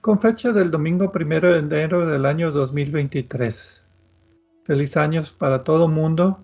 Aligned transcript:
con 0.00 0.18
fecha 0.18 0.50
del 0.52 0.70
domingo 0.70 1.12
primero 1.12 1.52
de 1.52 1.58
enero 1.58 2.06
del 2.06 2.24
año 2.24 2.50
2023. 2.52 3.86
Feliz 4.64 4.96
años 4.96 5.32
para 5.32 5.62
todo 5.62 5.88
mundo, 5.88 6.38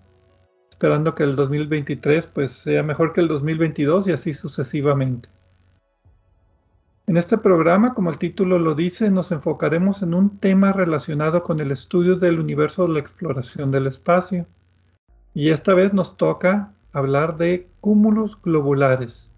esperando 0.71 1.15
que 1.15 1.23
el 1.23 1.37
2023 1.37 2.27
pues 2.27 2.53
sea 2.53 2.83
mejor 2.83 3.15
que 3.15 3.23
el 3.23 3.29
2022 3.29 4.09
y 4.09 4.13
así 4.13 4.35
sucesivamente. 4.35 5.31
En 7.07 7.17
este 7.17 7.39
programa, 7.39 7.95
como 7.95 8.11
el 8.11 8.19
título 8.19 8.59
lo 8.59 8.75
dice, 8.75 9.11
nos 9.11 9.33
enfocaremos 9.33 10.03
en 10.03 10.13
un 10.13 10.39
tema 10.39 10.73
relacionado 10.73 11.43
con 11.43 11.61
el 11.61 11.71
estudio 11.71 12.17
del 12.17 12.41
universo 12.41 12.87
de 12.87 12.95
la 12.95 12.99
exploración 12.99 13.71
del 13.71 13.87
espacio. 13.87 14.47
Y 15.33 15.51
esta 15.51 15.73
vez 15.73 15.95
nos 15.95 16.17
toca 16.17 16.75
hablar 16.93 17.39
de 17.39 17.69
cúmulos 17.81 18.39
globulares. 18.43 19.31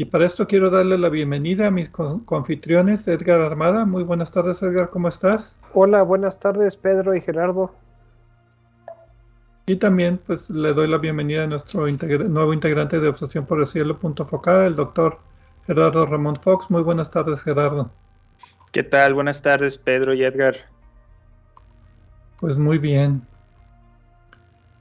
Y 0.00 0.06
para 0.06 0.24
esto 0.24 0.46
quiero 0.46 0.70
darle 0.70 0.96
la 0.96 1.10
bienvenida 1.10 1.66
a 1.66 1.70
mis 1.70 1.90
confitriones, 1.90 3.06
Edgar 3.06 3.42
Armada. 3.42 3.84
Muy 3.84 4.02
buenas 4.02 4.30
tardes, 4.32 4.62
Edgar, 4.62 4.88
¿cómo 4.88 5.08
estás? 5.08 5.58
Hola, 5.74 6.00
buenas 6.00 6.40
tardes, 6.40 6.74
Pedro 6.74 7.14
y 7.14 7.20
Gerardo. 7.20 7.74
Y 9.66 9.76
también 9.76 10.18
pues 10.26 10.48
le 10.48 10.72
doy 10.72 10.88
la 10.88 10.96
bienvenida 10.96 11.44
a 11.44 11.46
nuestro 11.46 11.86
nuevo 11.86 12.54
integrante 12.54 12.98
de 12.98 13.08
Obsesión 13.08 13.44
por 13.44 13.60
el 13.60 13.66
Cielo, 13.66 13.98
punto 13.98 14.24
focal, 14.24 14.68
el 14.68 14.74
doctor 14.74 15.18
Gerardo 15.66 16.06
Ramón 16.06 16.36
Fox. 16.36 16.70
Muy 16.70 16.80
buenas 16.80 17.10
tardes, 17.10 17.42
Gerardo. 17.42 17.90
¿Qué 18.72 18.82
tal? 18.82 19.12
Buenas 19.12 19.42
tardes, 19.42 19.76
Pedro 19.76 20.14
y 20.14 20.24
Edgar. 20.24 20.56
Pues 22.40 22.56
muy 22.56 22.78
bien. 22.78 23.20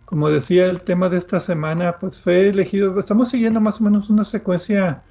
Como 0.05 0.29
decía, 0.29 0.63
el 0.63 0.81
tema 0.81 1.09
de 1.09 1.17
esta 1.17 1.41
semana, 1.41 1.97
pues 1.99 2.17
fue 2.17 2.47
elegido, 2.47 2.97
estamos 2.97 3.27
siguiendo 3.27 3.59
más 3.59 3.81
o 3.81 3.83
menos 3.83 4.09
una 4.09 4.23
secuencia 4.23 5.03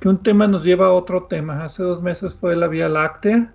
que 0.00 0.08
un 0.08 0.22
tema 0.22 0.46
nos 0.46 0.64
lleva 0.64 0.86
a 0.86 0.92
otro 0.92 1.24
tema. 1.24 1.64
Hace 1.64 1.82
dos 1.82 2.02
meses 2.02 2.34
fue 2.34 2.56
la 2.56 2.68
Vía 2.68 2.88
Láctea 2.88 3.52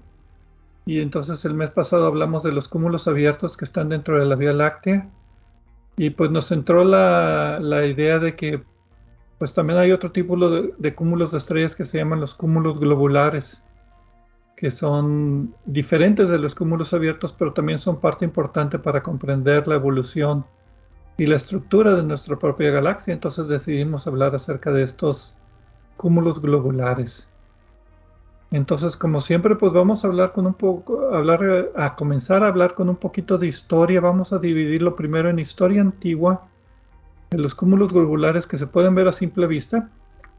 y 0.85 0.99
entonces 0.99 1.43
el 1.45 1.53
mes 1.53 1.69
pasado 1.71 2.05
hablamos 2.05 2.43
de 2.43 2.51
los 2.51 2.67
cúmulos 2.67 3.07
abiertos 3.07 3.57
que 3.57 3.65
están 3.65 3.89
dentro 3.89 4.19
de 4.19 4.25
la 4.25 4.35
Vía 4.35 4.53
Láctea 4.53 5.09
y 5.97 6.11
pues 6.11 6.31
nos 6.31 6.51
entró 6.51 6.83
la, 6.83 7.85
idea 7.85 8.19
de 8.19 8.35
que 8.35 8.63
pues 9.37 9.53
también 9.53 9.79
hay 9.79 9.91
otro 9.91 10.11
tipo 10.11 10.37
de, 10.49 10.73
de 10.77 10.95
cúmulos 10.95 11.31
de 11.31 11.37
estrellas 11.37 11.75
que 11.75 11.85
se 11.85 11.97
llaman 11.97 12.21
los 12.21 12.33
cúmulos 12.33 12.79
globulares 12.79 13.63
que 14.59 14.71
son 14.71 15.55
diferentes 15.65 16.29
de 16.29 16.37
los 16.37 16.53
cúmulos 16.53 16.93
abiertos, 16.93 17.31
pero 17.31 17.53
también 17.53 17.77
son 17.77 18.01
parte 18.01 18.25
importante 18.25 18.77
para 18.77 19.01
comprender 19.01 19.65
la 19.69 19.75
evolución 19.75 20.45
y 21.17 21.27
la 21.27 21.37
estructura 21.37 21.95
de 21.95 22.03
nuestra 22.03 22.37
propia 22.37 22.69
galaxia, 22.69 23.13
entonces 23.13 23.47
decidimos 23.47 24.05
hablar 24.05 24.35
acerca 24.35 24.69
de 24.73 24.83
estos 24.83 25.33
cúmulos 25.99 26.41
globulares. 26.41 27.27
Entonces, 28.51 28.95
como 28.95 29.19
siempre, 29.19 29.57
pues 29.57 29.73
vamos 29.73 30.03
a 30.03 30.07
hablar 30.07 30.31
con 30.31 30.47
un 30.47 30.53
poco, 30.53 31.13
hablar, 31.13 31.71
a 31.75 31.95
comenzar 31.95 32.41
a 32.41 32.47
hablar 32.47 32.73
con 32.73 32.87
un 32.87 32.95
poquito 32.95 33.37
de 33.37 33.47
historia. 33.47 33.99
Vamos 33.99 34.31
a 34.31 34.39
dividirlo 34.39 34.95
primero 34.95 35.29
en 35.29 35.39
historia 35.39 35.81
antigua, 35.81 36.47
de 37.29 37.37
los 37.37 37.53
cúmulos 37.53 37.93
globulares 37.93 38.47
que 38.47 38.57
se 38.57 38.65
pueden 38.65 38.95
ver 38.95 39.09
a 39.09 39.11
simple 39.11 39.45
vista, 39.45 39.89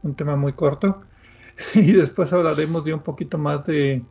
un 0.01 0.15
tema 0.15 0.35
muy 0.35 0.53
corto, 0.53 1.01
y 1.75 1.91
después 1.93 2.33
hablaremos 2.33 2.83
de 2.83 2.95
un 2.95 3.01
poquito 3.01 3.37
más 3.37 3.63
de 3.67 4.03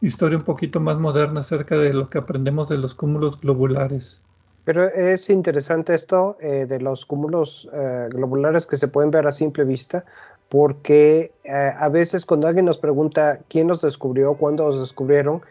historia 0.00 0.38
un 0.38 0.44
poquito 0.44 0.80
más 0.80 0.98
moderna 0.98 1.40
acerca 1.40 1.76
de 1.76 1.92
lo 1.92 2.08
que 2.08 2.18
aprendemos 2.18 2.70
de 2.70 2.78
los 2.78 2.94
cúmulos 2.94 3.38
globulares. 3.38 4.22
Pero 4.64 4.88
es 4.88 5.30
interesante 5.30 5.94
esto 5.94 6.36
eh, 6.40 6.66
de 6.68 6.80
los 6.80 7.06
cúmulos 7.06 7.68
eh, 7.72 8.08
globulares 8.10 8.66
que 8.66 8.76
se 8.76 8.88
pueden 8.88 9.12
ver 9.12 9.28
a 9.28 9.32
simple 9.32 9.62
vista, 9.62 10.04
porque 10.48 11.32
eh, 11.44 11.72
a 11.78 11.88
veces 11.88 12.24
cuando 12.24 12.46
alguien 12.46 12.66
nos 12.66 12.78
pregunta 12.78 13.40
quién 13.48 13.68
los 13.68 13.82
descubrió, 13.82 14.34
cuándo 14.34 14.66
los 14.68 14.80
descubrieron, 14.80 15.42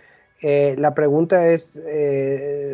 la 0.42 0.94
pregunta 0.94 1.48
es, 1.48 1.82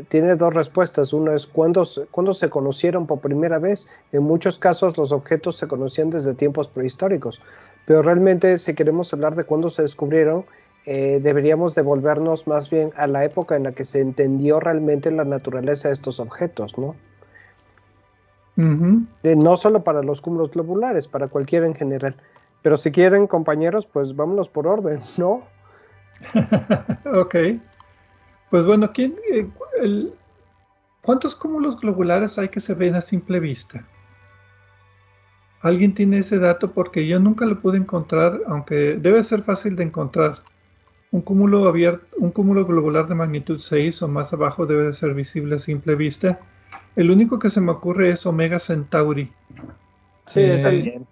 tiene 0.09 0.35
dos 0.35 0.53
respuestas. 0.53 1.13
Uno 1.13 1.33
es 1.33 1.47
¿cuándo, 1.47 1.85
cuándo 2.09 2.33
se 2.33 2.49
conocieron 2.49 3.07
por 3.07 3.21
primera 3.21 3.59
vez. 3.59 3.87
En 4.11 4.23
muchos 4.23 4.59
casos 4.59 4.97
los 4.97 5.13
objetos 5.13 5.55
se 5.55 5.69
conocían 5.69 6.09
desde 6.09 6.33
tiempos 6.33 6.67
prehistóricos, 6.67 7.39
pero 7.85 8.01
realmente 8.01 8.59
si 8.59 8.73
queremos 8.73 9.13
hablar 9.13 9.35
de 9.35 9.45
cuándo 9.45 9.69
se 9.69 9.83
descubrieron, 9.83 10.43
eh, 10.85 11.19
deberíamos 11.21 11.75
devolvernos 11.75 12.47
más 12.47 12.69
bien 12.69 12.91
a 12.95 13.05
la 13.05 13.23
época 13.23 13.55
en 13.55 13.63
la 13.63 13.71
que 13.73 13.85
se 13.85 14.01
entendió 14.01 14.59
realmente 14.59 15.11
la 15.11 15.25
naturaleza 15.25 15.89
de 15.89 15.93
estos 15.93 16.19
objetos, 16.19 16.75
¿no? 16.77 16.95
No 18.61 19.57
solo 19.57 19.83
para 19.83 20.03
los 20.03 20.21
cúmulos 20.21 20.51
globulares, 20.51 21.07
para 21.07 21.27
cualquiera 21.27 21.65
en 21.65 21.75
general. 21.75 22.15
Pero 22.61 22.77
si 22.77 22.91
quieren, 22.91 23.27
compañeros, 23.27 23.87
pues 23.87 24.15
vámonos 24.15 24.49
por 24.49 24.67
orden, 24.67 25.01
¿no? 25.17 25.43
ok. 27.13 27.35
Pues 28.49 28.65
bueno, 28.65 28.91
¿quién, 28.93 29.15
eh, 29.31 29.47
¿cuántos 31.01 31.35
cúmulos 31.35 31.79
globulares 31.79 32.37
hay 32.37 32.49
que 32.49 32.59
se 32.59 32.73
ven 32.73 32.95
a 32.95 33.01
simple 33.01 33.39
vista? 33.39 33.83
¿Alguien 35.61 35.93
tiene 35.93 36.19
ese 36.19 36.39
dato? 36.39 36.71
Porque 36.71 37.07
yo 37.07 37.19
nunca 37.19 37.45
lo 37.45 37.59
pude 37.61 37.77
encontrar, 37.77 38.41
aunque 38.47 38.97
debe 38.99 39.23
ser 39.23 39.43
fácil 39.43 39.75
de 39.75 39.83
encontrar. 39.83 40.39
Un 41.11 41.21
cúmulo, 41.21 41.67
abierto, 41.67 42.05
un 42.17 42.31
cúmulo 42.31 42.65
globular 42.65 43.07
de 43.07 43.15
magnitud 43.15 43.59
6 43.59 44.01
o 44.01 44.07
más 44.07 44.33
abajo 44.33 44.65
debe 44.65 44.85
de 44.85 44.93
ser 44.93 45.13
visible 45.13 45.55
a 45.55 45.59
simple 45.59 45.95
vista. 45.95 46.39
El 46.95 47.11
único 47.11 47.39
que 47.39 47.49
se 47.49 47.61
me 47.61 47.71
ocurre 47.71 48.11
es 48.11 48.25
Omega 48.25 48.59
Centauri. 48.59 49.31
Sí, 50.25 50.41
es 50.41 50.63
el, 50.63 51.05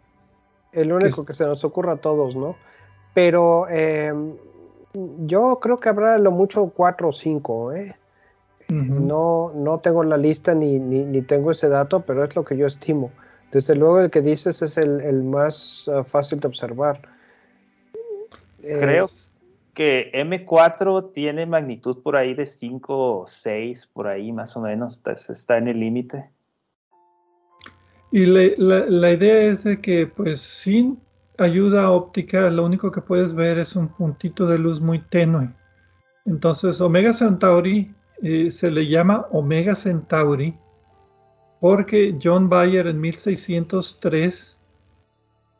el 0.71 0.91
único 0.91 1.25
que 1.25 1.33
se 1.33 1.45
nos 1.45 1.63
ocurre 1.63 1.91
a 1.91 1.97
todos, 1.97 2.35
¿no? 2.35 2.55
Pero 3.13 3.67
eh, 3.69 4.13
yo 5.25 5.59
creo 5.61 5.77
que 5.77 5.89
habrá 5.89 6.17
lo 6.17 6.31
mucho 6.31 6.69
4 6.69 7.09
o 7.09 7.11
5, 7.11 7.73
¿eh? 7.73 7.95
no, 8.69 9.51
no 9.55 9.79
tengo 9.79 10.03
la 10.03 10.17
lista 10.17 10.53
ni, 10.53 10.77
ni, 10.77 11.21
tengo 11.23 11.51
ese 11.51 11.69
dato, 11.69 12.01
pero 12.01 12.23
es 12.23 12.35
lo 12.35 12.45
que 12.45 12.55
yo 12.55 12.67
estimo. 12.67 13.11
Desde 13.51 13.73
luego 13.73 13.99
el 13.99 14.11
que 14.11 14.21
dices 14.21 14.61
es 14.61 14.77
el, 14.77 15.23
más 15.23 15.87
uh, 15.87 16.03
fácil 16.03 16.39
de 16.39 16.47
observar. 16.47 17.01
Creo, 18.61 19.07
que 19.73 20.11
M4 20.13 21.13
tiene 21.13 21.45
magnitud 21.45 22.01
por 22.03 22.17
ahí 22.17 22.33
de 22.33 22.45
5 22.45 23.21
o 23.21 23.27
6, 23.27 23.89
por 23.93 24.07
ahí 24.07 24.31
más 24.31 24.55
o 24.57 24.61
menos, 24.61 25.01
está, 25.29 25.57
en 25.57 25.67
el 25.67 25.79
límite. 25.79 26.29
Y 28.11 28.25
la, 28.25 29.11
idea 29.11 29.43
es 29.43 29.63
de 29.63 29.79
que 29.79 30.07
pues 30.07 30.41
sin 30.41 30.99
ayuda 31.37 31.91
óptica 31.91 32.49
lo 32.49 32.65
único 32.65 32.91
que 32.91 33.01
puedes 33.01 33.33
ver 33.33 33.59
es 33.59 33.75
un 33.75 33.87
puntito 33.87 34.47
de 34.47 34.57
luz 34.57 34.81
muy 34.81 34.99
tenue. 34.99 35.49
Entonces 36.25 36.81
Omega 36.81 37.13
Centauri 37.13 37.93
eh, 38.21 38.49
se 38.51 38.71
le 38.71 38.87
llama 38.87 39.27
Omega 39.31 39.75
Centauri 39.75 40.55
porque 41.59 42.17
John 42.21 42.49
Bayer 42.49 42.87
en 42.87 42.99
1603 42.99 44.59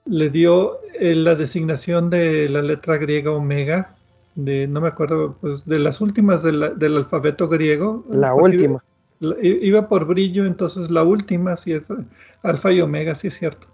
le 0.05 0.29
dio 0.29 0.79
eh, 0.99 1.13
la 1.13 1.35
designación 1.35 2.09
de 2.09 2.49
la 2.49 2.61
letra 2.61 2.97
griega 2.97 3.31
omega 3.31 3.95
de, 4.45 4.67
no 4.67 4.81
me 4.81 4.87
acuerdo, 4.87 5.37
pues 5.39 5.65
de 5.65 5.79
las 5.79 6.01
últimas 6.01 6.43
del 6.43 6.97
alfabeto 6.97 7.47
griego. 7.47 8.05
La 8.09 8.33
última. 8.33 8.83
iba 9.41 9.87
por 9.87 10.05
brillo, 10.05 10.45
entonces 10.45 10.89
la 10.89 11.03
última, 11.03 11.55
sí 11.55 11.73
es 11.73 11.87
alfa 12.43 12.71
y 12.71 12.81
omega, 12.81 13.15
sí 13.15 13.27
es 13.27 13.37
cierto. 13.37 13.67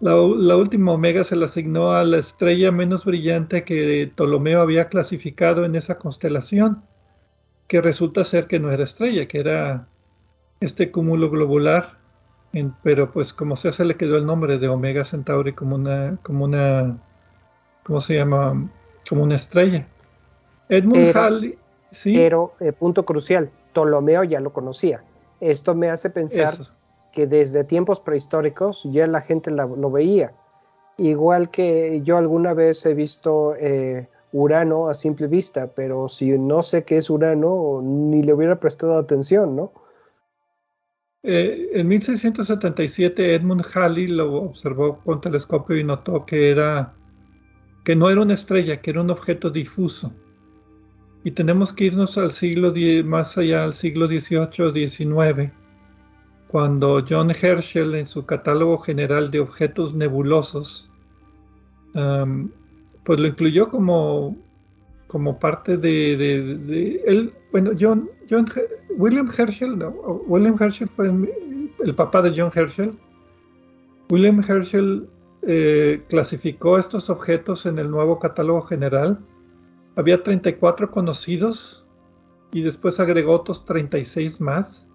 La, 0.00 0.12
la, 0.14 0.56
última 0.56 0.92
omega 0.92 1.24
se 1.24 1.36
le 1.36 1.46
asignó 1.46 1.92
a 1.92 2.04
la 2.04 2.18
estrella 2.18 2.70
menos 2.70 3.04
brillante 3.04 3.64
que 3.64 4.10
Ptolomeo 4.14 4.60
había 4.60 4.88
clasificado 4.88 5.64
en 5.64 5.74
esa 5.74 5.96
constelación, 5.96 6.82
que 7.66 7.80
resulta 7.80 8.22
ser 8.24 8.46
que 8.46 8.60
no 8.60 8.70
era 8.70 8.84
estrella, 8.84 9.26
que 9.26 9.40
era 9.40 9.88
este 10.60 10.90
cúmulo 10.90 11.30
globular, 11.30 11.96
pero 12.82 13.10
pues 13.10 13.32
como 13.32 13.56
sea 13.56 13.72
se 13.72 13.84
le 13.84 13.96
quedó 13.96 14.16
el 14.16 14.26
nombre 14.26 14.58
de 14.58 14.68
Omega 14.68 15.04
Centauri 15.04 15.52
como 15.52 15.76
una, 15.76 16.18
como 16.22 16.44
una, 16.44 16.98
¿cómo 17.82 18.00
se 18.00 18.16
llama? 18.16 18.70
Como 19.08 19.22
una 19.22 19.36
estrella. 19.36 19.86
Edmund 20.68 21.16
Halley, 21.16 21.58
sí. 21.90 22.14
Pero, 22.14 22.54
eh, 22.60 22.72
punto 22.72 23.04
crucial, 23.04 23.50
Ptolomeo 23.72 24.24
ya 24.24 24.40
lo 24.40 24.52
conocía. 24.52 25.02
Esto 25.40 25.74
me 25.74 25.90
hace 25.90 26.10
pensar 26.10 26.54
que 27.12 27.26
desde 27.26 27.64
tiempos 27.64 28.00
prehistóricos 28.00 28.82
ya 28.84 29.06
la 29.06 29.20
gente 29.20 29.50
lo 29.50 29.90
veía. 29.90 30.32
Igual 30.98 31.50
que 31.50 32.00
yo 32.02 32.16
alguna 32.16 32.54
vez 32.54 32.84
he 32.86 32.94
visto 32.94 33.54
eh, 33.56 34.08
Urano 34.32 34.88
a 34.88 34.94
simple 34.94 35.26
vista, 35.26 35.68
pero 35.74 36.08
si 36.08 36.38
no 36.38 36.62
sé 36.62 36.84
qué 36.84 36.98
es 36.98 37.10
Urano, 37.10 37.80
ni 37.82 38.22
le 38.22 38.32
hubiera 38.32 38.58
prestado 38.58 38.96
atención, 38.96 39.56
¿no? 39.56 39.72
Eh, 41.22 41.70
en 41.72 41.88
1677 41.88 43.34
Edmund 43.34 43.64
Halley 43.74 44.06
lo 44.06 44.42
observó 44.42 44.98
con 44.98 45.20
telescopio 45.20 45.76
y 45.76 45.82
notó 45.82 46.24
que 46.24 46.50
era 46.50 46.94
que 47.84 47.96
no 47.96 48.08
era 48.10 48.20
una 48.20 48.34
estrella, 48.34 48.80
que 48.80 48.90
era 48.90 49.00
un 49.00 49.10
objeto 49.10 49.50
difuso. 49.50 50.12
Y 51.26 51.32
tenemos 51.32 51.72
que 51.72 51.86
irnos 51.86 52.16
al 52.18 52.30
siglo 52.30 52.72
más 53.04 53.36
allá, 53.36 53.64
al 53.64 53.72
siglo 53.72 54.06
XVIII 54.06 54.88
XIX, 54.88 55.50
cuando 56.46 57.04
John 57.04 57.32
Herschel 57.32 57.96
en 57.96 58.06
su 58.06 58.24
catálogo 58.24 58.78
general 58.78 59.32
de 59.32 59.40
objetos 59.40 59.92
nebulosos, 59.92 60.88
pues 61.92 63.18
lo 63.18 63.26
incluyó 63.26 63.68
como, 63.70 64.36
como 65.08 65.36
parte 65.40 65.76
de, 65.76 67.02
él, 67.04 67.34
bueno, 67.50 67.72
John, 67.76 68.08
John, 68.30 68.46
William 68.90 69.28
Herschel, 69.36 69.84
William 70.28 70.56
Herschel 70.60 70.86
fue 70.86 71.10
el, 71.84 71.94
papá 71.96 72.22
de 72.22 72.40
John 72.40 72.52
Herschel. 72.54 72.96
William 74.10 74.40
Herschel 74.48 75.08
eh, 75.42 76.00
clasificó 76.08 76.78
estos 76.78 77.10
objetos 77.10 77.66
en 77.66 77.80
el 77.80 77.90
nuevo 77.90 78.20
catálogo 78.20 78.62
general. 78.62 79.18
Había 79.96 80.22
34 80.22 80.90
conocidos 80.90 81.84
y 82.52 82.62
después 82.62 83.00
agregó 83.00 83.32
otros 83.32 83.64
36 83.64 84.40
más. 84.40 84.86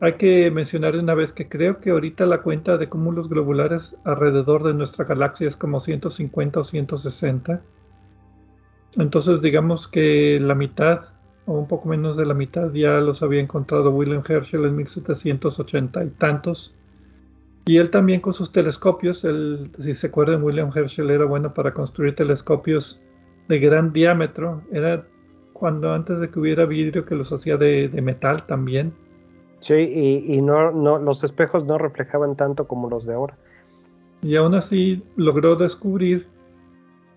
Hay 0.00 0.14
que 0.14 0.50
mencionar 0.50 0.94
de 0.94 1.00
una 1.00 1.14
vez 1.14 1.32
que 1.32 1.48
creo 1.48 1.78
que 1.78 1.90
ahorita 1.90 2.26
la 2.26 2.42
cuenta 2.42 2.76
de 2.76 2.88
cúmulos 2.88 3.28
globulares 3.28 3.96
alrededor 4.04 4.64
de 4.64 4.74
nuestra 4.74 5.04
galaxia 5.04 5.46
es 5.46 5.56
como 5.56 5.78
150 5.78 6.58
o 6.58 6.64
160. 6.64 7.62
Entonces 8.96 9.40
digamos 9.42 9.86
que 9.86 10.40
la 10.40 10.54
mitad 10.54 11.12
o 11.46 11.54
un 11.54 11.66
poco 11.66 11.88
menos 11.88 12.16
de 12.16 12.26
la 12.26 12.34
mitad, 12.34 12.72
ya 12.72 13.00
los 13.00 13.22
había 13.22 13.40
encontrado 13.40 13.90
William 13.90 14.22
Herschel 14.26 14.64
en 14.64 14.76
1780 14.76 16.04
y 16.04 16.10
tantos. 16.10 16.74
Y 17.64 17.78
él 17.78 17.90
también 17.90 18.20
con 18.20 18.32
sus 18.32 18.52
telescopios, 18.52 19.26
si 19.78 19.94
se 19.94 20.06
acuerdan, 20.06 20.42
William 20.42 20.70
Herschel 20.74 21.10
era 21.10 21.24
bueno 21.24 21.52
para 21.54 21.72
construir 21.72 22.14
telescopios 22.14 23.02
de 23.48 23.58
gran 23.58 23.92
diámetro. 23.92 24.62
Era 24.72 25.06
cuando 25.52 25.92
antes 25.92 26.20
de 26.20 26.30
que 26.30 26.40
hubiera 26.40 26.66
vidrio 26.66 27.04
que 27.04 27.14
los 27.14 27.32
hacía 27.32 27.56
de, 27.56 27.88
metal 28.02 28.44
también. 28.46 28.92
Sí, 29.60 29.74
y, 29.74 30.34
y 30.34 30.42
no, 30.42 30.72
no, 30.72 30.98
los 30.98 31.22
espejos 31.22 31.64
no 31.64 31.78
reflejaban 31.78 32.36
tanto 32.36 32.66
como 32.66 32.90
los 32.90 33.06
de 33.06 33.14
ahora. 33.14 33.36
Y 34.22 34.36
aún 34.36 34.54
así 34.54 35.02
logró 35.16 35.56
descubrir 35.56 36.26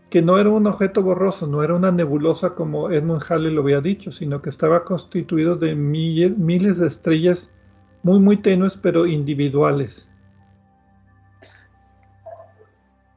que 0.10 0.22
no 0.22 0.38
era 0.38 0.50
un 0.50 0.68
objeto 0.68 1.02
borroso, 1.02 1.48
no 1.48 1.64
era 1.64 1.74
una 1.74 1.92
nebulosa 1.92 2.52
como 2.52 2.92
Edmund 2.92 3.24
Halley 3.28 3.54
lo 3.54 3.62
había 3.62 3.82
dicho, 3.82 4.12
sino 4.12 4.42
que 4.42 4.50
estaba 4.50 4.84
constituido 4.84 5.56
de 5.56 5.76
miles 5.76 6.78
de 6.78 6.88
estrellas 6.88 7.52
muy, 8.04 8.20
muy 8.20 8.38
tenues, 8.38 8.78
pero 8.78 9.06
individuales. 9.08 10.08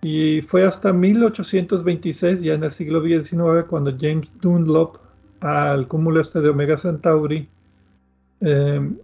Y 0.02 0.42
fue 0.42 0.64
hasta 0.64 0.92
1826, 0.92 2.42
ya 2.42 2.54
en 2.54 2.64
el 2.64 2.70
siglo 2.70 3.02
XIX, 3.02 3.66
cuando 3.68 3.92
James 3.98 4.30
Dunlop, 4.40 4.96
al 5.40 5.88
cúmulo 5.88 6.20
este 6.20 6.40
de 6.40 6.50
Omega 6.50 6.76
Centauri, 6.76 7.48
em, 8.40 8.96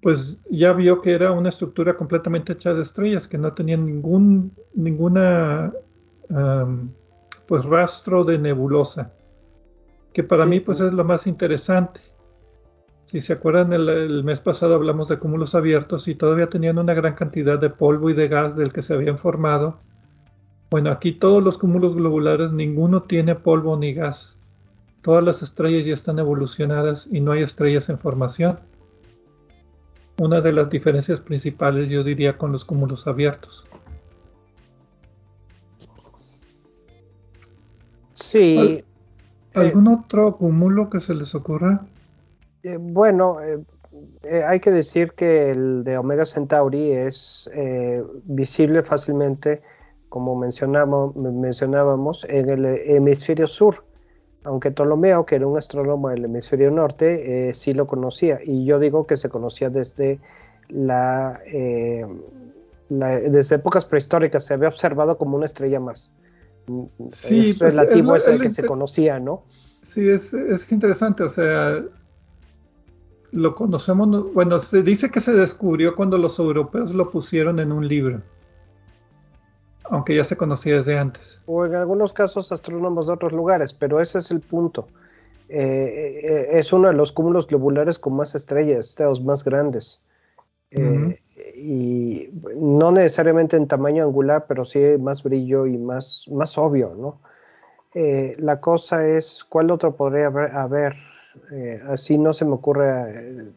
pues 0.00 0.38
ya 0.50 0.72
vio 0.72 1.00
que 1.00 1.12
era 1.12 1.32
una 1.32 1.48
estructura 1.48 1.96
completamente 1.96 2.52
hecha 2.52 2.72
de 2.72 2.82
estrellas, 2.82 3.26
que 3.26 3.38
no 3.38 3.52
tenía 3.52 3.76
ningún, 3.76 4.52
ninguna 4.74 5.72
pues 7.46 7.64
rastro 7.64 8.24
de 8.24 8.38
nebulosa, 8.38 9.12
que 10.12 10.24
para 10.24 10.46
mí 10.46 10.60
pues 10.60 10.80
es 10.80 10.92
lo 10.92 11.04
más 11.04 11.26
interesante. 11.26 12.00
Si 13.06 13.20
se 13.20 13.32
acuerdan, 13.32 13.72
el, 13.72 14.24
mes 14.24 14.40
pasado 14.40 14.74
hablamos 14.74 15.08
de 15.08 15.18
cúmulos 15.18 15.54
abiertos 15.54 16.08
y 16.08 16.16
todavía 16.16 16.48
tenían 16.48 16.78
una 16.78 16.92
gran 16.94 17.14
cantidad 17.14 17.58
de 17.58 17.70
polvo 17.70 18.10
y 18.10 18.14
de 18.14 18.26
gas 18.26 18.56
del 18.56 18.72
que 18.72 18.82
se 18.82 18.94
habían 18.94 19.18
formado. 19.18 19.78
Bueno, 20.70 20.90
aquí 20.90 21.12
todos 21.12 21.42
los 21.42 21.58
cúmulos 21.58 21.94
globulares, 21.94 22.50
ninguno 22.52 23.02
tiene 23.02 23.34
polvo 23.34 23.76
ni 23.76 23.94
gas. 23.94 24.36
Todas 25.02 25.22
las 25.22 25.42
estrellas 25.42 25.86
ya 25.86 25.94
están 25.94 26.18
evolucionadas 26.18 27.06
y 27.10 27.20
no 27.20 27.32
hay 27.32 27.42
estrellas 27.42 27.88
en 27.88 27.98
formación. 27.98 28.58
Una 30.18 30.40
de 30.40 30.52
las 30.52 30.68
diferencias 30.68 31.20
principales, 31.20 31.88
yo 31.88 32.02
diría, 32.02 32.36
con 32.36 32.50
los 32.50 32.64
cúmulos 32.64 33.06
abiertos. 33.06 33.66
Sí. 38.14 38.58
Eh, 38.58 38.84
¿Algún 39.54 39.88
otro 39.88 40.36
cúmulo 40.36 40.90
que 40.90 41.00
se 41.00 41.14
les 41.14 41.34
ocurra? 41.34 41.86
Eh, 42.62 42.76
bueno, 42.80 43.38
eh, 43.42 44.42
hay 44.42 44.58
que 44.58 44.70
decir 44.70 45.12
que 45.12 45.50
el 45.50 45.84
de 45.84 45.96
Omega 45.98 46.24
Centauri 46.24 46.90
es 46.90 47.48
visible 48.24 48.82
fácilmente, 48.82 49.62
como 50.08 50.36
mencionamos, 50.36 51.14
mencionábamos, 51.16 52.24
en 52.28 52.50
el 52.50 52.64
hemisferio 52.66 53.46
sur. 53.46 53.84
Aunque 54.44 54.70
Ptolomeo, 54.70 55.26
que 55.26 55.36
era 55.36 55.46
un 55.46 55.58
astrónomo 55.58 56.08
del 56.08 56.24
hemisferio 56.24 56.70
norte, 56.70 57.52
sí 57.52 57.72
lo 57.72 57.86
conocía. 57.88 58.38
Y 58.44 58.64
yo 58.64 58.78
digo 58.78 59.06
que 59.06 59.16
se 59.16 59.28
conocía 59.28 59.70
desde 59.70 60.20
la, 60.68 61.40
desde 62.88 63.56
épocas 63.56 63.84
prehistóricas. 63.84 64.44
Se 64.44 64.54
había 64.54 64.68
observado 64.68 65.18
como 65.18 65.36
una 65.36 65.46
estrella 65.46 65.80
más. 65.80 66.12
Sí, 67.08 67.46
es 67.50 67.58
pues, 67.58 67.74
relativo 67.74 68.14
es, 68.16 68.26
el 68.26 68.40
que 68.40 68.50
se 68.50 68.64
conocía, 68.64 69.18
¿no? 69.18 69.42
Sí, 69.82 70.08
es, 70.08 70.32
es 70.34 70.70
interesante, 70.72 71.22
o 71.22 71.28
sea, 71.28 71.82
lo 73.30 73.54
conocemos, 73.54 74.32
bueno, 74.32 74.58
se 74.58 74.82
dice 74.82 75.10
que 75.10 75.20
se 75.20 75.32
descubrió 75.32 75.94
cuando 75.94 76.18
los 76.18 76.38
europeos 76.38 76.94
lo 76.94 77.10
pusieron 77.10 77.60
en 77.60 77.70
un 77.70 77.86
libro, 77.86 78.22
aunque 79.90 80.14
ya 80.14 80.24
se 80.24 80.36
conocía 80.36 80.78
desde 80.78 80.98
antes. 80.98 81.40
O 81.46 81.64
en 81.64 81.74
algunos 81.74 82.12
casos 82.12 82.52
astrónomos 82.52 83.06
de 83.06 83.12
otros 83.12 83.32
lugares, 83.32 83.72
pero 83.72 84.00
ese 84.00 84.18
es 84.18 84.30
el 84.30 84.40
punto. 84.40 84.88
Eh, 85.48 86.20
eh, 86.22 86.46
es 86.58 86.72
uno 86.72 86.88
de 86.88 86.94
los 86.94 87.12
cúmulos 87.12 87.46
globulares 87.46 87.98
con 87.98 88.16
más 88.16 88.34
estrellas, 88.34 88.96
los 88.98 89.22
más 89.22 89.44
grandes. 89.44 90.02
Eh, 90.70 91.20
y 91.54 92.28
no 92.56 92.90
necesariamente 92.90 93.56
en 93.56 93.68
tamaño 93.68 94.04
angular, 94.04 94.46
pero 94.48 94.64
sí 94.64 94.80
más 94.98 95.22
brillo 95.22 95.66
y 95.66 95.78
más, 95.78 96.26
más 96.30 96.58
obvio, 96.58 96.94
¿no? 96.96 97.20
La 98.38 98.60
cosa 98.60 99.06
es, 99.06 99.42
¿cuál 99.48 99.70
otro 99.70 99.96
podría 99.96 100.26
haber? 100.26 100.96
Eh, 101.52 101.80
así 101.88 102.18
no 102.18 102.32
se 102.32 102.44
me 102.44 102.52
ocurre 102.52 103.52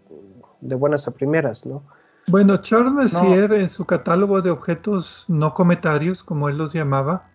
de 0.61 0.75
buenas 0.75 1.07
a 1.07 1.11
primeras, 1.11 1.65
¿no? 1.65 1.83
Bueno, 2.29 2.57
Charles 2.57 2.93
Messier 2.93 3.51
en 3.53 3.69
su 3.69 3.85
catálogo 3.85 4.41
de 4.41 4.49
objetos 4.51 5.25
no 5.27 5.53
cometarios, 5.53 6.23
como 6.23 6.49
él 6.49 6.57
los 6.57 6.73
llamaba, 6.73 7.27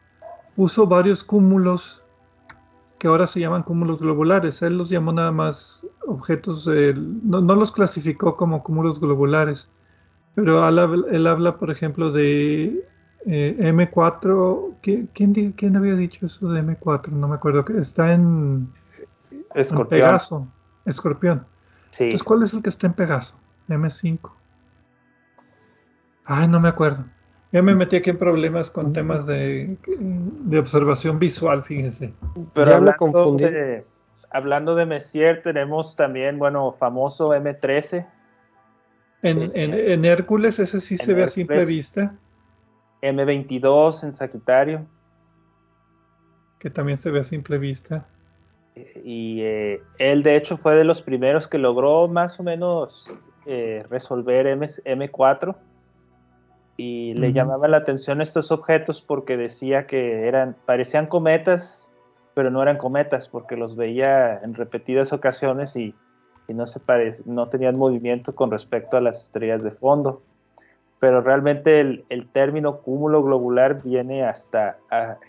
puso 0.56 0.86
varios 0.86 1.24
cúmulos 1.24 2.02
que 2.98 3.08
ahora 3.08 3.26
se 3.26 3.40
llaman 3.40 3.62
cúmulos 3.62 4.00
globulares. 4.00 4.62
Él 4.62 4.78
los 4.78 4.88
llamó 4.88 5.12
nada 5.12 5.32
más 5.32 5.86
objetos, 6.06 6.66
no, 6.66 7.40
no 7.40 7.54
los 7.54 7.72
clasificó 7.72 8.36
como 8.36 8.62
cúmulos 8.62 9.00
globulares 9.00 9.68
pero 10.34 10.66
él 10.68 11.26
habla, 11.26 11.56
por 11.56 11.70
ejemplo, 11.70 12.10
de 12.10 12.84
eh, 13.26 13.56
M4. 13.60 14.74
¿Quién, 14.82 15.52
¿Quién, 15.56 15.76
había 15.76 15.94
dicho 15.94 16.26
eso 16.26 16.48
de 16.48 16.62
M4? 16.62 17.08
No 17.08 17.28
me 17.28 17.36
acuerdo. 17.36 17.64
que 17.64 17.78
Está 17.78 18.12
en, 18.12 18.68
Escorpión. 19.54 19.88
Pegaso. 19.88 20.48
Escorpión. 20.86 21.46
Sí. 21.92 22.04
Entonces, 22.04 22.24
¿cuál 22.24 22.42
es 22.42 22.52
el 22.52 22.62
que 22.62 22.70
está 22.70 22.88
en 22.88 22.94
Pegaso? 22.94 23.38
M5. 23.68 24.30
Ay, 26.24 26.48
no 26.48 26.60
me 26.60 26.68
acuerdo. 26.68 27.04
Ya 27.52 27.62
me 27.62 27.74
metí 27.74 27.96
aquí 27.96 28.10
en 28.10 28.18
problemas 28.18 28.70
con 28.70 28.92
temas 28.92 29.26
de, 29.26 29.76
de 29.86 30.58
observación 30.58 31.18
visual, 31.18 31.62
fíjense. 31.62 32.12
Pero 32.52 32.70
ya 32.70 32.80
me 32.80 32.96
confundí. 32.96 33.44
hablando 34.30 34.74
de 34.74 34.86
Messier, 34.86 35.40
tenemos 35.42 35.94
también, 35.94 36.38
bueno, 36.38 36.72
famoso 36.72 37.28
M13. 37.28 38.06
En, 39.22 40.04
Hércules 40.04 40.58
ese 40.58 40.80
sí 40.80 40.96
se 40.96 41.14
ve 41.14 41.22
a 41.22 41.28
simple 41.28 41.64
vista. 41.64 42.14
M22 43.02 44.02
en 44.02 44.12
Sagitario. 44.14 44.86
Que 46.58 46.70
también 46.70 46.98
se 46.98 47.10
ve 47.10 47.20
a 47.20 47.24
simple 47.24 47.58
vista. 47.58 48.06
Y 49.04 49.42
eh, 49.42 49.80
él 49.98 50.24
de 50.24 50.36
hecho 50.36 50.56
fue 50.56 50.74
de 50.74 50.84
los 50.84 51.02
primeros 51.02 51.46
que 51.46 51.58
logró 51.58 52.08
más 52.08 52.40
o 52.40 52.42
menos 52.42 53.08
eh, 53.46 53.84
resolver 53.88 54.48
M, 54.48 54.66
M4 54.66 55.54
y 56.76 57.14
le 57.14 57.32
llamaba 57.32 57.68
la 57.68 57.76
atención 57.78 58.20
estos 58.20 58.50
objetos 58.50 59.00
porque 59.00 59.36
decía 59.36 59.86
que 59.86 60.26
eran 60.26 60.56
parecían 60.66 61.06
cometas 61.06 61.84
pero 62.34 62.50
no 62.50 62.60
eran 62.62 62.76
cometas 62.76 63.28
porque 63.28 63.56
los 63.56 63.76
veía 63.76 64.40
en 64.42 64.54
repetidas 64.54 65.12
ocasiones 65.12 65.74
y, 65.76 65.94
no 66.48 66.66
se 66.66 66.78
no 67.24 67.48
tenían 67.48 67.78
movimiento 67.78 68.34
con 68.34 68.52
respecto 68.52 68.98
a 68.98 69.00
las 69.00 69.22
estrellas 69.22 69.62
de 69.62 69.70
fondo. 69.70 70.20
Pero 71.00 71.22
realmente 71.22 71.80
el, 71.80 72.28
término 72.32 72.82
cúmulo 72.82 73.22
globular 73.22 73.82
viene 73.82 74.26
hasta 74.26 74.76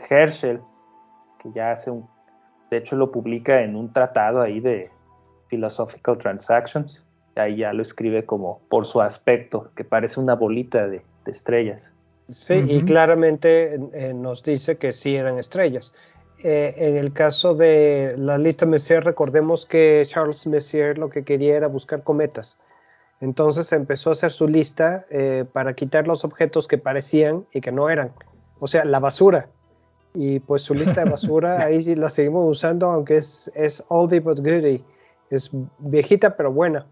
Herschel 0.09 0.59
que 1.41 1.51
ya 1.53 1.71
hace 1.71 1.89
un 1.89 2.05
de 2.69 2.77
hecho 2.77 2.97
lo 2.97 3.11
publica 3.11 3.61
en 3.61 3.77
un 3.77 3.93
tratado 3.93 4.41
ahí 4.41 4.59
de 4.59 4.89
Philosophical 5.47 6.17
Transactions 6.17 7.05
ahí 7.35 7.57
ya 7.57 7.71
lo 7.71 7.83
escribe 7.83 8.25
como 8.25 8.59
por 8.69 8.85
su 8.85 8.99
aspecto 8.99 9.69
que 9.75 9.83
parece 9.83 10.19
una 10.19 10.33
bolita 10.33 10.87
de 10.87 11.03
estrellas. 11.31 11.91
Sí, 12.29 12.55
y 12.67 12.81
claramente 12.81 13.79
eh, 13.93 14.13
nos 14.13 14.41
dice 14.41 14.77
que 14.77 14.93
sí 14.93 15.15
eran 15.15 15.37
estrellas. 15.37 15.93
Eh, 16.43 16.73
en 16.77 16.97
el 16.97 17.13
caso 17.13 17.53
de 17.55 18.15
la 18.17 18.37
lista 18.37 18.65
Messier, 18.65 19.03
recordemos 19.03 19.65
que 19.65 20.05
Charles 20.09 20.45
Messier 20.47 20.97
lo 20.97 21.09
que 21.09 21.23
quería 21.23 21.55
era 21.55 21.67
buscar 21.67 22.03
cometas. 22.03 22.59
Entonces 23.21 23.71
empezó 23.71 24.09
a 24.09 24.13
hacer 24.13 24.31
su 24.31 24.47
lista 24.47 25.05
eh, 25.09 25.45
para 25.51 25.73
quitar 25.73 26.07
los 26.07 26.25
objetos 26.25 26.67
que 26.67 26.77
parecían 26.77 27.45
y 27.53 27.61
que 27.61 27.71
no 27.71 27.89
eran. 27.89 28.11
O 28.59 28.67
sea, 28.67 28.85
la 28.85 28.99
basura. 28.99 29.49
Y 30.13 30.39
pues 30.39 30.63
su 30.63 30.73
lista 30.73 31.03
de 31.03 31.09
basura 31.09 31.61
ahí 31.65 31.81
sí 31.81 31.95
la 31.95 32.09
seguimos 32.09 32.49
usando, 32.49 32.91
aunque 32.91 33.17
es, 33.17 33.51
es 33.55 33.83
oldie 33.87 34.19
but 34.19 34.39
goodie. 34.39 34.83
Es 35.29 35.49
viejita 35.79 36.35
pero 36.35 36.51
buena. 36.51 36.85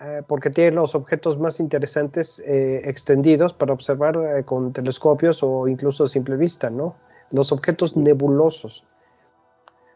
Eh, 0.00 0.22
porque 0.28 0.48
tiene 0.50 0.76
los 0.76 0.94
objetos 0.94 1.40
más 1.40 1.58
interesantes 1.58 2.38
eh, 2.46 2.82
extendidos 2.84 3.52
para 3.52 3.72
observar 3.72 4.16
eh, 4.16 4.44
con 4.44 4.72
telescopios 4.72 5.42
o 5.42 5.66
incluso 5.66 6.04
a 6.04 6.06
simple 6.06 6.36
vista, 6.36 6.70
¿no? 6.70 6.94
Los 7.32 7.50
objetos 7.50 7.96
nebulosos. 7.96 8.84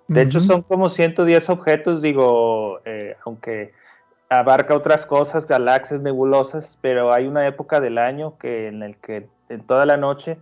De 0.09 0.23
hecho, 0.23 0.41
son 0.41 0.63
como 0.63 0.91
110 0.91 1.49
objetos, 1.49 2.03
digo, 2.03 2.81
aunque 3.25 3.73
abarca 4.29 4.75
otras 4.75 5.07
cosas, 5.07 5.47
galaxias 5.47 6.03
nebulosas, 6.03 6.77
pero 6.83 7.15
hay 7.15 7.27
una 7.27 7.47
época 7.47 7.81
del 7.81 7.97
año 7.97 8.37
que 8.37 8.69
en 8.69 8.83
el 8.83 8.97
que 8.97 9.31
en 9.49 9.65
toda 9.67 9.87
la 9.87 9.97
noche 9.97 10.39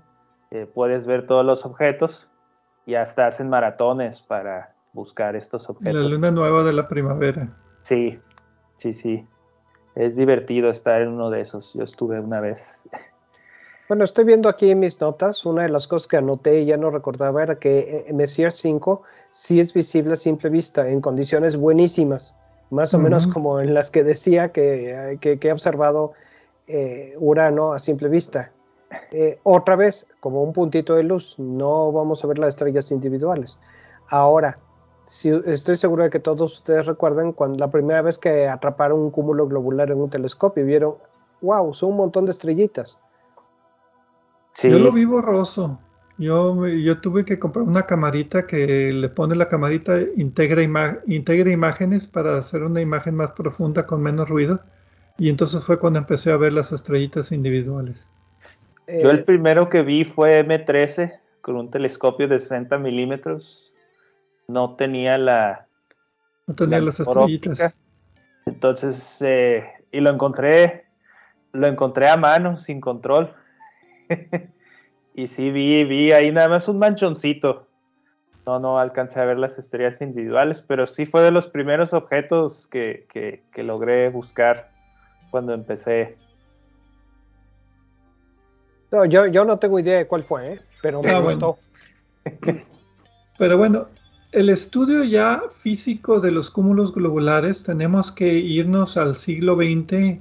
puedes 0.74 1.06
ver 1.06 1.26
todos 1.26 1.44
los 1.44 1.64
objetos 1.64 2.28
y 2.84 2.96
hasta 2.96 3.28
hacen 3.28 3.48
maratones 3.48 4.22
para 4.22 4.74
buscar 4.92 5.36
estos 5.36 5.68
objetos. 5.68 6.02
La 6.02 6.08
luna 6.08 6.32
nueva 6.32 6.64
de 6.64 6.72
la 6.72 6.88
primavera. 6.88 7.56
Sí, 7.82 8.18
sí, 8.76 8.92
sí 8.92 9.24
es 9.94 10.16
divertido 10.16 10.70
estar 10.70 11.02
en 11.02 11.09
uno 11.09 11.30
de 11.30 11.40
esos. 11.40 11.73
Yo 11.75 11.85
estuve 11.85 12.20
una 12.20 12.40
vez. 12.40 12.61
Bueno, 13.88 14.04
estoy 14.04 14.25
viendo 14.25 14.49
aquí 14.49 14.70
en 14.70 14.78
mis 14.78 15.00
notas, 15.00 15.44
una 15.44 15.62
de 15.62 15.68
las 15.68 15.88
cosas 15.88 16.06
que 16.06 16.16
anoté 16.16 16.61
y 16.61 16.66
ya 16.66 16.76
no 16.76 16.90
recordaba 16.90 17.42
era 17.42 17.59
que 17.59 18.04
eh, 18.09 18.12
Messier 18.12 18.52
5 18.52 19.02
sí 19.32 19.59
es 19.59 19.75
visible 19.75 20.12
a 20.12 20.16
simple 20.16 20.49
vista 20.49 20.88
en 20.88 21.00
condiciones 21.00 21.56
buenísimas, 21.56 22.37
más 22.70 22.94
o 22.94 22.99
menos 23.00 23.26
como 23.26 23.59
en 23.59 23.75
las 23.75 23.90
que 23.90 24.04
decía 24.04 24.50
que, 24.52 25.18
que, 25.20 25.38
he 25.42 25.52
observado 25.52 26.12
eh, 26.68 27.16
Urano 27.18 27.73
a 27.73 27.80
simple 27.80 28.09
vista. 28.09 28.52
Eh, 29.11 29.40
otra 29.42 29.75
vez, 29.75 30.06
como 30.20 30.44
un 30.44 30.52
puntito 30.52 30.94
de 30.94 31.02
luz, 31.02 31.35
no 31.38 31.90
vamos 31.90 32.23
a 32.23 32.28
ver 32.28 32.38
las 32.38 32.50
estrellas 32.50 32.92
individuales. 32.92 33.59
Ahora, 34.09 34.59
estoy 35.46 35.76
seguro 35.76 36.04
de 36.04 36.10
que 36.10 36.20
todos 36.20 36.54
ustedes 36.54 36.86
recuerdan 36.86 37.32
cuando 37.32 37.58
la 37.58 37.70
primera 37.70 38.02
vez 38.02 38.18
que 38.18 38.48
atraparon 38.48 39.00
un 39.00 39.10
cúmulo 39.10 39.48
globular 39.48 39.90
en 39.90 39.98
un 39.98 40.10
telescopio 40.10 40.62
y 40.62 40.66
vieron, 40.66 40.94
wow, 41.40 41.74
son 41.74 41.90
un 41.90 41.96
montón 41.96 42.26
de 42.26 42.32
estrellitas. 42.32 42.98
Yo 44.62 44.78
lo 44.78 44.92
vi 44.92 45.04
borroso. 45.04 45.78
Yo, 46.18 46.66
yo 46.66 47.00
tuve 47.00 47.24
que 47.24 47.38
comprar 47.38 47.64
una 47.64 47.86
camarita 47.86 48.46
que 48.46 48.92
le 48.92 49.08
pone 49.08 49.34
la 49.34 49.48
camarita, 49.48 49.98
integra, 50.16 50.62
integra 51.06 51.50
imágenes 51.50 52.06
para 52.06 52.36
hacer 52.36 52.62
una 52.62 52.80
imagen 52.80 53.14
más 53.14 53.32
profunda 53.32 53.86
con 53.86 54.02
menos 54.02 54.28
ruido. 54.28 54.60
Y 55.16 55.30
entonces 55.30 55.64
fue 55.64 55.78
cuando 55.78 55.98
empecé 55.98 56.30
a 56.30 56.36
ver 56.36 56.52
las 56.52 56.72
estrellitas 56.72 57.32
individuales. 57.32 58.06
Yo 58.86 59.10
el 59.10 59.24
primero 59.24 59.68
que 59.68 59.82
vi 59.82 60.04
fue 60.04 60.44
M13 60.46 61.20
con 61.40 61.56
un 61.56 61.70
telescopio 61.70 62.28
de 62.28 62.38
60 62.38 62.76
milímetros 62.78 63.69
no 64.52 64.76
tenía 64.76 65.19
la... 65.19 65.66
No 66.47 66.54
tenía 66.54 66.80
las 66.80 67.00
estrellitas. 67.00 67.75
Entonces, 68.47 69.16
eh, 69.21 69.64
y 69.92 70.00
lo 70.00 70.11
encontré, 70.11 70.87
lo 71.52 71.66
encontré 71.66 72.09
a 72.09 72.16
mano, 72.16 72.59
sin 72.59 72.80
control. 72.80 73.33
y 75.14 75.26
sí, 75.26 75.50
vi, 75.50 75.85
vi 75.85 76.12
ahí 76.12 76.33
nada 76.33 76.49
más 76.49 76.69
un 76.69 76.78
manchoncito. 76.78 77.66
No, 78.47 78.59
no 78.59 78.78
alcancé 78.78 79.21
a 79.21 79.25
ver 79.25 79.38
las 79.38 79.59
estrellas 79.59 80.00
individuales, 80.00 80.64
pero 80.66 80.87
sí 80.87 81.07
fue 81.07 81.23
de 81.23 81.30
los 81.30 81.47
primeros 81.47 81.92
objetos 81.92 82.66
que, 82.69 83.07
que, 83.12 83.62
logré 83.62 84.09
buscar 84.09 84.71
cuando 85.30 85.52
empecé. 85.52 86.16
No, 88.90 89.04
yo, 89.04 89.26
yo 89.26 89.45
no 89.45 89.59
tengo 89.59 89.78
idea 89.78 89.99
de 89.99 90.07
cuál 90.09 90.25
fue, 90.25 90.54
¿eh? 90.54 90.61
pero 90.83 91.02
me 91.02 91.11
ah, 91.11 91.21
gustó. 91.21 91.59
Pero 93.38 93.57
bueno, 93.57 93.88
el 94.32 94.49
estudio 94.49 95.02
ya 95.04 95.42
físico 95.50 96.20
de 96.20 96.30
los 96.30 96.50
cúmulos 96.50 96.94
globulares 96.94 97.62
tenemos 97.62 98.12
que 98.12 98.32
irnos 98.34 98.96
al 98.96 99.16
siglo 99.16 99.56
XX 99.56 100.20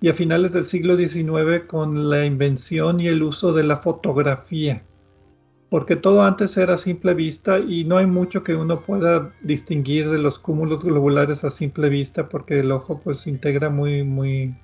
y 0.00 0.08
a 0.08 0.14
finales 0.14 0.52
del 0.52 0.64
siglo 0.64 0.96
XIX 0.96 1.64
con 1.66 2.10
la 2.10 2.24
invención 2.24 3.00
y 3.00 3.08
el 3.08 3.22
uso 3.22 3.52
de 3.52 3.64
la 3.64 3.76
fotografía, 3.76 4.84
porque 5.70 5.96
todo 5.96 6.22
antes 6.22 6.56
era 6.56 6.76
simple 6.76 7.14
vista 7.14 7.58
y 7.58 7.84
no 7.84 7.96
hay 7.96 8.06
mucho 8.06 8.44
que 8.44 8.54
uno 8.54 8.80
pueda 8.80 9.32
distinguir 9.42 10.10
de 10.10 10.18
los 10.18 10.38
cúmulos 10.38 10.84
globulares 10.84 11.42
a 11.44 11.50
simple 11.50 11.88
vista 11.88 12.28
porque 12.28 12.60
el 12.60 12.70
ojo 12.70 13.00
pues 13.02 13.26
integra 13.26 13.70
muy 13.70 14.04
muy 14.04 14.54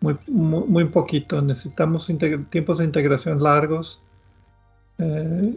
muy, 0.00 0.16
muy, 0.26 0.86
poquito, 0.86 1.42
necesitamos 1.42 2.10
tiempos 2.48 2.78
de 2.78 2.84
integración 2.84 3.42
largos. 3.42 4.02
Eh, 4.96 5.54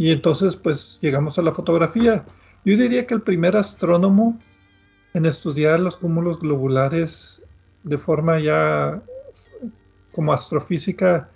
y 0.00 0.12
entonces 0.12 0.56
pues 0.56 0.98
llegamos 1.02 1.38
a 1.38 1.42
la 1.42 1.52
fotografía. 1.52 2.24
Yo 2.64 2.74
diría 2.74 3.06
que 3.06 3.12
el 3.12 3.20
primer 3.20 3.54
astrónomo 3.54 4.40
en 5.12 5.26
estudiar 5.26 5.78
los 5.78 5.98
cúmulos 5.98 6.40
globulares 6.40 7.42
de 7.82 7.98
forma 7.98 8.40
ya 8.40 9.02
como 10.12 10.32
astrofísica 10.32 11.28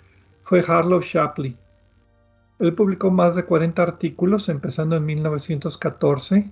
fue 0.45 0.63
Harlow 0.67 0.99
Shapley. 0.99 1.55
Él 2.57 2.73
publicó 2.73 3.11
más 3.11 3.35
de 3.35 3.45
40 3.45 3.83
artículos 3.83 4.49
empezando 4.49 4.95
en 4.95 5.05
1914, 5.05 6.49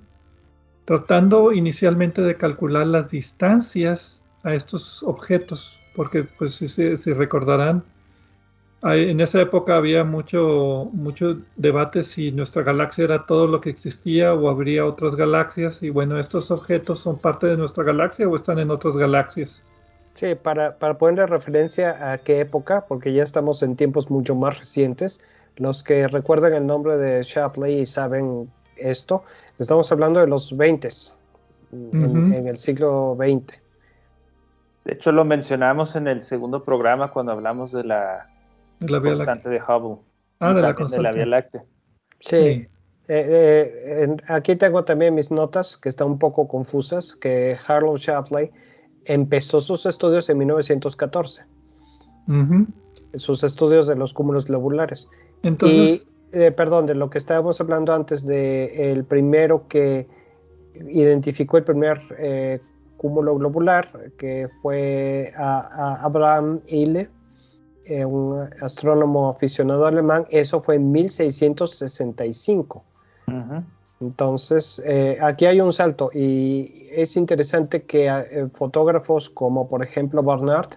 tratando 0.86 1.52
inicialmente 1.52 2.22
de 2.22 2.38
calcular 2.38 2.86
las 2.86 3.10
distancias 3.10 4.22
a 4.44 4.54
estos 4.54 5.02
objetos, 5.02 5.80
porque 5.96 6.26
pues 6.38 6.58
si 6.58 7.14
recordarán, 7.14 7.84
en 8.86 9.22
esa 9.22 9.42
época 9.42 9.78
había 9.78 10.04
mucho, 10.04 10.90
mucho 10.92 11.38
debate 11.56 12.04
si 12.04 12.32
nuestra 12.32 12.64
galaxia 12.64 13.06
era 13.06 13.26
todo 13.26 13.48
lo 13.48 13.62
que 13.62 13.70
existía 13.70 14.34
o 14.34 14.50
habría 14.50 14.86
otras 14.86 15.16
galaxias. 15.16 15.82
Y 15.82 15.90
bueno, 15.90 16.20
estos 16.20 16.52
objetos 16.52 17.00
son 17.00 17.18
parte 17.18 17.48
de 17.48 17.56
nuestra 17.56 17.84
galaxia 17.86 18.28
o 18.28 18.36
están 18.36 18.60
en 18.60 18.72
otras 18.72 18.98
galaxias. 18.98 19.64
Sí, 20.16 20.36
para, 20.36 20.78
para 20.78 20.98
ponerle 20.98 21.26
referencia 21.28 22.12
a 22.12 22.18
qué 22.18 22.42
época, 22.42 22.86
porque 22.88 23.14
ya 23.14 23.24
estamos 23.24 23.64
en 23.64 23.76
tiempos 23.78 24.12
mucho 24.12 24.36
más 24.36 24.60
recientes, 24.60 25.22
los 25.56 25.82
que 25.82 26.08
recuerdan 26.08 26.54
el 26.54 26.68
nombre 26.68 26.98
de 26.98 27.24
Shapley 27.24 27.80
y 27.80 27.86
saben 27.86 28.52
esto, 28.76 29.24
estamos 29.60 29.92
hablando 29.92 30.20
de 30.20 30.28
los 30.28 30.56
20, 30.56 30.90
en, 31.72 32.34
en 32.34 32.48
el 32.48 32.58
siglo 32.58 33.16
XX. 33.18 33.56
De 34.86 34.94
hecho, 34.94 35.12
lo 35.14 35.24
mencionamos 35.24 35.96
en 35.96 36.08
el 36.08 36.22
segundo 36.22 36.64
programa 36.64 37.12
cuando 37.12 37.32
hablamos 37.32 37.72
de 37.72 37.86
la 37.86 38.33
la 38.92 39.00
Vía 39.00 39.14
constante 39.14 39.50
de 39.50 39.62
Hubble. 39.62 40.02
Ah, 40.40 40.54
de 40.54 40.62
la 40.62 40.76
constante. 40.76 41.08
De 41.08 41.12
la 41.12 41.16
Vía 41.16 41.26
Láctea. 41.26 41.64
Sí. 42.20 42.36
Eh, 42.36 42.68
eh, 43.08 44.18
aquí 44.28 44.56
tengo 44.56 44.84
también 44.86 45.14
mis 45.14 45.30
notas 45.30 45.78
que 45.78 45.90
están 45.90 46.08
un 46.08 46.20
poco 46.20 46.48
confusas, 46.48 47.16
que 47.16 47.58
Harlow 47.68 47.98
Shapley 47.98 48.52
empezó 49.06 49.62
sus 49.62 49.86
estudios 49.86 50.30
en 50.30 50.38
1914. 50.38 51.44
Sus 53.16 53.44
estudios 53.44 53.88
de 53.88 53.96
los 53.96 54.14
cúmulos 54.14 54.46
globulares. 54.46 55.10
Entonces... 55.44 56.10
Y, 56.10 56.14
eh, 56.34 56.52
perdón, 56.52 56.88
de 56.88 56.96
lo 56.96 57.12
que 57.12 57.20
estábamos 57.20 57.62
hablando 57.62 57.94
antes 57.94 58.26
de 58.26 58.92
el 58.92 59.04
primero 59.06 59.68
que 59.68 60.08
identificó 60.90 61.58
el 61.58 61.64
primer 61.64 62.02
eh, 62.18 62.60
cúmulo 62.98 63.36
globular, 63.36 63.92
que 64.18 64.50
fue 64.62 65.32
a, 65.38 66.04
Abraham 66.04 66.62
Ile, 66.66 67.10
eh, 67.86 68.06
un 68.06 68.50
astrónomo 68.62 69.30
aficionado 69.30 69.86
alemán. 69.86 70.26
Eso 70.30 70.62
fue 70.62 70.76
en 70.76 70.92
1665. 70.92 72.84
Entonces, 74.02 74.82
eh, 74.86 75.18
aquí 75.22 75.46
hay 75.46 75.62
un 75.62 75.72
salto 75.72 76.12
y 76.14 76.90
es 76.92 77.16
interesante 77.16 77.84
que 77.84 78.50
fotógrafos 78.56 79.30
como, 79.30 79.70
por 79.70 79.82
ejemplo, 79.82 80.22
Barnard, 80.22 80.72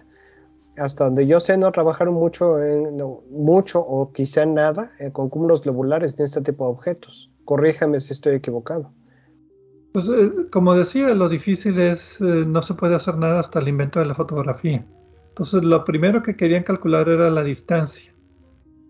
hasta 0.77 1.05
donde 1.05 1.27
yo 1.27 1.39
sé, 1.39 1.57
no 1.57 1.71
trabajaron 1.71 2.13
mucho, 2.13 2.63
en, 2.63 2.97
mucho 3.29 3.81
o 3.81 4.11
quizá 4.13 4.45
nada 4.45 4.91
con 5.11 5.29
cúmulos 5.29 5.61
globulares 5.61 6.15
de 6.15 6.23
este 6.23 6.41
tipo 6.41 6.65
de 6.65 6.71
objetos. 6.71 7.29
Corríjame 7.43 7.99
si 7.99 8.13
estoy 8.13 8.35
equivocado. 8.35 8.91
Pues 9.97 10.09
eh, 10.09 10.31
como 10.51 10.75
decía, 10.75 11.13
lo 11.15 11.27
difícil 11.27 11.79
es, 11.79 12.21
eh, 12.21 12.23
no 12.45 12.61
se 12.61 12.75
puede 12.75 12.93
hacer 12.93 13.17
nada 13.17 13.39
hasta 13.39 13.57
el 13.57 13.67
invento 13.67 13.99
de 13.99 14.05
la 14.05 14.13
fotografía. 14.13 14.85
Entonces 15.37 15.63
lo 15.65 15.85
primero 15.85 16.23
que 16.23 16.35
querían 16.35 16.63
calcular 16.63 17.07
era 17.07 17.29
la 17.29 17.43
distancia. 17.43 18.11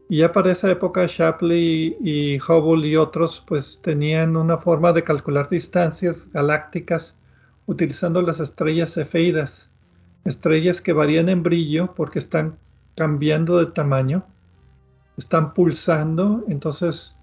Y 0.07 0.19
ya 0.19 0.31
para 0.31 0.53
esa 0.53 0.71
época 0.71 1.05
Shapley 1.05 1.97
y 1.99 2.37
Hubble 2.37 2.87
y 2.87 2.95
otros 2.95 3.43
pues 3.45 3.81
tenían 3.83 4.37
una 4.37 4.57
forma 4.57 4.93
de 4.93 5.03
calcular 5.03 5.49
distancias 5.49 6.29
galácticas 6.31 7.17
utilizando 7.65 8.21
las 8.21 8.39
estrellas 8.39 8.93
cefeidas, 8.93 9.69
estrellas 10.23 10.79
que 10.79 10.93
varían 10.93 11.27
en 11.27 11.43
brillo 11.43 11.93
porque 11.93 12.19
están 12.19 12.57
cambiando 12.95 13.57
de 13.57 13.65
tamaño, 13.65 14.25
están 15.17 15.53
pulsando, 15.53 16.45
entonces 16.47 17.16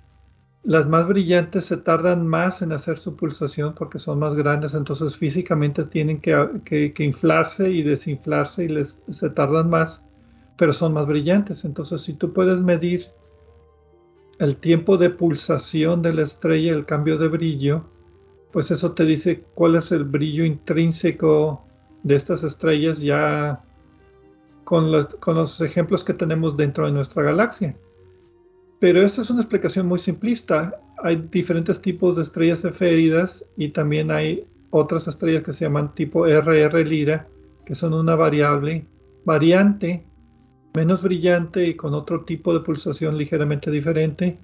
las 0.64 0.86
más 0.88 1.06
brillantes 1.06 1.66
se 1.66 1.76
tardan 1.76 2.26
más 2.26 2.62
en 2.62 2.72
hacer 2.72 2.98
su 2.98 3.14
pulsación 3.14 3.74
porque 3.74 3.98
son 3.98 4.18
más 4.18 4.34
grandes, 4.34 4.72
entonces 4.74 5.14
físicamente 5.14 5.84
tienen 5.84 6.20
que, 6.20 6.94
inflarse 6.98 7.70
y 7.70 7.82
desinflarse 7.82 8.64
y 8.64 8.68
les, 8.68 8.98
se 9.10 9.28
tardan 9.28 9.68
más, 9.68 10.02
pero 10.56 10.72
son 10.72 10.94
más 10.94 11.06
brillantes. 11.06 11.66
Entonces 11.66 12.00
si 12.00 12.14
tú 12.14 12.32
puedes 12.32 12.60
medir 12.60 13.06
el 14.38 14.56
tiempo 14.56 14.96
de 14.96 15.10
pulsación 15.10 16.00
de 16.00 16.14
la 16.14 16.22
estrella, 16.22 16.72
el 16.72 16.86
cambio 16.86 17.18
de 17.18 17.28
brillo, 17.28 17.84
pues 18.50 18.70
eso 18.70 18.92
te 18.92 19.04
dice 19.04 19.44
cuál 19.54 19.74
es 19.74 19.92
el 19.92 20.04
brillo 20.04 20.46
intrínseco 20.46 21.62
de 22.04 22.16
estas 22.16 22.42
estrellas 22.42 23.00
ya 23.00 23.62
con 24.64 24.90
con 25.20 25.34
los 25.34 25.60
ejemplos 25.60 26.04
que 26.04 26.14
tenemos 26.14 26.56
dentro 26.56 26.86
de 26.86 26.92
nuestra 26.92 27.22
galaxia. 27.22 27.76
Pero 28.84 29.00
esta 29.00 29.22
es 29.22 29.30
una 29.30 29.40
explicación 29.40 29.86
muy 29.86 29.98
simplista. 29.98 30.78
Hay 31.02 31.16
diferentes 31.30 31.80
tipos 31.80 32.16
de 32.16 32.22
estrellas 32.22 32.66
eféridas 32.66 33.42
y 33.56 33.70
también 33.70 34.10
hay 34.10 34.46
otras 34.68 35.08
estrellas 35.08 35.42
que 35.42 35.54
se 35.54 35.64
llaman 35.64 35.94
tipo 35.94 36.26
RR 36.26 36.86
Lira, 36.86 37.26
que 37.64 37.74
son 37.74 37.94
una 37.94 38.14
variable, 38.14 38.84
variante, 39.24 40.04
menos 40.74 41.02
brillante 41.02 41.66
y 41.66 41.76
con 41.76 41.94
otro 41.94 42.26
tipo 42.26 42.52
de 42.52 42.60
pulsación 42.60 43.16
ligeramente 43.16 43.70
diferente. 43.70 44.36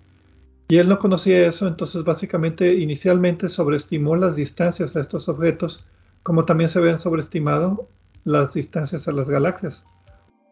Y 0.68 0.78
él 0.78 0.88
no 0.88 0.98
conocía 0.98 1.46
eso, 1.46 1.68
entonces 1.68 2.02
básicamente 2.02 2.72
inicialmente 2.72 3.46
sobreestimó 3.46 4.16
las 4.16 4.36
distancias 4.36 4.96
a 4.96 5.02
estos 5.02 5.28
objetos, 5.28 5.84
como 6.22 6.46
también 6.46 6.70
se 6.70 6.78
habían 6.78 6.98
sobreestimado 6.98 7.90
las 8.24 8.54
distancias 8.54 9.06
a 9.06 9.12
las 9.12 9.28
galaxias, 9.28 9.84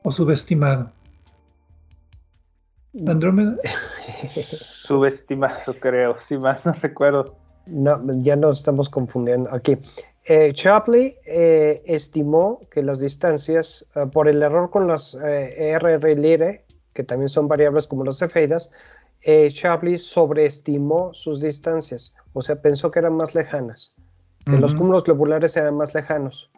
o 0.03 0.13
subestimado. 0.13 0.93
Andrómeda. 3.07 3.57
Subestimado, 4.83 5.75
creo, 5.81 6.17
si 6.21 6.37
mal 6.37 6.61
no 6.65 6.73
recuerdo. 6.73 7.37
No, 7.67 8.01
ya 8.19 8.35
nos 8.35 8.59
estamos 8.59 8.89
confundiendo 8.89 9.53
aquí. 9.53 9.77
Eh, 10.25 10.53
Shapley 10.55 11.17
eh, 11.27 11.83
estimó 11.87 12.61
que 12.71 12.83
las 12.83 13.01
distancias, 13.01 13.91
eh, 13.95 14.07
por 14.13 14.29
el 14.29 14.43
error 14.43 14.71
con 14.71 14.87
las 14.87 15.15
RR 15.15 16.17
Lire, 16.17 16.65
que 16.95 17.05
también 17.05 17.29
son 17.29 17.49
variables 17.49 17.87
como 17.87 18.05
las 18.05 18.19
cefeidas, 18.19 18.71
Shapley 19.21 19.99
sobreestimó 19.99 21.13
sus 21.13 21.41
distancias, 21.43 22.15
o 22.33 22.41
sea, 22.41 22.57
pensó 22.63 22.91
que 22.91 23.01
eran 23.01 23.15
más 23.15 23.35
lejanas, 23.35 23.95
que 24.45 24.53
los 24.53 24.75
cúmulos 24.75 25.05
globulares 25.05 25.57
eran 25.57 25.77
más 25.77 25.93
lejanos. 25.93 26.51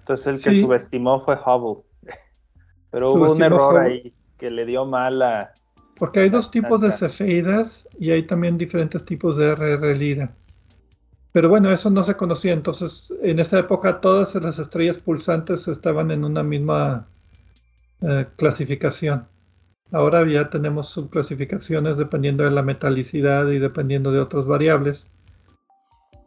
Entonces 0.00 0.26
el 0.26 0.42
que 0.42 0.60
subestimó 0.60 1.24
fue 1.24 1.36
Hubble, 1.36 1.84
pero 2.90 3.12
hubo 3.12 3.32
un 3.32 3.42
error 3.42 3.78
ahí 3.78 4.12
que 4.40 4.50
le 4.50 4.64
dio 4.64 4.86
mal 4.86 5.20
a... 5.20 5.52
Porque 5.96 6.20
hay 6.20 6.30
dos 6.30 6.50
tipos 6.50 6.80
de 6.80 6.90
cefeidas 6.90 7.86
y 7.98 8.10
hay 8.10 8.26
también 8.26 8.56
diferentes 8.56 9.04
tipos 9.04 9.36
de 9.36 9.52
RR 9.52 9.96
Lira. 9.96 10.34
Pero 11.32 11.50
bueno, 11.50 11.70
eso 11.70 11.90
no 11.90 12.02
se 12.02 12.16
conocía, 12.16 12.54
entonces 12.54 13.12
en 13.22 13.38
esa 13.38 13.58
época 13.58 14.00
todas 14.00 14.34
las 14.36 14.58
estrellas 14.58 14.98
pulsantes 14.98 15.68
estaban 15.68 16.10
en 16.10 16.24
una 16.24 16.42
misma 16.42 17.06
eh, 18.00 18.26
clasificación. 18.36 19.28
Ahora 19.92 20.26
ya 20.26 20.48
tenemos 20.48 20.88
subclasificaciones 20.88 21.98
dependiendo 21.98 22.44
de 22.44 22.50
la 22.50 22.62
metalicidad 22.62 23.46
y 23.48 23.58
dependiendo 23.58 24.10
de 24.10 24.20
otras 24.20 24.46
variables. 24.46 25.06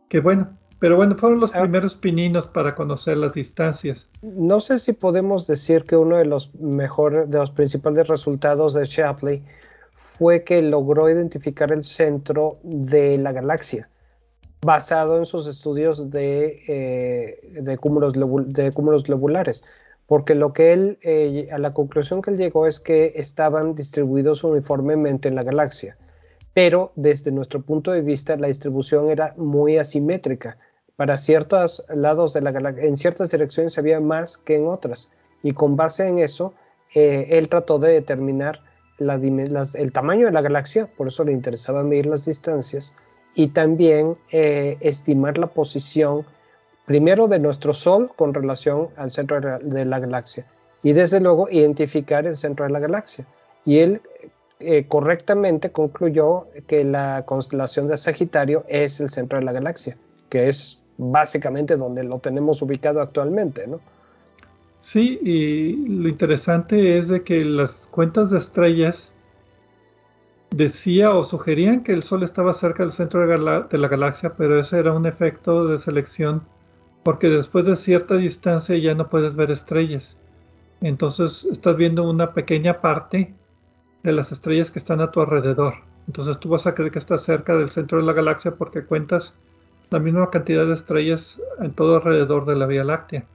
Que 0.08 0.20
bueno, 0.20 0.56
pero 0.84 0.98
bueno, 0.98 1.16
fueron 1.16 1.40
los 1.40 1.56
ah. 1.56 1.62
primeros 1.62 1.96
pininos 1.96 2.50
para 2.50 2.76
conocer 2.76 3.16
las 3.16 3.32
distancias. 3.32 4.10
No 4.22 4.60
sé 4.60 4.80
si 4.80 4.92
podemos 4.92 5.48
decir 5.48 5.86
que 5.86 5.96
uno 5.96 6.18
de 6.18 6.26
los 6.26 6.54
mejores, 6.56 7.30
de 7.30 7.38
los 7.38 7.52
principales 7.52 8.10
resultados 8.10 8.74
de 8.74 8.84
Shapley 8.84 9.44
fue 9.94 10.44
que 10.44 10.62
logró 10.62 11.10
identificar 11.10 11.72
el 11.72 11.86
centro 11.86 12.58
de 12.64 13.18
la 13.18 13.32
galaxia, 13.32 13.88
basado 14.62 15.18
en 15.18 15.26
sus 15.26 15.48
estudios 15.48 16.12
de, 16.12 16.60
eh, 16.68 17.62
de, 17.62 17.78
cúmulos, 17.78 18.12
de 18.48 18.72
cúmulos, 18.74 19.04
globulares. 19.04 19.64
Porque 20.06 20.36
lo 20.36 20.52
que 20.52 20.74
él, 20.74 20.98
eh, 21.02 21.48
a 21.50 21.60
la 21.60 21.74
conclusión 21.74 22.22
que 22.22 22.32
él 22.32 22.38
llegó 22.38 22.68
es 22.68 22.82
que 22.82 23.14
estaban 23.16 23.74
distribuidos 23.74 24.44
uniformemente 24.44 25.30
en 25.30 25.36
la 25.36 25.44
galaxia 25.44 25.96
pero 26.56 26.92
desde 26.96 27.32
nuestro 27.32 27.64
punto 27.64 27.92
de 27.92 28.02
vista 28.02 28.38
la 28.38 28.46
distribución 28.46 29.10
era 29.10 29.34
muy 29.38 29.80
asimétrica 29.80 30.58
para 31.04 31.18
ciertos 31.18 31.84
lados 31.94 32.32
de 32.32 32.40
la 32.40 32.52
galaxia, 32.52 32.86
en 32.86 32.96
ciertas 32.96 33.30
direcciones 33.30 33.78
había 33.78 34.00
más 34.00 34.38
que 34.38 34.56
en 34.56 34.70
otras. 34.70 35.12
Y 35.42 35.52
con 35.52 35.76
base 35.76 36.08
en 36.08 36.20
eso, 36.20 36.54
eh, 36.96 37.28
él 37.32 37.50
trató 37.50 37.78
de 37.78 37.92
determinar 37.92 38.62
el 39.00 39.92
tamaño 39.92 40.28
de 40.28 40.32
la 40.32 40.40
galaxia, 40.40 40.88
por 40.96 41.10
eso 41.10 41.26
le 41.26 41.34
interesaba 41.34 41.84
medir 41.84 42.06
las 42.06 42.24
distancias, 42.24 42.96
y 43.36 43.50
también 43.50 44.16
eh, 44.32 44.78
estimar 44.80 45.38
la 45.38 45.48
posición 45.48 46.26
primero 46.86 47.28
de 47.28 47.40
nuestro 47.40 47.74
Sol 47.74 48.10
con 48.16 48.34
relación 48.34 48.88
al 48.96 49.12
centro 49.12 49.42
de 49.42 49.84
la, 49.84 50.00
galaxia, 50.00 50.46
y 50.84 50.94
desde 50.94 51.20
luego 51.20 51.50
identificar 51.50 52.26
el 52.26 52.36
centro 52.36 52.66
de 52.66 52.72
la 52.72 52.80
galaxia. 52.80 53.28
Y 53.66 53.80
él 53.80 54.02
eh, 54.62 54.88
correctamente 54.88 55.70
concluyó 55.70 56.48
que 56.66 56.86
la 56.86 57.24
constelación 57.26 57.90
de 57.90 57.98
Sagitario 57.98 58.64
es 58.70 59.02
el 59.02 59.10
centro 59.10 59.38
de 59.38 59.44
la 59.44 59.52
galaxia, 59.52 59.98
que 60.30 60.48
es 60.48 60.80
básicamente 60.98 61.78
donde 61.78 62.04
lo 62.04 62.20
tenemos 62.20 62.62
ubicado 62.62 63.02
actualmente, 63.02 63.68
¿no? 63.68 63.80
Sí, 64.80 65.20
y 65.22 65.88
lo 65.88 66.10
interesante 66.10 66.98
es 66.98 67.08
de 67.08 67.24
que 67.24 67.44
las 67.46 67.88
cuentas 67.90 68.32
de 68.32 68.38
estrellas 68.38 69.14
decía 70.52 71.12
o 71.12 71.24
sugerían 71.24 71.84
que 71.84 71.94
el 71.94 72.04
Sol 72.04 72.22
estaba 72.22 72.54
cerca 72.54 72.84
del 72.84 72.92
centro 72.92 73.26
de, 73.26 73.78
la 73.78 73.88
galaxia, 73.88 74.34
pero 74.38 74.60
ese 74.60 74.80
era 74.80 74.92
un 74.94 75.06
efecto 75.06 75.68
de 75.68 75.80
selección 75.80 76.44
porque 77.04 77.28
después 77.28 77.66
de 77.66 77.76
cierta 77.76 78.16
distancia 78.16 78.78
ya 78.78 78.94
no 78.94 79.10
puedes 79.10 79.36
ver 79.36 79.52
estrellas. 79.52 80.18
Entonces 80.82 81.46
estás 81.46 81.76
viendo 81.76 82.10
una 82.10 82.34
pequeña 82.34 82.82
parte 82.82 83.34
de 84.04 84.12
las 84.12 84.32
estrellas 84.32 84.72
que 84.72 84.80
están 84.80 85.02
a 85.02 85.12
tu 85.12 85.22
alrededor. 85.22 85.76
Entonces 86.08 86.40
tú 86.40 86.50
vas 86.50 86.68
a 86.68 86.76
creer 86.76 86.92
que 86.92 87.00
estás 87.00 87.24
cerca 87.24 87.56
del 87.56 87.70
centro 87.70 88.00
de 88.00 88.06
la 88.06 88.14
galaxia 88.14 88.52
porque 88.52 88.86
cuentas 88.86 89.34
la 89.94 90.00
misma 90.00 90.30
cantidad 90.32 90.66
de 90.66 90.74
estrellas 90.74 91.40
en 91.60 91.72
todo 91.72 91.98
alrededor 91.98 92.46
de 92.46 92.56
la 92.56 92.66
Vía 92.66 92.84
Láctea. 92.84 93.26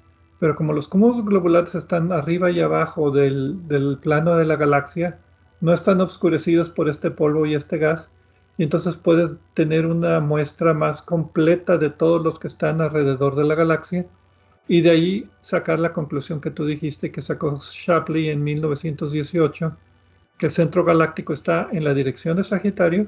Pero 0.41 0.57
como 0.57 0.73
los 0.73 0.89
cúmulos 0.89 1.25
globulares 1.25 1.75
están 1.77 2.13
arriba 2.13 2.51
y 2.51 2.61
abajo 2.61 3.11
del, 3.13 3.99
plano 4.03 4.37
de 4.37 4.45
la 4.45 4.57
galaxia, 4.57 5.19
no 5.61 5.73
están 5.73 6.01
obscurecidos 6.01 6.69
por 6.69 6.89
este 6.89 7.11
polvo 7.11 7.47
y 7.47 7.55
este 7.55 7.79
gas, 7.79 8.11
y 8.57 8.65
entonces 8.65 8.97
puedes 8.97 9.31
tener 9.55 9.87
una 9.87 10.19
muestra 10.19 10.75
más 10.75 11.01
completa 11.01 11.79
de 11.79 11.91
todos 11.91 12.23
los 12.25 12.41
que 12.41 12.49
están 12.49 12.81
alrededor 12.81 13.37
de 13.37 13.45
la 13.45 13.55
galaxia, 13.55 14.07
y 14.67 14.81
de 14.81 14.91
ahí 14.91 15.31
sacar 15.41 15.79
la 15.79 15.93
conclusión 15.93 16.41
que 16.41 16.51
tú 16.51 16.67
dijiste 16.67 17.13
que 17.13 17.23
sacó 17.23 17.59
Shapley 17.61 18.31
en 18.31 18.43
1918, 18.43 19.77
que 20.39 20.47
el 20.47 20.53
centro 20.53 20.85
galáctico 20.85 21.33
está 21.33 21.69
en 21.73 21.85
la 21.85 21.95
dirección 21.95 22.37
de 22.37 22.45
Sagitario 22.45 23.07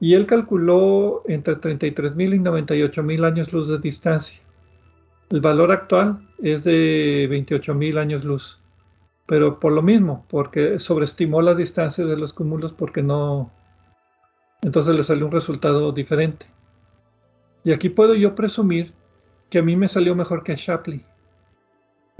y 0.00 0.14
él 0.14 0.26
calculó 0.26 1.22
entre 1.26 1.58
33.000 1.58 2.34
y 2.34 2.38
98.000 2.38 3.24
años 3.24 3.52
luz 3.52 3.68
de 3.68 3.78
distancia. 3.78 4.40
El 5.28 5.42
valor 5.42 5.70
actual 5.70 6.26
es 6.42 6.64
de 6.64 7.28
28.000 7.30 7.98
años 7.98 8.24
luz, 8.24 8.58
pero 9.26 9.60
por 9.60 9.72
lo 9.72 9.82
mismo, 9.82 10.24
porque 10.30 10.78
sobreestimó 10.78 11.42
las 11.42 11.58
distancias 11.58 12.08
de 12.08 12.16
los 12.16 12.32
cúmulos 12.32 12.72
porque 12.72 13.02
no... 13.02 13.52
Entonces 14.62 14.96
le 14.96 15.04
salió 15.04 15.26
un 15.26 15.32
resultado 15.32 15.92
diferente. 15.92 16.46
Y 17.62 17.72
aquí 17.72 17.90
puedo 17.90 18.14
yo 18.14 18.34
presumir 18.34 18.92
que 19.50 19.58
a 19.58 19.62
mí 19.62 19.76
me 19.76 19.88
salió 19.88 20.14
mejor 20.14 20.42
que 20.42 20.52
a 20.52 20.56
Shapley. 20.56 21.04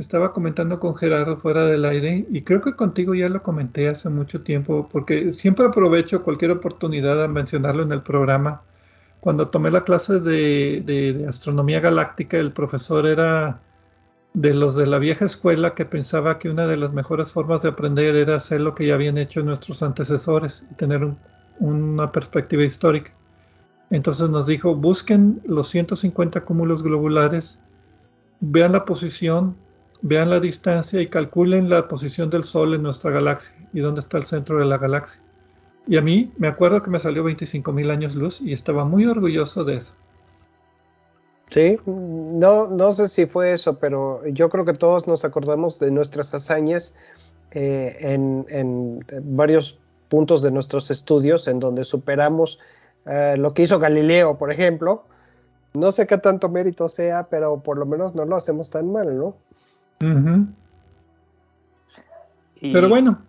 Estaba 0.01 0.33
comentando 0.33 0.81
con 0.81 0.97
Gerardo 0.97 1.37
fuera 1.37 1.67
del 1.67 1.85
aire 1.85 2.27
y 2.31 2.41
creo 2.41 2.63
que 2.63 2.75
contigo 2.75 3.15
ya 3.15 3.29
lo 3.29 3.43
comenté 3.43 3.87
hace 3.87 4.09
mucho 4.09 4.41
tiempo 4.41 4.89
porque 4.91 5.35
siempre 5.35 5.67
aprovecho 5.67 6.23
cualquier 6.23 6.53
oportunidad 6.53 7.23
a 7.23 7.29
mencionarlo 7.29 7.83
en 7.83 7.93
el 7.93 8.01
programa. 8.01 8.63
Cuando 9.21 9.49
tomé 9.49 9.71
la 9.71 9.85
clase 9.85 10.19
de, 10.19 11.27
astronomía 11.29 11.81
galáctica, 11.81 12.39
el 12.39 12.51
profesor 12.53 13.07
era 13.07 13.61
de 14.33 14.55
los 14.55 14.75
de 14.75 14.87
la 14.87 14.99
vieja 14.99 15.27
escuela 15.27 15.75
que 15.75 15.85
pensaba 15.85 16.39
que 16.39 16.49
una 16.49 16.67
de 16.67 16.79
las 16.79 16.95
mejores 16.95 17.31
formas 17.31 17.61
de 17.61 17.69
aprender 17.69 18.17
era 18.17 18.37
hacer 18.37 18.63
lo 18.63 18.75
que 18.75 18.87
ya 18.87 18.95
habían 18.95 19.19
hecho 19.19 19.43
nuestros 19.43 19.83
antecesores 19.83 20.65
y 20.71 20.75
tener 20.77 21.07
una 21.59 22.11
perspectiva 22.11 22.65
histórica. 22.65 23.13
Entonces 23.91 24.31
nos 24.31 24.47
dijo, 24.47 24.75
busquen 24.75 25.43
los 25.45 25.69
150 25.69 26.41
cúmulos 26.41 26.83
globulares, 26.83 27.61
vean 28.41 28.73
la 28.73 28.87
posición, 28.87 29.57
vean 30.03 30.31
la 30.31 30.41
distancia 30.41 31.01
y 31.01 31.09
calculen 31.09 31.69
la 31.69 31.89
posición 31.89 32.31
del 32.31 32.45
Sol 32.45 32.75
en 32.75 32.83
nuestra 32.83 33.11
galaxia 33.11 33.55
y 33.73 33.81
dónde 33.81 34.01
está 34.01 34.19
el 34.19 34.25
centro 34.25 34.59
de 34.59 34.65
la 34.65 34.79
galaxia. 34.79 35.21
Y 35.87 35.97
a 35.97 36.03
mí 36.03 36.33
me 36.37 36.49
acuerdo 36.49 36.83
que 36.83 36.91
me 36.91 37.01
salió 37.01 37.25
25 37.25 37.73
mil 37.73 37.91
años 37.91 38.15
luz 38.15 38.41
y 38.41 38.53
estaba 38.53 38.85
muy 38.85 39.07
orgulloso 39.07 39.65
de 39.65 39.77
eso. 39.77 39.95
Sí, 41.49 41.79
no, 41.85 42.69
no 42.69 42.93
sé 42.93 43.09
si 43.09 43.27
fue 43.27 43.53
eso, 43.53 43.79
pero 43.79 44.25
yo 44.29 44.49
creo 44.51 44.65
que 44.65 44.73
todos 44.73 45.09
nos 45.09 45.25
acordamos 45.25 45.81
de 45.81 45.91
nuestras 45.91 46.33
hazañas 46.33 46.95
eh, 47.51 47.97
en, 47.99 48.47
en, 48.49 49.05
varios 49.23 49.77
puntos 50.09 50.43
de 50.43 50.53
nuestros 50.53 50.93
estudios 50.93 51.49
en 51.49 51.59
donde 51.59 51.85
superamos 51.85 52.61
eh, 53.07 53.35
lo 53.37 53.53
que 53.53 53.63
hizo 53.63 53.81
Galileo, 53.81 54.39
por 54.39 54.53
ejemplo. 54.53 55.05
No 55.75 55.91
sé 55.91 56.07
qué 56.07 56.19
tanto 56.19 56.49
mérito 56.49 56.89
sea, 56.89 57.27
pero 57.29 57.61
por 57.61 57.79
lo 57.79 57.87
menos 57.87 58.15
no 58.15 58.25
lo 58.25 58.37
hacemos 58.37 58.71
tan 58.71 58.93
mal, 58.93 59.19
¿no? 59.19 59.35
Pero 62.61 62.89
bueno. 62.89 63.23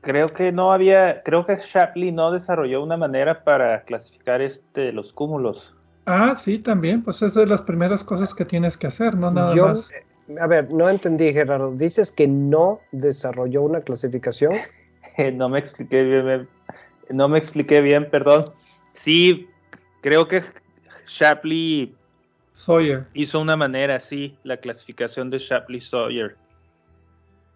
Creo 0.00 0.26
que 0.26 0.52
no 0.52 0.72
había, 0.72 1.22
creo 1.22 1.46
que 1.46 1.56
Shapley 1.56 2.12
no 2.12 2.30
desarrolló 2.30 2.82
una 2.82 2.96
manera 2.96 3.44
para 3.44 3.84
clasificar 3.84 4.42
este 4.42 4.92
los 4.92 5.12
cúmulos. 5.12 5.74
Ah, 6.06 6.34
sí, 6.36 6.58
también, 6.58 7.02
pues 7.02 7.16
esas 7.16 7.34
son 7.34 7.48
las 7.48 7.62
primeras 7.62 8.04
cosas 8.04 8.34
que 8.34 8.44
tienes 8.44 8.76
que 8.76 8.86
hacer, 8.86 9.16
no 9.16 9.30
nada 9.30 9.56
más. 9.56 9.90
Eh, 9.92 10.36
a 10.38 10.46
ver, 10.46 10.70
no 10.70 10.90
entendí, 10.90 11.32
Gerardo. 11.32 11.74
¿Dices 11.74 12.12
que 12.12 12.28
no 12.28 12.80
desarrolló 12.92 13.62
una 13.62 13.80
clasificación? 13.80 14.56
no 15.34 15.48
me 15.48 15.58
expliqué 15.58 16.02
bien, 16.02 16.48
no 17.10 17.28
me 17.28 17.38
expliqué 17.38 17.80
bien, 17.80 18.08
perdón. 18.10 18.44
Sí, 18.94 19.48
creo 20.02 20.28
que 20.28 20.42
Shapley 21.06 21.94
Sawyer 22.54 23.04
hizo 23.14 23.40
una 23.40 23.56
manera, 23.56 23.98
sí, 23.98 24.38
la 24.44 24.56
clasificación 24.56 25.28
de 25.28 25.38
Shapley 25.38 25.80
Sawyer. 25.80 26.36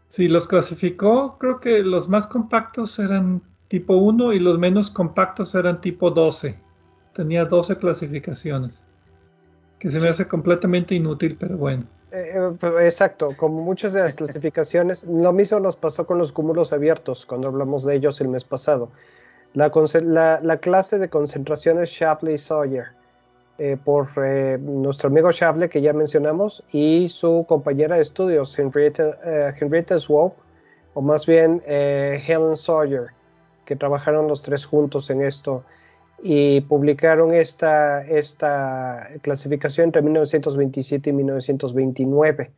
Sí, 0.09 0.27
los 0.27 0.49
clasificó, 0.49 1.39
creo 1.39 1.61
que 1.61 1.85
los 1.85 2.09
más 2.09 2.27
compactos 2.27 2.99
eran 2.99 3.41
tipo 3.69 3.95
1 3.95 4.33
y 4.33 4.41
los 4.41 4.59
menos 4.59 4.91
compactos 4.91 5.55
eran 5.55 5.81
tipo 5.81 6.11
12. 6.11 6.59
Tenía 7.15 7.45
12 7.45 7.77
clasificaciones, 7.77 8.83
que 9.79 9.89
se 9.89 10.01
me 10.01 10.09
hace 10.09 10.27
completamente 10.27 10.97
inútil, 10.97 11.37
pero 11.39 11.57
bueno. 11.57 11.85
Eh, 12.11 12.33
eh, 12.37 12.67
exacto, 12.83 13.37
como 13.37 13.63
muchas 13.63 13.93
de 13.93 14.01
las 14.01 14.15
clasificaciones, 14.15 15.05
lo 15.05 15.33
mismo 15.33 15.61
nos 15.61 15.77
pasó 15.77 16.07
con 16.07 16.19
los 16.19 16.33
cúmulos 16.33 16.73
abiertos 16.73 17.25
cuando 17.25 17.47
hablamos 17.47 17.85
de 17.85 17.95
ellos 17.95 18.21
el 18.21 18.29
mes 18.29 18.45
pasado. 18.45 18.91
La, 19.55 19.71
clase 20.61 20.99
de 20.99 21.09
concentración 21.09 21.81
es 21.81 21.91
Shapley-Sawyer, 21.91 22.98
eh, 23.61 23.77
por 23.77 24.09
eh, 24.25 24.57
nuestro 24.57 25.09
amigo 25.09 25.33
Shapley 25.33 25.69
que 25.69 25.81
ya 25.81 25.93
mencionamos 25.93 26.63
y 26.71 27.09
su 27.09 27.45
compañera 27.49 27.97
de 27.97 28.03
estudios, 28.03 28.57
Henrietta, 28.57 29.19
eh, 29.27 29.99
Swope, 29.99 30.37
o 30.95 31.03
más 31.03 31.27
bien 31.27 31.61
Helen 31.67 32.57
Sawyer, 32.57 33.09
que 33.65 33.75
trabajaron 33.75 34.29
los 34.29 34.43
tres 34.43 34.65
juntos 34.65 35.11
en 35.11 35.23
esto 35.23 35.65
y 36.23 36.61
publicaron 36.63 37.35
esta, 37.35 38.05
esta 38.05 39.09
clasificación 39.23 39.87
entre 39.87 40.03
1927 40.03 41.11
y 41.11 41.13
1929. 41.13 42.53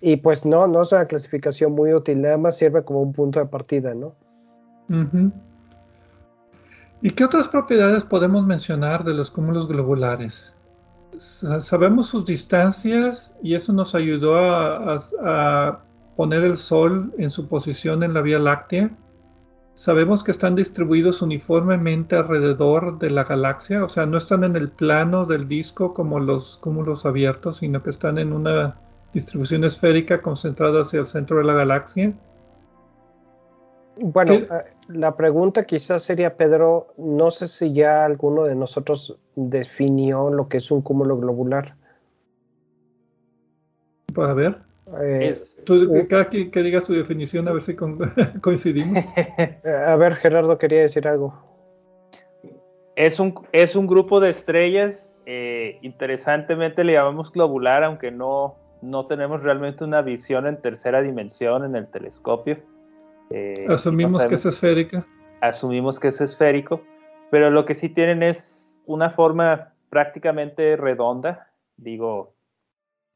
Y 0.00 0.16
pues 0.18 0.46
no, 0.46 0.68
no 0.68 0.82
es 0.82 0.92
una 0.92 1.06
clasificación 1.06 1.72
muy 1.72 1.92
útil, 1.92 2.22
nada 2.22 2.38
más 2.38 2.56
sirve 2.56 2.84
como 2.84 3.02
un 3.02 3.12
punto 3.12 3.40
de 3.40 3.46
partida, 3.46 3.94
¿no? 3.94 4.14
¿Y 7.00 7.10
qué 7.10 7.24
otras 7.24 7.46
propiedades 7.46 8.02
podemos 8.02 8.44
mencionar 8.44 9.04
de 9.04 9.14
los 9.14 9.30
cúmulos 9.30 9.68
globulares? 9.68 10.54
Sabemos 11.18 12.06
sus 12.06 12.24
distancias 12.24 13.36
y 13.42 13.54
eso 13.54 13.72
nos 13.72 13.94
ayudó 13.94 14.36
a, 14.36 15.80
poner 16.16 16.42
el 16.42 16.56
Sol 16.56 17.12
en 17.16 17.30
su 17.30 17.46
posición 17.46 18.02
en 18.02 18.12
la 18.12 18.20
Vía 18.20 18.40
Láctea. 18.40 18.90
Sabemos 19.74 20.24
que 20.24 20.32
están 20.32 20.56
distribuidos 20.56 21.22
uniformemente 21.22 22.16
alrededor 22.16 22.98
de 22.98 23.10
la 23.10 23.22
galaxia, 23.22 23.84
o 23.84 23.88
sea, 23.88 24.04
no 24.04 24.18
están 24.18 24.42
en 24.42 24.56
el 24.56 24.68
plano 24.68 25.26
del 25.26 25.46
disco 25.46 25.94
como 25.94 26.18
los 26.18 26.56
cúmulos 26.56 27.06
abiertos, 27.06 27.58
sino 27.58 27.84
que 27.84 27.90
están 27.90 28.18
en 28.18 28.32
una 28.32 28.74
distribución 29.14 29.62
esférica 29.62 30.20
concentrada 30.20 30.82
hacia 30.82 30.98
el 30.98 31.06
centro 31.06 31.38
de 31.38 31.44
la 31.44 31.52
galaxia. 31.54 32.12
Bueno, 34.00 34.34
eh, 34.34 34.46
la 34.88 35.16
pregunta 35.16 35.64
quizás 35.64 36.02
sería, 36.02 36.36
Pedro, 36.36 36.88
no 36.96 37.30
sé 37.30 37.48
si 37.48 37.72
ya 37.72 38.04
alguno 38.04 38.44
de 38.44 38.54
nosotros 38.54 39.18
definió 39.34 40.30
lo 40.30 40.48
que 40.48 40.58
es 40.58 40.70
un 40.70 40.82
cúmulo 40.82 41.18
globular. 41.18 41.74
Pues 44.14 44.28
a 44.28 44.34
ver. 44.34 44.58
Eh, 45.02 45.38
Tú, 45.64 46.06
cada 46.08 46.30
que, 46.30 46.50
que, 46.50 46.62
diga 46.62 46.80
su 46.80 46.94
definición, 46.94 47.48
a 47.48 47.52
ver 47.52 47.62
si 47.62 47.76
coincidimos. 48.40 49.04
Eh, 49.16 49.60
a 49.86 49.96
ver, 49.96 50.14
Gerardo 50.16 50.58
quería 50.58 50.82
decir 50.82 51.06
algo. 51.08 51.34
Es 52.96 53.20
un, 53.20 53.34
es 53.52 53.76
un 53.76 53.86
grupo 53.86 54.20
de 54.20 54.30
estrellas, 54.30 55.14
interesantemente 55.82 56.82
le 56.82 56.94
llamamos 56.94 57.30
globular, 57.30 57.84
aunque 57.84 58.10
no, 58.10 58.56
no 58.80 59.06
tenemos 59.06 59.42
realmente 59.42 59.84
una 59.84 60.02
visión 60.02 60.46
en 60.46 60.60
tercera 60.60 61.00
dimensión 61.02 61.64
en 61.64 61.76
el 61.76 61.86
telescopio. 61.88 62.58
Eh, 63.30 63.66
asumimos 63.68 64.24
que 64.24 64.34
es 64.34 64.46
esférica. 64.46 65.06
Asumimos 65.40 66.00
que 66.00 66.08
es 66.08 66.20
esférico, 66.20 66.82
pero 67.30 67.50
lo 67.50 67.64
que 67.64 67.74
sí 67.74 67.88
tienen 67.88 68.22
es 68.22 68.80
una 68.86 69.10
forma 69.10 69.72
prácticamente 69.90 70.76
redonda, 70.76 71.48
digo, 71.76 72.34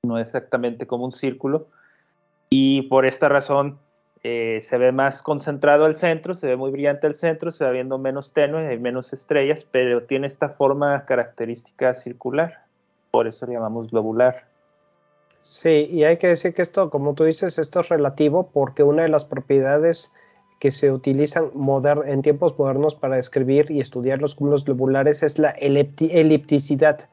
no 0.03 0.18
exactamente 0.18 0.87
como 0.87 1.05
un 1.05 1.12
círculo, 1.12 1.68
y 2.51 2.83
por 2.83 3.07
esta 3.07 3.29
razón 3.29 3.79
eh, 4.22 4.61
se 4.62 4.79
ve 4.79 4.92
más 4.92 5.22
concentrado 5.22 5.87
el 5.87 5.96
centro, 5.96 6.35
se 6.35 6.46
ve 6.46 6.57
muy 6.57 6.70
brillante 6.70 7.07
el 7.07 7.14
centro, 7.14 7.51
se 7.51 7.64
va 7.64 7.70
viendo 7.70 7.98
menos 7.98 8.33
tenue, 8.33 8.68
hay 8.68 8.79
menos 8.79 9.12
estrellas, 9.12 9.66
pero 9.70 10.05
tiene 10.05 10.27
esta 10.27 10.51
forma 10.51 11.05
característica 11.07 11.94
circular, 11.94 12.64
por 13.11 13.27
eso 13.27 13.46
le 13.46 13.55
llamamos 13.55 13.90
globular. 13.90 14.51
Sí, 15.42 15.88
y 15.90 16.05
hay 16.05 16.18
que 16.18 16.28
decir 16.28 16.55
que 16.55 16.62
esto, 16.62 16.88
como 16.88 17.14
tú 17.14 17.24
dices, 17.24 17.59
esto 17.59 17.81
es 17.81 17.88
relativo 17.88 18.50
porque 18.52 18.85
una 18.85 19.02
de 19.02 19.09
las 19.09 19.24
propiedades 19.24 20.12
que 20.61 20.70
se 20.70 20.92
utilizan 20.92 21.50
en 22.07 22.22
tiempos 22.22 22.57
modernos 22.57 22.94
para 22.94 23.16
describir 23.16 23.68
y 23.68 23.81
estudiar 23.81 24.20
los 24.20 24.37
cúmulos 24.37 24.64
globulares 24.64 25.24
es 25.24 25.40
la 25.40 25.50
elipticidad, 25.50 27.11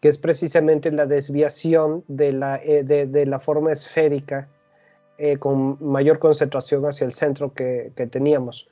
que 0.00 0.08
es 0.08 0.18
precisamente 0.18 0.92
la 0.92 1.06
desviación 1.06 2.04
de 2.06 2.32
la, 2.32 2.60
eh, 2.62 2.84
de, 2.84 3.26
la 3.26 3.40
forma 3.40 3.72
esférica 3.72 4.46
eh, 5.18 5.38
con 5.38 5.76
mayor 5.80 6.20
concentración 6.20 6.86
hacia 6.86 7.06
el 7.06 7.12
centro 7.12 7.54
que, 7.54 7.90
que 7.96 8.06
teníamos. 8.06 8.68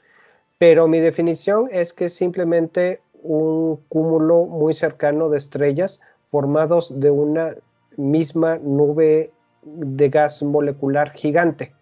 Pero 0.59 0.87
mi 0.87 1.01
definición 1.01 1.69
es 1.73 1.93
que 1.93 2.05
es 2.05 2.15
simplemente 2.15 3.01
un 3.21 3.79
cúmulo 3.89 4.45
muy 4.45 4.75
cercano 4.75 5.29
de 5.29 5.39
estrellas 5.39 6.01
formados 6.31 7.01
de 7.01 7.11
una 7.11 7.51
misma 7.97 8.59
nube 8.59 9.33
de 9.63 10.09
gas 10.09 10.43
molecular 10.43 11.13
gigante. 11.13 11.73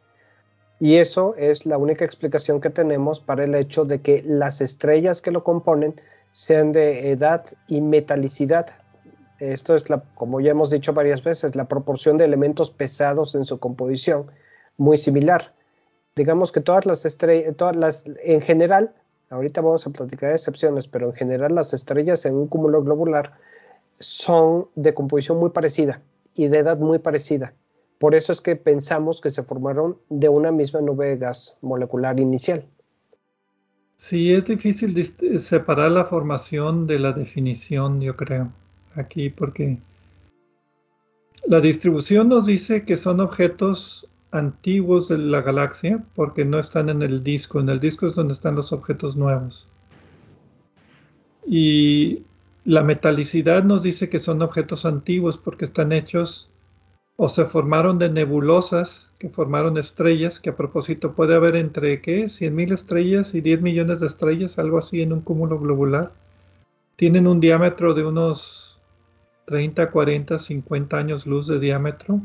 Y 0.78 0.96
eso 0.96 1.34
es 1.36 1.66
la 1.66 1.76
única 1.76 2.04
explicación 2.04 2.60
que 2.60 2.70
tenemos 2.70 3.20
para 3.20 3.44
el 3.44 3.54
hecho 3.54 3.84
de 3.84 4.00
que 4.00 4.22
las 4.26 4.60
estrellas 4.60 5.20
que 5.20 5.30
lo 5.30 5.44
componen 5.44 5.94
sean 6.32 6.72
de 6.72 7.10
edad 7.10 7.44
y 7.66 7.80
metalicidad. 7.80 8.68
Esto 9.38 9.76
es, 9.76 9.90
la, 9.90 10.02
como 10.14 10.40
ya 10.40 10.52
hemos 10.52 10.70
dicho 10.70 10.92
varias 10.92 11.22
veces, 11.22 11.54
la 11.54 11.66
proporción 11.68 12.16
de 12.16 12.24
elementos 12.24 12.70
pesados 12.70 13.34
en 13.34 13.44
su 13.44 13.58
composición, 13.58 14.30
muy 14.78 14.96
similar. 14.96 15.52
Digamos 16.16 16.50
que 16.52 16.60
todas 16.60 16.86
las 16.86 17.04
estrellas, 17.04 17.54
todas 17.56 17.76
las, 17.76 18.04
en 18.24 18.40
general, 18.40 18.94
ahorita 19.28 19.60
vamos 19.60 19.86
a 19.86 19.90
platicar 19.90 20.30
de 20.30 20.36
excepciones, 20.36 20.88
pero 20.88 21.08
en 21.08 21.14
general 21.14 21.54
las 21.54 21.72
estrellas 21.72 22.24
en 22.24 22.34
un 22.34 22.48
cúmulo 22.48 22.82
globular 22.82 23.32
son 24.00 24.66
de 24.74 24.94
composición 24.94 25.38
muy 25.38 25.50
parecida 25.50 26.02
y 26.34 26.48
de 26.48 26.58
edad 26.58 26.78
muy 26.78 26.98
parecida. 26.98 27.54
Por 27.98 28.14
eso 28.14 28.32
es 28.32 28.40
que 28.40 28.56
pensamos 28.56 29.20
que 29.20 29.30
se 29.30 29.42
formaron 29.42 29.98
de 30.08 30.30
una 30.30 30.50
misma 30.50 30.80
nube 30.80 31.08
de 31.08 31.18
gas 31.18 31.56
molecular 31.60 32.18
inicial. 32.18 32.64
Sí, 33.96 34.32
es 34.32 34.46
difícil 34.46 35.04
separar 35.38 35.90
la 35.90 36.06
formación 36.06 36.86
de 36.86 36.98
la 36.98 37.12
definición, 37.12 38.00
yo 38.00 38.16
creo. 38.16 38.50
aquí 38.94 39.28
porque 39.28 39.78
la 41.46 41.60
distribución 41.60 42.30
nos 42.30 42.46
dice 42.46 42.84
que 42.84 42.96
son 42.96 43.20
objetos 43.20 44.08
antiguos 44.30 45.08
de 45.08 45.18
la 45.18 45.42
galaxia 45.42 46.02
porque 46.14 46.44
no 46.44 46.58
están 46.58 46.88
en 46.88 47.02
el 47.02 47.22
disco. 47.22 47.60
En 47.60 47.68
el 47.68 47.80
disco 47.80 48.06
es 48.06 48.14
donde 48.14 48.32
están 48.32 48.56
los 48.56 48.72
objetos 48.72 49.16
nuevos. 49.16 49.68
Y 51.46 52.22
la 52.64 52.82
metalicidad 52.82 53.64
nos 53.64 53.82
dice 53.82 54.08
que 54.08 54.18
son 54.18 54.42
objetos 54.42 54.84
antiguos 54.84 55.38
porque 55.38 55.64
están 55.64 55.92
hechos 55.92 56.50
o 57.16 57.28
se 57.28 57.44
formaron 57.44 57.98
de 57.98 58.08
nebulosas 58.08 59.10
que 59.18 59.28
formaron 59.28 59.76
estrellas, 59.76 60.40
que 60.40 60.50
a 60.50 60.56
propósito 60.56 61.12
puede 61.12 61.34
haber 61.34 61.56
entre 61.56 62.00
¿qué? 62.00 62.24
100.000 62.24 62.72
estrellas 62.72 63.34
y 63.34 63.42
10 63.42 63.60
millones 63.60 64.00
de 64.00 64.06
estrellas, 64.06 64.58
algo 64.58 64.78
así 64.78 65.02
en 65.02 65.12
un 65.12 65.20
cúmulo 65.20 65.58
globular. 65.58 66.12
Tienen 66.96 67.26
un 67.26 67.40
diámetro 67.40 67.92
de 67.92 68.04
unos 68.04 68.80
30, 69.46 69.90
40, 69.90 70.38
50 70.38 70.96
años 70.96 71.26
luz 71.26 71.46
de 71.46 71.58
diámetro. 71.58 72.20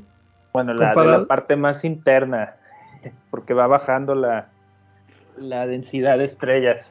Bueno, 0.54 0.74
la, 0.74 0.94
la 0.94 1.26
parte 1.26 1.58
más 1.58 1.84
interna, 1.84 2.56
porque 3.32 3.54
va 3.54 3.68
bajando 3.68 4.16
la, 4.16 4.50
la 5.38 5.68
densidad 5.68 6.18
de 6.18 6.26
estrellas. 6.26 6.90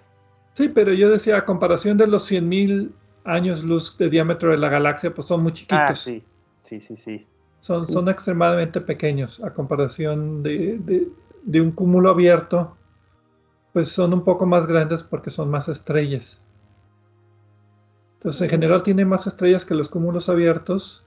Sí, 0.53 0.69
pero 0.69 0.93
yo 0.93 1.09
decía, 1.09 1.39
a 1.39 1.45
comparación 1.47 1.97
de 1.97 2.07
los 2.07 2.31
100.000 2.31 2.91
años 3.25 3.65
luz 3.65 3.97
de 3.99 4.11
diámetro 4.11 4.51
de 4.51 4.59
la 4.59 4.69
galaxia, 4.69 5.13
pues 5.13 5.27
son 5.27 5.43
muy 5.43 5.53
chiquitos. 5.53 5.91
Ah, 5.91 5.95
sí, 5.97 6.23
sí, 6.65 6.81
sí, 6.81 6.97
sí. 6.97 7.27
Son, 7.61 7.87
son 7.87 8.09
extremadamente 8.11 8.81
pequeños 8.83 9.43
a 9.43 9.55
comparación 9.55 10.43
de, 10.43 11.09
de, 11.45 11.61
un 11.63 11.73
cúmulo 11.73 12.11
abierto, 12.11 12.77
pues 13.73 13.89
son 13.89 14.13
un 14.13 14.23
poco 14.23 14.45
más 14.45 14.67
grandes 14.67 15.03
porque 15.03 15.31
son 15.31 15.51
más 15.51 15.71
estrellas. 15.71 16.43
Entonces, 18.19 18.43
en 18.43 18.51
general 18.51 18.83
tiene 18.83 19.07
más 19.07 19.27
estrellas 19.27 19.65
que 19.65 19.75
los 19.75 19.89
cúmulos 19.89 20.29
abiertos. 20.29 21.07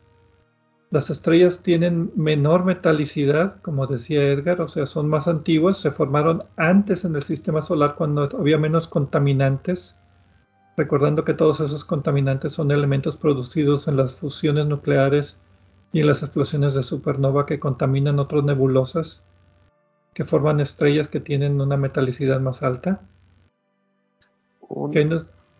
Las 0.89 1.11
estrellas 1.11 1.59
tienen 1.61 2.11
menor 2.15 2.65
metalicidad, 2.65 3.61
como 3.61 3.85
decía 3.85 4.23
Edgar, 4.23 4.61
o 4.61 4.67
sea, 4.67 4.87
son 4.87 5.07
más 5.09 5.27
antiguas, 5.27 5.77
se 5.77 5.91
formaron 5.91 6.43
antes 6.55 7.05
en 7.05 7.15
el 7.15 7.23
sistema 7.23 7.61
solar 7.61 7.95
cuando 7.95 8.29
había 8.39 8.57
menos 8.57 8.87
contaminantes, 8.87 9.95
recordando 10.77 11.25
que 11.25 11.33
todos 11.33 11.59
esos 11.59 11.83
contaminantes 11.83 12.53
son 12.53 12.71
elementos 12.71 13.17
producidos 13.17 13.87
en 13.87 13.97
las 13.97 14.15
fusiones 14.15 14.67
nucleares 14.67 15.37
y 15.91 16.03
las 16.03 16.21
explosiones 16.21 16.75
de 16.75 16.83
supernova 16.83 17.45
que 17.45 17.59
contaminan 17.59 18.19
otras 18.19 18.43
nebulosas 18.43 19.23
que 20.17 20.25
forman 20.25 20.59
estrellas 20.59 21.09
que 21.09 21.19
tienen 21.19 21.61
una 21.61 21.77
metalicidad 21.77 22.39
más 22.39 22.63
alta. 22.63 23.01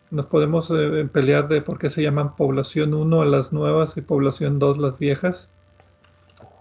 nos, 0.10 0.26
podemos 0.26 0.72
eh, 0.72 1.08
pelear 1.14 1.48
de 1.48 1.62
por 1.62 1.78
qué 1.78 1.92
se 1.92 2.02
llaman 2.02 2.36
población 2.36 2.96
1 2.96 3.26
las 3.26 3.54
nuevas 3.54 3.98
y 3.98 4.02
población 4.02 4.58
2 4.58 4.80
las 4.80 4.98
viejas. 4.98 5.48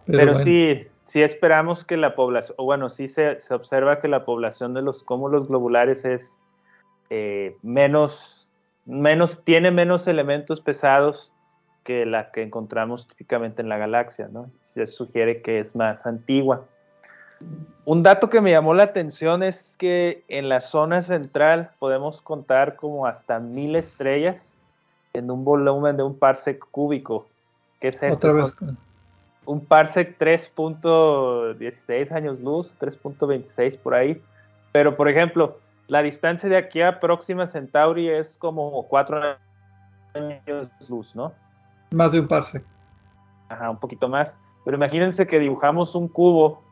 Pero, 0.07 0.35
sí, 0.37 0.87
sí 1.05 1.23
esperamos 1.23 1.85
que 1.85 1.97
la 1.97 2.14
población, 2.14 2.55
o 2.59 2.64
bueno, 2.64 2.90
sí 2.90 3.09
se, 3.09 3.38
observa 3.49 4.01
que 4.01 4.09
la 4.09 4.27
población 4.27 4.75
de 4.75 4.83
los 4.83 5.03
cúmulos 5.03 5.49
globulares 5.49 6.05
es 6.05 6.42
eh, 7.09 7.57
menos, 7.62 8.36
menos, 8.87 9.44
tiene 9.44 9.70
menos 9.70 10.07
elementos 10.07 10.61
pesados 10.61 11.33
que 11.85 12.07
la 12.07 12.31
que 12.31 12.42
encontramos 12.42 13.07
típicamente 13.07 13.62
en 13.62 13.68
la 13.68 13.79
galaxia, 13.79 14.29
¿no? 14.33 14.51
Se 14.62 14.87
sugiere 14.87 15.42
que 15.42 15.61
es 15.61 15.77
más 15.77 16.07
antigua. 16.07 16.64
Un 17.85 18.03
dato 18.03 18.31
que 18.31 18.40
me 18.40 18.51
llamó 18.51 18.75
la 18.75 18.85
atención 18.85 19.42
es 19.42 19.77
que 19.79 20.25
en 20.29 20.49
la 20.49 20.61
zona 20.61 21.03
central 21.03 21.70
podemos 21.79 22.20
contar 22.22 22.77
como 22.77 23.07
hasta 23.07 23.38
mil 23.38 23.77
estrellas 23.77 24.57
en 25.12 25.31
un 25.31 25.44
volumen 25.44 25.96
de 25.96 26.03
un 26.03 26.18
parsec 26.18 26.59
cúbico. 26.70 27.29
¿Qué 27.81 27.88
es 27.88 28.01
Otra 28.11 28.33
vez. 28.33 28.55
Un 29.44 29.64
parsec 29.64 30.18
3.16 30.18 32.11
años 32.11 32.40
luz, 32.40 32.72
3.26 32.81 33.79
por 33.79 33.94
ahí. 33.94 34.20
Pero, 34.72 34.96
por 34.96 35.09
ejemplo, 35.09 35.59
la 35.88 36.03
distancia 36.03 36.49
de 36.49 36.57
aquí 36.57 36.83
a 36.83 36.99
Próxima 37.01 37.46
Centauri 37.46 38.09
es 38.09 38.37
como 38.38 38.87
4 38.88 39.37
años 40.14 40.68
luz, 40.88 41.14
¿no? 41.14 41.33
Más 41.92 42.11
de 42.11 42.20
un 42.20 42.29
parsec. 42.29 42.64
Ajá, 43.49 43.70
un 43.70 43.79
poquito 43.79 44.09
más. 44.09 44.35
Pero 44.64 44.77
imagínense 44.77 45.27
que 45.27 45.38
dibujamos 45.38 45.94
un 45.94 46.09
cubo 46.09 46.62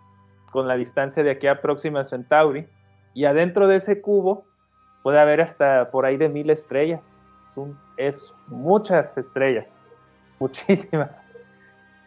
con 0.51 0.67
la 0.67 0.75
distancia 0.77 1.23
de 1.23 1.31
aquí 1.31 1.47
a 1.47 1.61
Próxima 1.61 2.05
Centauri 2.05 2.67
y 3.13 3.25
adentro 3.25 3.69
de 3.69 3.77
ese 3.77 4.01
cubo 4.01 4.45
puede 5.03 5.21
haber 5.21 5.41
hasta 5.41 5.91
por 5.91 6.05
ahí 6.07 6.17
de 6.17 6.29
mil 6.29 6.51
estrellas. 6.51 7.17
Es, 7.97 8.33
muchas 8.49 9.17
estrellas, 9.17 9.79
muchísimas, 10.41 11.25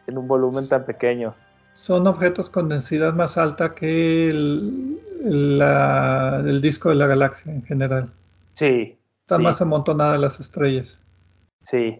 en 0.07 0.17
un 0.17 0.27
volumen 0.27 0.67
tan 0.67 0.83
pequeño. 0.85 1.33
Son 1.77 2.07
objetos 2.07 2.49
con 2.49 2.69
densidad 2.69 3.13
más 3.13 3.37
alta 3.37 3.75
que 3.75 4.27
el, 4.27 4.99
el 5.23 6.61
disco 6.61 6.89
de 6.89 6.95
la 6.95 7.07
galaxia 7.07 7.53
en 7.53 7.63
general. 7.63 8.09
Sí. 8.55 8.97
Están 9.21 9.43
más 9.43 9.61
amontonadas 9.61 10.19
las 10.19 10.39
estrellas. 10.39 10.99
Sí, 11.69 11.99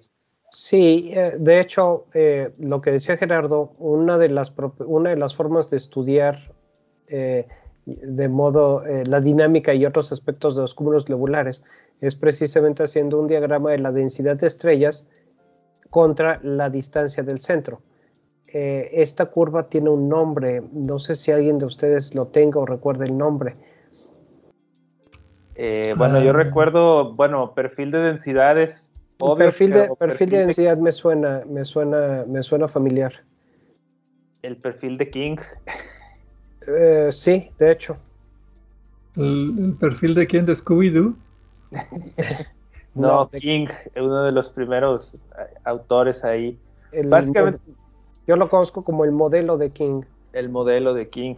Sí, 0.52 1.12
eh, 1.14 1.36
de 1.38 1.60
hecho, 1.60 2.06
eh, 2.14 2.52
lo 2.58 2.82
que 2.82 2.92
decía 2.92 3.18
Gerardo, 3.18 3.74
una 3.78 4.18
de 4.18 4.30
las, 4.30 4.54
una 4.80 5.12
de 5.12 5.18
las 5.18 5.36
formas 5.36 5.70
de 5.70 5.78
estudiar 5.78 6.40
eh, 7.08 7.48
de 7.86 8.28
modo 8.28 8.84
la 9.06 9.22
dinámica 9.22 9.74
y 9.74 9.86
otros 9.86 10.12
aspectos 10.12 10.56
de 10.56 10.64
los 10.64 10.74
cúmulos 10.74 11.06
globulares 11.06 11.64
es 12.02 12.16
precisamente 12.16 12.84
haciendo 12.84 13.20
un 13.20 13.28
diagrama 13.28 13.72
de 13.72 13.78
la 13.78 13.92
densidad 13.92 14.36
de 14.36 14.48
estrellas 14.48 15.08
contra 15.90 16.40
la 16.44 16.70
distancia 16.70 17.24
del 17.24 17.40
centro. 17.40 17.82
Esta 18.48 19.26
curva 19.28 19.66
tiene 19.66 19.90
un 19.90 20.10
nombre, 20.10 20.64
no 20.72 21.00
sé 21.00 21.16
si 21.16 21.32
alguien 21.32 21.60
de 21.60 21.66
ustedes 21.66 22.16
lo 22.16 22.28
tenga 22.28 22.60
o 22.60 22.66
recuerde 22.66 23.06
el 23.06 23.18
nombre. 23.18 23.56
bueno, 25.98 26.22
yo 26.22 26.30
ah. 26.30 26.34
recuerdo, 26.34 27.14
bueno, 27.14 27.54
perfil 27.54 27.92
de 27.92 28.00
densidades 28.00 28.88
perfil 29.38 29.72
de, 29.72 29.90
perfil, 29.98 30.30
de 30.30 30.38
densidad 30.46 30.78
me 30.78 30.92
suena, 30.92 31.44
me 31.48 31.66
suena, 31.66 32.24
me 32.28 32.44
suena 32.44 32.68
familiar. 32.68 33.14
El 34.42 34.58
perfil 34.58 34.98
de 34.98 35.10
King. 35.10 35.38
Eh, 36.68 37.10
sí, 37.12 37.50
de 37.58 37.72
hecho. 37.72 37.98
¿El, 39.16 39.76
perfil 39.80 40.14
de 40.14 40.28
quién? 40.28 40.46
¿De 40.46 40.54
Scooby-Doo? 40.54 41.16
no, 42.96 43.28
King, 43.30 43.68
uno 43.96 44.24
de 44.24 44.32
los 44.32 44.50
primeros 44.50 45.16
eh, 45.16 45.54
autores 45.66 46.24
ahí. 46.24 46.60
Básicamente. 47.06 47.60
Yo 48.28 48.36
lo 48.36 48.50
conozco 48.50 48.84
como 48.84 49.06
el 49.06 49.14
modelo 49.14 49.58
de 49.58 49.72
King. 49.72 50.02
El 50.34 50.50
modelo 50.50 50.94
de 50.94 51.10
King. 51.10 51.36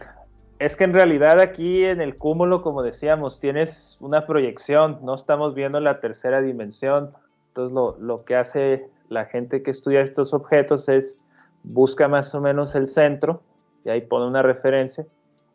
Es 0.58 0.76
que 0.76 0.84
en 0.84 0.92
realidad 0.92 1.40
aquí 1.40 1.84
en 1.84 2.00
el 2.00 2.16
cúmulo, 2.16 2.62
como 2.62 2.82
decíamos, 2.82 3.38
tienes 3.38 3.96
una 4.00 4.26
proyección, 4.26 4.98
no 5.02 5.14
estamos 5.14 5.54
viendo 5.54 5.78
la 5.80 6.00
tercera 6.00 6.42
dimensión, 6.42 7.12
entonces 7.48 7.72
lo, 8.00 8.24
que 8.24 8.36
hace 8.36 8.88
la 9.08 9.24
gente 9.24 9.62
que 9.62 9.70
estudia 9.70 10.02
estos 10.02 10.34
objetos 10.34 10.88
es 10.88 11.16
busca 11.62 12.08
más 12.08 12.34
o 12.34 12.40
menos 12.40 12.74
el 12.74 12.88
centro 12.88 13.42
y 13.84 13.90
ahí 13.90 14.00
pone 14.00 14.26
una 14.26 14.42
referencia 14.42 15.06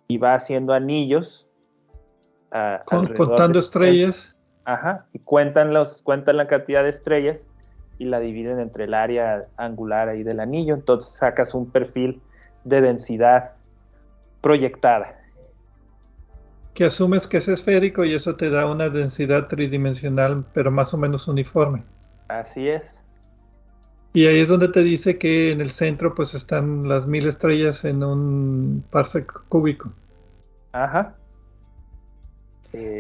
y 0.08 0.18
va 0.18 0.36
haciendo 0.36 0.74
anillos. 0.74 1.46
contando 3.16 3.60
estrellas. 3.60 4.36
Ajá, 4.64 5.06
y 5.14 5.20
cuentan, 5.20 5.74
los, 5.74 6.02
cuentan 6.02 6.38
la 6.38 6.48
cantidad 6.48 6.84
de 6.84 6.90
estrellas 6.90 7.48
y 7.98 8.06
la 8.06 8.20
dividen 8.20 8.60
entre 8.60 8.86
el 8.86 8.94
área 8.94 9.44
angular 9.58 10.10
ahí 10.10 10.24
del 10.24 10.40
anillo. 10.40 10.76
Entonces 10.76 11.14
sacas 11.16 11.54
un 11.54 11.70
perfil 11.70 12.22
de 12.64 12.82
densidad 12.82 13.52
proyectada 14.42 15.16
que 16.76 16.84
asumes 16.84 17.26
que 17.26 17.38
es 17.38 17.48
esférico 17.48 18.04
y 18.04 18.14
eso 18.14 18.36
te 18.36 18.50
da 18.50 18.70
una 18.70 18.90
densidad 18.90 19.48
tridimensional, 19.48 20.46
pero 20.54 20.70
más 20.70 20.94
o 20.94 20.98
menos 20.98 21.28
uniforme. 21.28 21.84
Así 22.28 22.68
es. 22.68 23.02
Y 24.14 24.28
ahí 24.28 24.40
es 24.40 24.50
donde 24.50 24.68
te 24.68 24.84
dice 24.84 25.18
que 25.18 25.52
en 25.52 25.62
el 25.62 25.72
centro 25.72 26.14
pues 26.14 26.34
están 26.34 26.88
las 26.88 27.08
mil 27.08 27.28
estrellas 27.28 27.86
en 27.86 28.04
un 28.04 28.84
parsec 28.92 29.32
cúbico. 29.48 29.92
Ajá. 30.74 31.16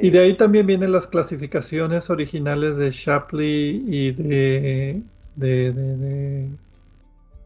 Y 0.01 0.09
de 0.09 0.19
ahí 0.19 0.37
también 0.37 0.67
vienen 0.67 0.91
las 0.91 1.07
clasificaciones 1.07 2.09
originales 2.09 2.77
de 2.77 2.91
Shapley 2.91 3.83
y 3.87 4.11
de... 4.11 5.01
de, 5.35 5.73
de, 5.73 6.49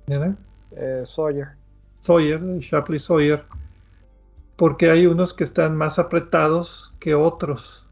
de, 0.08 0.34
eh, 0.76 1.04
Sawyer. 1.06 1.50
Sawyer, 2.02 2.42
Shapley 2.60 3.00
Sawyer 3.00 3.44
porque 4.60 4.92
hay 4.92 5.08
unos 5.08 5.34
que 5.34 5.46
están 5.46 5.78
más 5.78 6.00
apretados 6.00 6.94
que 7.00 7.16
otros. 7.16 7.88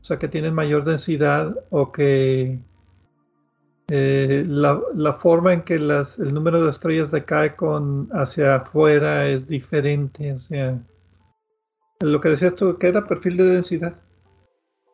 O 0.00 0.04
sea, 0.04 0.18
que 0.18 0.26
tienen 0.26 0.54
mayor 0.54 0.82
densidad 0.82 1.54
o 1.70 1.92
que 1.92 2.58
eh, 3.86 4.44
la, 4.44 5.12
forma 5.12 5.52
en 5.52 5.62
que 5.62 5.76
el 5.76 6.34
número 6.34 6.64
de 6.64 6.70
estrellas 6.70 7.12
decae 7.12 7.54
con 7.54 8.08
hacia 8.12 8.56
afuera 8.56 9.28
es 9.28 9.46
diferente. 9.46 10.32
O 10.32 10.40
sea, 10.40 10.80
lo 12.00 12.20
que 12.20 12.30
decías 12.30 12.54
tú, 12.54 12.78
¿qué 12.78 12.88
era 12.88 13.04
perfil 13.06 13.36
de 13.36 13.44
densidad? 13.44 13.94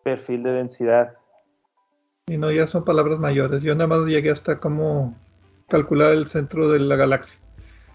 Perfil 0.03 0.42
de 0.42 0.51
densidad. 0.51 1.14
Y 2.27 2.37
no, 2.37 2.51
ya 2.51 2.66
son 2.66 2.85
palabras 2.85 3.21
mayores. 3.21 3.62
Yo 3.62 3.75
nada 3.75 3.87
más 3.87 4.07
llegué 4.07 4.31
hasta 4.31 4.59
cómo 4.59 5.14
calcular 5.69 6.12
el 6.12 6.27
centro 6.27 6.71
de 6.71 6.81
la 6.81 6.97
galaxia. 6.97 7.38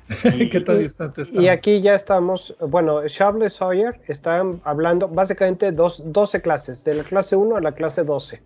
¿Qué 0.52 0.62
tan 0.62 0.80
distante 0.80 1.24
estamos? 1.24 1.44
Y 1.44 1.50
aquí 1.50 1.82
ya 1.82 1.96
estamos, 1.96 2.56
bueno, 2.60 3.06
Shable 3.08 3.50
Sawyer 3.50 4.00
están 4.08 4.62
hablando 4.64 5.08
básicamente 5.08 5.72
dos, 5.72 6.02
12 6.06 6.42
clases, 6.42 6.84
de 6.84 6.96
la 6.96 7.04
clase 7.04 7.36
1 7.36 7.58
a 7.58 7.62
la 7.62 7.74
clase 7.74 8.04
12. 8.04 8.42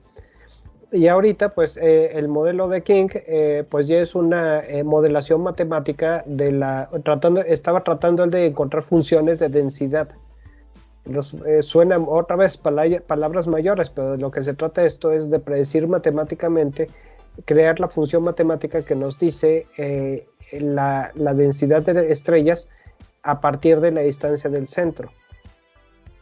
Y 0.91 1.07
ahorita, 1.07 1.49
pues, 1.49 1.77
eh, 1.77 2.17
el 2.17 2.27
modelo 2.27 2.67
de 2.67 2.81
King, 2.81 3.09
eh, 3.13 3.63
pues 3.69 3.87
ya 3.87 3.99
es 3.99 4.15
una 4.15 4.61
eh, 4.61 4.83
modelación 4.83 5.41
matemática 5.41 6.23
de 6.25 6.51
la, 6.51 6.89
tratando, 7.03 7.41
estaba 7.41 7.83
tratando 7.83 8.25
de 8.27 8.45
encontrar 8.45 8.83
funciones 8.83 9.39
de 9.39 9.49
densidad. 9.49 10.09
Los, 11.05 11.35
suenan 11.61 12.05
otra 12.07 12.35
vez 12.35 12.57
palabras 12.57 13.47
mayores, 13.47 13.89
pero 13.89 14.13
de 14.13 14.17
lo 14.17 14.31
que 14.31 14.41
se 14.41 14.53
trata 14.53 14.85
esto 14.85 15.11
es 15.11 15.29
de 15.29 15.39
predecir 15.39 15.87
matemáticamente 15.87 16.87
crear 17.43 17.79
la 17.79 17.87
función 17.87 18.23
matemática 18.23 18.83
que 18.83 18.95
nos 18.95 19.19
dice 19.19 19.67
eh, 19.77 20.25
la, 20.53 21.11
densidad 21.15 21.83
de 21.83 22.11
estrellas 22.11 22.69
a 23.23 23.41
partir 23.41 23.79
de 23.81 23.91
la 23.91 24.01
distancia 24.01 24.49
del 24.49 24.67
centro. 24.67 25.09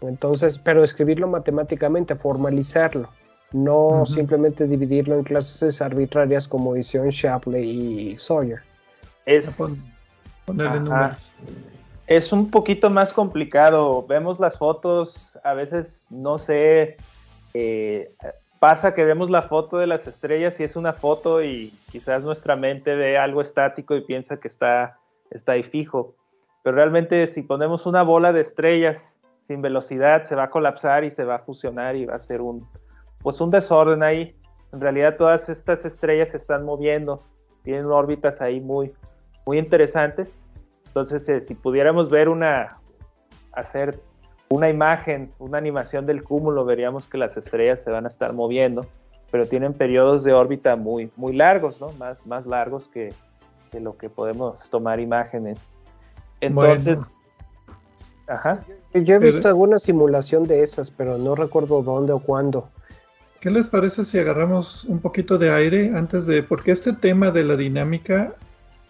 Entonces, 0.01 0.57
pero 0.57 0.83
escribirlo 0.83 1.27
matemáticamente, 1.27 2.15
formalizarlo, 2.15 3.09
no 3.51 4.05
simplemente 4.05 4.67
dividirlo 4.67 5.15
en 5.15 5.23
clases 5.23 5.81
arbitrarias 5.81 6.47
como 6.47 6.75
hicieron 6.75 7.09
Shapley 7.09 8.11
y 8.11 8.17
Sawyer. 8.17 8.61
Es, 9.25 9.47
es 12.15 12.31
un 12.31 12.49
poquito 12.49 12.89
más 12.89 13.13
complicado. 13.13 14.05
Vemos 14.07 14.39
las 14.39 14.57
fotos, 14.57 15.37
a 15.43 15.53
veces 15.53 16.07
no 16.09 16.37
sé, 16.37 16.97
eh, 17.53 18.13
pasa 18.59 18.93
que 18.93 19.03
vemos 19.03 19.29
la 19.29 19.43
foto 19.43 19.77
de 19.77 19.87
las 19.87 20.07
estrellas 20.07 20.59
y 20.59 20.63
es 20.63 20.75
una 20.75 20.93
foto 20.93 21.43
y 21.43 21.73
quizás 21.91 22.23
nuestra 22.23 22.55
mente 22.55 22.95
ve 22.95 23.17
algo 23.17 23.41
estático 23.41 23.95
y 23.95 24.01
piensa 24.01 24.37
que 24.37 24.47
está, 24.47 24.99
está 25.31 25.53
ahí 25.53 25.63
fijo. 25.63 26.15
Pero 26.63 26.75
realmente 26.75 27.27
si 27.27 27.41
ponemos 27.41 27.85
una 27.85 28.03
bola 28.03 28.31
de 28.31 28.41
estrellas 28.41 29.19
sin 29.41 29.61
velocidad 29.61 30.23
se 30.23 30.35
va 30.35 30.43
a 30.43 30.49
colapsar 30.49 31.03
y 31.03 31.11
se 31.11 31.25
va 31.25 31.35
a 31.35 31.39
fusionar 31.39 31.95
y 31.95 32.05
va 32.05 32.15
a 32.15 32.19
ser 32.19 32.41
un, 32.41 32.65
pues 33.21 33.41
un 33.41 33.49
desorden 33.49 34.01
ahí. 34.01 34.35
En 34.71 34.79
realidad 34.79 35.17
todas 35.17 35.49
estas 35.49 35.83
estrellas 35.83 36.29
se 36.29 36.37
están 36.37 36.63
moviendo, 36.63 37.17
tienen 37.63 37.85
órbitas 37.85 38.39
ahí 38.39 38.61
muy, 38.61 38.93
muy 39.45 39.59
interesantes. 39.59 40.43
Entonces, 40.95 41.27
eh, 41.27 41.41
si 41.41 41.55
pudiéramos 41.55 42.11
ver 42.11 42.29
una, 42.29 42.69
hacer 43.51 43.99
una 44.49 44.69
imagen, 44.69 45.31
una 45.39 45.57
animación 45.57 46.05
del 46.05 46.23
cúmulo, 46.23 46.65
veríamos 46.65 47.09
que 47.09 47.17
las 47.17 47.35
estrellas 47.35 47.81
se 47.81 47.89
van 47.89 48.05
a 48.05 48.09
estar 48.09 48.33
moviendo, 48.33 48.85
pero 49.31 49.47
tienen 49.47 49.73
periodos 49.73 50.23
de 50.23 50.33
órbita 50.33 50.75
muy, 50.75 51.09
muy 51.15 51.35
largos, 51.35 51.81
¿no? 51.81 51.87
Más, 51.93 52.23
más 52.27 52.45
largos 52.45 52.87
que, 52.89 53.11
lo 53.71 53.97
que 53.97 54.07
podemos 54.07 54.69
tomar 54.69 54.99
imágenes. 54.99 55.67
Entonces, 56.41 56.99
ajá. 58.27 58.63
Yo 58.93 59.15
he 59.15 59.19
visto 59.19 59.47
alguna 59.47 59.79
simulación 59.79 60.43
de 60.43 60.61
esas, 60.61 60.91
pero 60.91 61.17
no 61.17 61.33
recuerdo 61.33 61.81
dónde 61.81 62.13
o 62.13 62.19
cuándo. 62.19 62.69
¿Qué 63.39 63.49
les 63.49 63.67
parece 63.67 64.05
si 64.05 64.19
agarramos 64.19 64.85
un 64.85 64.99
poquito 64.99 65.39
de 65.39 65.51
aire 65.51 65.91
antes 65.97 66.27
de, 66.27 66.43
porque 66.43 66.71
este 66.71 66.93
tema 66.93 67.31
de 67.31 67.43
la 67.43 67.55
dinámica, 67.55 68.35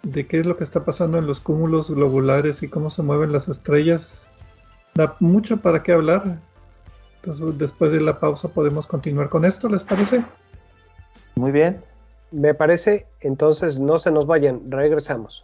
de 0.03 0.27
qué 0.27 0.41
es 0.41 0.45
lo 0.45 0.57
que 0.57 0.63
está 0.63 0.83
pasando 0.83 1.17
en 1.17 1.25
los 1.25 1.39
cúmulos 1.39 1.89
globulares 1.89 2.61
y 2.61 2.67
cómo 2.67 2.89
se 2.89 3.01
mueven 3.01 3.31
las 3.31 3.47
estrellas, 3.47 4.27
da 4.93 5.15
mucho 5.19 5.57
para 5.57 5.81
qué 5.81 5.93
hablar. 5.93 6.37
Entonces, 7.15 7.57
después 7.57 7.91
de 7.91 8.01
la 8.01 8.19
pausa 8.19 8.49
podemos 8.49 8.85
continuar 8.85 9.29
con 9.29 9.45
esto, 9.45 9.69
¿les 9.69 9.83
parece? 9.83 10.23
Muy 11.35 11.51
bien. 11.51 11.81
Me 12.31 12.53
parece, 12.53 13.07
entonces 13.21 13.79
no 13.79 13.97
se 13.97 14.11
nos 14.11 14.25
vayan, 14.25 14.69
regresamos. 14.69 15.43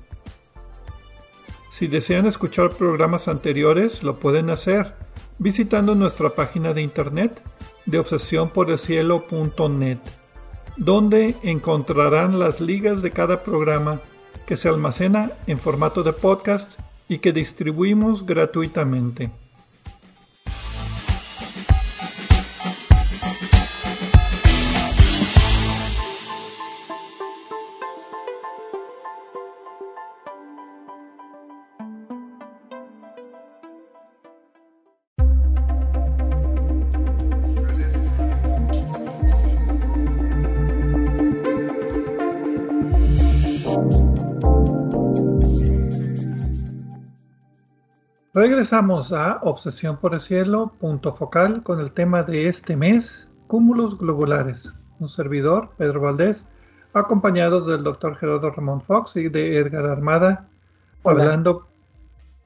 Si 1.71 1.87
desean 1.87 2.27
escuchar 2.27 2.71
programas 2.71 3.29
anteriores, 3.29 4.03
lo 4.03 4.19
pueden 4.19 4.49
hacer 4.49 4.93
visitando 5.39 5.95
nuestra 5.95 6.29
página 6.29 6.73
de 6.73 6.81
internet 6.81 7.41
de 7.85 7.97
obsesiónporelcielo.net, 7.97 9.97
donde 10.77 11.35
encontrarán 11.41 12.37
las 12.37 12.61
ligas 12.61 13.01
de 13.01 13.09
cada 13.11 13.41
programa 13.41 14.01
que 14.45 14.57
se 14.57 14.69
almacena 14.69 15.31
en 15.47 15.57
formato 15.57 16.03
de 16.03 16.13
podcast 16.13 16.79
y 17.07 17.17
que 17.19 17.31
distribuimos 17.31 18.25
gratuitamente. 18.25 19.31
Regresamos 48.41 49.13
a 49.13 49.37
Obsesión 49.43 49.97
por 49.97 50.15
el 50.15 50.19
Cielo, 50.19 50.73
punto 50.79 51.13
focal, 51.13 51.61
con 51.61 51.79
el 51.79 51.91
tema 51.91 52.23
de 52.23 52.47
este 52.47 52.75
mes, 52.75 53.29
cúmulos 53.45 53.99
globulares. 53.99 54.73
Un 54.97 55.07
servidor, 55.07 55.69
Pedro 55.77 56.01
Valdés, 56.01 56.47
acompañado 56.93 57.61
del 57.61 57.83
doctor 57.83 58.15
Gerardo 58.15 58.49
Ramón 58.49 58.81
Fox 58.81 59.15
y 59.15 59.29
de 59.29 59.59
Edgar 59.59 59.85
Armada, 59.85 60.49
hablando, 61.03 61.67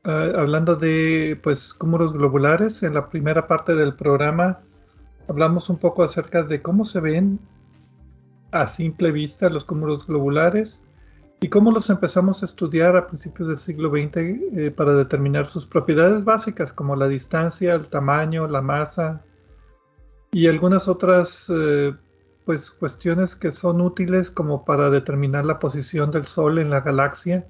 eh, 0.03 0.33
hablando 0.35 0.75
de 0.75 1.39
pues, 1.41 1.73
cúmulos 1.73 2.11
globulares. 2.11 2.83
En 2.83 2.93
la 2.93 3.07
primera 3.07 3.47
parte 3.47 3.73
del 3.73 3.95
programa 3.95 4.59
hablamos 5.29 5.69
un 5.69 5.77
poco 5.77 6.03
acerca 6.03 6.43
de 6.43 6.61
cómo 6.61 6.83
se 6.83 6.99
ven 6.99 7.39
a 8.51 8.67
simple 8.67 9.13
vista 9.13 9.49
los 9.49 9.63
cúmulos 9.63 10.05
globulares 10.05 10.81
y 11.41 11.49
cómo 11.49 11.71
los 11.71 11.89
empezamos 11.89 12.41
a 12.41 12.45
estudiar 12.45 12.95
a 12.95 13.07
principios 13.07 13.49
del 13.49 13.59
siglo 13.59 13.89
XX 13.89 14.17
eh, 14.17 14.73
para 14.75 14.93
determinar 14.93 15.47
sus 15.47 15.65
propiedades 15.65 16.23
básicas 16.23 16.71
como 16.71 16.95
la 16.95 17.07
distancia, 17.07 17.75
el 17.75 17.87
tamaño, 17.87 18.47
la 18.47 18.61
masa 18.61 19.21
y 20.31 20.47
algunas 20.47 20.87
otras 20.87 21.45
eh, 21.49 21.93
pues 22.45 22.71
cuestiones 22.71 23.35
que 23.35 23.51
son 23.51 23.81
útiles 23.81 24.31
como 24.31 24.65
para 24.65 24.89
determinar 24.89 25.45
la 25.45 25.59
posición 25.59 26.11
del 26.11 26.25
Sol 26.25 26.59
en 26.59 26.69
la 26.69 26.81
galaxia, 26.81 27.47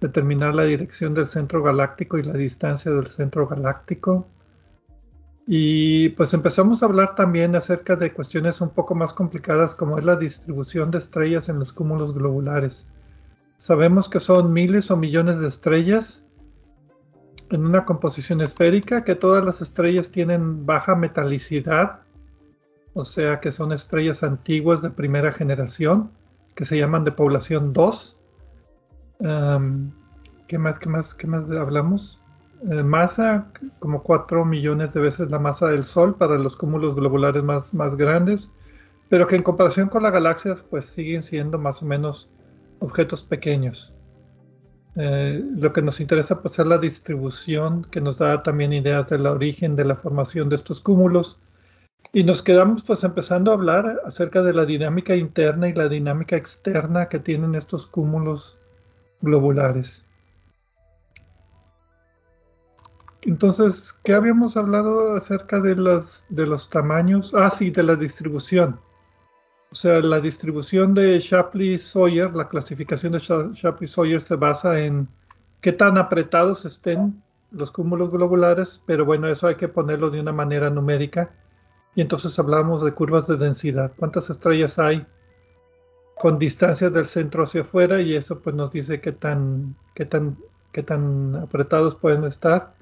determinar 0.00 0.54
la 0.54 0.64
dirección 0.64 1.14
del 1.14 1.26
centro 1.26 1.62
galáctico 1.62 2.18
y 2.18 2.22
la 2.22 2.34
distancia 2.34 2.92
del 2.92 3.06
centro 3.06 3.46
galáctico. 3.46 4.26
Y 5.46 6.10
pues 6.10 6.34
empezamos 6.34 6.82
a 6.82 6.86
hablar 6.86 7.14
también 7.14 7.54
acerca 7.56 7.96
de 7.96 8.12
cuestiones 8.12 8.60
un 8.60 8.70
poco 8.70 8.94
más 8.94 9.12
complicadas 9.12 9.74
como 9.74 9.96
es 9.96 10.04
la 10.04 10.16
distribución 10.16 10.90
de 10.90 10.98
estrellas 10.98 11.48
en 11.48 11.58
los 11.58 11.72
cúmulos 11.72 12.12
globulares. 12.12 12.86
Sabemos 13.58 14.08
que 14.08 14.20
son 14.20 14.52
miles 14.52 14.90
o 14.90 14.96
millones 14.96 15.40
de 15.40 15.48
estrellas 15.48 16.24
en 17.50 17.64
una 17.64 17.84
composición 17.84 18.40
esférica, 18.40 19.04
que 19.04 19.14
todas 19.14 19.44
las 19.44 19.60
estrellas 19.60 20.10
tienen 20.10 20.66
baja 20.66 20.94
metalicidad, 20.94 22.00
o 22.94 23.04
sea 23.04 23.40
que 23.40 23.52
son 23.52 23.72
estrellas 23.72 24.22
antiguas 24.22 24.82
de 24.82 24.90
primera 24.90 25.32
generación, 25.32 26.10
que 26.54 26.64
se 26.64 26.78
llaman 26.78 27.04
de 27.04 27.12
población 27.12 27.72
2. 27.72 28.16
¿Qué 30.48 30.58
más, 30.58 30.78
qué 30.78 30.88
más, 30.88 31.14
qué 31.14 31.26
más 31.26 31.50
hablamos? 31.50 32.20
Eh, 32.70 32.82
masa, 32.82 33.48
como 33.80 34.02
4 34.02 34.44
millones 34.44 34.94
de 34.94 35.00
veces 35.00 35.30
la 35.30 35.38
masa 35.38 35.66
del 35.68 35.84
Sol 35.84 36.14
para 36.14 36.38
los 36.38 36.56
cúmulos 36.56 36.94
globulares 36.94 37.42
más, 37.42 37.74
más 37.74 37.96
grandes, 37.96 38.50
pero 39.08 39.26
que 39.26 39.36
en 39.36 39.42
comparación 39.42 39.88
con 39.88 40.02
la 40.02 40.10
galaxia, 40.10 40.56
pues 40.70 40.86
siguen 40.86 41.22
siendo 41.22 41.58
más 41.58 41.82
o 41.82 41.86
menos 41.86 42.30
objetos 42.80 43.24
pequeños. 43.24 43.94
Eh, 44.96 45.44
lo 45.56 45.72
que 45.72 45.82
nos 45.82 46.00
interesa 46.00 46.40
pues, 46.40 46.58
es 46.58 46.66
la 46.66 46.78
distribución, 46.78 47.84
que 47.84 48.00
nos 48.00 48.18
da 48.18 48.42
también 48.42 48.72
ideas 48.72 49.08
del 49.08 49.26
origen 49.26 49.76
de 49.76 49.84
la 49.84 49.94
formación 49.94 50.48
de 50.48 50.56
estos 50.56 50.80
cúmulos. 50.80 51.38
Y 52.12 52.24
nos 52.24 52.42
quedamos 52.42 52.82
pues 52.82 53.04
empezando 53.04 53.50
a 53.50 53.54
hablar 53.54 54.00
acerca 54.06 54.42
de 54.42 54.54
la 54.54 54.64
dinámica 54.64 55.14
interna 55.14 55.68
y 55.68 55.74
la 55.74 55.88
dinámica 55.88 56.36
externa 56.36 57.08
que 57.08 57.18
tienen 57.18 57.54
estos 57.54 57.86
cúmulos 57.86 58.58
globulares. 59.20 60.02
Entonces, 63.22 63.92
¿qué 64.04 64.14
habíamos 64.14 64.56
hablado 64.56 65.16
acerca 65.16 65.60
de, 65.60 65.74
de 66.28 66.46
los 66.46 66.70
tamaños? 66.70 67.34
Ah, 67.34 67.50
sí, 67.50 67.70
de 67.70 67.82
la 67.82 67.96
distribución. 67.96 68.80
O 69.70 69.74
sea, 69.74 70.00
la 70.00 70.20
distribución 70.20 70.94
de 70.94 71.18
Shapley-Sawyer, 71.18 72.34
la 72.34 72.48
clasificación 72.48 73.12
de 73.12 73.18
Shapley-Sawyer 73.18 74.20
se 74.20 74.36
basa 74.36 74.78
en 74.80 75.08
qué 75.60 75.72
tan 75.72 75.98
apretados 75.98 76.64
estén 76.64 77.22
los 77.50 77.70
cúmulos 77.70 78.10
globulares, 78.10 78.82
pero 78.86 79.04
bueno, 79.04 79.28
eso 79.28 79.46
hay 79.46 79.56
que 79.56 79.68
ponerlo 79.68 80.10
de 80.10 80.20
una 80.20 80.32
manera 80.32 80.70
numérica. 80.70 81.30
Y 81.94 82.02
entonces 82.02 82.38
hablamos 82.38 82.84
de 82.84 82.92
curvas 82.92 83.26
de 83.26 83.36
densidad. 83.36 83.92
¿Cuántas 83.96 84.28
estrellas 84.30 84.78
hay 84.78 85.06
con 86.18 86.38
distancia 86.38 86.90
del 86.90 87.06
centro 87.06 87.42
hacia 87.42 87.62
afuera? 87.62 88.00
Y 88.00 88.14
eso 88.14 88.40
pues 88.40 88.54
nos 88.54 88.70
dice 88.70 89.00
qué 89.00 89.12
tan, 89.12 89.74
qué 89.94 90.04
tan, 90.04 90.36
qué 90.72 90.82
tan 90.82 91.34
apretados 91.36 91.94
pueden 91.94 92.24
estar. 92.24 92.74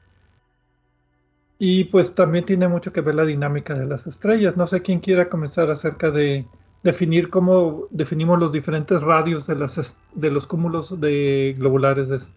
Y 1.59 1.85
pues 1.85 2.14
también 2.14 2.45
tiene 2.45 2.66
mucho 2.66 2.93
que 2.93 3.01
ver 3.01 3.14
la 3.14 3.24
dinámica 3.24 3.74
de 3.74 3.87
las 3.87 4.07
estrellas. 4.07 4.57
No 4.57 4.66
sé 4.66 4.82
quién 4.82 4.99
quiera 4.99 5.28
comenzar 5.28 5.70
acerca 5.70 6.11
de 6.11 6.47
definir 6.85 7.30
cómo 7.30 7.89
definimos 7.91 8.39
los 8.39 8.53
diferentes 8.53 9.03
radios 9.03 9.49
de, 9.49 9.57
las, 9.57 9.97
de 10.14 10.30
los 10.30 10.47
cúmulos 10.47 11.01
de 11.01 11.57
globulares 11.59 12.30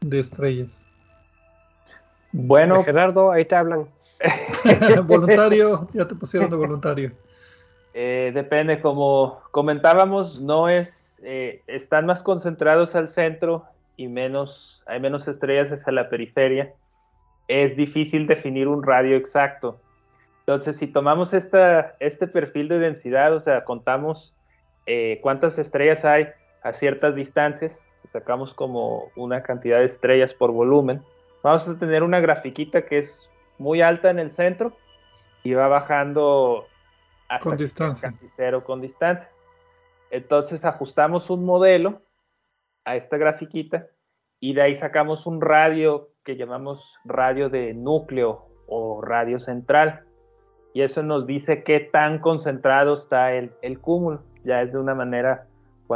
de, 0.00 0.18
estrellas. 0.18 0.80
Bueno, 2.32 2.82
Gerardo, 2.82 3.30
ahí 3.30 3.44
te 3.44 3.54
hablan. 3.54 3.86
voluntario, 5.06 5.88
ya 5.92 6.08
te 6.08 6.16
pusieron 6.16 6.50
de 6.50 6.56
voluntario. 6.56 7.12
Eh, 7.94 8.32
depende, 8.34 8.80
como 8.80 9.40
comentábamos, 9.52 10.40
no 10.40 10.68
es, 10.68 11.16
eh, 11.22 11.62
están 11.68 12.06
más 12.06 12.22
concentrados 12.22 12.96
al 12.96 13.08
centro 13.08 13.64
y 13.96 14.08
menos, 14.08 14.82
hay 14.86 14.98
menos 14.98 15.28
estrellas 15.28 15.70
hacia 15.70 15.92
la 15.92 16.10
periferia 16.10 16.74
es 17.50 17.76
difícil 17.76 18.28
definir 18.28 18.68
un 18.68 18.84
radio 18.84 19.16
exacto. 19.16 19.80
Entonces, 20.50 20.78
si 20.78 20.88
tomamos 20.88 21.32
esta, 21.32 21.94
este 22.00 22.26
perfil 22.26 22.66
de 22.66 22.80
densidad, 22.80 23.32
o 23.36 23.38
sea, 23.38 23.62
contamos 23.62 24.34
eh, 24.84 25.20
cuántas 25.22 25.56
estrellas 25.60 26.04
hay 26.04 26.26
a 26.64 26.72
ciertas 26.72 27.14
distancias, 27.14 27.70
sacamos 28.06 28.52
como 28.54 29.12
una 29.14 29.44
cantidad 29.44 29.78
de 29.78 29.84
estrellas 29.84 30.34
por 30.34 30.50
volumen, 30.50 31.04
vamos 31.44 31.68
a 31.68 31.78
tener 31.78 32.02
una 32.02 32.18
grafiquita 32.18 32.82
que 32.84 32.98
es 32.98 33.30
muy 33.58 33.80
alta 33.80 34.10
en 34.10 34.18
el 34.18 34.32
centro 34.32 34.76
y 35.44 35.54
va 35.54 35.68
bajando 35.68 36.66
hasta 37.28 37.48
con 37.48 37.56
distancia. 37.56 38.12
cero 38.34 38.64
con 38.64 38.80
distancia. 38.80 39.30
Entonces 40.10 40.64
ajustamos 40.64 41.30
un 41.30 41.44
modelo 41.44 42.02
a 42.84 42.96
esta 42.96 43.18
grafiquita 43.18 43.86
y 44.40 44.54
de 44.54 44.62
ahí 44.62 44.74
sacamos 44.74 45.28
un 45.28 45.40
radio 45.40 46.08
que 46.24 46.34
llamamos 46.34 46.98
radio 47.04 47.50
de 47.50 47.72
núcleo 47.72 48.48
o 48.66 49.00
radio 49.00 49.38
central. 49.38 50.06
Y 50.72 50.82
eso 50.82 51.02
nos 51.02 51.26
dice 51.26 51.64
qué 51.64 51.80
tan 51.80 52.20
concentrado 52.20 52.94
está 52.94 53.32
el, 53.32 53.50
cúmulo. 53.80 54.22
Ya 54.44 54.62
es 54.62 54.72
de 54.72 54.78
una 54.78 54.94
manera... 54.94 55.46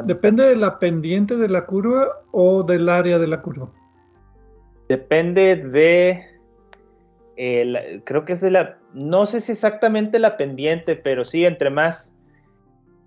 ¿Depende 0.05 0.45
de 0.45 0.57
la 0.57 0.81
pendiente 0.81 1.37
de 1.37 1.49
la 1.49 1.67
curva 1.67 2.09
o 2.33 2.65
del 2.65 2.89
área 2.89 3.19
de 3.19 3.29
la 3.29 3.41
curva? 3.41 3.69
Depende 4.89 5.57
de... 5.57 6.25
creo 8.05 8.25
que 8.25 8.33
es 8.33 8.41
de 8.41 8.51
la... 8.51 8.79
No 8.93 9.27
sé 9.27 9.41
si 9.41 9.53
exactamente 9.53 10.19
la 10.19 10.37
pendiente, 10.37 10.97
pero 10.97 11.25
sí, 11.25 11.45
entre 11.45 11.71
más... 11.71 12.11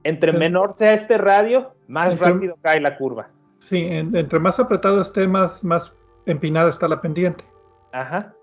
Entre 0.03 0.31
menor 0.31 0.75
sea 0.77 0.93
este 0.93 1.17
radio, 1.17 1.73
más 1.87 2.17
rápido 2.17 2.55
cae 2.61 2.79
la 2.79 2.97
curva. 2.97 3.29
Sí, 3.59 3.85
entre 3.89 4.39
más 4.39 4.57
apretado 4.57 5.01
esté, 5.01 5.27
más, 5.27 5.65
más 5.65 5.93
empinada 6.25 6.69
está 6.69 6.87
la 6.87 7.01
pendiente. 7.01 7.43
Ajá. 7.91 8.33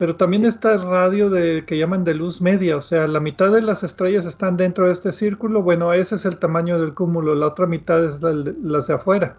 Pero 0.00 0.16
también 0.16 0.46
está 0.46 0.72
el 0.72 0.80
radio 0.80 1.28
de, 1.28 1.66
que 1.66 1.76
llaman 1.76 2.04
de 2.04 2.14
luz 2.14 2.40
media, 2.40 2.78
o 2.78 2.80
sea, 2.80 3.06
la 3.06 3.20
mitad 3.20 3.52
de 3.52 3.60
las 3.60 3.82
estrellas 3.82 4.24
están 4.24 4.56
dentro 4.56 4.86
de 4.86 4.92
este 4.92 5.12
círculo, 5.12 5.62
bueno, 5.62 5.92
ese 5.92 6.14
es 6.14 6.24
el 6.24 6.38
tamaño 6.38 6.80
del 6.80 6.94
cúmulo, 6.94 7.34
la 7.34 7.48
otra 7.48 7.66
mitad 7.66 8.02
es 8.06 8.18
la, 8.22 8.80
de 8.80 8.94
afuera. 8.94 9.36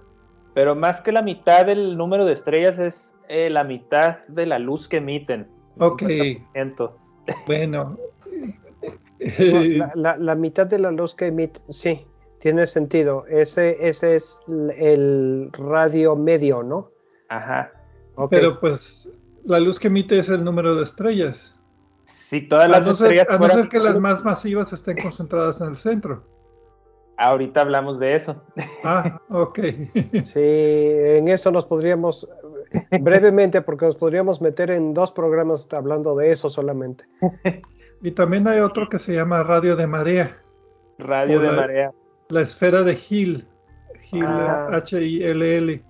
Pero 0.54 0.76
más 0.76 1.02
que 1.02 1.12
la 1.12 1.24
mitad 1.24 1.66
del 1.66 1.98
número 1.98 2.26
de 2.26 2.34
estrellas 2.34 2.78
es 2.78 3.16
eh, 3.28 3.50
la 3.50 3.64
mitad 3.64 4.20
de 4.28 4.46
la 4.46 4.60
luz 4.60 4.88
que 4.88 4.98
emiten. 4.98 5.48
Ok. 5.80 6.04
Bueno. 7.48 7.98
la, 9.96 10.36
mitad 10.36 10.68
de 10.68 10.78
la 10.78 10.92
luz 10.92 11.16
que 11.16 11.28
emite, 11.28 11.60
sí, 11.70 12.06
tiene 12.40 12.68
sentido. 12.68 13.26
Ese, 13.26 13.88
ese 13.88 14.16
es 14.16 14.40
el 14.78 15.50
radio 15.54 16.16
medio, 16.16 16.62
¿no? 16.62 16.92
Ajá. 17.30 17.72
Pero 18.30 18.60
pues 18.60 19.12
la 19.46 19.60
luz 19.60 19.80
que 19.80 19.88
emite 19.88 20.18
es 20.18 20.30
el 20.30 20.44
número 20.44 20.76
de 20.76 20.84
estrellas. 20.84 21.56
Sí, 22.30 22.48
todas 22.48 22.70
las 22.70 22.88
estrellas. 22.88 23.28
a 23.30 23.38
no 23.38 23.50
ser 23.50 23.68
que 23.68 23.80
las 23.80 24.00
más 24.00 24.24
masivas 24.24 24.72
estén 24.74 25.02
concentradas 25.02 25.62
en 25.62 25.70
el 25.70 25.76
centro. 25.76 26.24
Ahorita 27.18 27.62
hablamos 27.62 28.00
de 28.00 28.16
eso. 28.16 28.42
Ah, 28.84 29.22
ok. 29.30 29.60
sí, 30.24 30.40
en 30.40 31.28
eso 31.28 31.52
nos 31.52 31.66
podríamos, 31.66 32.28
brevemente, 33.00 33.62
porque 33.62 33.86
nos 33.86 33.96
podríamos 33.96 34.42
meter 34.42 34.72
en 34.72 34.94
dos 34.94 35.12
programas 35.12 35.68
hablando 35.72 36.16
de 36.16 36.32
eso 36.32 36.50
solamente. 36.50 37.06
Y 38.04 38.12
también 38.12 38.48
hay 38.48 38.60
otro 38.60 38.90
que 38.90 38.98
se 38.98 39.14
llama 39.14 39.44
radio 39.44 39.76
de 39.76 39.86
marea. 39.86 40.38
Radio 40.98 41.40
de 41.40 41.52
marea. 41.52 41.92
La 42.30 42.42
esfera 42.42 42.82
de 42.82 42.98
Hill. 43.08 43.46
Hill, 44.12 44.26
ah. 44.26 44.70
H-I-L-L. 44.72 45.84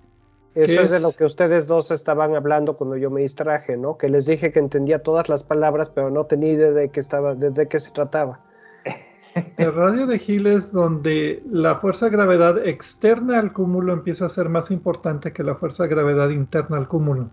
Eso 0.53 0.81
es, 0.81 0.91
de 0.91 0.99
lo 0.99 1.13
que 1.13 1.23
ustedes 1.23 1.65
dos 1.65 1.91
estaban 1.91 2.35
hablando 2.35 2.75
cuando 2.75 2.97
yo 2.97 3.09
me 3.09 3.21
distraje, 3.21 3.77
¿no? 3.77 3.97
Que 3.97 4.09
les 4.09 4.25
dije 4.25 4.51
que 4.51 4.59
entendía 4.59 5.01
todas 5.01 5.29
las 5.29 5.43
palabras, 5.43 5.89
pero 5.89 6.09
no 6.09 6.25
tenía 6.25 6.51
idea 6.51 6.71
de 6.71 6.89
qué 6.89 6.99
estaba, 6.99 7.35
de, 7.35 7.67
qué 7.67 7.79
se 7.79 7.91
trataba. 7.91 8.41
El 9.57 9.73
radio 9.73 10.05
de 10.07 10.21
Hill 10.25 10.47
es 10.47 10.73
donde 10.73 11.41
la 11.49 11.75
fuerza 11.75 12.05
de 12.05 12.11
gravedad 12.11 12.67
externa 12.67 13.39
al 13.39 13.53
cúmulo 13.53 13.93
empieza 13.93 14.25
a 14.25 14.29
ser 14.29 14.49
más 14.49 14.71
importante 14.71 15.31
que 15.31 15.43
la 15.43 15.55
fuerza 15.55 15.83
de 15.83 15.89
gravedad 15.89 16.29
interna 16.29 16.75
al 16.75 16.89
cúmulo. 16.89 17.29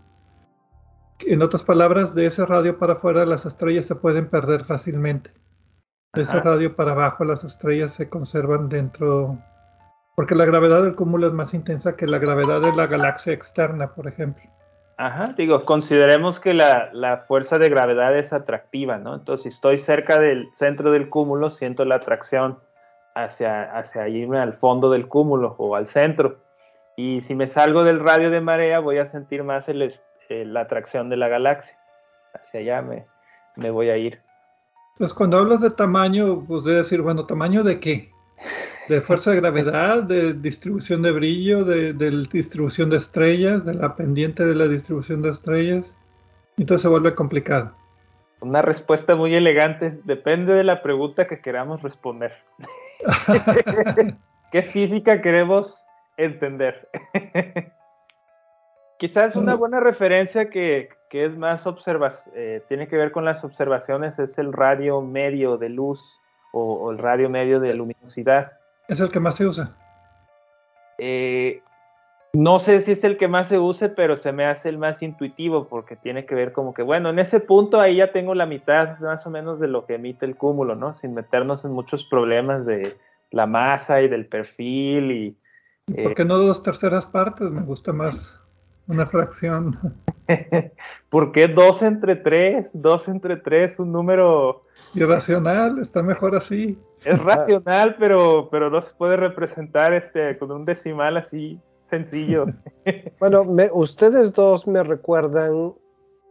En 1.27 1.43
otras 1.43 1.65
palabras, 1.65 2.15
de 2.15 2.27
ese 2.27 2.47
radio 2.47 2.79
para 2.79 2.95
afuera 2.95 3.27
las 3.27 3.45
estrellas 3.45 3.87
se 3.87 3.97
pueden 3.97 4.29
perder 4.29 4.65
fácilmente. 4.65 5.33
De 6.15 6.23
ese 6.23 6.41
radio 6.41 6.77
para 6.77 6.93
abajo 6.93 7.25
las 7.25 7.43
estrellas 7.43 7.93
se 7.93 8.09
conservan 8.09 8.69
dentro 8.69 9.39
porque 10.19 10.35
la 10.35 10.47
gravedad 10.47 10.83
del 10.83 10.97
cúmulo 10.97 11.29
es 11.29 11.33
más 11.33 11.55
intensa 11.55 11.95
que 11.95 12.05
la 12.05 12.19
gravedad 12.19 12.61
de 12.61 12.75
la 12.75 12.89
galaxia 12.89 13.33
externa, 13.33 13.95
por 13.95 14.09
ejemplo. 14.09 14.43
Ajá, 14.97 15.33
digo, 15.39 15.65
consideremos 15.65 16.41
que 16.41 16.55
la, 16.55 17.25
fuerza 17.29 17.57
de 17.57 17.69
gravedad 17.69 18.19
es 18.19 18.33
atractiva, 18.33 18.99
¿no? 18.99 19.15
Entonces, 19.15 19.45
si 19.45 19.49
estoy 19.51 19.79
cerca 19.79 20.19
del 20.19 20.49
centro 20.55 20.91
del 20.91 21.09
cúmulo, 21.09 21.53
siento 21.53 21.85
la 21.85 21.95
atracción 21.95 22.59
hacia, 23.15 23.63
hacia 23.79 24.09
irme 24.09 24.41
al 24.41 24.55
fondo 24.55 24.91
del 24.91 25.07
cúmulo 25.07 25.55
o 25.57 25.77
al 25.77 25.87
centro. 25.87 26.39
Y 26.97 27.21
si 27.21 27.37
me 27.37 27.47
salgo 27.47 27.85
del 27.85 28.01
radio 28.01 28.31
de 28.31 28.41
marea, 28.41 28.81
voy 28.81 28.99
a 28.99 29.07
sentir 29.07 29.45
más 29.45 29.69
el, 29.69 29.95
la 30.29 30.63
atracción 30.63 31.11
de 31.11 31.17
la 31.17 31.29
galaxia. 31.29 31.79
Hacia 32.35 32.59
allá 32.59 32.83
me, 32.83 33.07
me 33.55 33.71
voy 33.71 33.91
a 33.91 33.97
ir. 33.97 34.21
Entonces, 34.95 35.17
cuando 35.17 35.39
hablas 35.39 35.61
de 35.61 35.71
tamaño, 35.71 36.45
pues 36.45 36.65
debe 36.65 36.79
decir, 36.79 37.03
bueno, 37.03 37.25
¿tamaño 37.25 37.63
de 37.63 37.79
qué? 37.79 38.11
de 38.89 39.01
fuerza 39.03 39.31
de 39.31 39.37
gravedad, 39.37 40.03
de 40.03 40.33
distribución 40.33 41.03
de 41.03 41.13
brillo, 41.13 41.65
de, 41.65 41.93
distribución 42.33 42.89
de 42.89 42.97
estrellas, 42.97 43.65
de 43.65 43.75
la 43.75 43.95
pendiente 43.95 44.45
de 44.45 44.55
la 44.55 44.67
distribución 44.67 45.21
de 45.21 45.31
estrellas. 45.31 45.95
Entonces 46.57 46.83
se 46.83 46.89
vuelve 46.89 47.15
complicado. 47.15 47.73
Una 48.41 48.63
respuesta 48.63 49.15
muy 49.15 49.35
elegante. 49.35 49.99
Depende 50.05 50.55
de 50.55 50.65
la 50.65 50.83
pregunta 50.83 51.27
que 51.27 51.41
queramos 51.41 51.83
responder. 51.83 52.33
¿Qué 54.53 54.63
física 54.63 55.21
queremos 55.21 55.85
entender? 56.17 56.89
Quizás 58.99 59.37
una 59.37 59.55
buena 59.55 59.81
referencia 59.81 60.51
que, 60.51 60.89
es 61.13 61.37
más 61.37 61.67
observación, 61.67 62.35
eh, 62.37 62.63
tiene 62.69 62.89
que 62.89 62.97
ver 62.97 63.13
con 63.13 63.25
las 63.25 63.45
observaciones, 63.45 64.19
es 64.19 64.39
el 64.39 64.53
radio 64.53 65.03
medio 65.03 65.59
de 65.59 65.69
luz 65.69 66.01
o 66.53 66.91
el 66.91 66.99
radio 66.99 67.29
medio 67.29 67.61
de 67.61 67.75
luminosidad 67.75 68.58
es 68.89 69.01
el 69.01 69.11
que 69.11 69.21
más 69.21 69.37
se 69.37 69.47
usa. 69.47 69.71
Eh, 70.99 71.63
No 72.35 72.59
sé 72.59 72.83
si 72.83 72.93
es 72.93 73.05
el 73.05 73.17
que 73.17 73.27
más 73.27 73.49
se 73.49 73.59
use, 73.59 73.89
pero 73.89 74.17
se 74.17 74.33
me 74.33 74.45
hace 74.45 74.69
el 74.69 74.77
más 74.77 75.03
intuitivo 75.03 75.67
porque 75.67 75.97
tiene 75.97 76.27
que 76.27 76.35
ver 76.35 76.53
como 76.53 76.75
que, 76.75 76.83
bueno, 76.83 77.09
en 77.09 77.19
ese 77.19 77.41
punto 77.41 77.81
ahí 77.81 77.97
ya 77.97 78.13
tengo 78.13 78.35
la 78.35 78.45
mitad 78.45 78.99
más 78.99 79.27
o 79.27 79.31
menos 79.31 79.59
de 79.61 79.69
lo 79.69 79.87
que 79.87 79.95
emite 79.95 80.27
el 80.27 80.37
cúmulo, 80.37 80.75
¿no? 80.75 80.95
Sin 80.97 81.15
meternos 81.15 81.65
en 81.65 81.73
muchos 81.73 82.05
problemas 82.05 82.67
de 82.67 82.97
la 83.31 83.47
masa 83.47 84.03
y 84.03 84.09
del 84.09 84.27
perfil 84.27 85.11
y... 85.11 85.37
¿Por 86.03 86.15
qué 86.15 86.25
no 86.27 86.37
dos 86.37 86.63
terceras 86.63 87.07
partes? 87.07 87.51
Me 87.51 87.63
gusta 87.63 87.95
más 87.95 88.39
una 88.89 89.07
fracción. 89.07 89.75
¿Por 91.09 91.33
qué 91.33 91.49
dos 91.49 91.81
entre 91.81 92.17
tres? 92.17 92.69
Dos 92.75 93.09
entre 93.09 93.39
tres, 93.39 93.79
un 93.79 93.91
número... 93.91 94.65
Irracional, 94.95 95.79
está 95.79 96.03
mejor 96.03 96.37
así. 96.37 96.79
Es 97.05 97.19
racional, 97.19 97.97
pero, 97.99 98.49
pero 98.51 98.71
no 98.71 98.81
se 98.83 98.93
puede 98.95 99.17
representar 99.17 99.93
este, 99.93 100.37
con 100.39 100.51
un 100.51 100.65
decimal 100.65 101.17
así 101.17 101.61
sencillo. 101.91 102.47
bueno, 103.21 103.45
ustedes 103.73 104.33
dos 104.33 104.67
me 104.67 104.83
recuerdan 104.83 105.75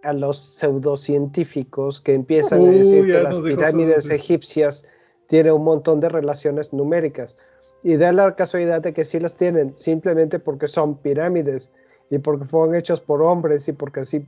a 0.04 0.14
los 0.14 0.40
pseudocientíficos 0.40 2.00
que 2.02 2.14
empiezan 2.14 2.62
a 2.62 2.72
decir 2.72 3.06
que 3.06 3.22
las 3.22 3.40
pirámides 3.40 4.10
egipcias 4.10 4.86
tienen 5.28 5.54
un 5.54 5.64
montón 5.64 6.00
de 6.00 6.10
relaciones 6.10 6.74
numéricas. 6.74 7.38
Y 7.84 7.96
da 7.98 8.12
la 8.12 8.36
casualidad 8.36 8.82
de 8.82 8.94
que 8.94 9.06
sí 9.06 9.20
las 9.20 9.36
tienen, 9.36 9.78
simplemente 9.78 10.40
porque 10.40 10.68
son 10.68 10.98
pirámides 10.98 11.72
y 12.10 12.18
porque 12.18 12.46
fueron 12.46 12.76
hechos 12.76 13.02
por 13.02 13.22
hombres 13.22 13.68
y 13.68 13.74
porque 13.74 14.02
así 14.02 14.26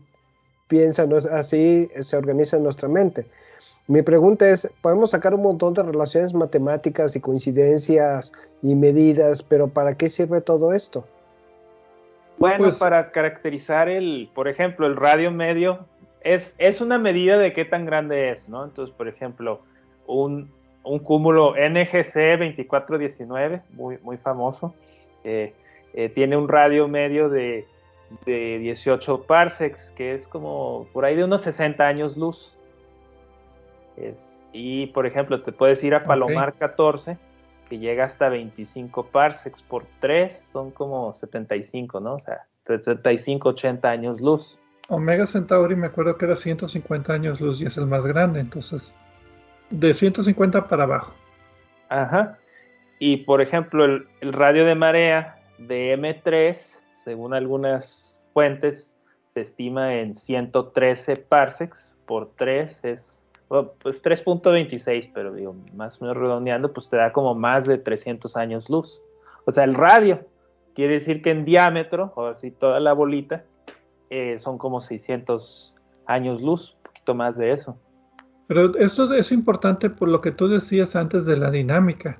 piensan, 0.67 1.13
así 1.13 1.89
se 1.99 2.17
organiza 2.17 2.57
nuestra 2.59 2.87
mente. 2.87 3.25
Mi 3.89 4.03
pregunta 4.03 4.47
es, 4.47 4.71
podemos 4.83 5.09
sacar 5.09 5.33
un 5.33 5.41
montón 5.41 5.73
de 5.73 5.81
relaciones 5.81 6.31
matemáticas 6.31 7.15
y 7.15 7.19
coincidencias 7.19 8.31
y 8.61 8.75
medidas, 8.75 9.41
pero 9.41 9.67
¿para 9.67 9.97
qué 9.97 10.11
sirve 10.11 10.41
todo 10.41 10.73
esto? 10.73 11.07
Bueno, 12.37 12.65
pues 12.65 12.77
para 12.77 13.09
caracterizar 13.09 13.89
el, 13.89 14.29
por 14.35 14.47
ejemplo, 14.47 14.85
el 14.85 14.95
radio 14.95 15.31
medio, 15.31 15.87
es, 16.21 16.53
es 16.59 16.81
una 16.81 16.99
medida 16.99 17.39
de 17.39 17.51
qué 17.51 17.65
tan 17.65 17.87
grande 17.87 18.29
es, 18.29 18.47
¿no? 18.47 18.63
Entonces, 18.63 18.95
por 18.95 19.07
ejemplo, 19.07 19.61
un, 20.05 20.51
un 20.83 20.99
cúmulo 20.99 21.55
NGC 21.55 22.37
2419, 22.37 23.63
muy, 23.73 23.97
muy 24.03 24.17
famoso, 24.17 24.75
eh, 25.23 25.51
eh, 25.95 26.09
tiene 26.09 26.37
un 26.37 26.47
radio 26.47 26.87
medio 26.87 27.27
de, 27.27 27.65
de 28.27 28.59
18 28.59 29.23
parsecs, 29.23 29.91
que 29.97 30.13
es 30.13 30.27
como 30.27 30.85
por 30.93 31.05
ahí 31.05 31.15
de 31.15 31.23
unos 31.23 31.41
60 31.41 31.83
años 31.87 32.17
luz. 32.17 32.53
Y 34.51 34.87
por 34.87 35.05
ejemplo, 35.05 35.41
te 35.41 35.51
puedes 35.51 35.83
ir 35.83 35.93
a 35.93 36.03
Palomar 36.03 36.53
14, 36.53 37.17
que 37.69 37.77
llega 37.77 38.05
hasta 38.05 38.29
25 38.29 39.07
parsecs 39.07 39.61
por 39.61 39.85
3, 39.99 40.37
son 40.51 40.71
como 40.71 41.13
75, 41.13 41.99
¿no? 41.99 42.15
O 42.15 42.19
sea, 42.19 42.47
75, 42.65 43.49
80 43.49 43.89
años 43.89 44.21
luz. 44.21 44.57
Omega 44.89 45.27
Centauri 45.27 45.75
me 45.75 45.87
acuerdo 45.87 46.17
que 46.17 46.25
era 46.25 46.35
150 46.35 47.13
años 47.13 47.39
luz 47.39 47.61
y 47.61 47.65
es 47.65 47.77
el 47.77 47.85
más 47.85 48.05
grande, 48.05 48.39
entonces 48.39 48.93
de 49.69 49.93
150 49.93 50.67
para 50.67 50.83
abajo. 50.83 51.13
Ajá. 51.89 52.37
Y 52.97 53.17
por 53.17 53.41
ejemplo, 53.41 53.85
el, 53.85 54.07
el 54.21 54.33
radio 54.33 54.65
de 54.65 54.75
marea 54.75 55.37
de 55.59 55.95
M3, 55.97 56.57
según 57.03 57.33
algunas 57.35 58.19
fuentes, 58.33 58.95
se 59.33 59.41
estima 59.41 59.95
en 59.95 60.17
113 60.17 61.17
parsecs 61.17 61.95
por 62.07 62.31
3 62.35 62.83
es 62.83 63.18
pues 63.49 64.01
3.26, 64.03 65.11
pero 65.13 65.33
digo, 65.33 65.55
más 65.73 65.99
o 65.99 66.05
menos 66.05 66.17
redondeando, 66.17 66.71
pues 66.71 66.87
te 66.87 66.97
da 66.97 67.11
como 67.11 67.33
más 67.33 67.65
de 67.65 67.79
300 67.79 68.35
años 68.37 68.69
luz. 68.69 69.01
O 69.45 69.51
sea, 69.51 69.63
el 69.63 69.73
radio 69.73 70.19
quiere 70.75 70.93
decir 70.93 71.23
que 71.23 71.31
en 71.31 71.45
diámetro, 71.45 72.13
o 72.15 72.27
así 72.27 72.51
toda 72.51 72.79
la 72.79 72.93
bolita, 72.93 73.43
eh, 74.11 74.37
son 74.39 74.59
como 74.59 74.81
600 74.81 75.73
años 76.05 76.41
luz, 76.41 76.75
un 76.77 76.83
poquito 76.83 77.15
más 77.15 77.37
de 77.37 77.53
eso. 77.53 77.75
Pero 78.47 78.77
esto 78.77 79.11
es 79.13 79.31
importante 79.31 79.89
por 79.89 80.09
lo 80.09 80.21
que 80.21 80.31
tú 80.31 80.47
decías 80.47 80.95
antes 80.95 81.25
de 81.25 81.37
la 81.37 81.49
dinámica. 81.49 82.19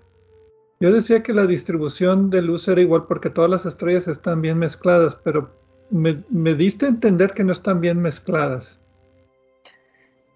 Yo 0.79 0.91
decía 0.91 1.21
que 1.21 1.33
la 1.33 1.45
distribución 1.45 2.29
de 2.29 2.41
luz 2.41 2.67
era 2.67 2.81
igual 2.81 3.05
porque 3.07 3.29
todas 3.29 3.51
las 3.51 3.65
estrellas 3.65 4.07
están 4.07 4.41
bien 4.41 4.57
mezcladas, 4.57 5.15
pero 5.23 5.51
me, 5.91 6.23
me 6.29 6.55
diste 6.55 6.85
a 6.85 6.89
entender 6.89 7.33
que 7.33 7.43
no 7.43 7.51
están 7.51 7.81
bien 7.81 8.01
mezcladas. 8.01 8.79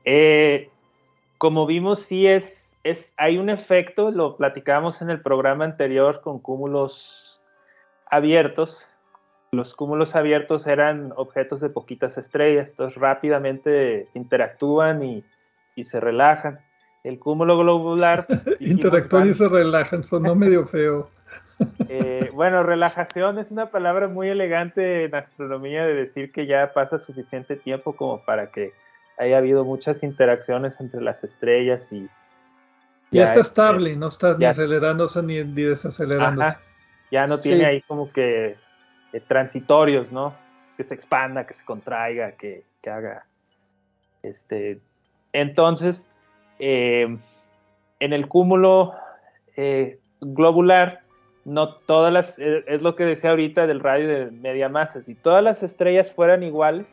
Eh, 0.06 0.70
como 1.44 1.66
vimos, 1.66 2.04
sí 2.04 2.26
es, 2.26 2.74
es, 2.86 3.14
hay 3.18 3.38
un 3.38 3.50
efecto, 3.50 4.12
lo 4.12 4.38
platicamos 4.38 5.02
en 5.02 5.10
el 5.10 5.20
programa 5.20 5.66
anterior 5.66 6.22
con 6.22 6.40
cúmulos 6.40 7.38
abiertos. 8.10 8.88
Los 9.52 9.74
cúmulos 9.74 10.16
abiertos 10.16 10.66
eran 10.68 11.12
objetos 11.18 11.60
de 11.60 11.68
poquitas 11.68 12.18
estrellas, 12.18 12.70
entonces 12.70 12.98
rápidamente 12.98 14.08
interactúan 14.14 15.04
y, 15.04 15.26
y 15.76 15.84
se 15.84 16.00
relajan. 16.00 16.60
El 17.04 17.20
cúmulo 17.20 17.58
globular. 17.58 18.26
interactúan 18.62 19.30
y 19.30 19.34
se 19.34 19.50
relajan, 19.50 20.06
sonó 20.06 20.36
medio 20.36 20.66
feo. 20.66 21.10
Eh, 21.88 22.32
bueno, 22.34 22.64
relajación 22.64 23.38
es 23.38 23.52
una 23.52 23.70
palabra 23.70 24.08
muy 24.08 24.28
elegante 24.28 25.06
en 25.06 25.14
astronomía 25.14 25.86
de 25.86 25.94
decir 25.94 26.32
que 26.32 26.48
ya 26.48 26.74
pasa 26.74 27.00
suficiente 27.00 27.56
tiempo 27.56 27.96
como 27.96 28.26
para 28.26 28.50
que 28.50 28.74
haya 29.18 29.38
habido 29.38 29.64
muchas 29.64 30.04
interacciones 30.04 30.80
entre 30.80 31.02
las 31.02 31.24
estrellas 31.24 31.86
y... 31.92 32.08
Ya, 33.12 33.26
está 33.26 33.42
estable, 33.42 33.96
no 33.96 34.08
está 34.08 34.36
ni 34.38 34.46
acelerándose 34.46 35.22
ni, 35.22 35.44
desacelerándose. 35.44 36.58
ya 37.12 37.28
no 37.28 37.38
tiene 37.38 37.66
ahí 37.66 37.82
como 37.82 38.12
que 38.12 38.56
eh, 39.14 39.20
transitorios, 39.28 40.12
¿no? 40.12 40.34
Que 40.78 40.84
se 40.84 40.96
expanda, 40.96 41.46
que 41.46 41.54
se 41.54 41.64
contraiga, 41.64 42.32
que, 42.32 42.64
haga... 42.88 43.26
Este, 44.24 44.80
entonces, 45.32 46.08
eh, 46.58 47.18
en 48.00 48.14
el 48.14 48.28
cúmulo 48.28 48.94
eh, 49.58 50.00
globular, 50.22 51.02
no 51.46 51.76
todas 51.76 52.12
las, 52.12 52.40
es 52.40 52.82
lo 52.82 52.96
que 52.96 53.04
decía 53.04 53.32
ahorita 53.32 53.68
del 53.68 53.82
radio 53.82 54.08
de 54.08 54.32
media 54.32 54.70
masa, 54.70 55.04
si 55.04 55.14
todas 55.14 55.44
las 55.44 55.62
estrellas 55.62 56.12
fueran 56.14 56.42
iguales, 56.42 56.88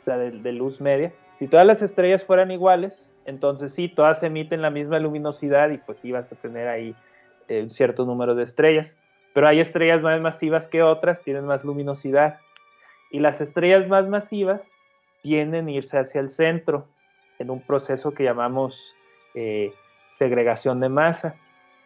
o 0.00 0.04
sea, 0.04 0.16
de 0.16 0.52
luz 0.52 0.80
media, 0.80 1.12
si 1.38 1.48
todas 1.48 1.66
las 1.66 1.82
estrellas 1.82 2.24
fueran 2.24 2.50
iguales, 2.50 3.10
entonces 3.26 3.72
sí, 3.72 3.88
todas 3.88 4.22
emiten 4.22 4.62
la 4.62 4.70
misma 4.70 4.98
luminosidad 4.98 5.70
y 5.70 5.78
pues 5.78 5.98
sí 5.98 6.12
vas 6.12 6.30
a 6.30 6.36
tener 6.36 6.68
ahí 6.68 6.94
eh, 7.48 7.62
un 7.62 7.70
cierto 7.70 8.04
número 8.04 8.34
de 8.34 8.44
estrellas. 8.44 8.94
Pero 9.32 9.48
hay 9.48 9.60
estrellas 9.60 10.00
más 10.02 10.20
masivas 10.20 10.68
que 10.68 10.82
otras, 10.82 11.22
tienen 11.22 11.44
más 11.44 11.64
luminosidad. 11.64 12.38
Y 13.10 13.18
las 13.18 13.40
estrellas 13.40 13.88
más 13.88 14.06
masivas 14.08 14.62
tienden 15.22 15.66
a 15.66 15.72
irse 15.72 15.98
hacia 15.98 16.20
el 16.20 16.30
centro 16.30 16.86
en 17.38 17.50
un 17.50 17.60
proceso 17.60 18.12
que 18.12 18.24
llamamos 18.24 18.78
eh, 19.34 19.72
segregación 20.18 20.80
de 20.80 20.88
masa. 20.88 21.34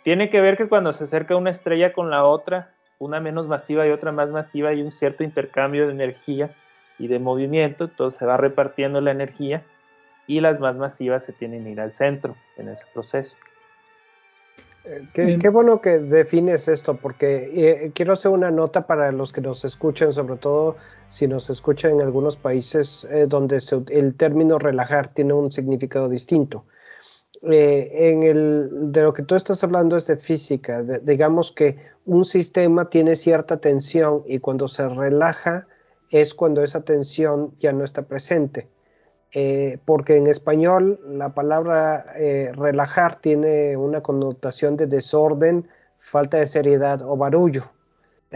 Tiene 0.02 0.28
que 0.28 0.40
ver 0.40 0.56
que 0.56 0.68
cuando 0.68 0.92
se 0.92 1.04
acerca 1.04 1.36
una 1.36 1.50
estrella 1.50 1.92
con 1.92 2.10
la 2.10 2.24
otra, 2.24 2.72
una 2.98 3.20
menos 3.20 3.46
masiva 3.46 3.86
y 3.86 3.90
otra 3.90 4.12
más 4.12 4.28
masiva, 4.28 4.70
hay 4.70 4.82
un 4.82 4.92
cierto 4.92 5.24
intercambio 5.24 5.86
de 5.86 5.92
energía 5.92 6.54
y 6.98 7.08
de 7.08 7.18
movimiento, 7.18 7.84
entonces 7.84 8.18
se 8.18 8.26
va 8.26 8.36
repartiendo 8.36 9.00
la 9.00 9.12
energía 9.12 9.62
y 10.26 10.40
las 10.40 10.60
más 10.60 10.76
masivas 10.76 11.24
se 11.24 11.32
tienen 11.32 11.64
que 11.64 11.70
ir 11.70 11.80
al 11.80 11.92
centro 11.94 12.36
en 12.56 12.68
ese 12.68 12.84
proceso. 12.92 13.34
Eh, 14.84 15.38
qué, 15.40 15.48
bueno 15.50 15.80
que 15.80 15.98
defines 15.98 16.68
esto, 16.68 16.96
porque 16.96 17.50
eh, 17.54 17.92
quiero 17.94 18.14
hacer 18.14 18.30
una 18.30 18.50
nota 18.50 18.86
para 18.86 19.12
los 19.12 19.32
que 19.32 19.40
nos 19.40 19.64
escuchan, 19.64 20.12
sobre 20.12 20.36
todo 20.36 20.76
si 21.08 21.26
nos 21.26 21.50
escuchan 21.50 21.92
en 21.92 22.02
algunos 22.02 22.36
países 22.36 23.06
eh, 23.10 23.26
donde 23.28 23.58
el 23.90 24.14
término 24.14 24.58
relajar 24.58 25.12
tiene 25.12 25.34
un 25.34 25.52
significado 25.52 26.08
distinto. 26.08 26.64
en 27.42 28.22
el, 28.22 28.92
de 28.92 29.02
lo 29.02 29.12
que 29.12 29.22
tú 29.22 29.34
estás 29.34 29.62
hablando 29.62 29.96
es 29.96 30.06
de 30.06 30.16
física, 30.16 30.82
digamos 31.02 31.52
que 31.52 31.76
un 32.06 32.24
sistema 32.24 32.88
tiene 32.88 33.14
cierta 33.16 33.58
tensión 33.58 34.22
y 34.26 34.38
cuando 34.38 34.68
se 34.68 34.88
relaja, 34.88 35.66
es 36.10 36.34
cuando 36.34 36.62
esa 36.62 36.80
tensión 36.82 37.54
ya 37.58 37.72
no 37.72 37.84
está 37.84 38.02
presente. 38.02 38.68
Eh, 39.32 39.78
porque 39.84 40.16
en 40.16 40.26
español 40.26 41.00
la 41.06 41.34
palabra 41.34 42.06
eh, 42.16 42.50
relajar 42.54 43.20
tiene 43.20 43.76
una 43.76 44.00
connotación 44.00 44.76
de 44.78 44.86
desorden, 44.86 45.68
falta 45.98 46.38
de 46.38 46.46
seriedad 46.46 47.02
o 47.02 47.16
barullo. 47.16 47.64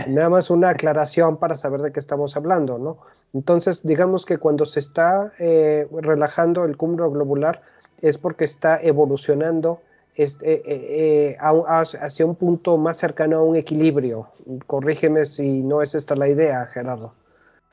Nada 0.07 0.29
más 0.29 0.51
una 0.51 0.71
aclaración 0.71 1.39
para 1.39 1.57
saber 1.57 1.81
de 1.81 1.93
qué 1.93 2.01
estamos 2.01 2.37
hablando, 2.37 2.79
¿no? 2.79 2.99
Entonces, 3.35 3.83
digamos 3.83 4.27
que 4.27 4.37
cuando 4.37 4.67
se 4.67 4.81
está 4.81 5.33
eh, 5.39 5.87
relajando 5.91 6.65
el 6.65 6.77
cúmulo 6.77 7.11
globular 7.11 7.63
es 8.03 8.19
porque 8.19 8.45
está 8.45 8.81
evolucionando 8.83 9.81
este, 10.15 11.39
hacia 11.41 12.27
un 12.27 12.35
punto 12.35 12.77
más 12.77 12.99
cercano 12.99 13.39
a 13.39 13.43
un 13.43 13.57
equilibrio. 13.57 14.29
Corrígeme 14.67 15.25
si 15.25 15.63
no 15.63 15.81
es 15.81 15.95
esta 15.95 16.17
la 16.17 16.29
idea, 16.29 16.67
Gerardo. 16.67 17.15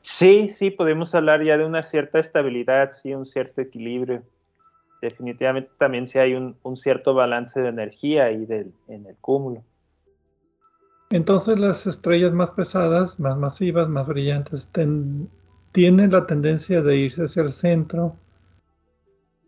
Sí, 0.02 0.50
sí, 0.50 0.70
podemos 0.70 1.14
hablar 1.14 1.44
ya 1.44 1.56
de 1.56 1.64
una 1.64 1.82
cierta 1.82 2.18
estabilidad, 2.20 2.92
sí, 3.02 3.14
un 3.14 3.26
cierto 3.26 3.60
equilibrio. 3.60 4.22
Definitivamente 5.02 5.70
también 5.78 6.06
sí 6.08 6.18
hay 6.18 6.34
un, 6.34 6.56
cierto 6.76 7.14
balance 7.14 7.58
de 7.58 7.68
energía 7.68 8.24
ahí 8.24 8.44
del, 8.46 8.72
en 8.88 9.06
el 9.06 9.16
cúmulo. 9.16 9.62
Entonces 11.10 11.58
las 11.58 11.86
estrellas 11.86 12.32
más 12.32 12.50
pesadas, 12.52 13.18
más 13.18 13.36
masivas, 13.36 13.88
más 13.88 14.06
brillantes, 14.06 14.70
tienen 15.72 16.10
la 16.10 16.26
tendencia 16.26 16.82
de 16.82 16.96
irse 16.96 17.24
hacia 17.24 17.42
el 17.42 17.50
centro, 17.50 18.16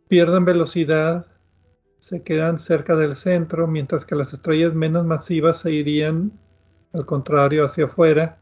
pierden 0.09 0.45
velocidad, 0.45 1.27
se 1.99 2.23
quedan 2.23 2.59
cerca 2.59 2.97
del 2.97 3.15
centro, 3.15 3.69
mientras 3.69 4.05
que 4.05 4.17
las 4.17 4.33
estrellas 4.33 4.75
menos 4.75 5.07
masivas 5.07 5.61
se 5.61 5.71
irían 5.71 6.33
al 6.93 7.07
contrario 7.07 7.65
hacia 7.65 7.85
afuera 7.85 8.39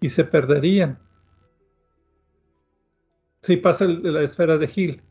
y 0.00 0.08
se 0.08 0.24
perderían. 0.24 0.98
Si 3.42 3.56
pasa 3.56 3.86
la 3.86 4.22
esfera 4.22 4.58
de 4.58 4.70
Hill. 4.74 5.02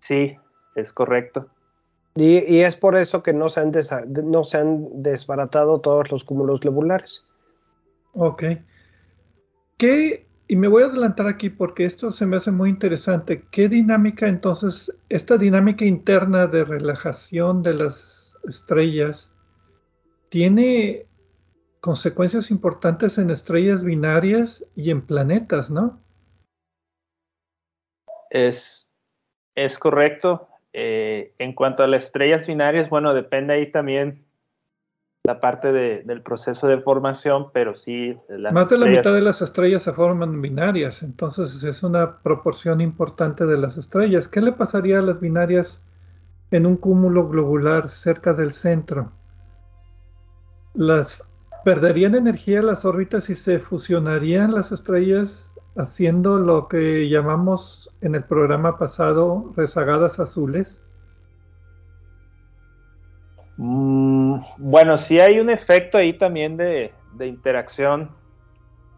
Sí, 0.00 0.36
es 0.74 0.92
correcto. 0.92 1.48
Y, 2.16 2.60
es 2.60 2.76
por 2.76 2.96
eso 2.96 3.22
que 3.22 3.32
no 3.32 3.48
se, 3.48 3.60
han 3.60 3.72
no 4.24 4.44
se 4.44 4.58
han 4.58 5.02
desbaratado 5.02 5.80
todos 5.80 6.12
los 6.12 6.22
cúmulos 6.22 6.60
globulares. 6.60 7.26
Ok. 8.12 8.44
¿Qué, 9.78 10.28
y 10.46 10.54
me 10.54 10.68
voy 10.68 10.84
a 10.84 10.86
adelantar 10.86 11.26
aquí 11.26 11.50
porque 11.50 11.84
esto 11.84 12.12
se 12.12 12.26
me 12.26 12.36
hace 12.36 12.52
muy 12.52 12.70
interesante. 12.70 13.44
¿Qué 13.50 13.68
dinámica 13.68 14.28
entonces, 14.28 14.94
esta 15.08 15.36
dinámica 15.36 15.84
interna 15.84 16.46
de 16.46 16.64
relajación 16.64 17.62
de 17.64 17.74
las 17.74 18.32
estrellas, 18.46 19.32
tiene 20.28 21.06
consecuencias 21.80 22.50
importantes 22.50 23.18
en 23.18 23.30
estrellas 23.30 23.82
binarias 23.82 24.64
y 24.76 24.90
en 24.90 25.02
planetas, 25.02 25.70
¿no? 25.70 26.00
Es, 28.34 28.88
es 29.54 29.78
correcto. 29.78 30.48
Eh, 30.72 31.34
en 31.38 31.52
cuanto 31.52 31.84
a 31.84 31.86
las 31.86 32.06
estrellas 32.06 32.48
binarias, 32.48 32.90
bueno, 32.90 33.14
depende 33.14 33.54
ahí 33.54 33.70
también 33.70 34.24
la 35.22 35.40
parte 35.40 35.72
del 35.72 36.20
proceso 36.22 36.66
de 36.66 36.80
formación, 36.80 37.50
pero 37.52 37.76
sí. 37.76 38.18
Más 38.52 38.68
de 38.68 38.76
la 38.76 38.86
mitad 38.86 39.14
de 39.14 39.22
las 39.22 39.40
estrellas 39.40 39.84
se 39.84 39.92
forman 39.92 40.42
binarias, 40.42 41.02
entonces 41.02 41.62
es 41.62 41.82
una 41.82 42.18
proporción 42.18 42.80
importante 42.80 43.46
de 43.46 43.56
las 43.56 43.78
estrellas. 43.78 44.28
¿Qué 44.28 44.40
le 44.40 44.52
pasaría 44.52 44.98
a 44.98 45.02
las 45.02 45.20
binarias 45.20 45.80
en 46.50 46.66
un 46.66 46.76
cúmulo 46.76 47.28
globular 47.28 47.88
cerca 47.88 48.34
del 48.34 48.50
centro? 48.50 49.12
Las 50.74 51.24
perderían 51.64 52.16
energía 52.16 52.60
las 52.60 52.84
órbitas 52.84 53.30
y 53.30 53.36
se 53.36 53.60
fusionarían 53.60 54.52
las 54.52 54.72
estrellas 54.72 55.53
haciendo 55.76 56.38
lo 56.38 56.68
que 56.68 57.08
llamamos 57.08 57.90
en 58.00 58.14
el 58.14 58.24
programa 58.24 58.78
pasado 58.78 59.52
rezagadas 59.56 60.20
azules? 60.20 60.80
Mm, 63.56 64.38
bueno, 64.58 64.98
sí 64.98 65.18
hay 65.20 65.38
un 65.40 65.50
efecto 65.50 65.98
ahí 65.98 66.18
también 66.18 66.56
de, 66.56 66.92
interacción 67.20 68.10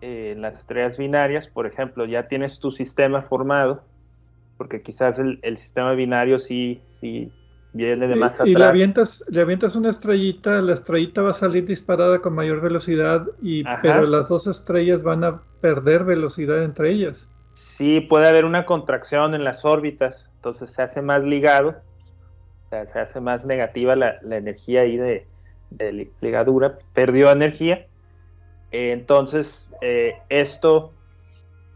eh, 0.01 0.33
en 0.35 0.43
las 0.43 0.59
estrellas 0.59 0.97
binarias. 0.97 1.47
Por 1.49 1.67
ejemplo, 1.67 2.05
ya 2.07 2.29
tienes 2.29 2.59
tu 2.59 2.71
sistema 2.71 3.23
formado, 3.23 3.83
porque 4.57 4.83
quizás 4.83 5.19
el, 5.19 5.39
el 5.43 5.59
sistema 5.59 5.93
binario 5.93 6.39
sí, 6.39 6.81
sí 7.01 7.31
viene 7.77 8.09
de 8.09 8.17
más 8.17 8.35
atrás. 8.35 8.49
Y 8.49 8.55
le 8.55 8.65
avientas, 8.65 9.25
le 9.29 9.41
avientas 9.41 9.77
una 9.77 9.91
estrellita, 9.91 10.61
la 10.63 10.73
estrellita 10.75 11.23
va 11.23 11.31
a 11.31 11.35
salir 11.35 11.67
disparada 11.67 12.21
con 12.21 12.35
mayor 12.35 12.61
velocidad, 12.61 13.27
y, 13.43 13.65
pero 13.83 14.07
las 14.07 14.29
dos 14.29 14.47
estrellas 14.47 15.03
van 15.03 15.25
a 15.25 15.43
perder 15.61 16.05
velocidad 16.05 16.63
entre 16.63 16.91
ellas. 16.91 17.17
Sí, 17.55 18.01
puede 18.01 18.29
haber 18.29 18.45
una 18.45 18.65
contracción 18.65 19.35
en 19.35 19.45
las 19.45 19.65
órbitas, 19.65 20.29
entonces 20.37 20.71
se 20.71 20.83
hace 20.83 21.03
más 21.03 21.23
ligado, 21.23 21.77
o 22.67 22.69
sea, 22.69 22.87
se 22.87 22.99
hace 22.99 23.21
más 23.21 23.45
negativa 23.45 23.95
la, 23.97 24.19
energía 24.31 24.83
ahí 24.83 24.97
de, 24.97 25.27
ligadura, 26.21 26.79
perdió 26.95 27.31
energía. 27.31 27.87
Eh, 28.73 28.93
entonces, 28.93 29.69
eh, 29.81 30.15
esto, 30.29 30.93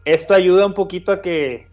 esto 0.05 0.35
ayuda 0.35 0.67
un 0.67 0.75
poquito 0.75 1.13
a 1.13 1.23
que 1.23 1.67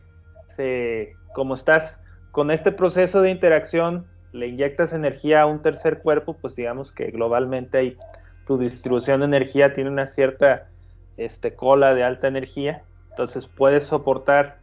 se, 0.55 1.13
como 1.34 1.55
estás 1.55 1.99
con 2.32 2.51
este 2.51 2.71
proceso 2.71 3.21
de 3.21 3.32
interacción, 3.32 4.05
le 4.38 4.47
inyectas 4.47 4.93
energía 4.93 5.41
a 5.41 5.45
un 5.45 5.61
tercer 5.61 5.99
cuerpo, 5.99 6.38
pues 6.39 6.55
digamos 6.55 6.91
que 6.91 7.11
globalmente 7.11 7.77
hay, 7.77 7.97
tu 8.45 8.57
distribución 8.57 9.19
de 9.19 9.25
energía 9.25 9.73
tiene 9.73 9.89
una 9.89 10.07
cierta 10.07 10.69
este, 11.17 11.55
cola 11.55 11.93
de 11.93 12.03
alta 12.03 12.27
energía, 12.27 12.83
entonces 13.09 13.47
puedes 13.47 13.85
soportar 13.85 14.59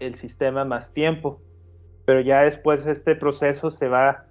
el 0.00 0.16
sistema 0.16 0.64
más 0.64 0.92
tiempo, 0.92 1.40
pero 2.04 2.20
ya 2.20 2.42
después 2.42 2.86
este 2.86 3.14
proceso 3.14 3.70
se 3.70 3.88
va, 3.88 4.24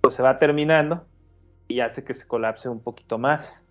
pues 0.00 0.16
se 0.16 0.22
va 0.22 0.38
terminando 0.38 1.04
y 1.68 1.80
hace 1.80 2.02
que 2.02 2.14
se 2.14 2.26
colapse 2.26 2.68
un 2.68 2.82
poquito 2.82 3.18
más. 3.18 3.62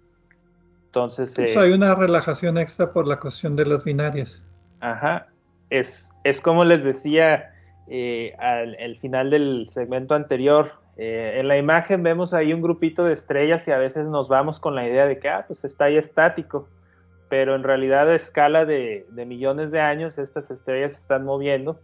Entonces, 0.85 1.37
eh, 1.39 1.57
hay 1.57 1.71
una 1.71 1.95
relajación 1.95 2.57
extra 2.57 2.91
por 2.91 3.07
la 3.07 3.17
cuestión 3.19 3.55
de 3.55 3.65
las 3.65 3.83
binarias. 3.83 4.43
Ajá, 4.81 5.27
es, 5.69 6.11
es 6.23 6.41
como 6.41 6.65
les 6.65 6.83
decía, 6.83 7.53
eh, 7.93 8.33
al 8.39 8.95
final 8.99 9.31
del 9.31 9.67
segmento 9.73 10.15
anterior. 10.15 10.71
Eh, 10.95 11.39
en 11.41 11.49
la 11.49 11.57
imagen 11.57 12.03
vemos 12.03 12.33
ahí 12.33 12.53
un 12.53 12.61
grupito 12.61 13.03
de 13.03 13.11
estrellas 13.11 13.67
y 13.67 13.71
a 13.71 13.77
veces 13.77 14.05
nos 14.05 14.29
vamos 14.29 14.61
con 14.61 14.75
la 14.75 14.87
idea 14.87 15.05
de 15.05 15.19
que 15.19 15.27
ah, 15.27 15.43
pues 15.45 15.61
está 15.65 15.85
ahí 15.85 15.97
estático, 15.97 16.69
pero 17.27 17.53
en 17.53 17.63
realidad 17.63 18.09
a 18.09 18.15
escala 18.15 18.63
de, 18.63 19.05
millones 19.27 19.71
de 19.71 19.81
años 19.81 20.17
estas 20.17 20.49
estrellas 20.49 20.93
se 20.93 20.99
están 20.99 21.25
moviendo 21.25 21.81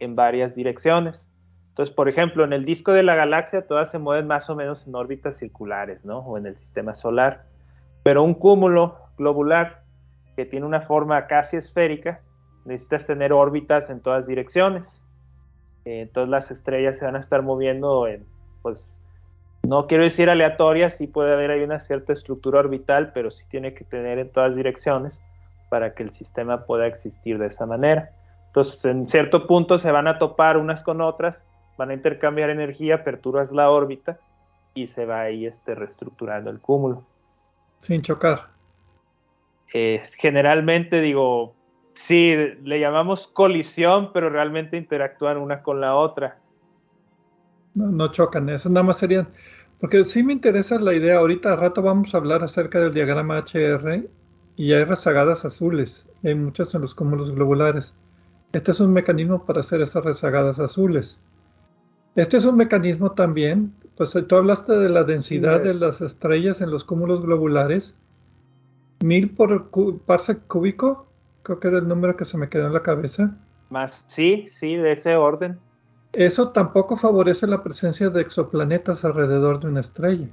en 0.00 0.16
varias 0.16 0.56
direcciones. 0.56 1.24
Entonces, 1.68 1.94
por 1.94 2.08
ejemplo, 2.08 2.42
en 2.44 2.52
el 2.52 2.64
disco 2.64 2.90
de 2.90 3.04
la 3.04 3.14
galaxia 3.14 3.64
todas 3.68 3.92
se 3.92 3.98
mueven 3.98 4.26
más 4.26 4.50
o 4.50 4.56
menos 4.56 4.84
en 4.88 4.96
órbitas 4.96 5.38
circulares, 5.38 6.04
¿no? 6.04 6.18
O 6.18 6.36
en 6.36 6.46
el 6.46 6.56
sistema 6.56 6.96
solar. 6.96 7.44
Pero 8.02 8.24
un 8.24 8.34
cúmulo 8.34 8.96
globular 9.16 9.82
que 10.34 10.46
tiene 10.46 10.66
una 10.66 10.80
forma 10.80 11.28
casi 11.28 11.58
esférica, 11.58 12.22
necesitas 12.64 13.06
tener 13.06 13.32
órbitas 13.32 13.88
en 13.88 14.00
todas 14.00 14.26
direcciones. 14.26 14.88
Eh, 15.84 16.02
entonces 16.02 16.30
las 16.30 16.50
estrellas 16.50 16.98
se 16.98 17.04
van 17.04 17.16
a 17.16 17.20
estar 17.20 17.42
moviendo 17.42 18.06
en, 18.06 18.24
pues, 18.62 19.00
no 19.62 19.86
quiero 19.86 20.04
decir 20.04 20.28
aleatorias, 20.28 20.96
sí 20.96 21.06
puede 21.06 21.32
haber 21.32 21.50
ahí 21.50 21.62
una 21.62 21.80
cierta 21.80 22.12
estructura 22.12 22.60
orbital, 22.60 23.12
pero 23.14 23.30
sí 23.30 23.44
tiene 23.48 23.74
que 23.74 23.84
tener 23.84 24.18
en 24.18 24.30
todas 24.30 24.54
direcciones 24.54 25.18
para 25.70 25.94
que 25.94 26.02
el 26.02 26.12
sistema 26.12 26.66
pueda 26.66 26.86
existir 26.86 27.38
de 27.38 27.46
esa 27.46 27.66
manera. 27.66 28.10
Entonces, 28.48 28.84
en 28.84 29.08
cierto 29.08 29.46
punto 29.46 29.78
se 29.78 29.90
van 29.90 30.06
a 30.06 30.18
topar 30.18 30.58
unas 30.58 30.82
con 30.82 31.00
otras, 31.00 31.44
van 31.76 31.90
a 31.90 31.94
intercambiar 31.94 32.50
energía, 32.50 33.04
perturbas 33.04 33.50
la 33.50 33.70
órbita 33.70 34.18
y 34.74 34.88
se 34.88 35.06
va 35.06 35.22
ahí 35.22 35.46
este, 35.46 35.74
reestructurando 35.74 36.50
el 36.50 36.60
cúmulo. 36.60 37.02
Sin 37.78 38.02
chocar. 38.02 38.48
Eh, 39.72 40.02
generalmente, 40.18 41.00
digo, 41.00 41.53
Sí, 41.94 42.34
le 42.64 42.80
llamamos 42.80 43.28
colisión, 43.32 44.10
pero 44.12 44.28
realmente 44.28 44.76
interactúan 44.76 45.38
una 45.38 45.62
con 45.62 45.80
la 45.80 45.94
otra. 45.94 46.38
No, 47.74 47.86
no 47.86 48.08
chocan, 48.08 48.48
eso 48.48 48.68
nada 48.68 48.84
más 48.84 48.98
serían. 48.98 49.28
Porque 49.80 50.04
sí 50.04 50.22
me 50.22 50.32
interesa 50.32 50.78
la 50.78 50.94
idea. 50.94 51.18
Ahorita 51.18 51.52
a 51.52 51.56
rato 51.56 51.82
vamos 51.82 52.14
a 52.14 52.18
hablar 52.18 52.42
acerca 52.42 52.78
del 52.78 52.94
diagrama 52.94 53.38
HR 53.38 54.08
y 54.56 54.72
hay 54.72 54.84
rezagadas 54.84 55.44
azules. 55.44 56.08
Hay 56.22 56.34
muchas 56.34 56.74
en 56.74 56.82
los 56.82 56.94
cúmulos 56.94 57.34
globulares. 57.34 57.94
Este 58.52 58.70
es 58.70 58.80
un 58.80 58.92
mecanismo 58.92 59.44
para 59.44 59.60
hacer 59.60 59.80
esas 59.80 60.04
rezagadas 60.04 60.60
azules. 60.60 61.18
Este 62.14 62.36
es 62.36 62.44
un 62.44 62.56
mecanismo 62.56 63.10
también, 63.12 63.74
pues 63.96 64.16
tú 64.28 64.36
hablaste 64.36 64.72
de 64.72 64.88
la 64.88 65.02
densidad 65.02 65.60
de 65.60 65.74
las 65.74 66.00
estrellas 66.00 66.60
en 66.60 66.70
los 66.70 66.84
cúmulos 66.84 67.22
globulares. 67.22 67.96
Mil 69.02 69.30
por 69.30 69.68
parsec 70.06 70.46
cúbico 70.46 71.08
creo 71.44 71.60
que 71.60 71.68
era 71.68 71.78
el 71.78 71.86
número 71.86 72.16
que 72.16 72.24
se 72.24 72.36
me 72.36 72.48
quedó 72.48 72.66
en 72.66 72.72
la 72.72 72.82
cabeza. 72.82 73.36
Más, 73.70 74.04
sí, 74.08 74.48
sí, 74.58 74.74
de 74.74 74.92
ese 74.92 75.14
orden. 75.14 75.58
Eso 76.12 76.50
tampoco 76.50 76.96
favorece 76.96 77.46
la 77.46 77.62
presencia 77.62 78.08
de 78.10 78.20
exoplanetas 78.20 79.04
alrededor 79.04 79.60
de 79.60 79.68
una 79.68 79.80
estrella. 79.80 80.28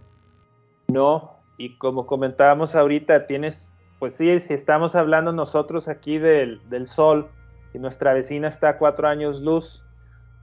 No, 0.87 1.31
y 1.57 1.77
como 1.77 2.07
comentábamos 2.07 2.75
ahorita, 2.75 3.27
tienes, 3.27 3.67
pues 3.99 4.15
sí, 4.15 4.39
si 4.39 4.53
estamos 4.53 4.95
hablando 4.95 5.31
nosotros 5.31 5.87
aquí 5.87 6.17
del, 6.17 6.61
del 6.69 6.87
Sol 6.87 7.27
y 7.73 7.79
nuestra 7.79 8.13
vecina 8.13 8.47
está 8.47 8.69
a 8.69 8.77
cuatro 8.77 9.07
años 9.07 9.41
luz 9.41 9.83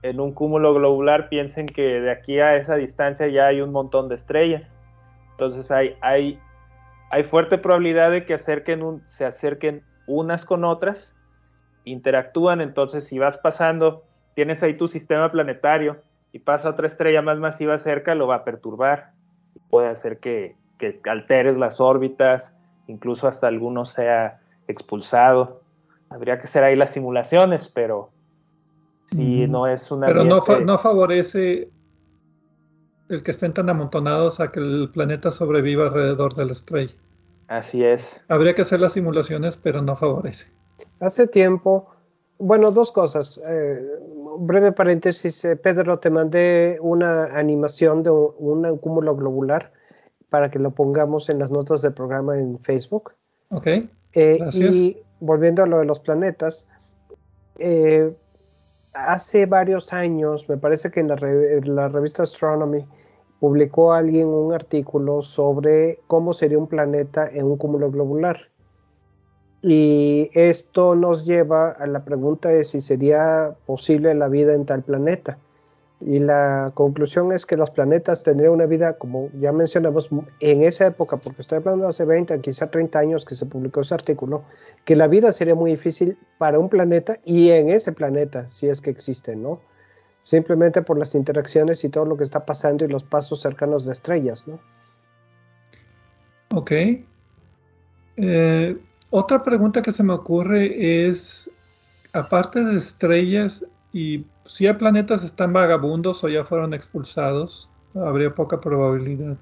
en 0.01 0.19
un 0.19 0.33
cúmulo 0.33 0.73
globular, 0.73 1.29
piensen 1.29 1.67
que 1.67 1.81
de 1.81 2.11
aquí 2.11 2.39
a 2.39 2.55
esa 2.55 2.75
distancia 2.75 3.27
ya 3.27 3.47
hay 3.47 3.61
un 3.61 3.71
montón 3.71 4.07
de 4.07 4.15
estrellas. 4.15 4.77
Entonces 5.31 5.69
hay, 5.71 5.95
hay, 6.01 6.39
hay 7.11 7.23
fuerte 7.23 7.57
probabilidad 7.57 8.11
de 8.11 8.25
que 8.25 8.33
acerquen 8.33 8.81
un, 8.81 9.03
se 9.07 9.25
acerquen 9.25 9.83
unas 10.09 10.43
con 10.43 10.65
otras, 10.65 11.15
interactúan, 11.85 12.61
entonces 12.61 13.05
si 13.05 13.19
vas 13.19 13.37
pasando, 13.37 14.03
tienes 14.35 14.61
ahí 14.63 14.75
tu 14.75 14.87
sistema 14.87 15.31
planetario 15.31 15.97
y 16.31 16.39
pasa 16.39 16.69
otra 16.69 16.87
estrella 16.87 17.21
más 17.21 17.39
masiva 17.39 17.77
cerca, 17.77 18.15
lo 18.15 18.27
va 18.27 18.35
a 18.35 18.43
perturbar. 18.43 19.11
Puede 19.69 19.87
hacer 19.87 20.19
que, 20.19 20.55
alteres 21.05 21.57
las 21.57 21.79
órbitas, 21.79 22.53
incluso 22.87 23.27
hasta 23.27 23.47
alguno 23.47 23.85
sea 23.85 24.39
expulsado. 24.67 25.61
Habría 26.09 26.37
que 26.39 26.45
hacer 26.45 26.63
ahí 26.63 26.75
las 26.75 26.91
simulaciones, 26.91 27.69
pero 27.73 28.09
si 29.11 29.47
no 29.47 29.67
es 29.67 29.91
una... 29.91 30.07
Pero 30.07 30.23
no, 30.23 30.41
no 30.65 30.77
favorece 30.77 31.69
el 33.09 33.23
que 33.23 33.31
estén 33.31 33.53
tan 33.53 33.69
amontonados 33.69 34.39
a 34.39 34.51
que 34.51 34.59
el 34.59 34.89
planeta 34.91 35.29
sobreviva 35.31 35.87
alrededor 35.87 36.35
de 36.35 36.45
la 36.45 36.53
estrella. 36.53 36.93
Así 37.49 37.83
es. 37.83 38.03
Habría 38.27 38.53
que 38.53 38.61
hacer 38.61 38.79
las 38.79 38.93
simulaciones, 38.93 39.57
pero 39.57 39.81
no 39.81 39.95
favorece. 39.95 40.45
Hace 40.99 41.27
tiempo, 41.27 41.89
bueno, 42.37 42.69
dos 42.69 42.91
cosas. 42.91 43.41
Eh, 43.49 43.81
breve 44.37 44.71
paréntesis, 44.71 45.43
eh, 45.43 45.55
Pedro, 45.55 45.97
te 45.97 46.11
mandé 46.11 46.77
una 46.79 47.25
animación 47.25 48.03
de 48.03 48.11
un, 48.11 48.77
cúmulo 48.77 49.15
globular 49.15 49.73
para 50.29 50.51
que 50.51 50.59
lo 50.59 50.69
pongamos 50.69 51.27
en 51.29 51.39
las 51.39 51.49
notas 51.49 51.81
del 51.81 51.93
programa 51.93 52.37
en 52.37 52.59
Facebook. 52.59 53.13
Ok. 53.49 53.67
Eh, 54.13 54.37
y 54.53 54.97
volviendo 55.19 55.63
a 55.63 55.65
lo 55.65 55.79
de 55.79 55.85
los 55.85 55.99
planetas, 55.99 56.67
hace 58.93 59.47
varios 59.47 59.91
años, 59.91 60.47
me 60.47 60.57
parece 60.57 60.91
que 60.91 60.99
en 60.99 61.07
la, 61.07 61.87
revista 61.87 62.23
Astronomy, 62.23 62.85
publicó 63.39 63.93
alguien 63.93 64.27
un 64.27 64.53
artículo 64.53 65.21
sobre 65.21 65.99
cómo 66.07 66.33
sería 66.33 66.57
un 66.57 66.67
planeta 66.67 67.27
en 67.27 67.45
un 67.45 67.57
cúmulo 67.57 67.89
globular. 67.89 68.41
Y 69.61 70.29
esto 70.33 70.95
nos 70.95 71.25
lleva 71.25 71.71
a 71.71 71.85
la 71.87 72.05
pregunta 72.05 72.49
de 72.49 72.63
si 72.63 72.79
sería 72.79 73.55
posible 73.65 74.13
la 74.15 74.27
vida 74.27 74.53
en 74.53 74.65
tal 74.65 74.83
planeta. 74.83 75.37
Y 76.01 76.19
la 76.19 76.71
conclusión 76.75 77.33
es 77.33 77.45
que 77.45 77.57
los 77.57 77.71
planetas 77.71 78.23
tendrían 78.23 78.53
una 78.53 78.65
vida, 78.65 78.93
como 78.93 79.29
ya 79.37 79.51
mencionamos, 79.51 80.09
en 80.39 80.63
esa 80.63 80.87
época, 80.87 81.17
porque 81.17 81.41
estoy 81.41 81.57
hablando 81.57 81.83
de 81.83 81.89
hace 81.89 82.05
20, 82.05 82.39
quizá 82.39 82.71
30 82.71 82.99
años 82.99 83.25
que 83.25 83.35
se 83.35 83.45
publicó 83.45 83.81
ese 83.81 83.95
artículo, 83.95 84.43
que 84.85 84.95
la 84.95 85.07
vida 85.07 85.33
sería 85.33 85.55
muy 85.55 85.71
difícil 85.71 86.17
para 86.37 86.57
un 86.57 86.69
planeta 86.69 87.17
y 87.25 87.49
en 87.49 87.69
ese 87.69 87.91
planeta, 87.91 88.47
si 88.47 88.69
es 88.69 88.79
que 88.79 88.91
existe, 88.91 89.35
¿no? 89.35 89.59
Simplemente 90.23 90.81
por 90.81 90.97
las 90.97 91.15
interacciones 91.15 91.83
y 91.83 91.89
todo 91.89 92.05
lo 92.05 92.17
que 92.17 92.23
está 92.23 92.45
pasando 92.45 92.85
y 92.85 92.87
los 92.87 93.03
pasos 93.03 93.41
cercanos 93.41 93.85
de 93.85 93.93
estrellas, 93.93 94.47
¿no? 94.47 94.59
Ok. 96.53 96.71
Eh, 98.17 98.77
otra 99.09 99.43
pregunta 99.43 99.81
que 99.81 99.91
se 99.91 100.03
me 100.03 100.13
ocurre 100.13 101.07
es, 101.07 101.49
aparte 102.13 102.63
de 102.63 102.77
estrellas, 102.77 103.65
y 103.93 104.25
si 104.45 104.67
hay 104.67 104.73
planetas 104.73 105.23
están 105.23 105.53
vagabundos 105.53 106.23
o 106.23 106.29
ya 106.29 106.43
fueron 106.43 106.73
expulsados, 106.73 107.69
habría 107.95 108.33
poca 108.33 108.59
probabilidad. 108.59 109.37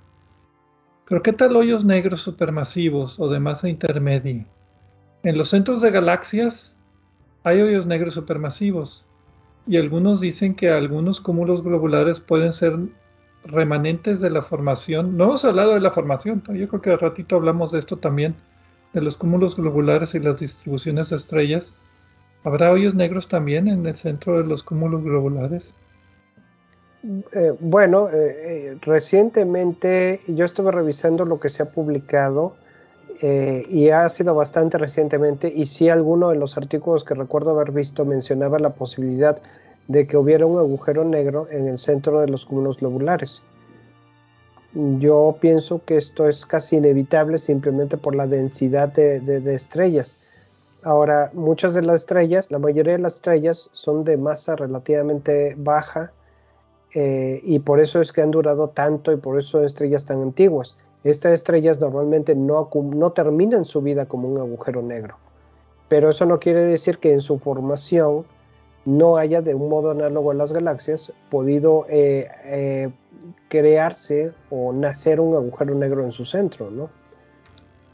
Pero 1.08 1.22
¿qué 1.22 1.34
tal 1.34 1.56
hoyos 1.56 1.86
negros 1.86 2.22
supermasivos 2.22 3.20
o 3.20 3.30
de 3.30 3.40
masa 3.40 3.70
intermedia? 3.70 4.46
En 5.24 5.38
los 5.38 5.50
centros 5.50 5.82
de 5.82 5.92
galaxias 5.92 6.76
hay 7.44 7.62
hoyos 7.62 7.86
negros 7.86 8.14
supermasivos 8.14 9.06
y 9.68 9.78
algunos 9.78 10.22
dicen 10.22 10.56
que 10.56 10.70
algunos 10.70 11.20
cúmulos 11.20 11.64
globulares 11.64 12.20
pueden 12.20 12.54
ser 12.54 12.78
remanentes 13.44 14.20
de 14.20 14.30
la 14.30 14.42
formación. 14.42 15.18
No 15.18 15.26
hemos 15.26 15.46
hablado 15.46 15.74
de 15.74 15.82
la 15.82 15.92
formación, 15.92 16.42
yo 16.54 16.68
creo 16.68 16.82
que 16.82 16.92
al 16.92 17.00
ratito 17.00 17.36
hablamos 17.36 17.72
de 17.72 17.80
esto 17.80 17.98
también, 17.98 18.36
de 18.94 19.02
los 19.02 19.18
cúmulos 19.18 19.56
globulares 19.56 20.16
y 20.16 20.20
las 20.20 20.40
distribuciones 20.40 21.10
de 21.10 21.18
estrellas. 21.18 21.76
¿Habrá 22.44 22.72
hoyos 22.72 22.96
negros 22.96 23.28
también 23.28 23.68
en 23.68 23.86
el 23.86 23.96
centro 23.96 24.38
de 24.38 24.48
los 24.48 24.64
cúmulos 24.64 25.04
globulares? 25.04 25.74
Eh, 27.04 27.54
bueno, 27.60 28.10
eh, 28.10 28.36
eh, 28.72 28.78
recientemente 28.82 30.22
yo 30.28 30.46
estuve 30.46 30.72
revisando 30.72 31.26
lo 31.26 31.40
que 31.40 31.50
se 31.50 31.64
ha 31.64 31.72
publicado 31.72 32.56
y 33.22 33.90
ha 33.90 34.08
sido 34.10 34.36
bastante 34.36 34.78
recientemente 34.78 35.52
y 35.54 35.66
sí 35.66 35.90
alguno 35.90 36.30
de 36.30 36.36
los 36.36 36.58
artículos 36.58 37.04
que 37.04 37.16
recuerdo 37.16 37.52
haber 37.52 37.72
visto 37.72 38.06
mencionaba 38.06 38.60
la 38.60 38.72
posibilidad 38.72 39.42
de 39.88 40.06
que 40.06 40.18
hubiera 40.18 40.46
un 40.46 40.60
agujero 40.60 41.04
negro 41.04 41.48
en 41.50 41.68
el 41.68 41.80
centro 41.80 42.20
de 42.22 42.28
los 42.28 42.46
cúmulos 42.46 42.78
globulares. 42.78 43.42
Yo 44.74 45.38
pienso 45.40 45.82
que 45.84 45.98
esto 45.98 46.28
es 46.28 46.46
casi 46.46 46.76
inevitable 46.76 47.40
simplemente 47.40 47.98
por 47.98 48.14
la 48.14 48.28
densidad 48.28 48.90
de 48.90 49.56
estrellas. 49.56 50.18
Ahora, 50.84 51.32
muchas 51.34 51.74
de 51.74 51.82
las 51.82 52.02
estrellas, 52.02 52.52
la 52.52 52.60
mayoría 52.60 52.94
de 52.94 53.00
las 53.00 53.16
estrellas 53.16 53.70
son 53.74 54.04
de 54.04 54.16
masa 54.16 54.56
relativamente 54.56 55.56
baja 55.58 56.12
eh, 56.94 57.42
y 57.44 57.60
por 57.60 57.80
eso 57.80 58.00
es 58.00 58.14
que 58.14 58.22
han 58.22 58.32
durado 58.32 58.70
tanto 58.70 59.12
y 59.12 59.18
por 59.18 59.38
eso 59.38 59.50
son 59.50 59.66
estrellas 59.66 60.06
tan 60.06 60.22
antiguas. 60.22 60.78
Estas 61.08 61.34
estrellas 61.34 61.80
normalmente 61.80 62.36
no, 62.36 62.70
no 62.74 63.12
terminan 63.12 63.64
su 63.66 63.82
vida 63.82 64.06
como 64.06 64.28
un 64.28 64.38
agujero 64.40 64.82
negro, 64.82 65.18
pero 65.88 66.10
eso 66.10 66.26
no 66.26 66.40
quiere 66.40 66.66
decir 66.66 66.98
que 66.98 67.14
en 67.14 67.22
su 67.22 67.38
formación 67.38 68.26
no 68.84 69.18
haya 69.18 69.42
de 69.42 69.56
un 69.56 69.70
modo 69.70 69.92
análogo 69.92 70.32
a 70.32 70.34
las 70.34 70.52
galaxias 70.52 71.14
podido 71.30 71.86
eh, 71.90 72.28
eh, 72.46 72.90
crearse 73.48 74.34
o 74.50 74.74
nacer 74.74 75.20
un 75.20 75.36
agujero 75.36 75.76
negro 75.76 76.04
en 76.04 76.12
su 76.12 76.26
centro, 76.26 76.70
¿no? 76.72 76.90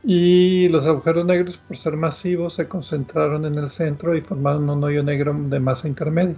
Y 0.04 0.68
los 0.70 0.86
agujeros 0.86 1.26
negros, 1.26 1.58
por 1.58 1.78
ser 1.78 1.96
masivos, 1.96 2.56
se 2.56 2.68
concentraron 2.68 3.46
en 3.46 3.56
el 3.56 3.70
centro 3.70 4.16
y 4.16 4.22
formaron 4.22 4.70
un 4.70 4.84
hoyo 4.84 5.02
negro 5.02 5.34
de 5.34 5.60
masa 5.60 5.88
intermedia. 5.88 6.36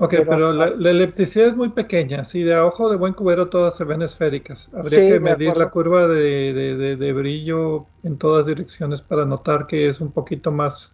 Ok, 0.03 0.15
pero, 0.29 0.53
la, 0.53 0.91
elipticidad 0.91 1.47
es 1.47 1.57
muy 1.57 1.69
pequeña. 1.69 2.25
Si 2.25 2.43
de 2.43 2.59
ojo 2.59 2.91
de 2.91 2.97
buen 2.97 3.13
cubero 3.13 3.49
todas 3.51 3.77
se 3.77 3.85
ven 3.85 4.03
esféricas. 4.03 4.69
Habría 4.75 4.99
que 4.99 5.21
medir 5.21 5.57
la 5.57 5.71
curva 5.71 6.09
de, 6.09 7.13
brillo 7.17 7.87
en 8.03 8.19
todas 8.19 8.47
direcciones 8.47 9.01
para 9.01 9.25
notar 9.25 9.69
que 9.69 9.89
es 9.89 10.01
un 10.01 10.11
poquito 10.11 10.51
más 10.51 10.93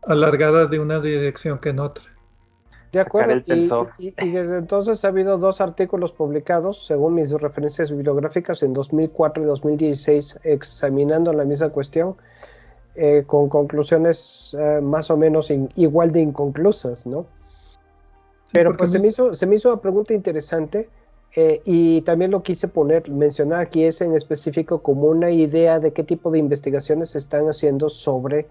alargada 0.00 0.64
de 0.64 0.80
una 0.80 0.98
dirección 0.98 1.58
que 1.58 1.68
en 1.68 1.80
otra. 1.80 2.04
De 2.90 3.00
acuerdo, 3.00 3.42
y, 3.46 4.14
y, 4.16 4.30
desde 4.30 4.56
entonces 4.56 5.04
ha 5.04 5.08
habido 5.08 5.36
dos 5.36 5.60
artículos 5.60 6.12
publicados, 6.12 6.86
según 6.86 7.16
mis 7.16 7.30
referencias 7.32 7.90
bibliográficas, 7.90 8.62
en 8.62 8.72
2004 8.72 9.42
y 9.42 9.46
2016, 9.46 10.38
examinando 10.44 11.34
la 11.34 11.44
misma 11.44 11.68
cuestión 11.68 12.16
eh, 12.94 13.24
con 13.26 13.50
conclusiones 13.50 14.56
eh, 14.58 14.80
más 14.80 15.10
o 15.10 15.18
menos 15.18 15.52
igual 15.76 16.12
de 16.12 16.22
inconclusas, 16.22 17.06
¿no? 17.06 17.26
Pero 18.52 18.76
pues 18.76 18.92
se 18.92 18.98
me, 18.98 19.08
hizo, 19.08 19.34
se 19.34 19.46
me 19.46 19.56
hizo 19.56 19.70
una 19.70 19.80
pregunta 19.80 20.14
interesante 20.14 20.88
eh, 21.36 21.60
y 21.64 22.00
también 22.02 22.30
lo 22.30 22.42
quise 22.42 22.68
poner, 22.68 23.08
mencionar 23.10 23.60
aquí 23.60 23.84
es 23.84 24.00
en 24.00 24.14
específico 24.14 24.82
como 24.82 25.08
una 25.08 25.30
idea 25.30 25.78
de 25.78 25.92
qué 25.92 26.02
tipo 26.02 26.30
de 26.30 26.38
investigaciones 26.38 27.10
se 27.10 27.18
están 27.18 27.46
haciendo 27.46 27.88
sobre 27.90 28.46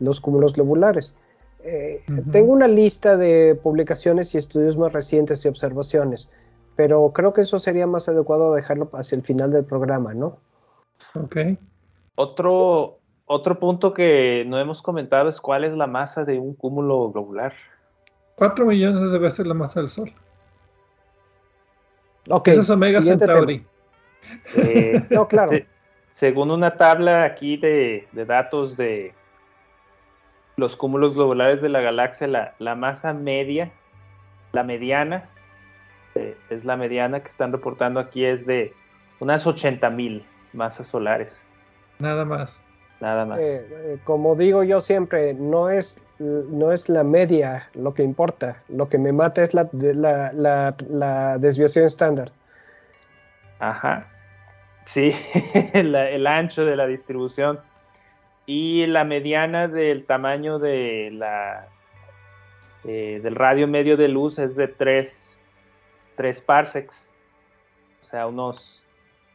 los 0.00 0.20
cúmulos 0.20 0.52
globulares. 0.52 1.16
Eh, 1.64 2.02
tengo 2.30 2.52
una 2.52 2.68
lista 2.68 3.16
de 3.16 3.58
publicaciones 3.60 4.34
y 4.34 4.38
estudios 4.38 4.76
más 4.76 4.92
recientes 4.92 5.44
y 5.44 5.48
observaciones, 5.48 6.30
pero 6.76 7.10
creo 7.12 7.32
que 7.32 7.40
eso 7.40 7.58
sería 7.58 7.86
más 7.86 8.08
adecuado 8.08 8.54
dejarlo 8.54 8.88
hacia 8.92 9.16
el 9.16 9.22
final 9.22 9.50
del 9.50 9.64
programa, 9.64 10.14
¿no? 10.14 10.38
Ok. 11.14 11.36
Otro, 12.14 12.98
otro 13.26 13.58
punto 13.58 13.92
que 13.92 14.44
no 14.46 14.58
hemos 14.60 14.82
comentado 14.82 15.28
es 15.28 15.40
cuál 15.40 15.64
es 15.64 15.72
la 15.72 15.86
masa 15.86 16.24
de 16.24 16.38
un 16.38 16.54
cúmulo 16.54 17.10
globular. 17.10 17.54
4 18.38 18.64
millones 18.66 19.10
de 19.10 19.18
veces 19.18 19.46
la 19.46 19.54
masa 19.54 19.80
del 19.80 19.88
Sol. 19.88 20.12
Ok. 22.30 22.48
Ese 22.48 22.60
es 22.60 22.70
Omega 22.70 23.02
Centauri. 23.02 23.64
Eh, 24.54 25.02
no, 25.10 25.26
claro. 25.26 25.52
según 26.14 26.50
una 26.50 26.76
tabla 26.76 27.24
aquí 27.24 27.56
de, 27.56 28.06
datos 28.12 28.76
de 28.76 29.12
los 30.56 30.76
cúmulos 30.76 31.14
globulares 31.14 31.60
de 31.62 31.68
la 31.68 31.80
galaxia, 31.80 32.54
la, 32.58 32.74
masa 32.76 33.12
media, 33.12 33.72
la 34.52 34.62
mediana, 34.62 35.28
eh, 36.14 36.36
es 36.50 36.64
la 36.64 36.76
mediana 36.76 37.20
que 37.20 37.28
están 37.28 37.50
reportando 37.52 37.98
aquí, 37.98 38.24
es 38.24 38.46
de 38.46 38.72
unas 39.18 39.46
80 39.46 39.90
mil 39.90 40.24
masas 40.52 40.86
solares. 40.86 41.32
Nada 41.98 42.24
más. 42.24 42.56
Nada 43.00 43.24
más. 43.24 43.40
Eh, 43.40 43.98
como 44.04 44.36
digo 44.36 44.62
yo 44.62 44.80
siempre, 44.80 45.34
no 45.34 45.70
es 45.70 46.00
no 46.18 46.72
es 46.72 46.88
la 46.88 47.04
media 47.04 47.68
lo 47.74 47.94
que 47.94 48.02
importa, 48.02 48.62
lo 48.68 48.88
que 48.88 48.98
me 48.98 49.12
mata 49.12 49.42
es 49.42 49.54
la, 49.54 49.68
la, 49.72 51.38
desviación 51.38 51.84
estándar. 51.84 52.32
Ajá, 53.60 54.08
sí, 54.86 55.12
el 55.74 56.26
ancho 56.26 56.64
de 56.64 56.76
la 56.76 56.86
distribución 56.86 57.60
y 58.46 58.86
la 58.86 59.04
mediana 59.04 59.68
del 59.68 60.06
tamaño 60.06 60.58
de 60.58 61.10
la 61.12 61.68
eh, 62.84 63.20
del 63.22 63.34
radio 63.34 63.66
medio 63.68 63.96
de 63.96 64.08
luz 64.08 64.38
es 64.38 64.56
de 64.56 64.68
3, 64.68 65.36
3 66.16 66.40
parsecs, 66.40 66.96
o 68.02 68.06
sea, 68.06 68.26
unos 68.26 68.82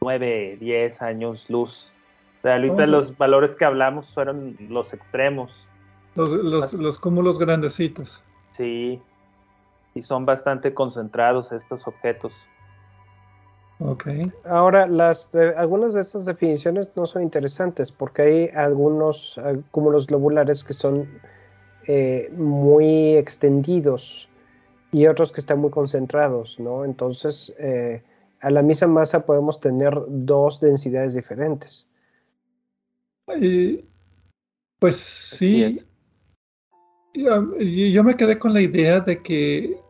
9, 0.00 0.56
10 0.58 1.02
años 1.02 1.44
luz. 1.48 1.90
O 2.38 2.42
sea, 2.42 2.54
ahorita 2.54 2.86
los 2.86 3.16
valores 3.16 3.54
que 3.54 3.64
hablamos 3.64 4.12
fueron 4.12 4.56
los 4.68 4.92
extremos 4.92 5.63
los, 6.14 6.72
los, 6.74 6.98
cúmulos 6.98 7.38
grandecitos. 7.38 8.22
Sí, 8.56 9.00
y 9.94 10.02
son 10.02 10.24
bastante 10.26 10.72
concentrados 10.74 11.52
estos 11.52 11.86
objetos. 11.86 12.32
Ok. 13.80 14.06
Ahora, 14.44 14.86
las 14.86 15.34
algunas 15.56 15.94
de 15.94 16.00
estas 16.00 16.24
definiciones 16.24 16.90
no 16.94 17.06
son 17.06 17.22
interesantes 17.22 17.90
porque 17.90 18.22
hay 18.22 18.48
algunos 18.54 19.36
cúmulos 19.72 20.06
globulares 20.06 20.62
que 20.62 20.72
son 20.72 21.08
eh, 21.86 22.32
muy 22.36 23.16
extendidos 23.16 24.28
y 24.92 25.06
otros 25.06 25.32
que 25.32 25.40
están 25.40 25.58
muy 25.58 25.70
concentrados, 25.70 26.58
¿no? 26.60 26.84
Entonces, 26.84 27.52
eh, 27.58 28.02
a 28.40 28.50
la 28.50 28.62
misma 28.62 28.86
masa 28.86 29.26
podemos 29.26 29.60
tener 29.60 29.92
dos 30.06 30.60
densidades 30.60 31.14
diferentes. 31.14 31.86
pues 34.78 34.96
sí, 34.96 35.82
yo 37.14 38.04
me 38.04 38.16
quedé 38.16 38.38
con 38.38 38.52
la 38.52 38.60
idea 38.60 39.00
de 39.00 39.22
que 39.22 39.80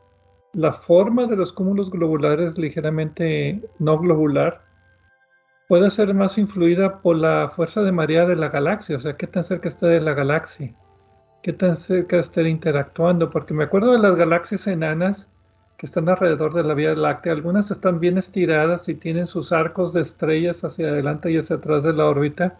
la 0.52 0.72
forma 0.72 1.26
de 1.26 1.36
los 1.36 1.52
cúmulos 1.52 1.90
globulares 1.90 2.56
ligeramente 2.58 3.60
no 3.78 3.98
globular 3.98 4.62
puede 5.68 5.90
ser 5.90 6.12
más 6.14 6.38
influida 6.38 7.00
por 7.00 7.16
la 7.16 7.50
fuerza 7.54 7.82
de 7.82 7.92
marea 7.92 8.26
de 8.26 8.36
la 8.36 8.48
galaxia, 8.48 8.96
o 8.96 9.00
sea, 9.00 9.16
qué 9.16 9.26
tan 9.26 9.44
cerca 9.44 9.68
está 9.68 9.86
de 9.86 10.00
la 10.00 10.14
galaxia, 10.14 10.74
qué 11.42 11.52
tan 11.52 11.76
cerca 11.76 12.18
está 12.18 12.42
interactuando, 12.42 13.30
porque 13.30 13.54
me 13.54 13.64
acuerdo 13.64 13.92
de 13.92 13.98
las 13.98 14.14
galaxias 14.14 14.66
enanas 14.66 15.28
que 15.78 15.86
están 15.86 16.08
alrededor 16.08 16.54
de 16.54 16.62
la 16.62 16.74
Vía 16.74 16.94
Láctea, 16.94 17.32
algunas 17.32 17.70
están 17.70 17.98
bien 17.98 18.18
estiradas 18.18 18.88
y 18.88 18.94
tienen 18.94 19.26
sus 19.26 19.52
arcos 19.52 19.92
de 19.92 20.02
estrellas 20.02 20.62
hacia 20.62 20.88
adelante 20.88 21.32
y 21.32 21.38
hacia 21.38 21.56
atrás 21.56 21.82
de 21.82 21.94
la 21.94 22.06
órbita, 22.06 22.58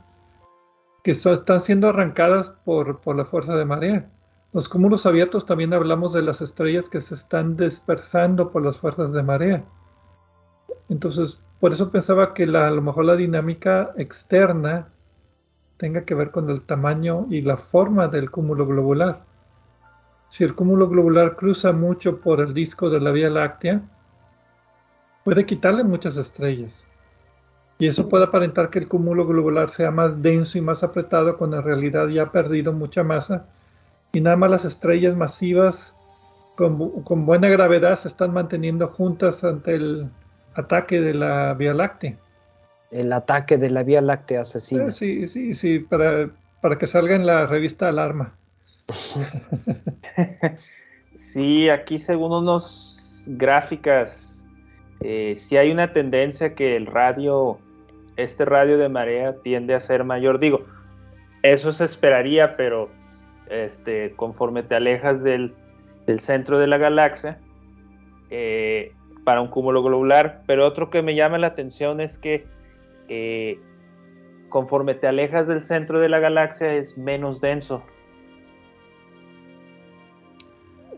que 1.05 1.11
están 1.13 1.61
siendo 1.61 1.89
arrancadas 1.89 2.51
por, 2.65 3.01
por 3.03 3.15
la 3.15 3.27
fuerza 3.27 3.57
de 3.57 3.65
marea. 3.67 4.11
Los 4.55 4.69
cúmulos 4.69 5.05
abiertos 5.05 5.47
también 5.47 5.75
hablamos 5.75 6.13
de 6.13 6.23
las 6.23 6.41
estrellas 6.41 6.89
que 6.89 7.01
se 7.01 7.17
están 7.17 7.57
dispersando 7.57 8.53
por 8.53 8.65
las 8.65 8.79
fuerzas 8.79 9.13
de 9.13 9.21
marea. 9.21 9.65
Entonces, 10.89 11.43
por 11.59 11.73
eso 11.73 11.91
pensaba 11.91 12.35
que 12.35 12.45
a 12.45 12.71
lo 12.71 12.81
mejor 12.81 13.05
la 13.05 13.17
dinámica 13.17 13.93
externa 13.97 14.91
tenga 15.77 16.05
que 16.05 16.15
ver 16.15 16.31
con 16.31 16.51
el 16.51 16.63
tamaño 16.63 17.27
y 17.31 17.41
la 17.43 17.57
forma 17.57 18.07
del 18.07 18.31
cúmulo 18.31 18.65
globular. 18.65 19.25
Si 20.29 20.45
el 20.45 20.55
cúmulo 20.55 20.89
globular 20.89 21.35
cruza 21.35 21.73
mucho 21.73 22.21
por 22.21 22.41
el 22.41 22.55
disco 22.55 22.89
de 22.91 23.01
la 23.01 23.11
Vía 23.11 23.31
Láctea, 23.31 23.83
puede 25.25 25.47
quitarle 25.47 25.83
muchas 25.83 26.17
estrellas. 26.17 26.87
Y 27.77 27.89
eso 27.89 28.09
puede 28.09 28.23
aparentar 28.23 28.71
que 28.71 28.79
el 28.79 28.87
cúmulo 28.87 29.27
globular 29.27 29.69
sea 29.69 29.91
más 29.91 30.23
denso 30.23 30.59
y 30.59 30.61
más 30.61 30.85
apretado 30.85 31.37
cuando 31.37 31.57
en 31.57 31.65
realidad 31.65 32.07
ya 32.07 32.23
ha 32.23 32.31
perdido 32.31 32.73
mucha 32.73 33.03
masa 33.03 33.49
y 34.15 34.21
nada 34.21 34.37
más 34.37 34.51
las 34.51 34.65
estrellas 34.65 35.17
masivas 35.17 35.95
con, 36.57 37.27
buena 37.27 37.49
gravedad 37.49 37.97
se 37.97 38.09
están 38.09 38.33
manteniendo 38.33 38.87
juntas 38.87 39.43
ante 39.43 39.75
el 39.75 40.11
ataque 40.55 41.01
de 41.01 41.15
la 41.15 41.55
Vía 41.55 41.75
Láctea. 41.75 42.17
El 42.93 43.13
ataque 43.13 43.59
de 43.59 43.71
la 43.71 43.83
Vía 43.83 44.01
Láctea 44.01 44.43
asesina. 44.43 44.93
Sí, 44.93 45.27
sí, 45.27 45.55
sí, 45.55 45.81
para, 45.81 46.31
para 46.61 46.79
que 46.79 46.87
salga 46.87 47.17
en 47.17 47.27
la 47.27 47.47
revista 47.47 47.89
Alarma. 47.89 48.35
sí, 51.33 51.69
aquí 51.69 51.99
según 51.99 52.33
unos 52.33 53.25
gráficas, 53.27 54.45
eh, 55.01 55.37
sí 55.49 55.57
hay 55.57 55.73
una 55.73 55.93
tendencia 55.93 56.55
que 56.55 56.77
el 56.77 56.87
radio, 56.87 57.59
este 58.17 58.45
radio 58.45 58.79
de 58.79 58.89
marea 58.89 59.35
tiende 59.43 59.75
a 59.75 59.81
ser 59.81 60.05
mayor. 60.05 60.39
Digo, 60.39 60.65
eso 61.43 61.73
se 61.73 61.85
esperaría, 61.85 62.57
pero 62.57 62.91
este, 63.49 64.13
conforme 64.17 64.63
te 64.63 64.75
alejas 64.75 65.23
del, 65.23 65.55
centro 66.21 66.59
de 66.59 66.67
la 66.67 66.79
galaxia 66.79 67.39
eh, 68.31 68.93
para 69.25 69.41
un 69.41 69.49
cúmulo 69.49 69.83
globular. 69.83 70.43
Pero 70.47 70.67
otro 70.67 70.91
que 70.91 71.03
me 71.03 71.15
llama 71.15 71.39
la 71.39 71.49
atención 71.49 72.01
es 72.01 72.19
que 72.19 72.45
eh, 73.09 73.59
conforme 74.49 74.95
te 74.95 75.07
alejas 75.07 75.49
del 75.49 75.63
centro 75.63 76.01
de 76.01 76.09
la 76.09 76.21
galaxia 76.21 76.75
es 76.75 76.97
menos 76.97 77.41
denso. 77.41 77.83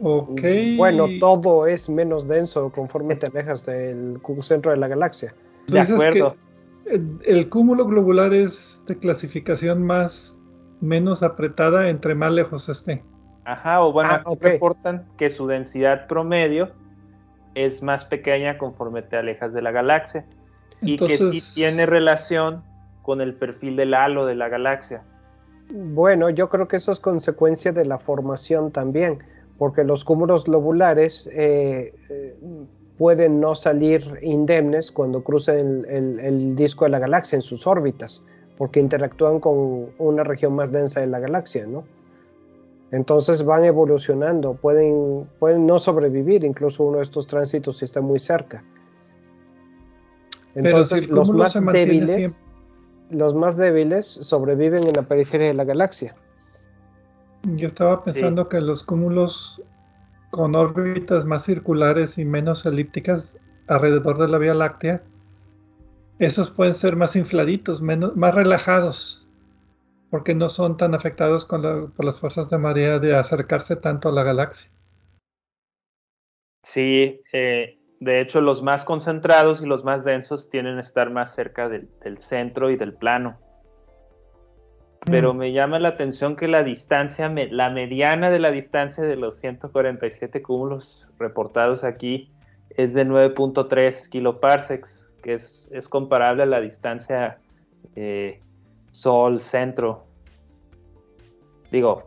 Okay. 0.01 0.77
Bueno, 0.77 1.07
todo 1.21 1.67
es 1.67 1.89
menos 1.89 2.29
denso 2.29 2.71
conforme 2.71 3.17
te 3.17 3.27
alejas 3.27 3.65
del 3.65 4.21
centro 4.43 4.71
de 4.71 4.77
la 4.77 4.89
galaxia. 4.89 5.35
De 5.69 5.81
acuerdo. 5.81 6.37
el, 6.85 7.49
cúmulo 7.49 7.87
globular 7.87 8.35
es 8.35 8.83
de 8.87 8.99
clasificación 8.99 9.83
más 9.83 10.36
menos 10.81 11.23
apretada 11.23 11.89
entre 11.89 12.15
más 12.15 12.33
lejos 12.33 12.69
esté. 12.69 13.03
Ajá, 13.45 13.83
o 13.83 13.93
bueno, 13.93 14.11
ah, 14.13 14.23
reportan 14.41 15.07
que 15.17 15.31
su 15.31 15.47
densidad 15.47 16.07
promedio 16.09 16.71
es 17.55 17.83
más 17.83 18.05
pequeña 18.05 18.59
conforme 18.59 19.03
te 19.03 19.17
alejas 19.17 19.53
de 19.53 19.63
la 19.63 19.71
galaxia. 19.71 20.27
Y 20.83 20.97
que 20.97 21.17
sí 21.17 21.41
tiene 21.55 21.87
relación 21.87 22.63
con 23.03 23.21
el 23.21 23.35
perfil 23.35 23.77
del 23.77 23.95
halo 23.95 24.27
de 24.27 24.35
la 24.35 24.49
galaxia. 24.49 25.03
Bueno, 25.71 26.29
yo 26.29 26.49
creo 26.49 26.69
que 26.69 26.77
eso 26.77 26.93
es 26.93 27.01
consecuencia 27.01 27.73
de 27.73 27.85
la 27.85 27.99
formación 27.99 28.73
también, 28.73 29.21
porque 29.59 29.85
los 29.85 30.05
cúmulos 30.05 30.45
globulares 30.45 31.29
eh, 31.33 31.95
eh, 32.11 32.37
pueden 32.99 33.41
no 33.41 33.55
salir 33.55 34.19
indemnes 34.23 34.91
cuando 34.91 35.25
cruzan 35.25 35.87
el 35.89 36.57
disco 36.57 36.85
de 36.85 36.91
la 36.91 36.99
galaxia 36.99 37.37
en 37.37 37.43
sus 37.43 37.67
órbitas 37.67 38.25
porque 38.59 38.81
interactúan 38.81 39.41
con 39.41 39.87
una 39.99 40.25
región 40.25 40.55
más 40.55 40.73
densa 40.73 41.01
de 41.01 41.07
la 41.07 41.21
galaxia, 41.21 41.67
¿no? 41.67 41.85
Entonces 42.93 43.45
van 43.45 43.65
evolucionando, 43.65 44.55
pueden, 44.55 45.29
pueden 45.39 45.67
no 45.67 45.79
sobrevivir 45.79 46.45
incluso 46.45 46.85
uno 46.85 46.99
de 46.99 47.03
estos 47.03 47.27
tránsitos 47.27 47.79
si 47.79 47.85
está 47.85 48.01
muy 48.01 48.19
cerca. 48.19 48.63
Entonces 50.55 51.09
los 51.09 51.31
más 51.31 51.55
débiles, 51.55 52.39
los 53.11 53.35
más 53.35 53.57
débiles 53.57 54.07
sobreviven 54.07 54.85
en 54.85 54.95
la 54.95 55.03
periferia 55.03 55.49
de 55.49 55.55
la 55.55 55.65
galaxia. 55.65 56.15
Yo 57.43 57.67
estaba 57.67 58.03
pensando 58.03 58.49
que 58.49 58.61
los 58.61 58.83
cúmulos 58.83 59.61
con 60.31 60.55
órbitas 60.55 61.25
más 61.25 61.45
circulares 61.45 62.19
y 62.19 62.25
menos 62.25 62.65
elípticas 62.67 63.37
alrededor 63.67 64.19
de 64.19 64.29
la 64.29 64.39
Vía 64.39 64.55
Láctea 64.55 65.03
esos 66.19 66.51
pueden 66.51 66.75
ser 66.75 66.97
más 66.97 67.17
infladitos, 67.17 67.83
menos, 67.83 68.17
más 68.17 68.35
relajados, 68.35 69.27
porque 70.11 70.35
no 70.35 70.49
son 70.49 70.77
tan 70.77 70.95
afectados 70.95 71.45
por 71.45 72.05
las 72.05 72.21
fuerzas 72.21 72.49
de 72.51 72.59
marea 72.59 72.99
de 72.99 73.17
acercarse 73.17 73.77
tanto 73.77 74.09
a 74.09 74.13
la 74.13 74.23
galaxia. 74.23 74.71
Sí, 76.65 77.23
eh, 77.33 77.79
de 78.01 78.21
hecho 78.21 78.41
los 78.41 78.63
más 78.63 78.85
concentrados 78.85 79.63
y 79.63 79.67
los 79.67 79.85
más 79.85 80.05
densos 80.05 80.51
tienen 80.51 80.77
que 80.77 80.83
estar 80.83 81.11
más 81.11 81.35
cerca 81.35 81.69
del, 81.69 81.89
centro 82.21 82.71
y 82.71 82.77
del 82.77 82.95
plano. 82.95 83.39
Pero 85.05 85.33
mm. 85.33 85.37
me 85.37 85.53
llama 85.53 85.79
la 85.79 85.89
atención 85.89 86.35
que 86.35 86.49
la 86.49 86.63
distancia, 86.63 87.29
la 87.29 87.71
mediana 87.71 88.31
de 88.31 88.39
la 88.39 88.51
distancia 88.51 89.05
de 89.05 89.17
los 89.17 89.39
147 89.39 90.43
cúmulos 90.43 91.07
reportados 91.19 91.85
aquí 91.85 92.33
es 92.71 92.93
de 92.93 93.07
9.3 93.07 94.09
kiloparsecs, 94.09 94.96
que 95.27 95.35
es, 95.35 95.67
es, 95.73 95.89
comparable 95.89 96.45
a 96.45 96.47
la 96.47 96.61
distancia 96.61 97.37
eh, 97.97 98.39
Sol-Centro. 98.93 100.05
Digo. 101.73 102.07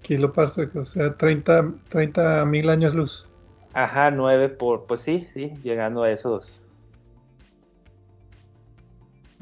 Kiloparsecs, 0.00 0.74
o 0.74 0.84
sea, 0.84 1.14
30 1.14 2.44
mil 2.46 2.70
años 2.70 2.94
luz. 2.94 3.28
Ajá, 3.74 4.10
9 4.10 4.48
por, 4.48 4.86
pues 4.86 5.02
sí, 5.02 5.28
sí, 5.34 5.52
llegando 5.62 6.02
a 6.02 6.12
esos. 6.12 6.62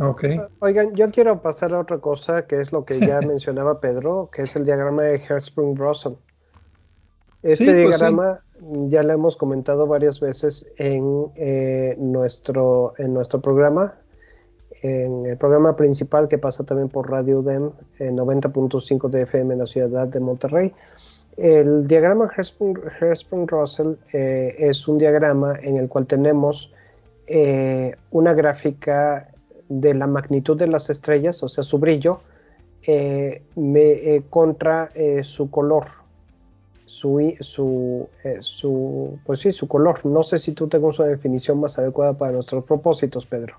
Ok. 0.01 0.25
Oigan, 0.59 0.97
yo 0.97 1.09
quiero 1.13 1.41
pasar 1.41 1.73
a 1.75 1.79
otra 1.79 1.99
cosa, 1.99 2.49
que 2.49 2.61
es 2.61 2.73
lo 2.73 2.85
que 2.85 2.99
ya 2.99 3.21
mencionaba 3.25 3.79
Pedro, 3.79 4.29
que 4.33 4.43
es 4.43 4.57
el 4.57 4.65
diagrama 4.65 5.03
de 5.03 5.21
Hertzsprung-Russell. 5.21 6.17
Este 7.43 7.65
pues 7.65 7.99
diagrama 7.99 8.41
ya 8.89 9.03
lo 9.03 9.13
hemos 9.13 9.37
comentado 9.37 9.87
varias 9.87 10.21
veces 10.21 10.67
en, 10.79 11.27
eh, 11.35 11.97
nuestro, 11.99 12.95
en 12.99 13.13
nuestro 13.13 13.41
programa, 13.41 13.95
en 14.83 15.27
el 15.27 15.37
programa 15.37 15.75
principal 15.75 16.29
que 16.29 16.39
pasa 16.39 16.65
también 16.65 16.89
por 16.89 17.11
Radio 17.11 17.41
UDEM, 17.41 17.71
en 17.99 18.17
90.5 18.17 19.09
de 19.09 19.23
FM 19.23 19.55
en 19.55 19.59
la 19.59 19.67
ciudad 19.67 20.07
de 20.07 20.21
Monterrey. 20.21 20.73
El 21.37 21.87
diagrama 21.89 22.31
Hertzsprung-Russell 22.37 23.97
eh, 24.13 24.55
es 24.59 24.87
un 24.87 24.99
diagrama 24.99 25.55
en 25.63 25.79
el 25.79 25.89
cual 25.89 26.07
tenemos 26.07 26.73
eh, 27.27 27.97
una 28.11 28.35
gráfica 28.35 29.29
de 29.69 29.95
la 29.95 30.07
magnitud 30.07 30.57
de 30.57 30.69
las 30.69 30.91
estrellas, 30.91 31.43
o 31.43 31.49
sea, 31.49 31.65
su 31.65 31.79
brillo, 31.79 32.21
contra 34.31 34.91
su 35.23 35.49
color 35.51 36.02
su, 36.93 37.35
su, 37.41 38.07
eh, 38.23 38.37
su, 38.43 39.19
pues 39.25 39.41
sí, 39.41 39.55
su 39.55 39.67
color. 39.67 40.05
No 40.05 40.23
sé 40.23 40.39
si 40.39 40.53
tú 40.53 40.69
tengas 40.69 40.99
una 40.99 41.09
definición 41.09 41.59
más 41.59 41.79
adecuada 41.79 42.13
para 42.13 42.33
nuestros 42.33 42.65
propósitos, 42.65 43.25
Pedro. 43.25 43.57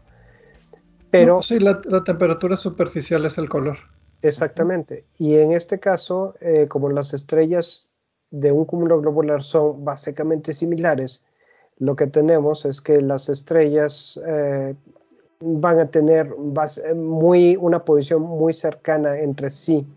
Pero, 1.09 1.41
sí, 1.41 1.59
la, 1.59 1.81
temperatura 1.81 2.55
superficial 2.55 3.25
es 3.25 3.39
el 3.39 3.49
color. 3.49 3.77
Exactamente. 4.21 5.05
Y 5.17 5.37
en 5.37 5.51
este 5.51 5.79
caso, 5.79 6.35
eh, 6.41 6.67
como 6.69 6.91
las 6.91 7.15
estrellas 7.15 7.91
de 8.29 8.51
un 8.51 8.65
cúmulo 8.65 9.01
globular 9.01 9.41
son 9.41 9.83
básicamente 9.83 10.53
similares, 10.53 11.23
lo 11.79 11.95
que 11.95 12.05
tenemos 12.05 12.65
es 12.65 12.81
que 12.81 13.01
las 13.01 13.29
estrellas 13.29 14.21
eh, 14.27 14.75
van 15.39 15.79
a 15.79 15.87
tener 15.87 16.35
muy, 16.95 17.57
una 17.59 17.83
posición 17.83 18.21
muy 18.21 18.53
cercana 18.53 19.17
entre 19.19 19.49
sí 19.49 19.87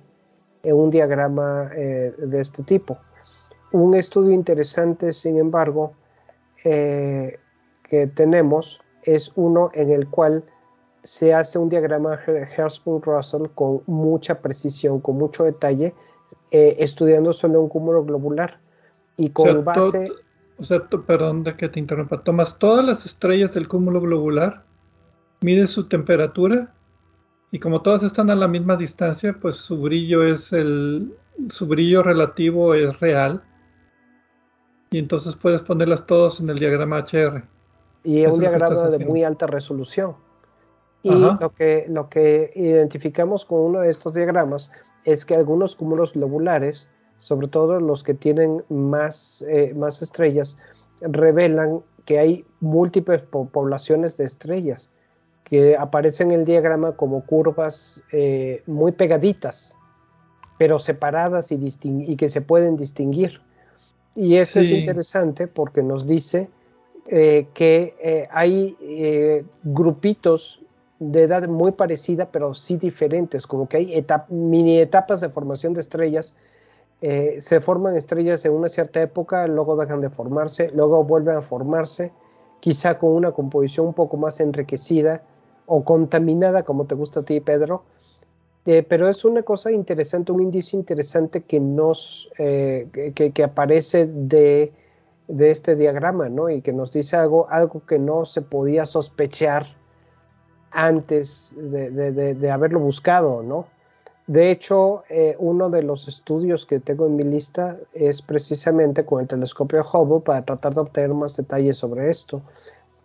en 0.62 0.74
un 0.74 0.89
diagrama 0.89 1.68
de 1.68 2.41
este 2.41 2.62
tipo. 2.62 2.99
Un 3.73 3.95
estudio 3.95 4.33
interesante, 4.33 5.12
sin 5.12 5.39
embargo, 5.39 5.93
eh, 6.64 7.39
que 7.89 8.07
tenemos 8.07 8.81
es 9.03 9.33
uno 9.37 9.71
en 9.75 9.91
el 9.91 10.09
cual 10.09 10.45
se 11.03 11.33
hace 11.33 11.59
un 11.59 11.69
diagrama 11.69 12.19
Hertzsprung-Russell 12.27 13.51
con 13.55 13.83
mucha 13.87 14.41
precisión, 14.41 15.01
con 15.01 15.17
mucho 15.17 15.45
detalle, 15.45 15.95
eh, 16.51 16.77
estudiando 16.81 17.33
solo 17.33 17.61
un 17.61 17.69
cúmulo 17.69 18.05
globular 18.05 18.59
y 19.17 19.31
con 19.31 19.64
base... 19.64 20.11
O 20.59 20.64
sea, 20.64 20.81
perdón 21.07 21.45
de 21.45 21.55
que 21.55 21.69
te 21.69 21.79
interrumpa. 21.79 22.23
Tomas 22.23 22.59
todas 22.59 22.85
las 22.85 23.05
estrellas 23.05 23.53
del 23.53 23.69
cúmulo 23.69 24.01
globular, 24.01 24.64
mides 25.43 25.71
su 25.71 25.87
temperatura 25.87 26.73
y 27.53 27.59
como 27.59 27.83
todas 27.83 28.03
están 28.03 28.31
a 28.31 28.35
la 28.35 28.49
misma 28.49 28.77
distancia, 28.77 29.37
pues 29.41 29.57
su 29.57 29.79
brillo 29.79 30.25
es 30.25 30.53
el, 30.53 31.14
su 31.49 31.67
brillo 31.67 32.03
relativo 32.03 32.75
es 32.75 32.99
real 33.01 33.43
y 34.91 34.99
entonces 34.99 35.34
puedes 35.37 35.62
ponerlas 35.62 36.07
todas 36.07 36.41
en 36.41 36.51
el 36.51 36.59
diagrama 36.59 36.99
HR. 36.99 37.43
Y 38.05 38.22
es 38.22 38.32
un 38.32 38.41
diagrama 38.41 38.89
de 38.89 39.05
muy 39.05 39.24
alta 39.24 39.47
resolución. 39.47 40.14
Y 41.03 41.11
lo 41.11 41.53
que, 41.55 41.87
lo 41.89 42.09
que 42.09 42.51
identificamos 42.57 43.45
con 43.45 43.61
uno 43.61 43.80
de 43.80 43.91
estos 43.91 44.14
diagramas 44.14 44.72
es 45.05 45.24
que 45.24 45.37
algunos 45.37 45.76
cúmulos 45.76 46.12
globulares, 46.14 46.91
sobre 47.20 47.47
todo 47.47 47.78
los 47.80 48.03
que 48.03 48.14
tienen 48.14 48.64
más, 48.68 49.45
eh, 49.49 49.72
más 49.74 50.03
estrellas, 50.03 50.59
revelan 51.01 51.80
que 52.07 52.18
hay 52.18 52.45
múltiples 52.61 53.22
poblaciones 53.22 54.16
de 54.16 54.24
estrellas 54.24 54.91
que 55.45 55.76
aparecen 55.76 56.32
en 56.32 56.41
el 56.41 56.45
diagrama 56.45 56.93
como 56.93 57.24
curvas 57.24 58.03
eh, 58.11 58.64
muy 58.66 58.91
pegaditas, 58.91 59.76
pero 60.59 60.80
separadas 60.80 61.53
y, 61.53 61.59
y 61.82 62.16
que 62.16 62.28
se 62.28 62.41
pueden 62.41 62.76
distinguir. 62.76 63.41
Y 64.17 64.37
eso 64.37 64.61
es 64.61 64.71
interesante 64.71 65.47
porque 65.47 65.83
nos 65.83 66.07
dice 66.07 66.49
eh, 67.07 67.47
que 67.53 67.95
eh, 68.01 68.27
hay 68.33 68.77
eh, 68.81 69.45
grupitos 69.62 70.62
de 70.99 71.25
edad 71.25 71.47
muy 71.47 71.73
parecida, 71.73 72.31
pero 72.33 72.55
sí 72.55 72.79
diferentes, 72.79 73.47
como 73.47 73.69
que 73.69 73.77
hay 73.77 74.07
mini 74.31 74.81
etapas 74.81 75.21
de 75.21 75.29
formación 75.29 75.75
de 75.75 75.81
estrellas. 75.81 76.35
se 77.01 77.61
forman 77.61 77.95
estrellas 77.95 78.45
en 78.47 78.53
una 78.53 78.69
cierta 78.71 79.03
época, 79.03 79.47
luego 79.47 79.77
dejan 79.77 80.01
de 80.01 80.09
formarse, 80.09 80.71
luego 80.75 81.05
vuelven 81.05 81.37
a 81.37 81.43
formarse, 81.43 82.11
quizá 82.61 82.99
con 82.99 83.11
una 83.11 83.33
composición 83.33 83.89
un 83.89 83.95
poco 83.95 84.17
más 84.17 84.41
enriquecida 84.41 85.23
o 85.67 85.85
contaminada, 85.85 86.62
como 86.62 86.87
te 86.87 86.95
gusta 86.95 87.21
a 87.21 87.25
ti, 87.25 87.41
Pedro, 87.41 87.83
eh, 88.67 88.83
pero 88.83 89.09
es 89.09 89.25
una 89.25 89.45
cosa 89.45 89.71
interesante, 89.71 90.33
un 90.33 90.43
indicio 90.43 90.77
interesante 90.77 91.43
que 91.43 91.61
nos 91.61 92.29
eh, 92.37 93.12
que, 93.14 93.45
aparece 93.45 94.07
de, 94.07 94.73
este 95.29 95.77
diagrama, 95.77 96.29
¿no? 96.29 96.51
Y 96.51 96.62
que 96.62 96.73
nos 96.73 96.93
dice 96.93 97.17
algo, 97.17 97.49
algo 97.49 97.87
que 97.87 98.01
no 98.01 98.25
se 98.25 98.43
podía 98.43 98.85
sospechar 98.85 99.69
antes 100.73 101.55
de, 101.57 102.51
haberlo 102.51 102.81
buscado, 102.81 103.45
¿no? 103.45 103.69
De 104.27 104.51
hecho, 104.51 105.05
eh, 105.09 105.37
uno 105.39 105.71
de 105.71 105.85
los 105.85 106.09
estudios 106.09 106.67
que 106.67 106.81
tengo 106.81 107.07
en 107.07 107.14
mi 107.14 107.23
lista 107.23 107.79
es 107.95 108.21
precisamente 108.21 109.05
con 109.05 109.21
el 109.21 109.29
telescopio 109.29 109.85
Hubble 109.93 110.23
para 110.25 110.45
tratar 110.45 110.75
de 110.75 110.81
obtener 110.81 111.14
más 111.14 111.37
detalles 111.37 111.77
sobre 111.77 112.11
esto. 112.11 112.43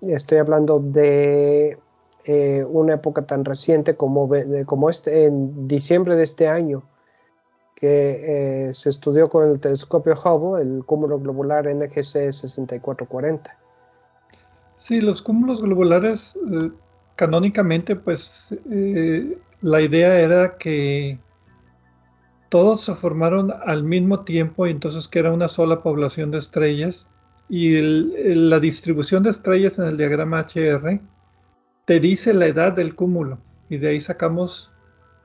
Estoy 0.01 0.39
hablando 0.39 0.79
de 0.79 1.77
eh, 2.25 2.63
una 2.67 2.95
época 2.95 3.25
tan 3.25 3.45
reciente 3.45 3.95
como, 3.95 4.29
este, 4.89 5.25
en 5.25 5.67
diciembre 5.67 6.15
de 6.15 6.23
este 6.23 6.47
año, 6.47 6.83
que 7.75 8.67
eh, 8.67 8.73
se 8.73 8.89
estudió 8.89 9.27
con 9.29 9.49
el 9.49 9.59
telescopio 9.59 10.13
Hubble, 10.13 10.61
el 10.61 10.85
cúmulo 10.85 11.19
globular 11.19 11.67
NGC 11.67 12.31
6440. 12.31 13.57
Sí, 14.77 15.01
los 15.01 15.21
cúmulos 15.21 15.61
globulares, 15.61 16.37
eh, 16.51 16.71
canónicamente, 17.15 17.95
pues 17.95 18.55
la 19.61 19.81
idea 19.81 20.19
era 20.19 20.57
que 20.57 21.19
todos 22.49 22.81
se 22.81 22.93
formaron 22.93 23.51
al 23.65 23.83
mismo 23.83 24.25
tiempo 24.25 24.67
y 24.67 24.71
entonces 24.71 25.07
que 25.07 25.19
era 25.19 25.31
una 25.31 25.47
sola 25.47 25.81
población 25.81 26.31
de 26.31 26.37
estrellas 26.37 27.07
y 27.49 27.79
la 27.79 28.59
distribución 28.59 29.23
de 29.23 29.31
estrellas 29.31 29.79
en 29.79 29.85
el 29.85 29.97
diagrama 29.97 30.41
HR 30.41 31.01
te 31.91 31.99
dice 31.99 32.33
la 32.33 32.45
edad 32.45 32.71
del 32.71 32.95
cúmulo 32.95 33.37
y 33.67 33.77
de 33.77 33.89
ahí 33.89 33.99
sacamos 33.99 34.71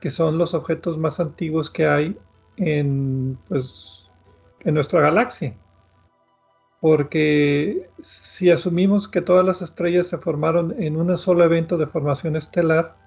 que 0.01 0.09
son 0.09 0.37
los 0.37 0.53
objetos 0.53 0.97
más 0.97 1.21
antiguos 1.21 1.69
que 1.69 1.87
hay 1.87 2.17
en, 2.57 3.37
pues, 3.47 4.09
en 4.65 4.73
nuestra 4.73 4.99
galaxia. 4.99 5.55
Porque 6.81 7.89
si 8.01 8.51
asumimos 8.51 9.07
que 9.07 9.21
todas 9.21 9.45
las 9.45 9.61
estrellas 9.61 10.07
se 10.07 10.17
formaron 10.17 10.75
en 10.77 10.97
un 10.97 11.15
solo 11.15 11.45
evento 11.45 11.77
de 11.77 11.87
formación 11.87 12.35
estelar, 12.35 12.97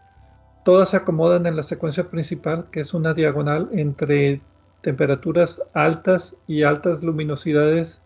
todas 0.64 0.88
se 0.88 0.96
acomodan 0.96 1.44
en 1.44 1.54
la 1.54 1.62
secuencia 1.62 2.08
principal, 2.08 2.66
que 2.72 2.80
es 2.80 2.94
una 2.94 3.12
diagonal 3.12 3.68
entre 3.72 4.40
temperaturas 4.80 5.61
altas 5.74 6.34
y 6.46 6.62
altas 6.62 7.02
luminosidades 7.02 8.00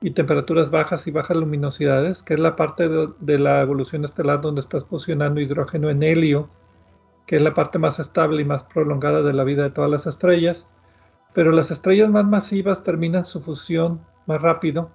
y 0.00 0.10
temperaturas 0.10 0.70
bajas 0.70 1.06
y 1.06 1.10
bajas 1.10 1.36
luminosidades, 1.36 2.22
que 2.22 2.34
es 2.34 2.40
la 2.40 2.56
parte 2.56 2.88
de, 2.88 3.38
la 3.38 3.62
evolución 3.62 4.04
estelar 4.04 4.40
donde 4.40 4.60
estás 4.60 4.84
fusionando 4.84 5.40
hidrógeno 5.40 5.88
en 5.88 6.02
helio, 6.02 6.50
que 7.26 7.36
es 7.36 7.42
la 7.42 7.54
parte 7.54 7.78
más 7.78 7.98
estable 7.98 8.42
y 8.42 8.44
más 8.44 8.62
prolongada 8.64 9.22
de 9.22 9.32
la 9.32 9.44
vida 9.44 9.64
de 9.64 9.70
todas 9.70 9.90
las 9.90 10.06
estrellas. 10.06 10.68
Pero 11.34 11.50
las 11.50 11.70
estrellas 11.70 12.10
más 12.10 12.26
masivas 12.26 12.82
terminan 12.82 13.24
su 13.24 13.40
fusión 13.40 14.00
más 14.26 14.40
rápido 14.40 14.90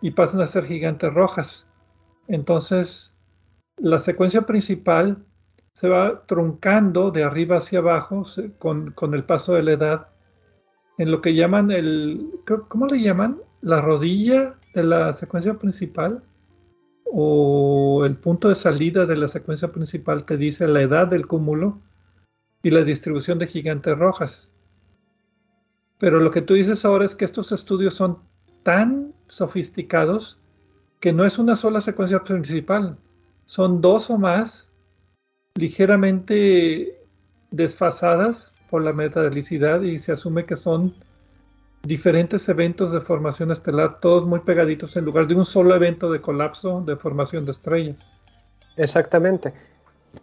y 0.00 0.12
pasan 0.12 0.40
a 0.40 0.46
ser 0.46 0.64
gigantes 0.64 1.12
rojas. 1.12 1.66
Entonces, 2.28 3.16
la 3.76 3.98
secuencia 3.98 4.42
principal 4.42 5.24
se 5.74 5.88
va 5.88 6.26
truncando 6.26 7.10
de 7.10 7.24
arriba 7.24 7.58
hacia 7.58 7.78
abajo 7.78 8.24
con, 8.58 8.92
con 8.92 9.14
el 9.14 9.24
paso 9.24 9.54
de 9.54 9.62
la 9.62 9.72
edad 9.72 10.08
en 10.98 11.10
lo 11.10 11.22
que 11.22 11.34
llaman 11.34 11.70
el, 11.70 12.30
¿cómo 12.68 12.86
le 12.86 13.00
llaman? 13.00 13.40
La 13.62 13.80
rodilla 13.80 14.56
de 14.74 14.82
la 14.82 15.12
secuencia 15.14 15.54
principal 15.54 16.22
o 17.04 18.04
el 18.04 18.16
punto 18.16 18.48
de 18.48 18.54
salida 18.54 19.06
de 19.06 19.16
la 19.16 19.28
secuencia 19.28 19.68
principal 19.68 20.24
te 20.24 20.36
dice 20.36 20.66
la 20.68 20.82
edad 20.82 21.08
del 21.08 21.26
cúmulo 21.26 21.80
y 22.62 22.70
la 22.70 22.82
distribución 22.82 23.38
de 23.38 23.46
gigantes 23.46 23.98
rojas. 23.98 24.50
Pero 25.98 26.20
lo 26.20 26.30
que 26.30 26.42
tú 26.42 26.54
dices 26.54 26.84
ahora 26.84 27.04
es 27.04 27.14
que 27.14 27.24
estos 27.24 27.52
estudios 27.52 27.94
son 27.94 28.18
tan 28.62 29.12
sofisticados 29.26 30.38
que 31.00 31.12
no 31.12 31.24
es 31.24 31.38
una 31.38 31.56
sola 31.56 31.80
secuencia 31.80 32.22
principal, 32.22 32.98
son 33.46 33.80
dos 33.80 34.10
o 34.10 34.18
más 34.18 34.70
ligeramente 35.54 37.00
desfasadas 37.50 38.54
por 38.70 38.82
la 38.82 38.92
metalicidad 38.92 39.82
y 39.82 39.98
se 39.98 40.12
asume 40.12 40.46
que 40.46 40.56
son 40.56 40.94
diferentes 41.82 42.48
eventos 42.48 42.92
de 42.92 43.00
formación 43.00 43.50
estelar, 43.50 44.00
todos 44.00 44.26
muy 44.26 44.40
pegaditos 44.40 44.96
en 44.96 45.04
lugar 45.04 45.26
de 45.26 45.34
un 45.34 45.44
solo 45.44 45.74
evento 45.74 46.10
de 46.10 46.20
colapso 46.20 46.82
de 46.82 46.96
formación 46.96 47.44
de 47.44 47.52
estrellas. 47.52 47.96
Exactamente. 48.76 49.52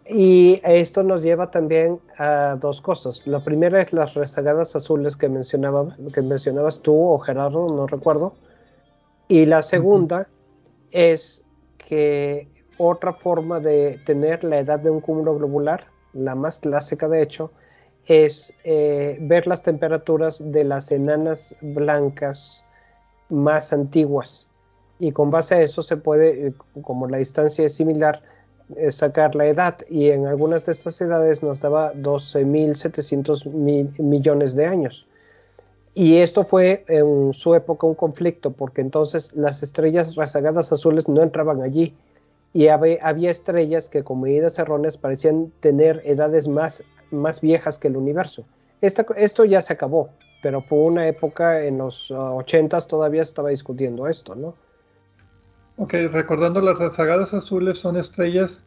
Y 0.06 0.60
esto 0.64 1.02
nos 1.02 1.22
lleva 1.22 1.50
también 1.50 1.98
a 2.18 2.56
dos 2.60 2.80
cosas. 2.80 3.22
La 3.26 3.42
primera 3.42 3.80
es 3.80 3.92
las 3.92 4.14
rezagadas 4.14 4.76
azules 4.76 5.16
que, 5.16 5.28
mencionaba, 5.28 5.96
que 6.12 6.22
mencionabas 6.22 6.80
tú 6.80 6.94
o 6.94 7.18
Gerardo, 7.18 7.68
no 7.68 7.86
recuerdo. 7.86 8.34
Y 9.28 9.46
la 9.46 9.62
segunda 9.62 10.28
es 10.90 11.46
que 11.78 12.48
otra 12.76 13.12
forma 13.12 13.60
de 13.60 13.98
tener 14.04 14.44
la 14.44 14.58
edad 14.58 14.78
de 14.78 14.90
un 14.90 15.00
cúmulo 15.00 15.36
globular, 15.36 15.86
la 16.12 16.34
más 16.34 16.58
clásica 16.58 17.08
de 17.08 17.22
hecho, 17.22 17.50
es 18.08 18.54
eh, 18.64 19.18
ver 19.20 19.46
las 19.46 19.62
temperaturas 19.62 20.42
de 20.50 20.64
las 20.64 20.90
enanas 20.90 21.54
blancas 21.60 22.64
más 23.28 23.72
antiguas. 23.72 24.48
Y 24.98 25.12
con 25.12 25.30
base 25.30 25.54
a 25.54 25.62
eso 25.62 25.82
se 25.82 25.98
puede, 25.98 26.48
eh, 26.48 26.52
como 26.82 27.06
la 27.06 27.18
distancia 27.18 27.66
es 27.66 27.74
similar, 27.74 28.22
eh, 28.76 28.90
sacar 28.90 29.34
la 29.34 29.46
edad. 29.46 29.76
Y 29.90 30.08
en 30.08 30.26
algunas 30.26 30.64
de 30.64 30.72
estas 30.72 30.98
edades 31.02 31.42
nos 31.42 31.60
daba 31.60 31.92
12.700 31.94 33.46
millones 34.00 34.56
de 34.56 34.66
años. 34.66 35.06
Y 35.94 36.16
esto 36.18 36.44
fue 36.44 36.84
en 36.88 37.34
su 37.34 37.54
época 37.54 37.86
un 37.86 37.94
conflicto, 37.94 38.52
porque 38.52 38.80
entonces 38.80 39.32
las 39.34 39.62
estrellas 39.62 40.14
rezagadas 40.16 40.72
azules 40.72 41.08
no 41.08 41.22
entraban 41.22 41.60
allí. 41.60 41.94
Y 42.54 42.68
había, 42.68 42.98
había 43.02 43.30
estrellas 43.30 43.90
que 43.90 44.02
con 44.02 44.22
medidas 44.22 44.58
erróneas 44.58 44.96
parecían 44.96 45.52
tener 45.60 46.00
edades 46.04 46.48
más 46.48 46.82
más 47.10 47.40
viejas 47.40 47.78
que 47.78 47.88
el 47.88 47.96
universo. 47.96 48.44
esto 48.80 49.44
ya 49.44 49.62
se 49.62 49.72
acabó, 49.72 50.10
pero 50.42 50.60
fue 50.60 50.78
una 50.78 51.08
época 51.08 51.64
en 51.64 51.78
los 51.78 52.10
80 52.10 52.80
todavía 52.82 53.24
se 53.24 53.30
estaba 53.30 53.50
discutiendo 53.50 54.06
esto, 54.06 54.34
¿no? 54.34 54.54
Ok, 55.76 55.94
recordando 56.10 56.60
las 56.60 56.78
rezagadas 56.78 57.34
azules 57.34 57.78
son 57.78 57.96
estrellas 57.96 58.64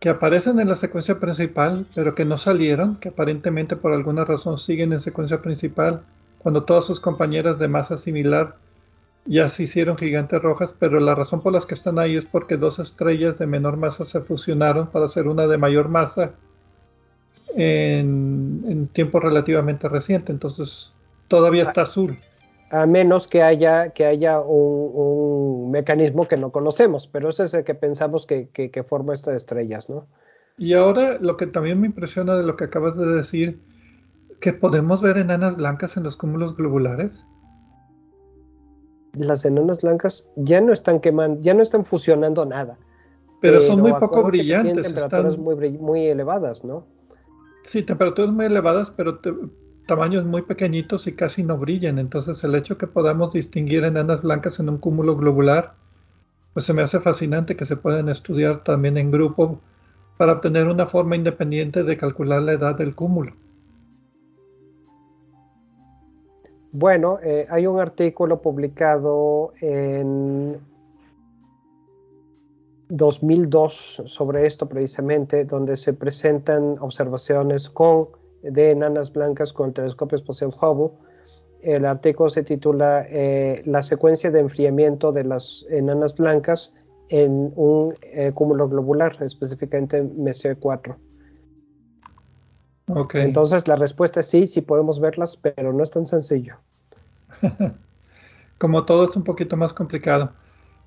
que 0.00 0.08
aparecen 0.08 0.58
en 0.60 0.68
la 0.68 0.76
secuencia 0.76 1.18
principal, 1.18 1.86
pero 1.94 2.14
que 2.14 2.24
no 2.24 2.38
salieron, 2.38 2.96
que 2.96 3.10
aparentemente 3.10 3.76
por 3.76 3.92
alguna 3.92 4.24
razón 4.24 4.58
siguen 4.58 4.92
en 4.92 5.00
secuencia 5.00 5.40
principal, 5.40 6.02
cuando 6.38 6.64
todas 6.64 6.84
sus 6.84 7.00
compañeras 7.00 7.58
de 7.58 7.68
masa 7.68 7.96
similar 7.96 8.56
ya 9.26 9.48
se 9.48 9.62
hicieron 9.62 9.96
gigantes 9.96 10.42
rojas, 10.42 10.74
pero 10.78 11.00
la 11.00 11.14
razón 11.14 11.40
por 11.40 11.52
las 11.52 11.64
que 11.64 11.74
están 11.74 11.98
ahí 11.98 12.16
es 12.16 12.26
porque 12.26 12.56
dos 12.56 12.78
estrellas 12.78 13.38
de 13.38 13.46
menor 13.46 13.76
masa 13.76 14.04
se 14.04 14.20
fusionaron 14.20 14.88
para 14.88 15.06
hacer 15.06 15.26
una 15.26 15.46
de 15.46 15.56
mayor 15.56 15.88
masa 15.88 16.32
en, 17.54 18.88
tiempo 18.92 19.20
relativamente 19.20 19.88
reciente, 19.88 20.32
entonces 20.32 20.92
todavía 21.28 21.62
está 21.62 21.82
azul. 21.82 22.18
A 22.70 22.86
menos 22.86 23.28
que 23.28 23.42
haya, 23.42 23.90
que 23.90 24.04
haya 24.04 24.40
un, 24.40 25.70
mecanismo 25.70 26.26
que 26.26 26.36
no 26.36 26.50
conocemos, 26.50 27.06
pero 27.06 27.28
ese 27.28 27.44
es 27.44 27.54
el 27.54 27.64
que 27.64 27.74
pensamos 27.74 28.26
que, 28.26 28.84
forma 28.88 29.14
estas 29.14 29.36
estrellas, 29.36 29.88
¿no? 29.88 30.06
Y 30.56 30.74
ahora 30.74 31.18
lo 31.20 31.36
que 31.36 31.46
también 31.46 31.80
me 31.80 31.86
impresiona 31.88 32.36
de 32.36 32.44
lo 32.44 32.56
que 32.56 32.64
acabas 32.64 32.96
de 32.96 33.06
decir, 33.06 33.60
que 34.40 34.52
podemos 34.52 35.02
ver 35.02 35.18
enanas 35.18 35.56
blancas 35.56 35.96
en 35.96 36.04
los 36.04 36.16
cúmulos 36.16 36.56
globulares. 36.56 37.24
Las 39.14 39.44
enanas 39.44 39.80
blancas 39.80 40.28
ya 40.36 40.60
no 40.60 40.72
están 40.72 41.00
quemando, 41.00 41.40
ya 41.40 41.54
no 41.54 41.62
están 41.62 41.84
fusionando 41.84 42.44
nada. 42.44 42.78
Pero, 43.40 43.60
son 43.60 43.80
muy 43.80 43.92
poco 43.94 44.22
brillantes. 44.22 44.72
Tienen 44.72 44.84
temperaturas 44.84 45.36
muy, 45.36 45.70
muy 45.72 46.06
elevadas, 46.06 46.64
¿no? 46.64 46.86
Sí, 47.64 47.82
temperaturas 47.82 48.30
muy 48.30 48.44
elevadas, 48.44 48.90
pero 48.90 49.18
tamaños 49.86 50.24
muy 50.24 50.42
pequeñitos 50.42 51.06
y 51.06 51.14
casi 51.14 51.42
no 51.42 51.56
brillan. 51.56 51.98
Entonces 51.98 52.44
el 52.44 52.54
hecho 52.54 52.78
que 52.78 52.86
podamos 52.86 53.32
distinguir 53.32 53.84
enanas 53.84 54.22
blancas 54.22 54.60
en 54.60 54.68
un 54.68 54.78
cúmulo 54.78 55.16
globular, 55.16 55.72
pues 56.52 56.66
se 56.66 56.74
me 56.74 56.82
hace 56.82 57.00
fascinante 57.00 57.56
que 57.56 57.66
se 57.66 57.76
puedan 57.76 58.08
estudiar 58.10 58.62
también 58.62 58.98
en 58.98 59.10
grupo 59.10 59.58
para 60.18 60.34
obtener 60.34 60.68
una 60.68 60.86
forma 60.86 61.16
independiente 61.16 61.82
de 61.82 61.96
calcular 61.96 62.42
la 62.42 62.52
edad 62.52 62.76
del 62.76 62.94
cúmulo. 62.94 63.32
Bueno, 66.70 67.18
eh, 67.22 67.46
hay 67.50 67.66
un 67.66 67.80
artículo 67.80 68.42
publicado 68.42 69.54
en 69.60 70.58
2002 72.96 74.02
sobre 74.06 74.46
esto 74.46 74.68
precisamente, 74.68 75.44
donde 75.44 75.76
se 75.76 75.92
presentan 75.92 76.76
observaciones 76.78 77.68
con, 77.68 78.08
de 78.42 78.70
enanas 78.70 79.12
blancas 79.12 79.52
con 79.52 79.68
el 79.68 79.74
telescopio 79.74 80.16
espacial 80.16 80.50
Hubble. 80.60 80.96
El 81.62 81.86
artículo 81.86 82.28
se 82.30 82.44
titula 82.44 83.04
eh, 83.08 83.62
La 83.66 83.82
secuencia 83.82 84.30
de 84.30 84.40
enfriamiento 84.40 85.10
de 85.10 85.24
las 85.24 85.66
enanas 85.70 86.14
blancas 86.14 86.76
en 87.08 87.52
un 87.56 87.94
eh, 88.02 88.30
cúmulo 88.32 88.68
globular, 88.68 89.16
específicamente 89.20 90.02
MC4. 90.02 90.94
Okay. 92.86 93.22
Entonces 93.22 93.66
la 93.66 93.76
respuesta 93.76 94.20
es 94.20 94.26
sí, 94.26 94.46
sí 94.46 94.60
podemos 94.60 95.00
verlas, 95.00 95.36
pero 95.36 95.72
no 95.72 95.82
es 95.82 95.90
tan 95.90 96.06
sencillo. 96.06 96.56
Como 98.58 98.84
todo 98.84 99.04
es 99.04 99.16
un 99.16 99.24
poquito 99.24 99.56
más 99.56 99.72
complicado. 99.72 100.30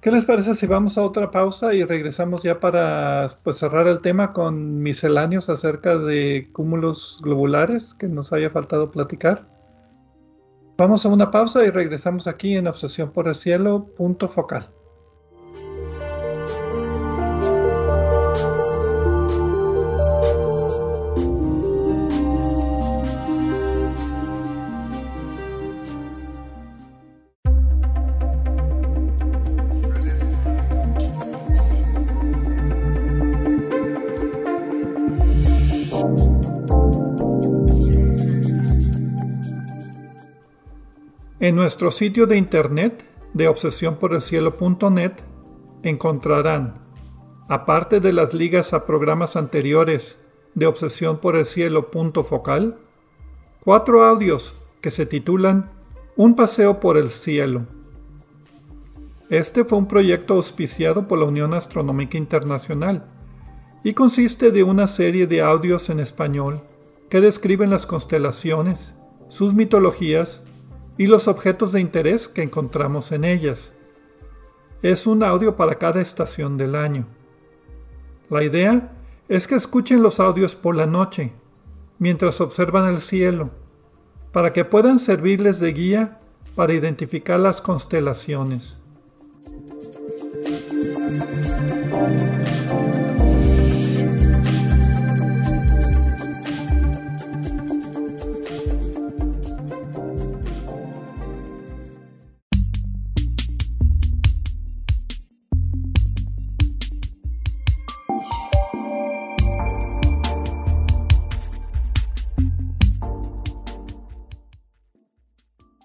¿Qué 0.07 0.13
les 0.13 0.23
parece 0.23 0.55
si 0.55 0.65
vamos 0.65 0.97
a 0.97 1.03
otra 1.03 1.31
pausa 1.31 1.73
y 1.73 1.83
regresamos 1.83 2.41
ya 2.41 2.61
para 2.61 3.27
pues, 3.43 3.57
cerrar 3.57 3.87
el 3.87 3.99
tema 3.99 4.31
con 4.31 4.81
misceláneos 4.81 5.49
acerca 5.49 5.97
de 5.97 6.49
cúmulos 6.53 7.19
globulares 7.21 7.93
que 7.93 8.07
nos 8.07 8.31
haya 8.31 8.49
faltado 8.49 8.89
platicar? 8.89 9.45
Vamos 10.77 11.05
a 11.05 11.09
una 11.09 11.29
pausa 11.29 11.65
y 11.65 11.71
regresamos 11.71 12.25
aquí 12.25 12.55
en 12.55 12.67
Obsesión 12.67 13.11
por 13.11 13.27
el 13.27 13.35
Cielo, 13.35 13.89
punto 13.97 14.29
focal. 14.29 14.69
En 41.47 41.55
nuestro 41.55 41.91
sitio 41.91 42.27
de 42.27 42.35
internet 42.35 43.05
de 43.33 43.47
obsesiónporelcielo.net 43.47 45.13
encontrarán, 45.81 46.73
aparte 47.47 48.01
de 48.01 48.11
las 48.11 48.33
ligas 48.33 48.73
a 48.73 48.85
programas 48.85 49.37
anteriores 49.37 50.17
de 50.55 50.65
Obsesión 50.65 51.19
por 51.19 51.37
el 51.37 51.45
Cielo 51.45 51.89
focal, 51.89 52.75
cuatro 53.63 54.03
audios 54.03 54.55
que 54.81 54.91
se 54.91 55.05
titulan 55.05 55.69
Un 56.17 56.35
paseo 56.35 56.81
por 56.81 56.97
el 56.97 57.07
cielo. 57.07 57.61
Este 59.29 59.63
fue 59.63 59.77
un 59.77 59.87
proyecto 59.87 60.33
auspiciado 60.33 61.07
por 61.07 61.17
la 61.17 61.25
Unión 61.27 61.53
Astronómica 61.53 62.17
Internacional 62.17 63.05
y 63.85 63.93
consiste 63.93 64.51
de 64.51 64.63
una 64.63 64.85
serie 64.85 65.27
de 65.27 65.41
audios 65.41 65.89
en 65.89 66.01
español 66.01 66.59
que 67.09 67.21
describen 67.21 67.69
las 67.69 67.85
constelaciones, 67.85 68.95
sus 69.29 69.53
mitologías 69.53 70.43
y 70.97 71.07
los 71.07 71.27
objetos 71.27 71.71
de 71.71 71.79
interés 71.79 72.27
que 72.27 72.41
encontramos 72.41 73.11
en 73.11 73.23
ellas. 73.23 73.73
Es 74.81 75.07
un 75.07 75.23
audio 75.23 75.55
para 75.55 75.75
cada 75.75 76.01
estación 76.01 76.57
del 76.57 76.75
año. 76.75 77.05
La 78.29 78.43
idea 78.43 78.91
es 79.29 79.47
que 79.47 79.55
escuchen 79.55 80.01
los 80.01 80.19
audios 80.19 80.55
por 80.55 80.75
la 80.75 80.85
noche, 80.85 81.33
mientras 81.99 82.41
observan 82.41 82.93
el 82.93 83.01
cielo, 83.01 83.51
para 84.31 84.53
que 84.53 84.65
puedan 84.65 84.99
servirles 84.99 85.59
de 85.59 85.73
guía 85.73 86.19
para 86.55 86.73
identificar 86.73 87.39
las 87.39 87.61
constelaciones. 87.61 88.81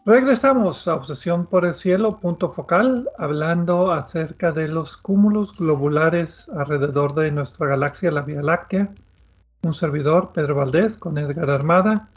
Regresamos 0.04 0.88
a 0.88 0.96
Obsesión 0.96 1.46
por 1.46 1.64
el 1.64 1.74
Cielo, 1.74 2.18
punto 2.18 2.50
focal, 2.50 3.08
hablando 3.18 3.92
acerca 3.92 4.50
de 4.50 4.66
los 4.66 4.96
cúmulos 4.96 5.56
globulares 5.56 6.48
alrededor 6.56 7.14
de 7.14 7.30
nuestra 7.30 7.68
galaxia, 7.68 8.10
la 8.10 8.22
Vía 8.22 8.42
Láctea. 8.42 8.92
Un 9.62 9.72
servidor, 9.72 10.32
Pedro 10.32 10.56
Valdés, 10.56 10.96
con 10.96 11.18
Edgar 11.18 11.48
Armada 11.50 12.08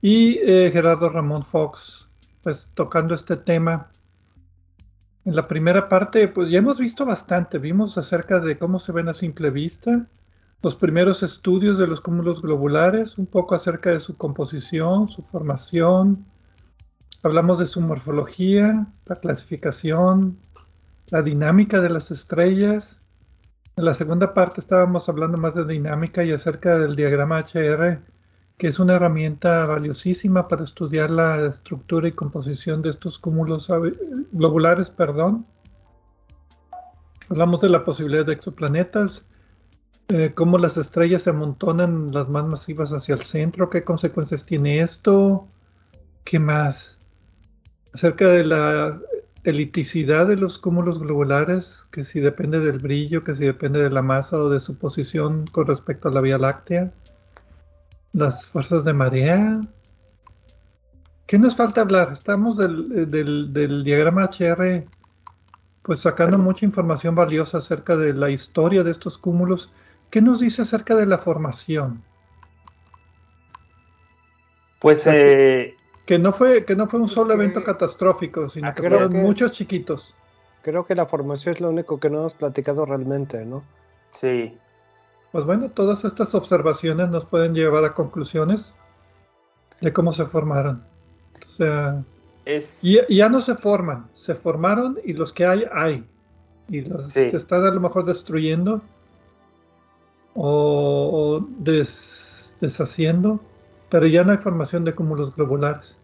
y 0.00 0.38
eh, 0.38 0.70
Gerardo 0.72 1.10
Ramón 1.10 1.44
Fox, 1.44 2.08
pues 2.42 2.70
tocando 2.72 3.14
este 3.14 3.36
tema. 3.36 3.90
En 5.26 5.36
la 5.36 5.46
primera 5.46 5.86
parte, 5.86 6.28
pues 6.28 6.50
ya 6.50 6.60
hemos 6.60 6.78
visto 6.78 7.04
bastante, 7.04 7.58
vimos 7.58 7.98
acerca 7.98 8.40
de 8.40 8.56
cómo 8.56 8.78
se 8.78 8.92
ven 8.92 9.10
a 9.10 9.12
simple 9.12 9.50
vista, 9.50 10.06
los 10.62 10.76
primeros 10.76 11.22
estudios 11.22 11.76
de 11.76 11.88
los 11.88 12.00
cúmulos 12.00 12.40
globulares, 12.40 13.18
un 13.18 13.26
poco 13.26 13.54
acerca 13.54 13.90
de 13.90 14.00
su 14.00 14.16
composición, 14.16 15.10
su 15.10 15.20
formación, 15.20 16.24
Hablamos 17.22 17.58
de 17.58 17.66
su 17.66 17.80
morfología, 17.80 18.86
la 19.06 19.16
clasificación, 19.16 20.38
la 21.10 21.22
dinámica 21.22 21.80
de 21.80 21.88
las 21.88 22.12
estrellas. 22.12 23.02
En 23.76 23.86
la 23.86 23.94
segunda 23.94 24.34
parte 24.34 24.60
estábamos 24.60 25.08
hablando 25.08 25.36
más 25.36 25.56
de 25.56 25.64
dinámica 25.64 26.22
y 26.22 26.30
acerca 26.30 26.78
del 26.78 26.94
diagrama 26.94 27.40
HR, 27.40 28.00
que 28.56 28.68
es 28.68 28.78
una 28.78 28.94
herramienta 28.94 29.64
valiosísima 29.64 30.46
para 30.46 30.62
estudiar 30.62 31.10
la 31.10 31.46
estructura 31.46 32.06
y 32.06 32.12
composición 32.12 32.82
de 32.82 32.90
estos 32.90 33.18
cúmulos 33.18 33.68
globulares. 34.30 34.90
Perdón. 34.90 35.44
Hablamos 37.30 37.60
de 37.62 37.68
la 37.68 37.84
posibilidad 37.84 38.24
de 38.24 38.32
exoplanetas, 38.32 39.26
eh, 40.06 40.32
cómo 40.34 40.56
las 40.56 40.76
estrellas 40.76 41.22
se 41.22 41.30
amontonan 41.30 42.12
las 42.12 42.28
más 42.28 42.44
masivas 42.44 42.92
hacia 42.92 43.16
el 43.16 43.22
centro, 43.22 43.68
qué 43.68 43.82
consecuencias 43.82 44.46
tiene 44.46 44.80
esto, 44.80 45.46
qué 46.24 46.38
más 46.38 46.97
acerca 47.94 48.26
de 48.26 48.44
la 48.44 49.00
eliticidad 49.44 50.26
de 50.26 50.36
los 50.36 50.58
cúmulos 50.58 50.98
globulares, 50.98 51.86
que 51.90 52.04
si 52.04 52.20
depende 52.20 52.60
del 52.60 52.78
brillo, 52.78 53.24
que 53.24 53.34
si 53.34 53.44
depende 53.44 53.82
de 53.82 53.90
la 53.90 54.02
masa 54.02 54.38
o 54.38 54.48
de 54.48 54.60
su 54.60 54.76
posición 54.78 55.46
con 55.46 55.66
respecto 55.66 56.08
a 56.08 56.12
la 56.12 56.20
Vía 56.20 56.38
Láctea, 56.38 56.92
las 58.12 58.46
fuerzas 58.46 58.84
de 58.84 58.92
marea. 58.92 59.60
¿Qué 61.26 61.38
nos 61.38 61.56
falta 61.56 61.82
hablar? 61.82 62.12
Estamos 62.12 62.56
del, 62.58 63.10
del 63.10 63.84
diagrama 63.84 64.24
HR 64.24 64.86
pues 65.88 66.00
sacando 66.00 66.36
mucha 66.36 66.66
información 66.66 67.14
valiosa 67.14 67.56
acerca 67.56 67.96
de 67.96 68.12
la 68.12 68.28
historia 68.28 68.82
de 68.82 68.90
estos 68.90 69.16
cúmulos. 69.16 69.72
¿Qué 70.10 70.20
nos 70.20 70.40
dice 70.40 70.60
acerca 70.60 70.94
de 70.94 71.06
la 71.06 71.16
formación? 71.16 72.02
Pues 74.80 75.06
eh, 75.06 75.74
que 76.08 76.18
no 76.18 76.32
fue, 76.32 76.64
que 76.64 76.74
no 76.74 76.88
fue 76.88 77.00
un 77.00 77.08
solo 77.08 77.34
evento 77.34 77.62
catastrófico, 77.62 78.48
sino 78.48 78.72
que 78.72 78.80
fueron 78.80 79.12
muchos 79.12 79.52
chiquitos. 79.52 80.14
Creo 80.62 80.86
que 80.86 80.94
la 80.94 81.04
formación 81.04 81.56
es 81.56 81.60
lo 81.60 81.68
único 81.68 82.00
que 82.00 82.08
no 82.08 82.20
hemos 82.20 82.32
platicado 82.32 82.86
realmente, 82.86 83.44
¿no? 83.44 83.62
Sí. 84.18 84.56
Pues 85.32 85.44
bueno, 85.44 85.68
todas 85.68 86.06
estas 86.06 86.34
observaciones 86.34 87.10
nos 87.10 87.26
pueden 87.26 87.52
llevar 87.52 87.84
a 87.84 87.92
conclusiones 87.92 88.72
de 89.82 89.92
cómo 89.92 90.14
se 90.14 90.24
formaron. 90.24 90.82
O 91.46 91.52
sea, 91.56 92.02
y, 92.80 93.14
ya 93.14 93.28
no 93.28 93.42
se 93.42 93.54
forman, 93.54 94.08
se 94.14 94.34
formaron 94.34 94.98
y 95.04 95.12
los 95.12 95.30
que 95.34 95.44
hay, 95.44 95.66
hay. 95.70 96.08
Y 96.70 96.86
los 96.86 97.14
están 97.14 97.66
a 97.66 97.70
lo 97.70 97.80
mejor 97.80 98.06
destruyendo 98.06 98.80
o, 100.34 101.46
deshaciendo, 102.60 103.40
pero 103.90 104.06
ya 104.06 104.24
no 104.24 104.32
hay 104.32 104.38
formación 104.38 104.86
de 104.86 104.94
cúmulos 104.94 105.36
globulares. 105.36 105.97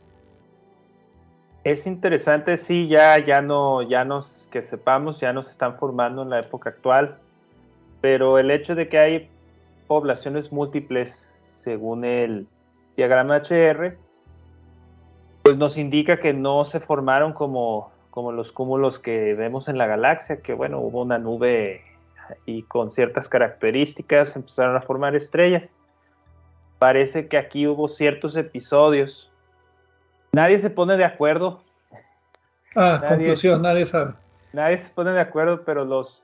Es 1.64 1.86
interesante, 1.86 2.58
sí, 2.58 2.88
ya, 2.88 3.18
ya 3.24 3.40
no, 3.40 3.80
ya 3.80 4.04
nos, 4.04 4.48
que 4.52 4.62
sepamos, 4.62 5.18
ya 5.18 5.32
nos 5.32 5.50
están 5.50 5.78
formando 5.78 6.22
en 6.22 6.28
la 6.28 6.40
época 6.40 6.68
actual, 6.68 7.16
pero 8.02 8.38
el 8.38 8.50
hecho 8.50 8.74
de 8.74 8.90
que 8.90 8.98
hay 8.98 9.30
poblaciones 9.86 10.52
múltiples 10.52 11.30
según 11.54 12.04
el 12.04 12.46
diagrama 12.98 13.38
HR, 13.38 13.96
pues 15.42 15.56
nos 15.56 15.78
indica 15.78 16.20
que 16.20 16.34
no 16.34 16.66
se 16.66 16.80
formaron 16.80 17.32
como, 17.32 17.90
como 18.10 18.30
los 18.30 18.52
cúmulos 18.52 18.98
que 18.98 19.32
vemos 19.32 19.66
en 19.66 19.78
la 19.78 19.86
galaxia, 19.86 20.42
que 20.42 20.52
bueno, 20.52 20.80
hubo 20.80 21.00
una 21.00 21.16
nube 21.16 21.80
y 22.44 22.64
con 22.64 22.90
ciertas 22.90 23.26
características 23.26 24.36
empezaron 24.36 24.76
a 24.76 24.82
formar 24.82 25.16
estrellas. 25.16 25.74
Parece 26.78 27.26
que 27.28 27.38
aquí 27.38 27.66
hubo 27.66 27.88
ciertos 27.88 28.36
episodios 28.36 29.30
Nadie 30.34 30.58
se 30.58 30.70
pone 30.70 30.96
de 30.96 31.04
acuerdo. 31.04 31.62
Ah, 32.74 33.02
conclusión, 33.06 33.62
nadie 33.62 33.86
sabe. 33.86 34.14
Nadie 34.52 34.78
se 34.78 34.90
pone 34.90 35.12
de 35.12 35.20
acuerdo, 35.20 35.62
pero 35.64 35.84
los 35.84 36.22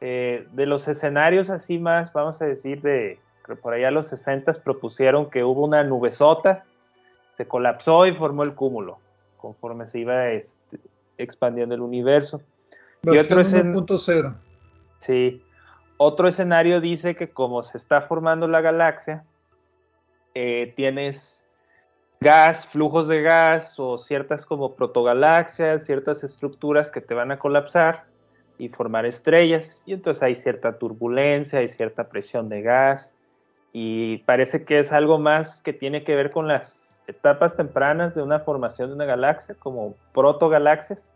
eh, 0.00 0.46
de 0.52 0.64
los 0.64 0.88
escenarios 0.88 1.50
así 1.50 1.78
más, 1.78 2.12
vamos 2.12 2.40
a 2.40 2.46
decir, 2.46 2.80
de 2.80 3.18
por 3.62 3.74
allá 3.74 3.90
los 3.90 4.06
60 4.06 4.52
propusieron 4.64 5.28
que 5.28 5.44
hubo 5.44 5.64
una 5.64 5.82
nubesota, 5.82 6.64
se 7.36 7.46
colapsó 7.46 8.06
y 8.06 8.14
formó 8.14 8.44
el 8.44 8.54
cúmulo, 8.54 8.98
conforme 9.36 9.88
se 9.88 9.98
iba 9.98 10.30
este, 10.30 10.78
expandiendo 11.18 11.74
el 11.74 11.80
universo. 11.80 12.40
y 13.02 13.18
otro 13.18 13.40
escenario. 13.40 13.86
Sí. 15.00 15.42
Otro 15.96 16.28
escenario 16.28 16.80
dice 16.80 17.14
que 17.14 17.28
como 17.28 17.62
se 17.62 17.76
está 17.76 18.02
formando 18.02 18.48
la 18.48 18.60
galaxia, 18.62 19.24
eh, 20.34 20.72
tienes 20.76 21.39
gas, 22.20 22.66
flujos 22.66 23.08
de 23.08 23.22
gas 23.22 23.74
o 23.78 23.96
ciertas 23.96 24.44
como 24.44 24.74
protogalaxias, 24.74 25.86
ciertas 25.86 26.22
estructuras 26.22 26.90
que 26.90 27.00
te 27.00 27.14
van 27.14 27.32
a 27.32 27.38
colapsar 27.38 28.04
y 28.58 28.68
formar 28.68 29.06
estrellas. 29.06 29.82
Y 29.86 29.94
entonces 29.94 30.22
hay 30.22 30.34
cierta 30.36 30.78
turbulencia, 30.78 31.60
hay 31.60 31.68
cierta 31.68 32.08
presión 32.08 32.50
de 32.50 32.60
gas 32.60 33.14
y 33.72 34.18
parece 34.18 34.64
que 34.64 34.80
es 34.80 34.92
algo 34.92 35.18
más 35.18 35.62
que 35.62 35.72
tiene 35.72 36.04
que 36.04 36.14
ver 36.14 36.30
con 36.30 36.46
las 36.46 37.00
etapas 37.06 37.56
tempranas 37.56 38.14
de 38.14 38.22
una 38.22 38.40
formación 38.40 38.90
de 38.90 38.96
una 38.96 39.06
galaxia, 39.06 39.56
como 39.58 39.94
protogalaxias, 40.12 41.10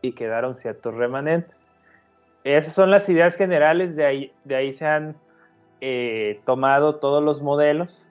y 0.00 0.12
quedaron 0.12 0.56
ciertos 0.56 0.94
remanentes. 0.94 1.64
Esas 2.42 2.72
son 2.72 2.90
las 2.90 3.08
ideas 3.08 3.34
generales, 3.36 3.96
de 3.96 4.06
ahí, 4.06 4.32
de 4.44 4.56
ahí 4.56 4.72
se 4.72 4.86
han 4.86 5.16
eh, 5.80 6.40
tomado 6.46 6.96
todos 6.96 7.22
los 7.22 7.42
modelos 7.42 8.04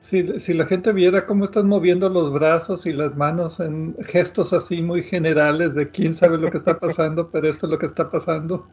si, 0.00 0.54
la 0.54 0.64
gente 0.64 0.92
viera 0.92 1.26
cómo 1.26 1.44
están 1.44 1.66
moviendo 1.66 2.08
los 2.08 2.32
brazos 2.32 2.86
y 2.86 2.92
las 2.92 3.16
manos 3.16 3.58
en 3.58 3.96
gestos 4.00 4.52
así 4.52 4.80
muy 4.80 5.02
generales 5.02 5.74
de 5.74 5.86
quién 5.86 6.14
sabe 6.14 6.38
lo 6.38 6.50
que 6.50 6.58
está 6.58 6.78
pasando, 6.78 7.28
pero 7.30 7.50
esto 7.50 7.66
es 7.66 7.72
lo 7.72 7.78
que 7.78 7.86
está 7.86 8.10
pasando. 8.10 8.66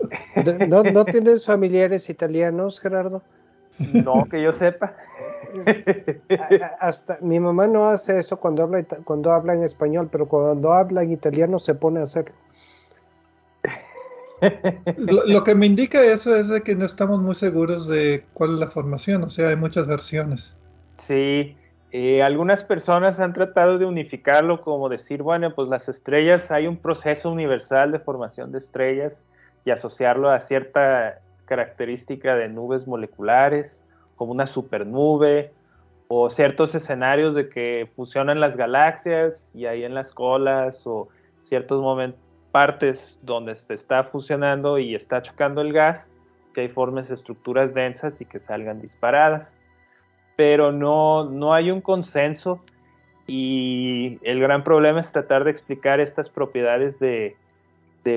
¿No, 0.67 1.05
tienes 1.05 1.45
familiares 1.45 2.09
italianos, 2.09 2.79
Gerardo? 2.79 3.23
No, 3.79 4.25
que 4.29 4.41
yo 4.41 4.53
sepa. 4.53 4.95
Hasta 6.79 7.17
mi 7.21 7.39
mamá 7.39 7.67
no 7.67 7.87
hace 7.87 8.19
eso 8.19 8.37
cuando 8.37 8.63
habla 8.63 8.83
cuando 9.03 9.31
habla 9.31 9.53
en 9.53 9.63
español, 9.63 10.07
pero 10.11 10.27
cuando 10.27 10.71
habla 10.73 11.03
en 11.03 11.11
italiano 11.11 11.59
se 11.59 11.75
pone 11.75 11.99
a 11.99 12.03
hacerlo. 12.03 12.35
Lo, 14.97 15.25
lo, 15.25 15.43
que 15.43 15.55
me 15.55 15.65
indica 15.65 16.03
eso 16.03 16.35
es 16.35 16.49
de 16.49 16.61
que 16.61 16.75
no 16.75 16.85
estamos 16.85 17.21
muy 17.21 17.35
seguros 17.35 17.87
de 17.87 18.25
cuál 18.33 18.53
es 18.53 18.59
la 18.59 18.67
formación, 18.67 19.23
o 19.23 19.29
sea, 19.29 19.49
hay 19.49 19.55
muchas 19.55 19.87
versiones. 19.87 20.53
Sí, 21.07 21.55
eh, 21.91 22.23
algunas 22.23 22.63
personas 22.63 23.19
han 23.19 23.33
tratado 23.33 23.77
de 23.77 23.85
unificarlo 23.85 24.61
como 24.61 24.89
decir, 24.89 25.21
bueno, 25.21 25.53
pues 25.53 25.69
las 25.69 25.87
estrellas, 25.87 26.49
hay 26.49 26.67
un 26.67 26.77
proceso 26.77 27.31
universal 27.31 27.91
de 27.91 27.99
formación 27.99 28.51
de 28.51 28.57
estrellas 28.57 29.23
y 29.65 29.71
asociarlo 29.71 30.29
a 30.29 30.39
cierta 30.39 31.19
característica 31.45 32.35
de 32.35 32.49
nubes 32.49 32.87
moleculares, 32.87 33.83
como 34.15 34.31
una 34.31 34.47
supernube, 34.47 35.51
o 36.07 36.29
ciertos 36.29 36.73
escenarios 36.75 37.35
de 37.35 37.49
que 37.49 37.89
fusionan 37.95 38.39
las 38.39 38.57
galaxias 38.57 39.51
y 39.53 39.65
ahí 39.65 39.83
en 39.83 39.93
las 39.93 40.11
colas, 40.11 40.85
o 40.85 41.09
ciertos 41.43 41.81
momentos, 41.81 42.19
partes 42.51 43.19
donde 43.21 43.55
se 43.55 43.73
está 43.73 44.05
fusionando 44.05 44.79
y 44.79 44.95
está 44.95 45.21
chocando 45.21 45.61
el 45.61 45.71
gas, 45.71 46.09
que 46.53 46.61
hay 46.61 46.69
formes 46.69 47.11
estructuras 47.11 47.73
densas 47.73 48.19
y 48.21 48.25
que 48.25 48.39
salgan 48.39 48.81
disparadas 48.81 49.54
pero 50.35 50.71
no, 50.71 51.29
no 51.29 51.53
hay 51.53 51.71
un 51.71 51.81
consenso 51.81 52.61
y 53.27 54.19
el 54.21 54.39
gran 54.39 54.63
problema 54.63 55.01
es 55.01 55.11
tratar 55.11 55.43
de 55.45 55.51
explicar 55.51 55.99
estas 55.99 56.29
propiedades 56.29 56.99
de, 56.99 57.35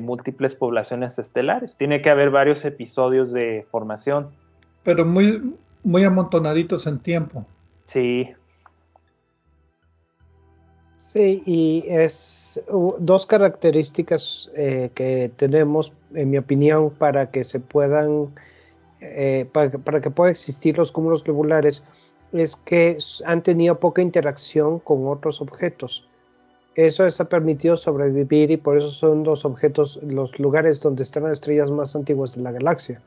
múltiples 0.03 0.55
poblaciones 0.55 1.19
estelares. 1.19 1.77
Tiene 1.79 2.03
que 2.03 2.11
haber 2.11 2.29
varios 2.29 2.63
episodios 2.67 3.33
de 3.33 3.67
formación. 3.71 4.29
Pero 4.83 5.07
muy, 5.07 5.55
muy 5.83 6.05
amontonaditos 6.05 6.87
en 6.87 6.99
tiempo. 6.99 7.47
Sí. 7.87 8.29
Sí, 10.99 11.43
y 11.47 11.85
es 11.89 12.61
dos 12.99 13.25
características 13.25 14.51
eh, 14.55 14.91
que 14.95 15.31
tenemos, 15.37 15.91
en 16.13 16.29
mi 16.33 16.37
opinión, 16.37 16.91
para 16.91 17.31
que 17.31 17.43
se 17.45 17.59
puedan, 17.59 18.29
eh, 19.01 19.49
para, 19.51 19.71
para, 19.71 20.03
que 20.03 20.11
pueda 20.11 20.31
existir 20.31 20.77
los 20.77 20.93
cúmulos 20.93 21.25
globulares 21.25 21.83
es 22.33 22.57
que 22.57 22.99
han 23.25 23.43
tenido 23.43 23.79
poca 23.79 24.03
interacción 24.03 24.79
con 24.79 25.07
otros 25.09 25.41
objetos. 25.41 26.09
Eso 26.75 27.05
les 27.05 27.21
ha 27.21 27.29
permitido 27.29 27.77
sobrevivir 27.77 28.51
y 28.51 28.57
por 28.57 28.77
eso 28.77 28.91
son 28.91 29.25
los 29.25 29.45
objetos, 29.45 29.99
los 30.03 30.39
lugares 30.39 30.81
donde 30.81 31.03
están 31.03 31.25
las 31.25 31.33
estrellas 31.33 31.71
más 31.71 31.97
antiguas 31.97 32.37
de 32.37 32.43
la 32.43 32.53
galaxia. 32.53 33.03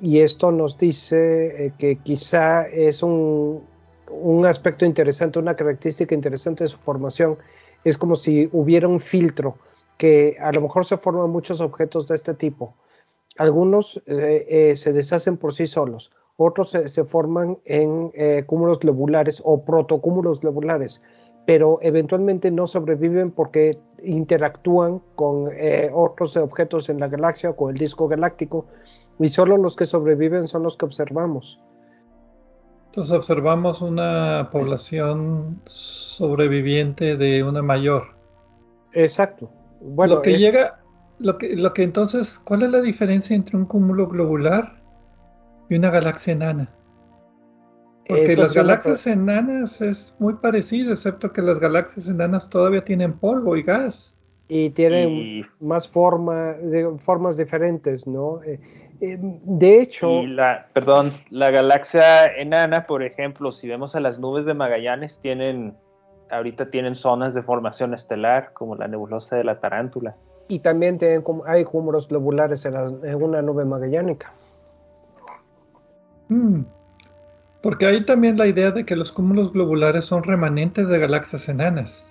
Y 0.00 0.20
esto 0.20 0.50
nos 0.50 0.78
dice 0.78 1.66
eh, 1.66 1.72
que 1.78 1.96
quizá 1.96 2.66
es 2.66 3.02
un, 3.02 3.62
un 4.10 4.46
aspecto 4.46 4.84
interesante, 4.84 5.38
una 5.38 5.54
característica 5.54 6.14
interesante 6.14 6.64
de 6.64 6.68
su 6.68 6.78
formación. 6.78 7.38
Es 7.84 7.96
como 7.96 8.16
si 8.16 8.48
hubiera 8.52 8.88
un 8.88 9.00
filtro 9.00 9.56
que 9.96 10.36
a 10.40 10.50
lo 10.52 10.62
mejor 10.62 10.86
se 10.86 10.96
forman 10.96 11.30
muchos 11.30 11.60
objetos 11.60 12.08
de 12.08 12.14
este 12.14 12.34
tipo. 12.34 12.74
Algunos 13.36 14.02
eh, 14.06 14.46
eh, 14.48 14.76
se 14.76 14.92
deshacen 14.92 15.36
por 15.36 15.54
sí 15.54 15.66
solos, 15.66 16.10
otros 16.46 16.70
se, 16.70 17.04
forman 17.04 17.58
en 17.64 18.10
eh, 18.14 18.44
cúmulos 18.46 18.78
globulares 18.78 19.42
o 19.44 19.64
protocúmulos 19.64 20.40
globulares, 20.40 21.02
pero 21.46 21.78
eventualmente 21.82 22.50
no 22.50 22.66
sobreviven 22.66 23.30
porque 23.30 23.78
interactúan 24.02 25.00
con 25.16 25.50
otros 25.92 26.36
objetos 26.36 26.88
en 26.88 27.00
la 27.00 27.08
galaxia 27.08 27.50
o 27.50 27.56
con 27.56 27.70
el 27.70 27.76
disco 27.76 28.08
galáctico 28.08 28.66
y 29.18 29.28
solo 29.28 29.56
los 29.56 29.76
que 29.76 29.86
sobreviven 29.86 30.48
son 30.48 30.62
los 30.62 30.76
que 30.76 30.86
observamos. 30.86 31.60
Entonces 32.86 33.12
observamos 33.12 33.82
una 33.82 34.48
población 34.50 35.60
sobreviviente 35.66 37.16
de 37.16 37.44
una 37.44 37.62
mayor. 37.62 38.16
Exacto. 38.94 39.48
Bueno, 39.80 40.16
lo 40.16 40.22
que 40.22 40.36
llega, 40.36 40.80
lo 41.20 41.38
que, 41.38 41.54
lo 41.54 41.72
que 41.72 41.84
entonces, 41.84 42.40
¿cuál 42.40 42.64
es 42.64 42.70
la 42.70 42.80
diferencia 42.80 43.36
entre 43.36 43.56
un 43.56 43.66
cúmulo 43.66 44.08
globular 44.08 44.79
y 45.70 45.76
una 45.76 45.90
galaxia 45.90 46.34
enana? 46.34 46.68
Porque 48.06 48.36
las 48.36 48.52
galaxias 48.52 49.06
enanas 49.06 49.80
es 49.80 50.14
muy 50.18 50.34
parecido, 50.34 50.92
excepto 50.92 51.32
que 51.32 51.40
las 51.40 51.60
galaxias 51.60 52.08
enanas 52.08 52.50
todavía 52.50 52.84
tienen 52.84 53.12
polvo 53.12 53.56
y 53.56 53.62
gas. 53.62 54.12
Y 54.48 54.70
tienen 54.70 55.46
más 55.60 55.88
forma, 55.88 56.54
de, 56.54 56.98
formas 56.98 57.36
diferentes, 57.36 58.06
¿no? 58.08 58.42
Eh, 58.42 58.58
eh, 59.00 59.16
de 59.20 59.80
hecho... 59.80 60.26
la, 60.26 60.66
perdón, 60.74 61.14
la 61.30 61.50
galaxia 61.50 62.26
enana, 62.26 62.84
por 62.86 63.04
ejemplo, 63.04 63.52
si 63.52 63.68
vemos 63.68 63.94
a 63.94 64.00
las 64.00 64.18
nubes 64.18 64.44
de 64.44 64.54
Magallanes, 64.54 65.20
tienen 65.22 65.76
ahorita 66.30 66.70
tienen 66.70 66.94
zonas 66.94 67.34
de 67.34 67.42
formación 67.42 67.94
estelar, 67.94 68.52
como 68.52 68.76
la 68.76 68.88
nebulosa 68.88 69.36
de 69.36 69.44
la 69.44 69.60
tarántula. 69.60 70.16
Y 70.48 70.60
también 70.60 70.98
tienen, 70.98 71.24
hay 71.46 71.64
cúmulos 71.64 72.08
globulares 72.08 72.64
en, 72.64 72.74
una 73.14 73.42
nube 73.42 73.64
magallánica. 73.64 74.32
Mm. 76.30 76.62
Porque 77.62 77.86
hay 77.86 78.04
también 78.06 78.38
la 78.38 78.46
idea 78.46 78.70
de 78.70 78.86
que 78.86 78.96
los 78.96 79.12
cúmulos 79.12 79.52
globulares 79.52 80.06
son 80.06 80.22
remanentes 80.22 80.88
de 80.88 80.98
galaxias 80.98 81.48
enanas, 81.48 82.06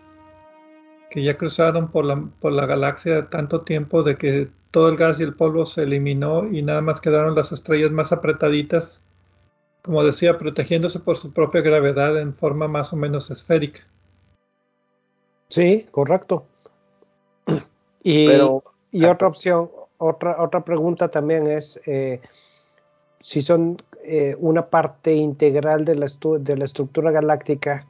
que 1.10 1.24
ya 1.24 1.38
cruzaron 1.38 1.90
por 1.90 2.06
la, 2.06 2.24
por 2.40 2.52
la 2.52 2.68
galaxia 2.68 3.30
tanto 3.30 3.62
tiempo 3.62 4.04
de 4.04 4.16
que 4.18 4.50
todo 4.70 4.90
el 4.90 4.98
gas 4.98 5.20
y 5.20 5.24
el 5.24 5.34
polvo 5.34 5.66
se 5.66 5.84
eliminó 5.84 6.46
y 6.46 6.62
nada 6.62 6.82
más 6.82 7.02
quedaron 7.02 7.34
las 7.34 7.52
estrellas 7.52 7.90
más 7.90 8.12
apretaditas, 8.12 9.02
como 9.82 10.04
decía, 10.04 10.38
protegiéndose 10.38 11.00
por 11.00 11.16
su 11.16 11.34
propia 11.34 11.62
gravedad 11.62 12.20
en 12.20 12.36
forma 12.36 12.68
más 12.68 12.94
o 12.94 12.96
menos 12.96 13.32
esférica. 13.32 13.82
Sí, 15.48 15.88
correcto. 15.90 16.46
Y, 18.04 18.28
y 18.92 19.04
otra 19.04 19.28
opción, 19.28 19.72
otra, 19.98 20.42
otra 20.42 20.64
pregunta 20.64 21.10
también 21.10 21.48
es 21.48 21.82
eh, 21.88 22.22
si 23.22 23.42
son 23.42 23.82
eh, 24.12 24.36
una 24.40 24.66
parte 24.66 25.14
integral 25.14 25.86
de 25.86 25.94
la, 25.94 26.08
de 26.40 26.58
la 26.58 26.66
estructura 26.66 27.12
galáctica, 27.12 27.86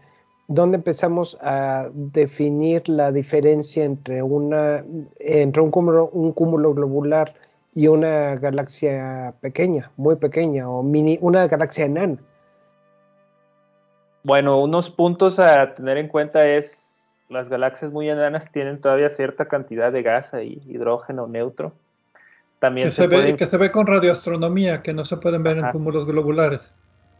¿dónde 0.50 0.76
empezamos 0.76 1.38
a 1.42 1.88
definir 1.94 2.90
la 2.90 3.14
diferencia 3.14 3.86
entre, 3.86 4.22
una, 4.22 4.84
entre 5.20 5.62
un, 5.62 5.72
cúmulo, 5.72 6.10
un 6.12 6.34
cúmulo 6.34 6.74
globular 6.74 7.34
y 7.74 7.88
una 7.88 8.36
galaxia 8.36 9.34
pequeña, 9.40 9.92
muy 9.96 10.18
pequeña, 10.18 10.70
o 10.70 10.84
mini, 10.84 11.18
una 11.22 11.48
galaxia 11.48 11.86
enana? 11.86 12.18
Bueno, 14.24 14.62
unos 14.62 14.90
puntos 14.90 15.40
a 15.40 15.74
tener 15.74 15.98
en 15.98 16.10
cuenta 16.10 16.46
es 16.46 16.86
las 17.30 17.48
galaxias 17.48 17.94
muy 17.94 18.10
enanas 18.10 18.52
tienen 18.52 18.82
todavía 18.82 19.10
cierta 19.10 19.48
cantidad 19.48 19.92
de 19.94 20.02
gas 20.02 20.34
ahí, 20.34 20.62
hidrógeno 20.68 21.28
neutro. 21.28 21.72
También 22.60 22.88
que 22.88 22.92
se, 22.92 23.08
ve, 23.08 23.36
que 23.36 23.46
se 23.46 23.58
ve 23.58 23.72
con 23.72 23.88
radioastronomía, 23.88 24.82
que 24.82 24.94
no 24.94 25.06
se 25.06 25.18
pueden 25.18 25.44
ver 25.44 25.58
en 25.58 25.70
cúmulos 25.72 26.06
globulares. 26.06 26.74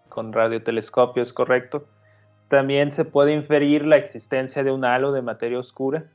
Con 0.10 0.34
radiotelescopios, 0.34 1.32
correcto. 1.32 1.86
También 2.50 2.92
se 2.92 3.06
puede 3.06 3.34
inferir 3.34 3.86
la 3.86 3.96
existencia 3.96 4.64
de 4.64 4.72
un 4.72 4.84
halo 4.84 5.12
de 5.12 5.22
materia 5.22 5.60
oscura, 5.60 6.06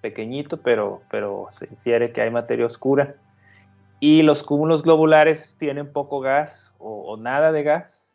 pequeñito, 0.00 0.58
pero, 0.58 1.02
pero 1.10 1.48
se 1.52 1.66
infiere 1.66 2.12
que 2.12 2.20
hay 2.22 2.30
materia 2.30 2.66
oscura. 2.66 3.16
Y 3.98 4.22
los 4.22 4.42
cúmulos 4.42 4.82
globulares 4.82 5.56
tienen 5.58 5.92
poco 5.92 6.20
gas 6.20 6.74
o 6.78 7.16
nada 7.16 7.50
de 7.50 7.62
gas, 7.62 8.06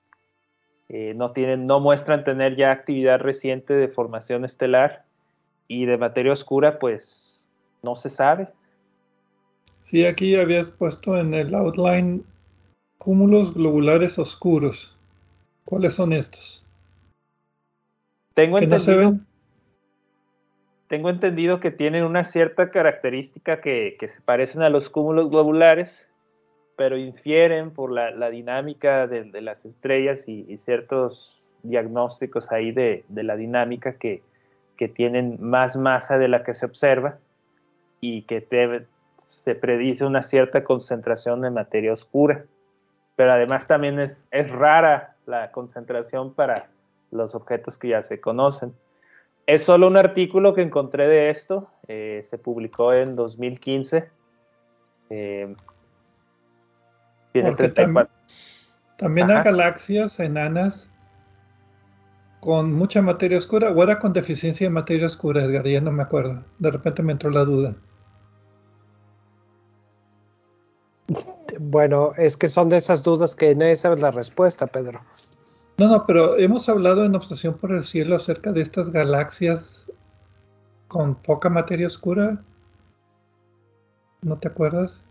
eh, 0.94 1.14
no, 1.16 1.32
tienen, 1.32 1.68
no 1.68 1.80
muestran 1.80 2.26
tener 2.26 2.58
ya 2.58 2.70
actividad 2.70 3.22
reciente 3.22 3.74
de 3.74 3.88
formación 3.88 4.44
estelar 4.44 5.06
y 5.70 5.86
de 5.86 5.98
materia 5.98 6.34
oscura, 6.34 6.80
pues 6.80 7.49
no 7.82 7.95
se 7.95 8.10
sabe. 8.10 8.49
Sí, 9.82 10.06
aquí 10.06 10.36
habías 10.36 10.70
puesto 10.70 11.18
en 11.18 11.34
el 11.34 11.53
outline 11.56 12.24
cúmulos 12.98 13.53
globulares 13.53 14.20
oscuros. 14.20 14.95
¿Cuáles 15.66 15.95
son 15.95 16.14
estos? 16.14 16.66
Tengo 18.34 18.60
entendido, 18.60 19.16
tengo 20.88 21.10
entendido 21.10 21.60
que 21.60 21.72
tienen 21.72 22.03
una 22.03 22.24
cierta 22.24 22.70
característica 22.70 23.62
que, 23.62 23.98
que 23.99 24.08
se 24.08 24.22
parecen 24.22 24.62
a 24.62 24.70
los 24.70 24.90
cúmulos 24.90 25.30
globulares, 25.30 26.08
pero 26.82 26.98
infieren 26.98 27.70
por 27.72 27.91
la, 27.91 28.30
dinámica 28.32 29.06
de, 29.06 29.40
las 29.40 29.66
estrellas 29.66 30.28
y, 30.28 30.58
ciertos 30.58 31.48
diagnósticos 31.62 32.52
ahí 32.52 32.72
de, 32.72 33.03
la 33.10 33.36
dinámica 33.36 33.94
que, 33.94 34.24
tienen 34.95 35.38
más 35.40 35.76
masa 35.76 36.18
de 36.18 36.28
la 36.28 36.44
que 36.44 36.56
se 36.56 36.66
observa 36.66 37.20
y 37.99 38.24
que 38.24 38.41
se 39.44 39.56
predice 39.56 40.06
una 40.06 40.22
cierta 40.22 40.64
concentración 40.64 41.42
de 41.42 41.50
materia 41.50 41.94
oscura. 41.94 42.46
Pero 43.16 43.34
además 43.34 43.68
también 43.68 44.00
es, 44.00 44.26
es 44.32 44.50
rara 44.50 45.16
la 45.26 45.52
concentración 45.52 46.34
para 46.34 46.70
los 47.12 47.36
objetos 47.36 47.78
que 47.78 47.90
ya 47.90 48.04
se 48.04 48.22
conocen. 48.22 48.74
Es 49.48 49.64
solo 49.64 49.88
un 49.88 49.98
artículo 49.98 50.54
que 50.54 50.62
encontré 50.62 51.08
de 51.08 51.30
esto, 51.30 51.70
eh, 51.88 52.22
se 52.30 52.38
publicó 52.38 52.94
en 52.94 53.16
2015. 53.16 54.10
Eh, 55.10 55.56
también, 58.98 59.32
hay 59.32 59.44
galaxias 59.44 60.20
enanas 60.20 60.90
con 62.40 62.74
mucha 62.74 63.02
materia 63.02 63.38
oscura 63.38 63.72
o 63.72 63.84
era 63.84 64.00
con 64.00 64.14
deficiencia 64.14 64.68
de 64.68 64.72
materia 64.72 65.08
oscura, 65.08 65.44
Edgar, 65.44 65.66
ya 65.66 65.82
no 65.82 65.92
me 65.92 66.04
acuerdo. 66.04 66.44
De 66.60 66.72
repente 66.72 67.02
me 67.02 67.14
entró 67.14 67.30
la 67.30 67.44
duda. 67.44 67.76
Bueno, 71.64 72.12
es 72.18 72.38
que 72.38 72.50
son 72.50 72.70
de 72.70 72.78
esas 72.78 73.04
dudas 73.04 73.36
que 73.36 73.54
nadie 73.54 73.76
sabe 73.76 74.02
la 74.02 74.10
respuesta, 74.10 74.66
Pedro. 74.66 75.00
No, 75.78 75.90
no, 75.90 76.08
pero 76.08 76.36
hemos 76.40 76.68
hablado 76.68 77.06
en 77.06 77.16
Obsesión 77.16 77.54
por 77.54 77.72
el 77.72 77.84
Cielo 77.84 78.16
acerca 78.16 78.52
de 78.52 78.62
estas 78.62 78.90
galaxias 78.90 79.86
con 80.88 81.14
poca 81.14 81.50
materia 81.50 81.86
oscura. 81.86 82.42
¿No 84.24 84.40
te 84.40 84.48
acuerdas? 84.48 85.04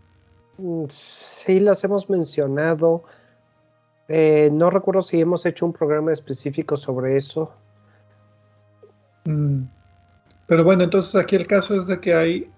Mm, 0.57 0.87
sí, 0.89 1.61
las 1.61 1.85
hemos 1.85 2.09
mencionado. 2.09 3.05
Eh, 4.09 4.49
no 4.51 4.69
recuerdo 4.69 5.03
si 5.03 5.21
hemos 5.21 5.45
hecho 5.45 5.65
un 5.65 5.71
programa 5.71 6.11
específico 6.11 6.75
sobre 6.75 7.15
eso. 7.15 7.53
Mm. 9.23 9.63
Pero 10.47 10.65
bueno, 10.65 10.83
entonces 10.83 11.15
aquí 11.15 11.37
el 11.37 11.47
caso 11.47 11.75
es 11.75 11.87
de 11.87 12.01
que 12.01 12.13
hay 12.13 12.51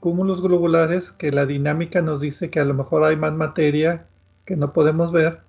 cúmulos 0.00 0.42
globulares 0.42 1.12
que 1.12 1.30
la 1.30 1.46
dinámica 1.46 2.02
nos 2.02 2.20
dice 2.20 2.50
que 2.50 2.60
a 2.60 2.64
lo 2.64 2.74
mejor 2.74 3.04
hay 3.04 3.16
más 3.16 3.32
materia 3.34 4.06
que 4.44 4.56
no 4.56 4.72
podemos 4.72 5.12
ver, 5.12 5.40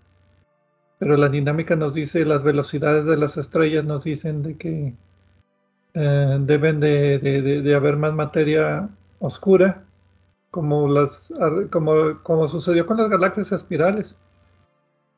pero 1.00 1.18
la 1.18 1.30
dinámica 1.30 1.76
nos 1.76 1.94
dice, 1.94 2.26
las 2.26 2.44
velocidades 2.44 3.06
de 3.06 3.18
las 3.18 3.38
estrellas 3.38 3.86
nos 3.86 4.04
dicen 4.04 4.44
de 4.44 4.58
que 4.58 4.94
eh, 5.94 6.38
deben 6.42 6.80
de 6.80 7.74
haber 7.76 7.98
más 7.98 8.14
materia 8.14 8.90
oscura 9.20 9.84
como, 10.52 10.90
las, 10.90 11.34
como, 11.72 12.22
como 12.24 12.48
sucedió 12.48 12.86
con 12.86 12.98
las 12.98 13.10
galaxias 13.10 13.52
espirales, 13.54 14.18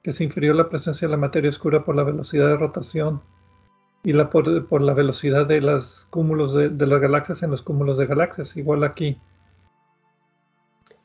que 0.03 0.11
se 0.11 0.23
infirió 0.23 0.53
la 0.53 0.69
presencia 0.69 1.07
de 1.07 1.11
la 1.11 1.17
materia 1.17 1.49
oscura 1.49 1.83
por 1.83 1.95
la 1.95 2.03
velocidad 2.03 2.47
de 2.47 2.57
rotación 2.57 3.21
y 4.03 4.13
la 4.13 4.29
por, 4.29 4.67
por 4.67 4.81
la 4.81 4.93
velocidad 4.93 5.45
de 5.47 5.61
los 5.61 6.05
cúmulos 6.09 6.53
de, 6.53 6.69
las 6.69 6.99
galaxias 6.99 7.41
en 7.41 7.51
los 7.51 7.61
cúmulos 7.61 7.97
de 7.97 8.05
galaxias, 8.05 8.55
igual 8.57 8.83
aquí. 8.83 9.17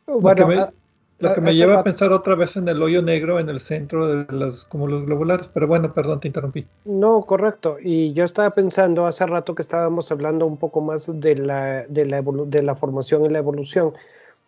Bueno, 0.07 0.73
Lo 1.21 1.35
que 1.35 1.41
me 1.41 1.53
lleva 1.53 1.79
a 1.79 1.85
pensar 1.85 2.13
otra 2.13 2.35
vez 2.35 2.57
en 2.57 2.69
el 2.69 2.83
hoyo 2.83 3.03
negro 3.03 3.39
en 3.39 3.49
el 3.49 3.61
centro 3.61 4.07
de 4.07 4.33
los 4.33 4.65
cúmulos 4.65 5.05
globulares, 5.05 5.49
pero 5.49 5.67
bueno, 5.67 5.93
perdón, 5.93 6.21
te 6.21 6.29
interrumpí. 6.29 6.67
No, 6.85 7.23
correcto. 7.23 7.77
Y 7.81 8.13
yo 8.15 8.25
estaba 8.25 8.51
pensando 8.51 9.07
hace 9.07 9.27
rato 9.27 9.55
que 9.55 9.63
estábamos 9.63 10.11
hablando 10.11 10.47
un 10.47 10.57
poco 10.57 10.81
más 10.81 11.21
de 11.21 11.37
la, 11.37 11.87
de 11.87 12.05
la, 12.05 12.23
de 12.23 12.63
la 12.63 12.75
formación 12.75 13.25
y 13.25 13.29
la 13.29 13.39
evolución. 13.39 13.93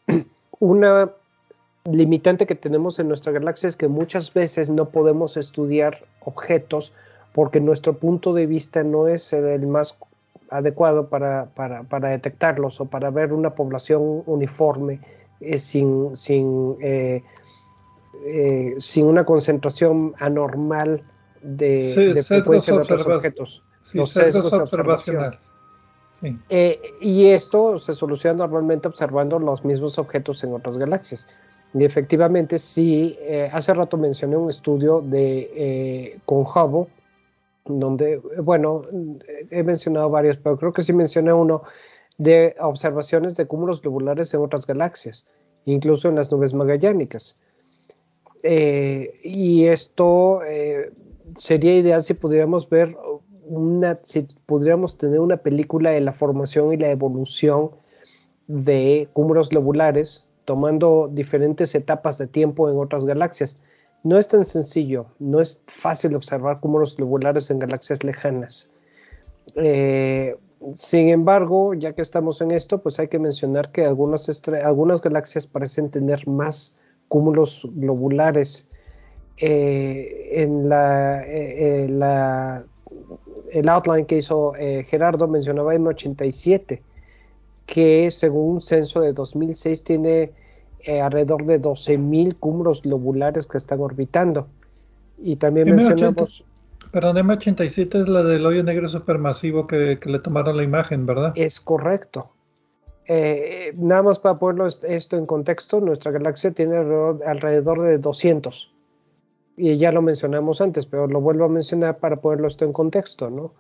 Una 0.59 1.11
limitante 1.85 2.47
que 2.47 2.55
tenemos 2.55 2.99
en 2.99 3.09
nuestra 3.09 3.33
galaxia 3.33 3.69
es 3.69 3.77
que 3.77 3.89
muchas 3.89 4.33
veces 4.35 4.71
no 4.71 4.91
podemos 4.91 5.37
estudiar 5.37 6.05
objetos 6.21 6.93
porque 7.33 7.61
nuestro 7.61 7.95
punto 7.95 8.33
de 8.33 8.47
vista 8.47 8.83
no 8.83 9.09
es 9.09 9.33
el 9.33 9.67
más 9.67 9.97
adecuado 10.51 11.09
para, 11.09 11.47
para, 11.55 11.85
para 11.85 12.09
detectarlos 12.09 12.81
o 12.81 12.87
para 12.87 13.11
ver 13.11 13.33
una 13.33 13.55
población 13.55 14.23
uniforme 14.27 15.01
sin, 15.59 16.17
sin, 16.17 16.77
eh, 16.81 17.23
eh, 18.27 18.75
sin 18.79 19.07
una 19.07 19.25
concentración 19.25 20.15
anormal 20.19 21.03
de, 21.43 22.13
de 22.15 22.23
frecuencia 22.23 22.75
de 22.75 22.81
otros 22.81 23.07
objetos. 23.07 23.63
los 23.95 24.11
sesgos, 24.11 24.53
observacionales. 24.53 25.39
Eh, 26.51 26.79
y 27.01 27.29
esto 27.29 27.79
se 27.79 27.95
soluciona 27.95 28.37
normalmente 28.37 28.89
observando 28.89 29.39
los 29.39 29.65
mismos 29.65 29.99
objetos 29.99 30.45
en 30.45 30.53
otras 30.53 30.77
galaxias. 30.77 31.27
Y 31.73 31.85
efectivamente, 31.85 32.59
sí, 32.59 33.17
hace 33.53 33.73
rato 33.73 33.97
mencioné 33.97 34.37
un 34.37 34.51
estudio 34.51 35.01
de 35.01 36.21
con 36.27 36.41
Hubble, 36.41 36.89
donde, 37.65 38.19
bueno, 38.43 38.83
he 39.51 39.63
mencionado 39.63 40.11
varios, 40.11 40.39
pero 40.39 40.57
creo 40.57 40.73
que 40.73 40.83
sí 40.83 40.93
mencioné 40.93 41.33
uno 41.33 41.63
de 42.19 42.55
observaciones 42.61 43.37
de 43.37 43.47
cúmulos 43.47 43.81
globulares 43.81 44.35
en 44.35 44.41
otras 44.41 44.67
galaxias, 44.67 45.25
incluso 45.65 46.09
en 46.09 46.17
las 46.17 46.31
nubes 46.31 46.55
magallánicas. 46.55 47.39
Eh, 48.43 49.21
y 49.23 49.67
esto 49.67 50.43
eh, 50.45 50.93
sería 51.37 51.77
ideal 51.77 52.03
si 52.03 52.15
pudiéramos 52.15 52.69
ver 52.69 52.97
una, 53.45 53.99
si 54.03 54.29
pudiéramos 54.47 54.97
tener 54.97 55.21
una 55.21 55.39
película 55.39 55.91
de 55.91 56.01
la 56.01 56.13
formación 56.13 56.73
y 56.73 56.77
la 56.77 56.91
evolución 56.91 57.71
de 58.47 59.09
cúmulos 59.13 59.49
globulares, 59.49 60.27
tomando 60.45 61.09
diferentes 61.13 61.75
etapas 61.75 62.19
de 62.19 62.27
tiempo 62.27 62.69
en 62.69 62.79
otras 62.79 63.07
galaxias. 63.07 63.59
No 64.03 64.19
es 64.19 64.29
tan 64.29 64.45
sencillo, 64.45 65.07
no 65.19 65.41
es 65.41 65.63
fácil 65.67 66.17
observar 66.17 66.61
cúmulos 66.61 66.97
globulares 66.97 67.51
en 67.51 67.59
galaxias 67.59 68.03
lejanas. 68.03 68.69
Eh, 69.57 70.35
sin 70.75 71.09
embargo, 71.09 71.75
ya 71.75 71.95
que 71.95 72.03
estamos 72.03 72.41
en 72.41 72.51
esto, 72.51 72.79
pues 72.83 72.99
hay 72.99 73.09
que 73.09 73.19
mencionar 73.19 73.73
que 73.73 73.85
algunas, 73.85 74.29
algunas 74.63 75.01
galaxias 75.01 75.47
parecen 75.47 75.91
tener 75.91 76.27
más 76.29 76.77
cúmulos 77.09 77.67
globulares. 77.75 78.69
Eh, 79.39 80.43
en 80.43 80.69
la, 80.69 81.23
eh, 81.27 81.87
la, 81.89 82.63
el 83.53 83.69
outline 83.71 84.05
que 84.05 84.19
hizo 84.19 84.55
eh, 84.57 84.85
Gerardo 84.87 85.27
mencionaba 85.29 85.75
M87, 85.75 86.81
que 87.65 88.11
según 88.11 88.57
un 88.57 88.61
censo 88.61 89.01
de 89.01 89.15
2006 89.15 89.83
tiene 89.83 90.33
alrededor 91.03 91.45
de 91.47 91.61
12.000 91.61 92.37
cúmulos 92.39 92.83
globulares 92.83 93.47
que 93.47 93.59
están 93.59 93.81
orbitando. 93.81 94.47
Y 95.19 95.37
también 95.37 95.71
mencionamos... 95.75 96.45
Perdón, 96.93 97.17
M87 97.19 98.03
es 98.03 98.09
la 98.09 98.25
del 98.25 98.45
hoyo 98.45 98.65
negro 98.65 98.89
supermasivo 98.89 99.67
que, 99.67 99.99
que 100.01 100.11
le 100.11 100.19
tomaron 100.19 100.57
la 100.57 100.65
imagen, 100.65 101.07
¿verdad? 101.07 101.33
Es 101.37 101.61
correcto. 101.61 102.31
Eh, 103.13 103.75
nada 103.77 104.05
más 104.05 104.21
para 104.21 104.39
ponerlo 104.39 104.69
esto 104.69 105.17
en 105.17 105.27
contexto, 105.27 105.81
nuestra 105.81 106.13
galaxia 106.13 106.53
tiene 106.53 106.77
alrededor, 106.77 107.83
de 107.83 107.99
200. 107.99 108.73
Y 109.57 109.79
ya 109.79 109.91
lo 109.91 110.01
mencionamos 110.01 110.61
antes, 110.61 110.87
pero 110.87 111.09
lo 111.09 111.21
vuelvo 111.21 111.47
a 111.47 111.49
mencionar 111.49 111.99
para 111.99 112.21
ponerlo 112.21 112.47
esto 112.47 112.65
en 112.65 112.73
contexto, 112.73 113.29
¿no? 113.29 113.53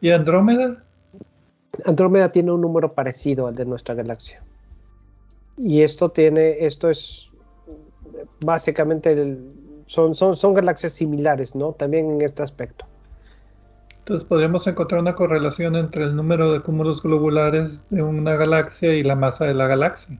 ¿Y 0.00 0.08
Andrómeda? 0.08 0.82
Andrómeda 1.84 2.30
tiene 2.30 2.52
un 2.52 2.62
número 2.62 2.94
parecido 2.94 3.46
al 3.46 3.54
de 3.54 3.66
nuestra 3.66 3.94
galaxia. 3.94 4.42
Y 5.56 5.82
esto 5.82 6.10
tiene, 6.10 6.64
esto 6.64 6.90
es 6.90 7.30
básicamente 8.40 9.12
el, 9.12 9.54
son, 9.86 10.14
son, 10.14 10.36
son 10.36 10.54
galaxias 10.54 10.92
similares, 10.92 11.54
¿no? 11.54 11.72
También 11.72 12.10
en 12.10 12.22
este 12.22 12.42
aspecto. 12.42 12.86
Entonces 14.04 14.28
podríamos 14.28 14.66
encontrar 14.66 15.00
una 15.00 15.14
correlación 15.14 15.76
entre 15.76 16.04
el 16.04 16.14
número 16.14 16.52
de 16.52 16.60
cúmulos 16.60 17.02
globulares 17.02 17.82
de 17.88 18.02
una 18.02 18.36
galaxia 18.36 18.92
y 18.92 19.02
la 19.02 19.16
masa 19.16 19.46
de 19.46 19.54
la 19.54 19.66
galaxia. 19.66 20.18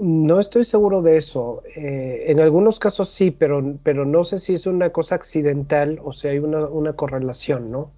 No 0.00 0.40
estoy 0.40 0.64
seguro 0.64 1.02
de 1.02 1.16
eso. 1.16 1.62
Eh, 1.76 2.24
en 2.26 2.40
algunos 2.40 2.80
casos 2.80 3.10
sí, 3.10 3.30
pero, 3.30 3.76
pero 3.84 4.04
no 4.04 4.24
sé 4.24 4.38
si 4.38 4.54
es 4.54 4.66
una 4.66 4.90
cosa 4.90 5.14
accidental 5.14 6.00
o 6.02 6.12
si 6.12 6.28
hay 6.28 6.38
una, 6.38 6.92
correlación, 6.94 7.70
¿no? 7.70 7.92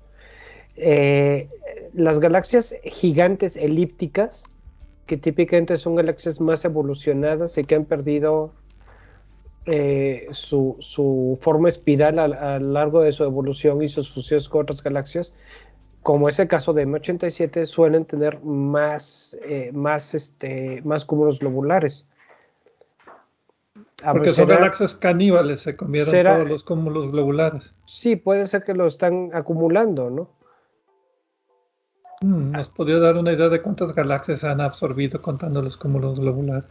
Eh, 0.77 1.49
las 1.95 2.21
galaxias 2.21 2.75
gigantes 2.85 3.57
elípticas, 3.57 4.45
que 5.07 5.17
típicamente 5.17 5.77
son 5.77 5.97
galaxias 5.97 6.41
más 6.41 6.65
evolucionadas 6.65 7.59
y 7.59 7.65
que 7.65 7.75
han 7.75 7.85
perdido 7.85 8.53
eh, 9.67 10.29
su, 10.33 11.39
forma 11.41 11.69
espiral 11.69 12.19
a, 12.19 12.59
lo 12.59 12.73
largo 12.73 13.01
de 13.01 13.13
su 13.13 13.25
evolución 13.25 13.83
y 13.83 13.89
sus 13.89 14.13
fusiones 14.13 14.49
con 14.49 14.63
otras 14.63 14.83
galaxias, 14.83 15.35
como 16.03 16.29
es 16.29 16.39
el 16.39 16.49
caso 16.49 16.75
de 16.75 16.87
M87, 16.87 17.65
suelen 17.65 18.05
tener 18.05 18.41
más, 18.43 19.37
eh, 19.43 19.71
más, 19.73 20.15
este, 20.15 20.83
más 20.85 21.05
cúmulos 21.05 21.39
globulares. 21.39 22.07
Porque 24.03 24.33
son 24.33 24.49
galaxias 24.49 24.95
caníbales, 24.95 25.61
se 25.61 25.77
comieron 25.77 26.13
todos 26.25 26.49
los 26.49 26.65
cúmulos 26.65 27.11
globulares. 27.11 27.73
Sí, 27.87 28.17
puede 28.17 28.47
ser 28.47 28.65
que 28.65 28.75
lo 28.75 28.87
están 28.87 29.31
acumulando, 29.33 30.11
¿no? 30.11 30.29
Mm, 32.21 32.53
¿Nos 32.53 32.69
podría 32.69 32.99
dar 32.99 33.17
una 33.17 33.33
idea 33.33 33.49
de 33.49 33.61
cuántas 33.61 33.95
galaxias 33.95 34.45
han 34.45 34.61
absorbido 34.61 35.21
contando 35.21 35.63
los 35.63 35.77
cúmulos 35.77 36.21
globulares? 36.21 36.65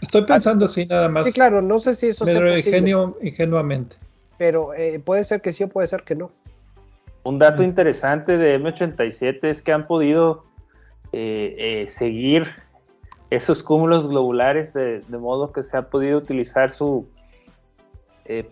Estoy 0.00 0.24
pensando 0.24 0.66
así 0.66 0.86
nada 0.86 1.08
más. 1.08 1.24
Sí, 1.24 1.32
claro, 1.32 1.62
no 1.62 1.78
sé 1.78 1.94
si 1.94 2.08
eso 2.08 2.24
Pero 2.24 2.56
ingenio, 2.56 3.16
ingenuamente. 3.22 3.96
Pero 4.38 4.74
eh, 4.74 5.00
puede 5.02 5.24
ser 5.24 5.40
que 5.40 5.52
sí 5.52 5.64
o 5.64 5.68
puede 5.68 5.86
ser 5.86 6.02
que 6.02 6.14
no. 6.14 6.30
Un 7.24 7.38
dato 7.38 7.62
interesante 7.62 8.36
de 8.36 8.60
M87 8.60 9.38
es 9.42 9.62
que 9.62 9.72
han 9.72 9.86
podido 9.86 10.44
eh, 11.12 11.56
eh, 11.58 11.88
seguir 11.88 12.46
esos 13.30 13.62
cúmulos 13.62 14.06
globulares 14.06 14.72
de, 14.74 15.00
modo 15.10 15.50
que 15.52 15.62
se 15.62 15.76
ha 15.76 15.82
podido 15.88 16.18
utilizar 16.18 16.70
su 16.70 17.06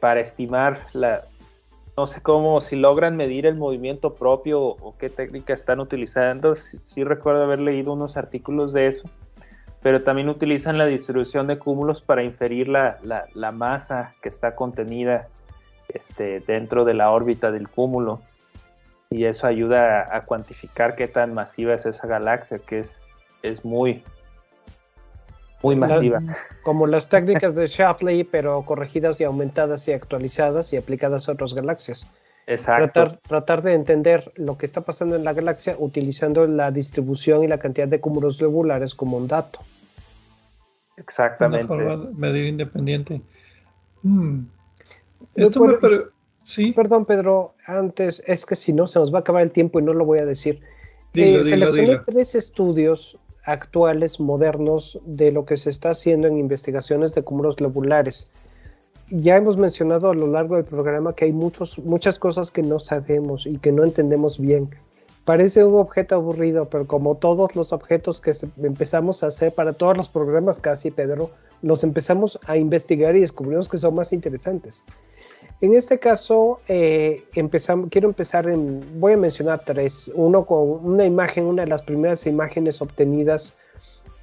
para 0.00 0.20
estimar 0.20 0.86
la 0.92 1.24
no 1.96 2.06
sé 2.06 2.20
cómo 2.20 2.60
si 2.60 2.76
logran 2.76 3.16
medir 3.16 3.46
el 3.46 3.56
movimiento 3.56 4.14
propio 4.14 4.60
o, 4.60 4.94
qué 4.98 5.08
técnica 5.08 5.54
están 5.54 5.80
utilizando 5.80 6.56
sí 6.56 7.04
recuerdo 7.04 7.44
haber 7.44 7.60
leído 7.60 7.92
unos 7.92 8.16
artículos 8.16 8.72
de 8.72 8.88
eso 8.88 9.08
pero 9.84 10.02
también 10.02 10.30
utilizan 10.30 10.78
la 10.78 10.86
distribución 10.86 11.46
de 11.46 11.58
cúmulos 11.58 12.00
para 12.00 12.22
inferir 12.22 12.68
la, 12.68 13.52
masa 13.52 14.14
que 14.22 14.30
está 14.30 14.54
contenida 14.54 15.28
este, 15.88 16.40
dentro 16.40 16.86
de 16.86 16.94
la 16.94 17.10
órbita 17.10 17.52
del 17.52 17.68
cúmulo. 17.68 18.22
Y 19.10 19.26
eso 19.26 19.46
ayuda 19.46 20.08
a, 20.10 20.24
cuantificar 20.24 20.96
qué 20.96 21.06
tan 21.06 21.34
masiva 21.34 21.74
es 21.74 21.84
esa 21.84 22.06
galaxia, 22.06 22.60
que 22.60 22.86
es 23.42 23.62
muy, 23.62 24.02
muy 25.64 25.76
masiva. 25.76 26.20
como 26.62 26.86
las 26.86 27.08
técnicas 27.08 27.56
de 27.56 27.66
Shapley, 27.66 28.24
pero 28.24 28.62
corregidas 28.62 29.20
y 29.20 29.24
aumentadas 29.24 29.88
y 29.88 29.92
actualizadas 29.92 30.72
y 30.72 30.76
aplicadas 30.76 31.28
a 31.28 31.32
otras 31.32 31.54
galaxias. 31.54 32.06
Exacto. 32.46 33.18
Tratar, 33.26 33.62
de 33.62 33.72
entender 33.72 34.32
lo 34.36 34.58
que 34.58 34.66
está 34.66 34.82
pasando 34.82 35.16
en 35.16 35.24
la 35.24 35.32
galaxia 35.32 35.76
utilizando 35.78 36.46
la 36.46 36.70
distribución 36.70 37.42
y 37.42 37.48
la 37.48 37.58
cantidad 37.58 37.88
de 37.88 38.00
cúmulos 38.00 38.38
globulares 38.38 38.94
como 38.94 39.16
un 39.16 39.26
dato. 39.26 39.60
Exactamente. 40.98 41.72
Una 41.72 41.84
forma 41.84 42.10
medir 42.14 42.46
independiente. 42.46 43.22
Mm. 44.02 44.40
Esto 45.34 45.64
me 45.64 45.74
sí. 46.42 46.72
Perdón, 46.72 47.06
Pedro, 47.06 47.54
antes, 47.66 48.22
es 48.26 48.44
que 48.44 48.54
si 48.54 48.74
no, 48.74 48.86
se 48.86 48.98
nos 48.98 49.12
va 49.12 49.18
a 49.18 49.20
acabar 49.20 49.42
el 49.42 49.50
tiempo 49.50 49.80
y 49.80 49.82
no 49.82 49.94
lo 49.94 50.04
voy 50.04 50.18
a 50.18 50.26
decir. 50.26 50.60
Dilo, 51.14 51.40
eh, 51.40 51.44
seleccioné 51.44 51.98
tres 52.04 52.34
estudios 52.34 53.18
actuales, 53.44 54.20
modernos, 54.20 54.98
de 55.04 55.32
lo 55.32 55.44
que 55.44 55.56
se 55.56 55.70
está 55.70 55.90
haciendo 55.90 56.28
en 56.28 56.38
investigaciones 56.38 57.14
de 57.14 57.22
cúmulos 57.22 57.56
globulares. 57.56 58.30
Ya 59.10 59.36
hemos 59.36 59.56
mencionado 59.56 60.10
a 60.10 60.14
lo 60.14 60.26
largo 60.26 60.56
del 60.56 60.64
programa 60.64 61.14
que 61.14 61.26
hay 61.26 61.32
muchos, 61.32 61.78
muchas 61.78 62.18
cosas 62.18 62.50
que 62.50 62.62
no 62.62 62.78
sabemos 62.78 63.46
y 63.46 63.58
que 63.58 63.70
no 63.70 63.84
entendemos 63.84 64.38
bien. 64.38 64.70
Parece 65.24 65.64
un 65.64 65.78
objeto 65.78 66.14
aburrido, 66.14 66.68
pero 66.68 66.86
como 66.86 67.16
todos 67.16 67.54
los 67.56 67.72
objetos 67.72 68.20
que 68.20 68.32
empezamos 68.62 69.22
a 69.22 69.28
hacer 69.28 69.54
para 69.54 69.72
todos 69.72 69.96
los 69.96 70.08
programas 70.08 70.60
casi, 70.60 70.90
Pedro, 70.90 71.30
los 71.64 71.82
empezamos 71.82 72.38
a 72.46 72.58
investigar 72.58 73.16
y 73.16 73.20
descubrimos 73.20 73.68
que 73.68 73.78
son 73.78 73.94
más 73.94 74.12
interesantes. 74.12 74.84
En 75.62 75.72
este 75.74 75.98
caso, 75.98 76.60
eh, 76.68 77.24
quiero 77.90 78.08
empezar 78.08 78.48
en, 78.50 79.00
voy 79.00 79.14
a 79.14 79.16
mencionar 79.16 79.62
tres. 79.64 80.10
Uno 80.14 80.44
con 80.44 80.84
una 80.84 81.06
imagen, 81.06 81.46
una 81.46 81.62
de 81.62 81.68
las 81.68 81.80
primeras 81.80 82.26
imágenes 82.26 82.82
obtenidas 82.82 83.54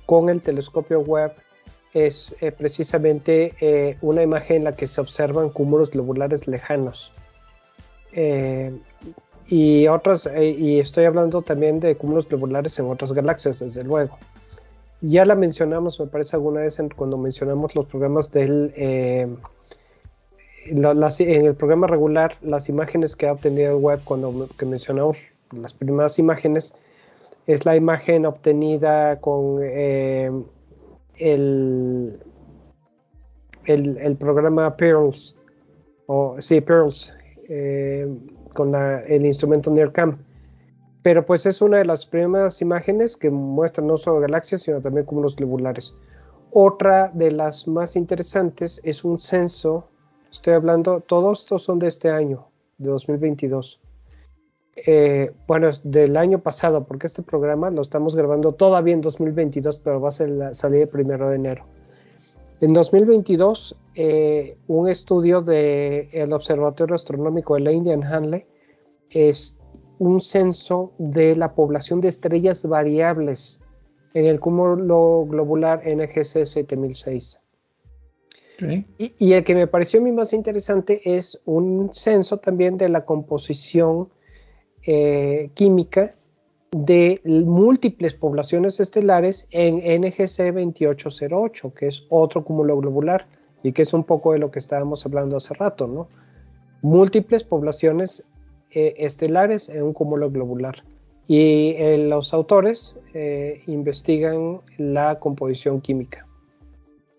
con 0.05 0.30
el 0.30 0.39
telescopio 0.39 0.99
web 0.99 1.31
es 1.93 2.35
eh, 2.41 2.51
precisamente 2.51 3.53
eh, 3.59 3.97
una 4.01 4.22
imagen 4.22 4.57
en 4.57 4.63
la 4.65 4.76
que 4.76 4.88
se 4.88 5.01
observan 5.01 5.49
cúmulos 5.49 5.89
globulares 5.89 6.47
lejanos. 6.47 7.11
Y 9.47 9.88
otras, 9.88 10.30
y 10.38 10.80
estoy 10.80 11.05
hablando 11.05 11.41
también 11.41 11.80
de 11.80 11.95
cúmulos 11.95 12.30
globulares 12.30 12.77
en 12.77 12.85
otras 12.85 13.13
galaxias, 13.13 13.59
desde 13.59 13.84
luego. 13.84 14.18
Ya 15.02 15.26
la 15.26 15.36
mencionamos, 15.36 15.99
me 15.99 16.07
parece, 16.07 16.36
alguna 16.36 16.61
vez 16.61 16.80
cuando 16.95 17.18
mencionamos 17.18 17.76
los 17.76 17.86
programas 17.88 18.32
del. 18.32 18.72
en 18.76 19.38
el 21.45 21.56
programa 21.56 21.88
regular, 21.88 22.38
las 22.41 22.69
imágenes 22.69 23.15
que 23.15 23.28
ha 23.28 23.34
obtenido 23.34 23.78
el 23.78 23.84
web, 23.84 23.99
cuando 24.03 24.48
que 24.57 24.65
mencionamos 24.65 25.18
las 25.52 25.73
primeras 25.73 26.19
imágenes, 26.19 26.76
es 27.48 27.65
la 27.65 27.76
imagen 27.76 28.28
obtenida 28.28 29.19
con 29.19 29.64
el, 29.64 30.45
el, 33.65 34.15
programa 34.18 34.76
Pearls, 34.76 35.36
o 36.07 36.36
sí, 36.40 36.61
Pearls, 36.61 37.14
eh, 37.49 38.07
con 38.53 38.76
el 38.76 39.26
instrumento 39.26 39.72
NIRCam. 39.72 40.18
Pero 41.03 41.26
pues 41.26 41.45
es 41.45 41.61
una 41.61 41.78
de 41.78 41.86
las 41.86 42.06
primeras 42.06 42.61
imágenes 42.61 43.18
que 43.18 43.30
muestran 43.30 43.88
no 43.88 43.98
solo 43.98 44.19
galaxias, 44.19 44.61
sino 44.61 44.82
también 44.82 45.06
cúmulos 45.06 45.36
globulares. 45.36 45.95
Otra 46.52 47.10
de 47.14 47.32
las 47.32 47.68
más 47.68 47.95
interesantes 47.95 48.82
es 48.84 49.03
un 49.03 49.19
censo, 49.19 49.88
estoy 50.32 50.53
hablando, 50.53 50.99
todos 50.99 51.41
estos 51.41 51.64
son 51.64 51.80
de 51.80 51.88
este 51.88 52.10
año, 52.10 52.48
de 52.78 52.90
2022. 52.91 53.80
Eh, 54.76 55.32
bueno, 55.48 55.69
del 55.84 56.18
año 56.18 56.40
pasado, 56.40 56.84
porque 56.84 57.07
este 57.07 57.23
programa 57.23 57.69
lo 57.69 57.82
estamos 57.82 58.15
grabando 58.15 58.52
todavía 58.52 58.94
en 58.94 59.02
2022, 59.02 59.80
pero 59.80 60.02
va 60.02 60.10
a 60.10 60.11
ser 60.11 60.53
salir 60.53 60.84
el 60.84 60.88
primero 60.88 61.30
de 61.30 61.36
enero. 61.36 61.65
En 62.61 62.73
2022, 62.73 63.76
eh, 63.95 64.57
un 64.68 64.88
estudio 64.88 65.41
del 65.41 66.32
Observatorio 66.32 66.95
Astronómico 66.95 67.56
de 67.56 67.61
la 67.61 67.72
India 67.72 67.94
en 67.94 68.03
Hanley 68.03 68.45
es 69.10 69.57
un 70.02 70.19
censo 70.19 70.94
de 70.98 71.36
la 71.36 71.53
población 71.53 72.02
de 72.02 72.07
estrellas 72.07 72.65
variables 72.65 73.61
en 74.15 74.26
el 74.26 74.40
cúmulo 74.40 75.28
globular 75.30 75.84
NGC 75.86 76.44
7006. 76.44 77.40
Y, 78.98 79.14
y, 79.19 79.34
el 79.34 79.44
que 79.44 79.53
me 79.53 79.68
pareció 79.68 79.99
a 79.99 80.03
mí 80.03 80.11
más 80.11 80.34
interesante 80.34 81.02
es 81.06 81.40
un 81.45 81.94
censo 81.94 82.38
también 82.38 82.78
de 82.78 82.90
la 82.90 83.06
composición 83.06 84.10
eh, 84.88 85.52
química 85.53 86.15
de 86.72 87.22
múltiples 87.23 88.15
poblaciones 88.15 88.80
estelares 88.80 89.48
en 89.52 89.76
NGC 90.02 90.52
2808, 90.52 91.73
que 91.76 91.88
es 91.88 92.07
otro 92.10 92.44
cúmulo 92.44 92.78
globular 92.78 93.28
y 93.61 93.72
que 93.72 93.84
es 93.84 93.94
un 93.94 94.03
poco 94.03 94.34
de 94.34 94.40
lo 94.40 94.49
que 94.49 94.60
estábamos 94.60 95.06
hablando 95.06 95.38
hace 95.38 95.53
rato, 95.53 95.86
¿no? 95.86 96.07
Múltiples 96.82 97.44
poblaciones 97.44 98.23
eh, 98.73 98.95
estelares 98.98 99.69
en 99.69 99.84
un 99.84 99.93
cúmulo 99.93 100.30
globular. 100.30 100.84
Y 101.27 101.76
eh, 101.77 101.98
los 102.10 102.34
autores 102.34 102.95
investigan 103.68 104.60
la 104.77 105.19
composición 105.19 105.80
química. 105.80 106.26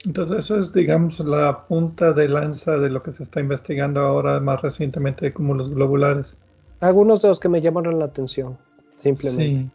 Entonces 0.05 0.39
eso 0.39 0.59
es, 0.59 0.73
digamos, 0.73 1.21
la 1.21 1.67
punta 1.67 2.13
de 2.13 2.29
lanza 2.29 2.77
de 2.77 2.91
lo 2.91 3.03
que 3.03 3.13
se 3.13 3.23
está 3.23 3.41
investigando 3.41 4.01
ahora 4.01 4.41
más 4.41 4.61
recientemente 4.61 5.27
de 5.27 5.33
cúmulos 5.33 5.73
globulares. 5.73 6.37
Algunos 6.81 7.23
de 7.23 7.29
los 7.29 7.39
que 7.39 7.49
me 7.49 7.61
llamaron 7.61 8.01
la 8.01 8.07
atención, 8.07 8.59
simplemente. 8.97 9.45
Sí. 9.63 9.71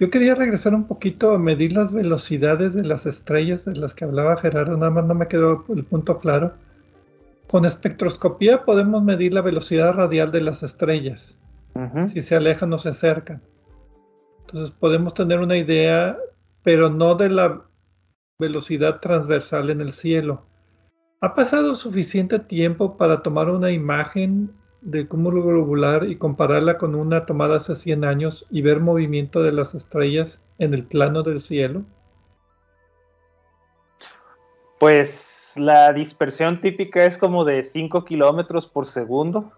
Yo 0.00 0.10
quería 0.10 0.34
regresar 0.34 0.74
un 0.74 0.84
poquito 0.84 1.32
a 1.32 1.38
medir 1.38 1.74
las 1.74 1.92
velocidades 1.92 2.74
de 2.74 2.84
las 2.84 3.06
estrellas 3.06 3.66
de 3.66 3.76
las 3.76 3.94
que 3.94 4.04
hablaba 4.04 4.36
Gerardo, 4.36 4.76
nada 4.76 4.90
más 4.90 5.04
no 5.04 5.14
me 5.14 5.28
quedó 5.28 5.64
el 5.68 5.84
punto 5.84 6.18
claro. 6.18 6.52
Con 7.50 7.64
espectroscopía 7.64 8.64
podemos 8.64 9.02
medir 9.02 9.34
la 9.34 9.40
velocidad 9.40 9.92
radial 9.94 10.30
de 10.30 10.40
las 10.40 10.62
estrellas, 10.62 11.36
si 12.06 12.22
se 12.22 12.36
alejan 12.36 12.72
o 12.72 12.78
se 12.78 12.90
acercan. 12.90 13.42
Entonces 14.42 14.70
podemos 14.70 15.14
tener 15.14 15.40
una 15.40 15.56
idea, 15.56 16.16
pero 16.62 16.90
no 16.90 17.16
de 17.16 17.28
la 17.28 17.62
velocidad 18.38 19.00
transversal 19.00 19.70
en 19.70 19.80
el 19.80 19.92
cielo. 19.92 20.46
¿Ha 21.20 21.34
pasado 21.34 21.74
suficiente 21.74 22.38
tiempo 22.38 22.96
para 22.96 23.20
tomar 23.20 23.50
una 23.50 23.72
imagen 23.72 24.52
del 24.80 25.08
cúmulo 25.08 25.42
globular 25.42 26.08
y 26.08 26.16
compararla 26.16 26.78
con 26.78 26.94
una 26.94 27.26
tomada 27.26 27.56
hace 27.56 27.74
100 27.74 28.04
años 28.04 28.46
y 28.50 28.62
ver 28.62 28.78
movimiento 28.78 29.42
de 29.42 29.50
las 29.50 29.74
estrellas 29.74 30.40
en 30.58 30.72
el 30.72 30.84
plano 30.84 31.24
del 31.24 31.40
cielo? 31.40 31.82
Pues 34.78 35.39
la 35.56 35.92
dispersión 35.92 36.60
típica 36.60 37.04
es 37.04 37.18
como 37.18 37.44
de 37.44 37.62
5 37.62 38.04
kilómetros 38.04 38.66
por 38.66 38.86
segundo. 38.86 39.52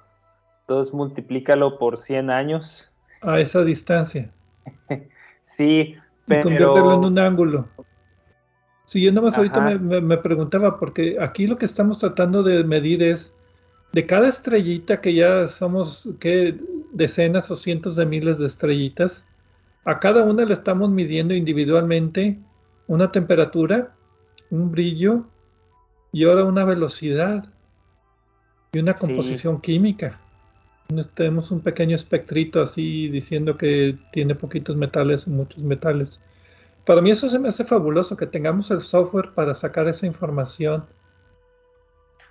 Entonces 0.60 0.92
multiplícalo 0.94 1.78
por 1.78 1.98
100 1.98 2.30
años. 2.30 2.88
A 3.20 3.40
esa 3.40 3.62
distancia. 3.62 4.30
sí, 5.56 5.96
pero... 6.26 6.40
Y 6.40 6.42
conviértelo 6.42 6.94
en 6.94 7.04
un 7.04 7.18
ángulo. 7.18 7.68
Sí, 8.86 9.00
yo 9.02 9.10
nada 9.10 9.26
más 9.26 9.36
ahorita 9.36 9.60
me 9.60 10.16
preguntaba, 10.18 10.78
porque 10.78 11.16
aquí 11.20 11.46
lo 11.46 11.56
que 11.56 11.66
estamos 11.66 11.98
tratando 11.98 12.42
de 12.42 12.62
medir 12.64 13.02
es 13.02 13.32
de 13.92 14.06
cada 14.06 14.28
estrellita 14.28 15.00
que 15.00 15.14
ya 15.14 15.48
somos 15.48 16.08
¿qué? 16.18 16.58
decenas 16.92 17.50
o 17.50 17.56
cientos 17.56 17.96
de 17.96 18.06
miles 18.06 18.38
de 18.38 18.46
estrellitas, 18.46 19.24
a 19.84 19.98
cada 19.98 20.24
una 20.24 20.44
le 20.44 20.54
estamos 20.54 20.90
midiendo 20.90 21.34
individualmente 21.34 22.38
una 22.86 23.10
temperatura, 23.10 23.94
un 24.50 24.70
brillo 24.70 25.24
y 26.12 26.24
ahora 26.24 26.44
una 26.44 26.64
velocidad 26.64 27.46
y 28.72 28.78
una 28.78 28.94
composición 28.94 29.60
química. 29.60 30.20
Tenemos 31.14 31.50
un 31.50 31.60
pequeño 31.60 31.96
espectrito 31.96 32.60
así 32.60 33.08
diciendo 33.08 33.56
que 33.56 33.96
tiene 34.12 34.34
poquitos 34.34 34.76
metales 34.76 35.26
o 35.26 35.30
muchos 35.30 35.62
metales. 35.62 36.20
Para 36.84 37.00
mí 37.00 37.10
eso 37.10 37.28
se 37.28 37.38
me 37.38 37.48
hace 37.48 37.64
fabuloso 37.64 38.16
que 38.16 38.26
tengamos 38.26 38.70
el 38.70 38.82
software 38.82 39.30
para 39.34 39.54
sacar 39.54 39.88
esa 39.88 40.06
información 40.06 40.84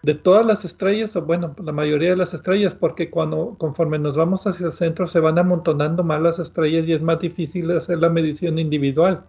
de 0.03 0.16
todas 0.16 0.45
las 0.45 0.66
estrellas, 0.66 1.16
o 1.16 1.22
bueno, 1.22 1.56
la 1.64 1.72
mayoría 1.72 2.12
de 2.12 2.18
las 2.18 2.34
estrellas, 2.34 2.74
porque 2.74 3.10
cuando 3.10 3.56
conforme 3.58 3.99
nos 3.99 4.18
vamos 4.18 4.45
hacia 4.48 4.66
el 4.66 4.72
centro 4.72 5.06
se 5.06 5.20
van 5.20 5.38
amontonando 5.38 6.03
más 6.03 6.22
las 6.22 6.40
estrellas 6.40 6.88
y 6.88 6.94
es 6.94 7.02
más 7.02 7.20
difícil 7.20 7.70
hacer 7.72 7.99
la 7.99 8.10
medición 8.10 8.58
individual. 8.58 9.24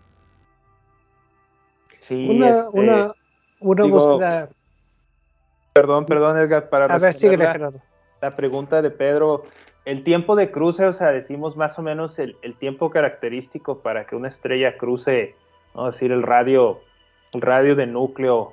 Sí, 2.00 2.26
una, 2.28 2.60
este, 2.60 2.78
una, 2.78 3.14
Perdón, 5.72 6.06
perdón, 6.06 6.38
Edgar, 6.38 6.68
para 6.68 6.86
A 6.86 6.98
ver, 6.98 7.14
sigue, 7.14 7.36
la, 7.36 7.72
la 8.20 8.36
pregunta 8.36 8.82
de 8.82 8.90
Pedro. 8.90 9.44
El 9.84 10.04
tiempo 10.04 10.36
de 10.36 10.50
cruce, 10.50 10.86
o 10.86 10.92
sea, 10.92 11.08
decimos 11.08 11.56
más 11.56 11.78
o 11.78 11.82
menos 11.82 12.18
el, 12.18 12.36
el 12.42 12.54
tiempo 12.54 12.90
característico 12.90 13.78
para 13.80 14.06
que 14.06 14.14
una 14.14 14.28
estrella 14.28 14.76
cruce, 14.76 15.34
vamos 15.74 15.88
a 15.88 15.92
decir, 15.92 16.12
el 16.12 16.22
radio, 16.22 16.80
el 17.32 17.40
radio 17.40 17.74
de 17.74 17.86
núcleo 17.86 18.52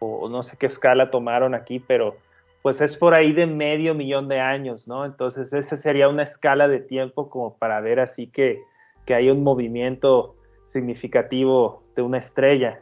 o 0.00 0.28
no 0.28 0.42
sé 0.42 0.56
qué 0.56 0.66
escala 0.66 1.10
tomaron 1.10 1.54
aquí, 1.54 1.78
pero 1.78 2.16
pues 2.62 2.80
es 2.80 2.96
por 2.96 3.18
ahí 3.18 3.32
de 3.32 3.46
medio 3.46 3.94
millón 3.94 4.28
de 4.28 4.40
años, 4.40 4.86
¿no? 4.86 5.04
Entonces 5.04 5.52
esa 5.52 5.76
sería 5.76 6.08
una 6.08 6.24
escala 6.24 6.68
de 6.68 6.80
tiempo 6.80 7.30
como 7.30 7.56
para 7.56 7.80
ver 7.80 8.00
así 8.00 8.26
que, 8.26 8.62
que 9.06 9.14
hay 9.14 9.30
un 9.30 9.42
movimiento 9.42 10.34
significativo 10.66 11.82
de 11.96 12.02
una 12.02 12.18
estrella. 12.18 12.80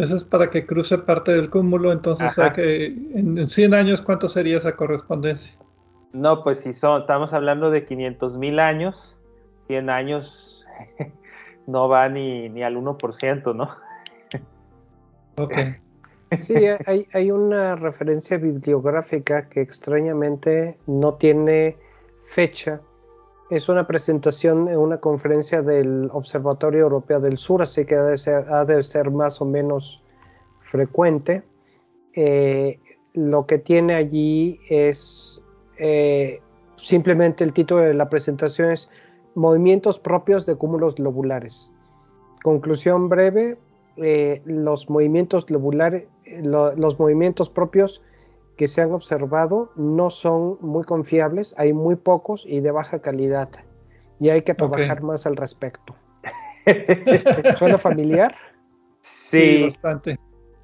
Eso 0.00 0.16
es 0.16 0.24
para 0.24 0.48
que 0.48 0.64
cruce 0.64 0.96
parte 0.96 1.32
del 1.32 1.50
cúmulo, 1.50 1.92
entonces 1.92 2.34
que, 2.54 2.86
en 2.86 3.46
100 3.46 3.74
años, 3.74 4.00
¿cuánto 4.00 4.28
sería 4.28 4.56
esa 4.56 4.74
correspondencia? 4.74 5.54
No, 6.14 6.42
pues 6.42 6.60
si 6.60 6.72
son, 6.72 7.02
estamos 7.02 7.34
hablando 7.34 7.70
de 7.70 7.84
500 7.84 8.38
mil 8.38 8.58
años, 8.60 9.18
100 9.66 9.90
años 9.90 10.66
no 11.66 11.88
va 11.88 12.08
ni, 12.08 12.48
ni 12.48 12.62
al 12.62 12.76
1%, 12.76 13.54
¿no? 13.54 13.76
Sí, 16.32 16.54
hay, 17.12 17.30
una 17.32 17.74
referencia 17.74 18.38
bibliográfica 18.38 19.48
que 19.48 19.62
extrañamente 19.62 20.78
no 20.86 21.14
tiene 21.14 21.76
fecha. 22.24 22.80
Es 23.50 23.68
una 23.68 23.84
presentación 23.84 24.68
en 24.68 24.78
una 24.78 24.98
conferencia 24.98 25.60
del 25.60 26.08
Observatorio 26.12 26.82
Europeo 26.82 27.18
del 27.18 27.36
Sur, 27.36 27.62
así 27.62 27.84
que 27.84 27.96
ha 27.96 28.64
de 28.64 28.82
ser, 28.84 29.10
más 29.10 29.40
o 29.40 29.44
menos 29.44 30.00
frecuente. 30.60 31.42
Eh, 32.14 32.78
lo 33.12 33.46
que 33.46 33.58
tiene 33.58 33.94
allí 33.94 34.60
es 34.68 35.42
eh, 35.78 36.40
simplemente 36.76 37.42
el 37.42 37.52
título 37.52 37.80
de 37.80 37.94
la 37.94 38.08
presentación 38.08 38.70
es 38.70 38.88
Movimientos 39.34 39.98
propios 39.98 40.46
de 40.46 40.54
cúmulos 40.54 40.94
globulares. 40.94 41.72
Conclusión 42.44 43.08
breve, 43.08 43.58
eh, 43.96 44.42
los 44.44 44.88
movimientos 44.88 45.44
globulares, 45.46 46.06
los 46.44 46.98
movimientos 47.00 47.50
propios 47.50 48.00
que 48.56 48.68
se 48.68 48.82
han 48.82 48.92
observado 48.92 49.72
no 49.76 50.10
son 50.10 50.58
muy 50.60 50.84
confiables, 50.84 51.54
hay 51.58 51.72
muy 51.72 51.96
pocos 51.96 52.44
y 52.46 52.60
de 52.60 52.70
baja 52.70 53.00
calidad. 53.00 53.48
Y 54.18 54.28
hay 54.28 54.42
que 54.42 54.54
trabajar 54.54 55.02
más 55.02 55.26
al 55.26 55.36
respecto. 55.36 55.94
¿Suena 57.56 57.78
familiar? 57.78 58.34
Sí, 59.30 59.62
bastante. 59.62 60.18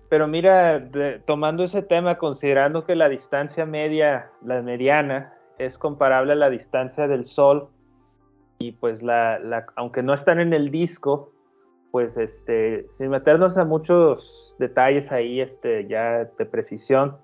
Pero 0.09 0.29
mira, 0.29 0.89
tomando 1.25 1.65
ese 1.65 1.83
tema, 1.83 2.19
considerando 2.19 2.85
que 2.85 2.95
la 2.95 3.09
distancia 3.09 3.65
media, 3.67 4.31
la 4.45 4.63
mediana, 4.63 5.33
es 5.59 5.79
comparable 5.79 6.33
a 6.33 6.37
la 6.37 6.51
distancia 6.51 7.09
del 7.09 7.27
Sol, 7.27 7.69
y 8.59 8.73
pues 8.73 9.03
la, 9.03 9.39
la, 9.39 9.67
aunque 9.77 10.03
no 10.03 10.15
están 10.15 10.39
en 10.39 10.53
el 10.53 10.71
disco, 10.71 11.33
pues 11.91 12.17
este, 12.17 12.87
sin 12.93 13.11
meternos 13.11 13.59
a 13.59 13.65
muchos 13.65 14.55
detalles 14.59 15.11
ahí, 15.13 15.41
este, 15.41 15.87
ya 15.87 16.25
de 16.25 16.47
precisión, 16.47 17.17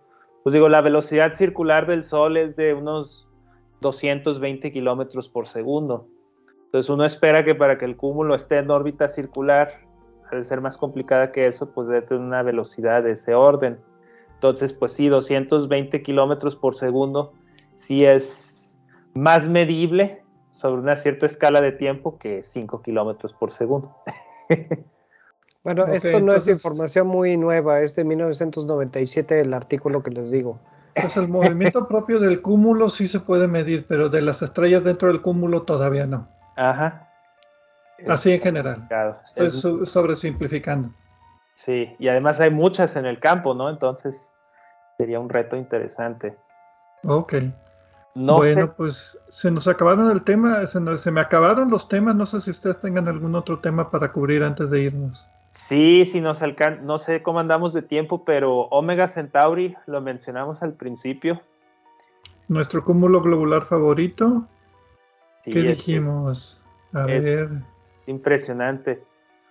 pues 0.42 0.52
digo, 0.52 0.68
la 0.68 0.80
velocidad 0.80 1.34
circular 1.34 1.86
del 1.86 2.04
Sol 2.04 2.36
es 2.36 2.56
de 2.56 2.74
unos 2.74 3.28
220 3.80 4.72
kilómetros 4.72 5.28
por 5.28 5.46
segundo. 5.46 6.06
Entonces 6.66 6.88
uno 6.90 7.04
espera 7.04 7.44
que 7.44 7.54
para 7.54 7.78
que 7.78 7.84
el 7.84 7.96
cúmulo 7.96 8.34
esté 8.34 8.58
en 8.58 8.70
órbita 8.70 9.08
circular, 9.08 9.70
al 10.30 10.44
ser 10.44 10.60
más 10.60 10.78
complicada 10.78 11.30
que 11.30 11.46
eso, 11.46 11.72
pues 11.72 11.88
debe 11.88 12.02
tener 12.02 12.22
una 12.22 12.42
velocidad 12.42 13.02
de 13.02 13.12
ese 13.12 13.34
orden. 13.34 13.78
Entonces, 14.34 14.72
pues 14.72 14.92
sí, 14.94 15.08
220 15.08 16.02
kilómetros 16.02 16.56
por 16.56 16.74
segundo 16.74 17.34
sí 17.76 18.04
es 18.04 18.78
más 19.14 19.46
medible 19.46 20.22
sobre 20.52 20.80
una 20.80 20.96
cierta 20.96 21.26
escala 21.26 21.60
de 21.60 21.72
tiempo 21.72 22.18
que 22.18 22.42
5 22.42 22.82
kilómetros 22.82 23.32
por 23.34 23.50
segundo. 23.50 23.94
Bueno, 25.64 25.86
esto 25.86 26.20
no 26.20 26.34
es 26.34 26.48
información 26.48 27.06
muy 27.06 27.36
nueva, 27.36 27.80
es 27.80 27.94
de 27.94 28.04
1997 28.04 29.40
el 29.40 29.54
artículo 29.54 30.02
que 30.02 30.10
les 30.10 30.30
digo. 30.32 30.58
Pues 30.94 31.16
el 31.16 31.28
movimiento 31.28 31.86
propio 31.88 32.18
del 32.18 32.42
cúmulo 32.42 32.90
sí 32.90 33.06
se 33.06 33.20
puede 33.20 33.46
medir, 33.46 33.86
pero 33.86 34.08
de 34.08 34.22
las 34.22 34.42
estrellas 34.42 34.82
dentro 34.82 35.08
del 35.08 35.22
cúmulo 35.22 35.62
todavía 35.62 36.06
no. 36.06 36.28
Ajá. 36.56 37.08
Así 38.08 38.32
en 38.32 38.40
general. 38.40 38.88
Estoy 39.24 39.50
sobresimplificando. 39.86 40.90
Sí, 41.54 41.94
y 42.00 42.08
además 42.08 42.40
hay 42.40 42.50
muchas 42.50 42.96
en 42.96 43.06
el 43.06 43.20
campo, 43.20 43.54
¿no? 43.54 43.70
Entonces 43.70 44.32
sería 44.98 45.20
un 45.20 45.28
reto 45.28 45.56
interesante. 45.56 46.36
Ok. 47.04 47.34
bueno, 48.14 48.74
pues 48.76 49.16
se 49.28 49.50
nos 49.50 49.68
acabaron 49.68 50.10
el 50.10 50.22
tema, 50.24 50.66
se, 50.66 50.98
se 50.98 51.10
me 51.12 51.20
acabaron 51.20 51.70
los 51.70 51.88
temas, 51.88 52.16
no 52.16 52.26
sé 52.26 52.40
si 52.40 52.50
ustedes 52.50 52.80
tengan 52.80 53.06
algún 53.06 53.36
otro 53.36 53.60
tema 53.60 53.90
para 53.90 54.10
cubrir 54.10 54.42
antes 54.42 54.70
de 54.70 54.80
irnos. 54.80 55.28
Sí, 55.68 56.04
sí 56.06 56.20
nos 56.20 56.42
alcanza, 56.42 56.82
no 56.82 56.98
sé 56.98 57.22
cómo 57.22 57.38
andamos 57.40 57.72
de 57.72 57.82
tiempo, 57.82 58.24
pero 58.24 58.62
Omega 58.70 59.08
Centauri 59.08 59.74
lo 59.86 60.00
mencionamos 60.00 60.62
al 60.62 60.74
principio. 60.74 61.40
Nuestro 62.48 62.84
cúmulo 62.84 63.22
globular 63.22 63.64
favorito. 63.64 64.46
¿Qué 65.44 65.60
dijimos? 65.60 66.60
A 66.92 67.06
ver. 67.06 67.48
Impresionante. 68.06 69.02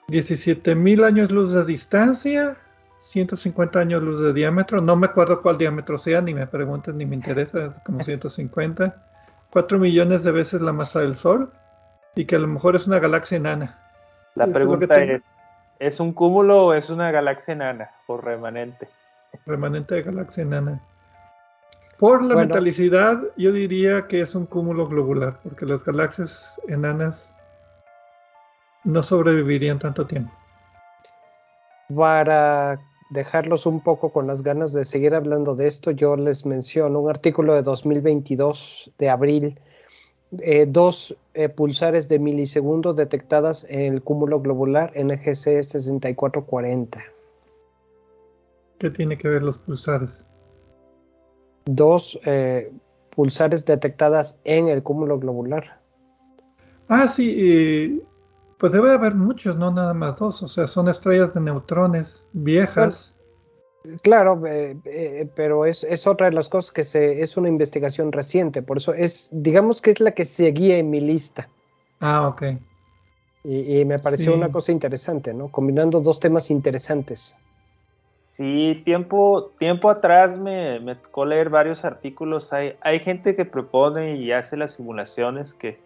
17.000 0.09 1.03
años 1.05 1.31
luz 1.31 1.53
de 1.53 1.63
distancia, 1.63 2.57
150 2.99 3.79
años 3.79 4.03
luz 4.03 4.19
de 4.19 4.33
diámetro. 4.33 4.81
No 4.81 4.95
me 4.95 5.07
acuerdo 5.07 5.41
cuál 5.41 5.57
diámetro 5.57 5.97
sea, 5.97 6.21
ni 6.21 6.33
me 6.33 6.45
pregunten, 6.47 6.97
ni 6.97 7.05
me 7.05 7.15
interesa, 7.15 7.67
es 7.67 7.79
como 7.79 7.99
150. 8.03 9.07
4 9.51 9.79
millones 9.79 10.23
de 10.23 10.31
veces 10.31 10.61
la 10.61 10.73
masa 10.73 10.99
del 10.99 11.15
Sol 11.15 11.51
y 12.15 12.25
que 12.25 12.35
a 12.35 12.39
lo 12.39 12.47
mejor 12.47 12.75
es 12.75 12.87
una 12.87 12.99
galaxia 12.99 13.37
enana. 13.37 13.79
La 14.35 14.47
pregunta 14.47 14.95
es, 15.03 15.23
¿Es 15.81 15.99
un 15.99 16.13
cúmulo 16.13 16.67
o 16.67 16.73
es 16.75 16.91
una 16.91 17.09
galaxia 17.09 17.53
enana 17.53 17.89
o 18.05 18.15
remanente? 18.15 18.87
Remanente 19.47 19.95
de 19.95 20.03
galaxia 20.03 20.43
enana. 20.43 20.79
Por 21.97 22.23
la 22.23 22.35
metalicidad, 22.35 23.19
yo 23.35 23.51
diría 23.51 24.05
que 24.05 24.21
es 24.21 24.35
un 24.35 24.45
cúmulo 24.45 24.87
globular, 24.87 25.39
porque 25.41 25.65
las 25.65 25.83
galaxias 25.83 26.61
enanas 26.67 27.33
no 28.83 29.01
sobrevivirían 29.01 29.79
tanto 29.79 30.05
tiempo. 30.05 30.31
Para 31.95 32.79
dejarlos 33.09 33.65
un 33.65 33.81
poco 33.81 34.13
con 34.13 34.27
las 34.27 34.43
ganas 34.43 34.73
de 34.73 34.85
seguir 34.85 35.15
hablando 35.15 35.55
de 35.55 35.65
esto, 35.65 35.89
yo 35.89 36.15
les 36.15 36.45
menciono 36.45 36.99
un 36.99 37.09
artículo 37.09 37.55
de 37.55 37.63
2022 37.63 38.93
de 38.99 39.09
abril 39.09 39.59
eh, 40.39 40.65
dos 40.67 41.15
eh, 41.33 41.49
pulsares 41.49 42.07
de 42.07 42.17
milisegundos 42.17 42.95
detectadas 42.95 43.65
en 43.69 43.93
el 43.93 44.01
cúmulo 44.01 44.39
globular 44.39 44.93
NGC 44.95 45.63
6440. 45.63 47.01
¿Qué 48.79 48.89
tiene 48.89 49.17
que 49.17 49.27
ver 49.27 49.43
los 49.43 49.57
pulsares? 49.57 50.23
Dos 51.65 52.17
eh, 52.25 52.71
pulsares 53.09 53.65
detectadas 53.65 54.39
en 54.45 54.69
el 54.69 54.81
cúmulo 54.81 55.19
globular. 55.19 55.79
Ah, 56.87 57.07
sí, 57.07 58.01
pues 58.57 58.71
debe 58.71 58.91
haber 58.91 59.15
muchos, 59.15 59.57
no 59.57 59.71
nada 59.71 59.93
más 59.93 60.19
dos, 60.19 60.41
o 60.43 60.47
sea, 60.47 60.67
son 60.67 60.87
estrellas 60.87 61.33
de 61.33 61.41
neutrones 61.41 62.27
viejas. 62.33 63.13
Claro, 64.03 64.45
eh, 64.45 64.77
eh, 64.85 65.27
pero 65.35 65.65
es, 65.65 65.83
es, 65.83 66.05
otra 66.05 66.29
de 66.29 66.35
las 66.35 66.49
cosas 66.49 66.71
que 66.71 66.83
se, 66.83 67.23
es 67.23 67.35
una 67.35 67.49
investigación 67.49 68.11
reciente, 68.11 68.61
por 68.61 68.77
eso 68.77 68.93
es, 68.93 69.29
digamos 69.31 69.81
que 69.81 69.89
es 69.89 69.99
la 69.99 70.11
que 70.11 70.25
seguía 70.25 70.77
en 70.77 70.91
mi 70.91 71.01
lista. 71.01 71.49
Ah, 71.99 72.27
ok. 72.27 72.43
Y, 73.43 73.83
me 73.85 73.97
pareció 73.97 74.35
una 74.35 74.51
cosa 74.51 74.71
interesante, 74.71 75.33
¿no? 75.33 75.47
Combinando 75.47 75.99
dos 75.99 76.19
temas 76.19 76.51
interesantes. 76.51 77.35
Sí, 78.33 78.83
tiempo, 78.85 79.51
tiempo 79.57 79.89
atrás 79.89 80.37
me, 80.37 80.79
me 80.79 80.93
tocó 80.95 81.25
leer 81.25 81.49
varios 81.49 81.83
artículos. 81.83 82.53
Hay, 82.53 82.75
hay 82.81 82.99
gente 82.99 83.35
que 83.35 83.45
propone 83.45 84.15
y 84.17 84.31
hace 84.31 84.57
las 84.57 84.75
simulaciones 84.75 85.55
que, 85.55 85.79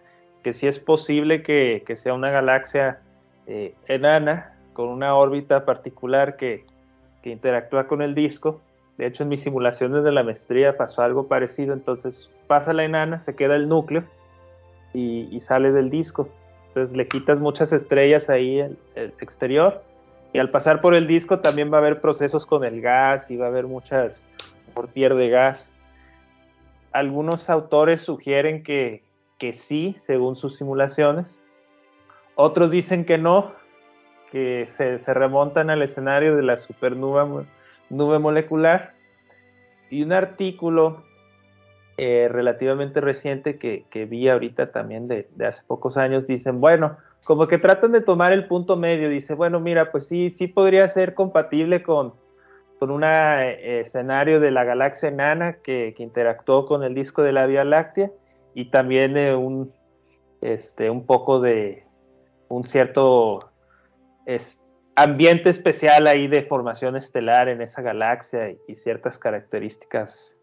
que 0.43 0.53
sí 0.53 0.67
es 0.67 0.79
posible 0.79 1.43
que, 1.43 1.83
que 1.87 1.95
sea 1.95 2.13
una 2.13 2.29
galaxia 2.29 2.99
eh, 3.47 3.73
enana 3.87 4.53
con 4.73 4.89
una 4.89 5.15
órbita 5.15 5.63
particular 5.63 6.35
que, 6.35 6.65
interactúa 7.31 7.87
con 7.87 8.01
el 8.01 8.15
disco. 8.15 8.61
De 8.97 9.07
hecho, 9.07 9.23
en 9.23 9.29
mis 9.29 9.41
simulaciones 9.41 10.03
de 10.03 10.11
la 10.11 10.23
maestría 10.23 10.77
pasó 10.77 11.01
algo 11.01 11.27
parecido. 11.27 11.73
Entonces 11.73 12.29
pasa 12.47 12.73
la 12.73 12.85
enana, 12.85 13.19
se 13.19 13.35
queda 13.35 13.55
el 13.55 13.67
núcleo 13.67 14.03
y, 14.93 15.39
sale 15.39 15.71
del 15.71 15.89
disco. 15.89 16.29
Entonces 16.67 16.95
le 16.95 17.07
quitas 17.07 17.39
muchas 17.39 17.73
estrellas 17.73 18.29
ahí 18.29 18.59
el, 18.59 18.77
exterior. 19.19 19.83
Y 20.33 20.39
al 20.39 20.49
pasar 20.49 20.81
por 20.81 20.95
el 20.95 21.07
disco 21.07 21.39
también 21.39 21.71
va 21.71 21.77
a 21.77 21.79
haber 21.79 22.01
procesos 22.01 22.45
con 22.45 22.63
el 22.63 22.81
gas 22.81 23.31
y 23.31 23.37
va 23.37 23.45
a 23.45 23.49
haber 23.49 23.67
muchas 23.67 24.23
por 24.73 24.89
pierde 24.89 25.29
gas. 25.29 25.71
Algunos 26.91 27.49
autores 27.49 28.01
sugieren 28.01 28.63
que, 28.63 29.03
que 29.37 29.53
sí, 29.53 29.95
según 29.99 30.35
sus 30.35 30.57
simulaciones. 30.57 31.41
Otros 32.35 32.71
dicen 32.71 33.05
que 33.05 33.17
no, 33.17 33.53
que 34.35 34.67
se, 34.67 35.13
remontan 35.13 35.69
al 35.69 35.81
escenario 35.81 36.35
de 36.35 36.43
la 36.43 36.57
supernube 36.57 37.45
nube 37.89 38.19
molecular. 38.19 38.91
Y 39.89 40.03
un 40.03 40.11
artículo 40.11 41.05
eh, 41.95 42.27
relativamente 42.29 42.99
reciente 42.99 43.57
que, 43.57 44.05
vi 44.05 44.27
ahorita 44.27 44.73
también 44.73 45.07
de, 45.07 45.29
hace 45.47 45.61
pocos 45.65 45.95
años, 45.95 46.27
dicen, 46.27 46.59
bueno, 46.59 46.97
como 47.23 47.47
que 47.47 47.59
tratan 47.59 47.93
de 47.93 48.01
tomar 48.01 48.33
el 48.33 48.45
punto 48.45 48.75
medio, 48.75 49.07
dice, 49.07 49.35
bueno, 49.35 49.61
mira, 49.61 49.89
pues 49.89 50.05
sí, 50.05 50.29
sí 50.29 50.49
podría 50.49 50.89
ser 50.89 51.13
compatible 51.13 51.81
con, 51.81 52.13
con 52.77 52.91
un 52.91 53.05
eh, 53.05 53.79
escenario 53.79 54.41
de 54.41 54.51
la 54.51 54.65
galaxia 54.65 55.07
enana 55.07 55.59
que, 55.63 55.95
interactuó 55.97 56.65
con 56.65 56.83
el 56.83 56.93
disco 56.93 57.23
de 57.23 57.31
la 57.31 57.45
Vía 57.45 57.63
Láctea 57.63 58.11
y 58.53 58.65
también 58.65 59.15
eh, 59.15 59.33
un, 59.33 59.71
este, 60.41 60.89
un 60.89 61.05
poco 61.05 61.39
de 61.39 61.85
un 62.49 62.65
cierto 62.65 63.54
es 64.25 64.59
ambiente 64.95 65.49
especial 65.49 66.07
ahí 66.07 66.27
de 66.27 66.43
formación 66.43 66.95
estelar 66.95 67.49
en 67.49 67.61
esa 67.61 67.81
galaxia 67.81 68.51
y, 68.67 68.75
ciertas 68.75 69.19
características. 69.19 70.37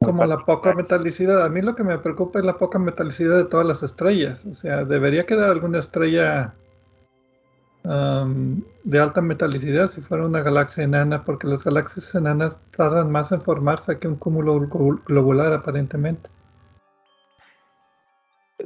Como 0.00 0.24
la 0.24 0.38
poca 0.38 0.74
metalicidad. 0.74 1.44
A 1.44 1.48
mí 1.48 1.62
lo 1.62 1.74
que 1.74 1.84
me 1.84 1.98
preocupa 1.98 2.38
es 2.38 2.44
la 2.44 2.58
poca 2.58 2.78
metalicidad 2.78 3.36
de 3.36 3.44
todas 3.44 3.66
las 3.66 3.82
estrellas. 3.82 4.44
O 4.44 4.54
sea, 4.54 4.84
debería 4.84 5.24
quedar 5.24 5.50
alguna 5.50 5.78
estrella 5.78 6.54
de 7.84 8.98
alta 8.98 9.20
metalicidad 9.20 9.88
si 9.88 10.00
fuera 10.00 10.24
una 10.24 10.40
galaxia 10.40 10.84
enana, 10.84 11.22
porque 11.24 11.46
las 11.46 11.64
galaxias 11.64 12.14
enanas 12.14 12.58
tardan 12.74 13.12
más 13.12 13.30
en 13.30 13.42
formarse 13.42 13.98
que 13.98 14.08
un 14.08 14.16
cúmulo 14.16 14.58
globular 15.06 15.52
aparentemente. 15.52 16.30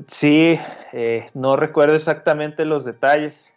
Sí, 0.06 0.58
eh, 0.92 1.26
no 1.34 1.56
recuerdo 1.56 1.96
exactamente 1.96 2.64
los 2.64 2.84
detalles 2.84 3.52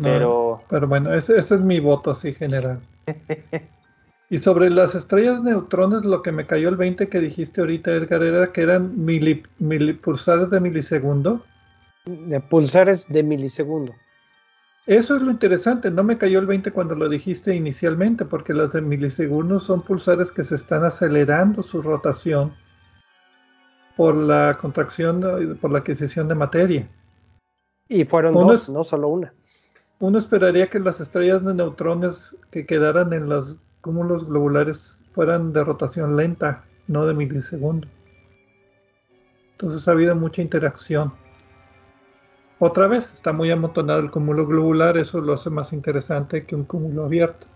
pero... 0.00 0.62
pero 0.68 0.88
bueno, 0.88 1.14
ese, 1.14 1.38
es 1.38 1.50
mi 1.52 1.80
voto 1.80 2.10
así 2.10 2.32
general. 2.32 2.80
y 4.30 4.38
sobre 4.38 4.70
las 4.70 4.94
estrellas 4.94 5.42
neutrones, 5.42 6.04
lo 6.04 6.22
que 6.22 6.32
me 6.32 6.46
cayó 6.46 6.68
el 6.68 6.76
20 6.76 7.08
que 7.08 7.20
dijiste 7.20 7.60
ahorita, 7.60 7.92
Edgar, 7.92 8.22
era 8.22 8.52
que 8.52 8.62
eran 8.62 9.04
mili, 9.04 9.42
pulsares 10.02 10.50
de 10.50 10.60
milisegundo. 10.60 11.44
De 12.06 12.40
pulsares 12.40 13.06
de 13.08 13.22
milisegundo. 13.22 13.94
Eso 14.86 15.16
es 15.16 15.22
lo 15.22 15.30
interesante, 15.30 15.90
no 15.90 16.04
me 16.04 16.18
cayó 16.18 16.38
el 16.40 16.46
20 16.46 16.70
cuando 16.70 16.94
lo 16.94 17.08
dijiste 17.08 17.54
inicialmente, 17.54 18.26
porque 18.26 18.52
las 18.52 18.72
de 18.72 18.82
milisegundos 18.82 19.64
son 19.64 19.80
pulsares 19.80 20.30
que 20.30 20.44
se 20.44 20.56
están 20.56 20.84
acelerando 20.84 21.62
su 21.62 21.80
rotación 21.80 22.52
por 23.96 24.14
la 24.14 24.54
contracción, 24.60 25.58
por 25.60 25.70
la 25.70 25.78
adquisición 25.78 26.28
de 26.28 26.34
materia. 26.34 26.88
Y 27.88 28.04
fueron 28.04 28.34
dos, 28.34 28.68
no 28.68 28.84
solo 28.84 29.08
una. 29.08 29.32
Uno 29.98 30.18
esperaría 30.18 30.68
que 30.68 30.80
las 30.80 31.00
estrellas 31.00 31.44
de 31.44 31.54
neutrones 31.54 32.36
que 32.50 32.66
quedaran 32.66 33.12
en 33.12 33.28
los 33.28 33.56
cúmulos 33.80 34.28
globulares 34.28 35.04
fueran 35.12 35.52
de 35.52 35.62
rotación 35.62 36.16
lenta, 36.16 36.64
no 36.88 37.06
de 37.06 37.14
milisegundo. 37.14 37.88
Entonces 39.52 39.86
ha 39.86 39.92
habido 39.92 40.16
mucha 40.16 40.42
interacción. 40.42 41.12
Otra 42.58 42.86
vez, 42.86 43.12
está 43.12 43.32
muy 43.32 43.50
amontonado 43.50 44.00
el 44.00 44.10
cúmulo 44.10 44.46
globular, 44.46 44.96
eso 44.96 45.20
lo 45.20 45.34
hace 45.34 45.50
más 45.50 45.72
interesante 45.72 46.44
que 46.44 46.56
un 46.56 46.64
cúmulo 46.64 47.04
abierto. 47.04 47.46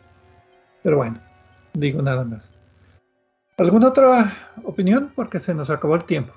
Pero 0.82 0.98
bueno, 0.98 1.20
digo 1.72 2.02
nada 2.02 2.24
más. 2.24 2.54
¿Alguna 3.56 3.88
otra 3.88 4.36
opinión? 4.64 5.12
Porque 5.16 5.40
se 5.40 5.54
nos 5.54 5.70
acabó 5.70 5.96
el 5.96 6.04
tiempo. 6.04 6.32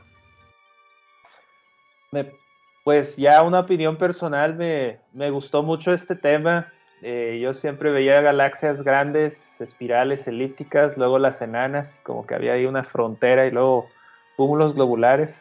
Pues 2.83 3.15
ya 3.15 3.43
una 3.43 3.59
opinión 3.59 3.97
personal, 3.97 4.55
me, 4.55 5.29
gustó 5.29 5.63
mucho 5.63 5.93
este 5.93 6.15
tema. 6.15 6.71
Eh, 7.01 7.39
yo 7.41 7.53
siempre 7.53 7.91
veía 7.91 8.21
galaxias 8.21 8.83
grandes, 8.83 9.37
espirales 9.59 10.27
elípticas, 10.27 10.97
luego 10.97 11.19
las 11.19 11.41
enanas, 11.41 11.99
como 12.03 12.25
que 12.25 12.35
había 12.35 12.53
ahí 12.53 12.65
una 12.65 12.83
frontera 12.83 13.45
y 13.45 13.51
luego 13.51 13.87
cúmulos 14.35 14.75
globulares. 14.75 15.35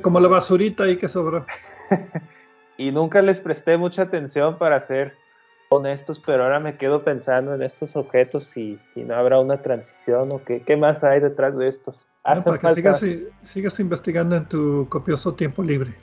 Como 0.00 0.20
la 0.20 0.28
basurita 0.28 0.84
ahí 0.84 0.96
que 0.96 1.08
sobró. 1.08 1.46
y 2.76 2.90
nunca 2.90 3.22
les 3.22 3.38
presté 3.38 3.76
mucha 3.76 4.02
atención 4.02 4.58
para 4.58 4.80
ser 4.80 5.14
honestos, 5.68 6.20
pero 6.24 6.44
ahora 6.44 6.60
me 6.60 6.76
quedo 6.76 7.04
pensando 7.04 7.54
en 7.54 7.62
estos 7.62 7.96
objetos 7.96 8.56
y 8.56 8.78
si 8.92 9.02
no 9.02 9.14
habrá 9.14 9.40
una 9.40 9.62
transición 9.62 10.30
o 10.32 10.42
qué, 10.44 10.62
qué 10.62 10.76
más 10.76 11.02
hay 11.02 11.20
detrás 11.20 11.56
de 11.56 11.68
estos. 11.68 11.96
para 12.22 12.58
que 12.58 12.82
sigas, 13.42 13.80
investigando 13.80 14.36
en 14.36 14.46
tu 14.46 14.88
copioso 14.88 15.34
tiempo 15.34 15.62
libre. 15.62 15.94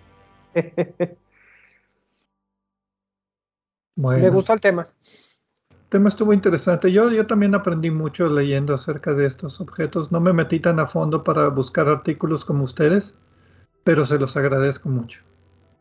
Me 3.96 4.30
gustó 4.30 4.54
el 4.54 4.62
tema. 4.62 4.88
El 5.70 5.78
tema 5.90 6.10
estuvo 6.10 6.34
interesante. 6.34 6.92
Yo, 6.92 7.12
yo 7.12 7.28
también 7.28 7.54
aprendí 7.54 7.92
mucho 7.92 8.28
leyendo 8.28 8.74
acerca 8.74 9.14
de 9.14 9.26
estos 9.26 9.60
objetos. 9.60 10.12
No 10.12 10.20
me 10.20 10.34
metí 10.34 10.60
tan 10.60 10.80
a 10.80 10.88
fondo 10.88 11.24
para 11.24 11.50
buscar 11.50 11.88
artículos 11.88 12.46
como 12.46 12.64
ustedes, 12.64 13.14
pero 13.84 14.06
se 14.06 14.18
los 14.18 14.38
agradezco 14.38 14.88
mucho. 14.90 15.22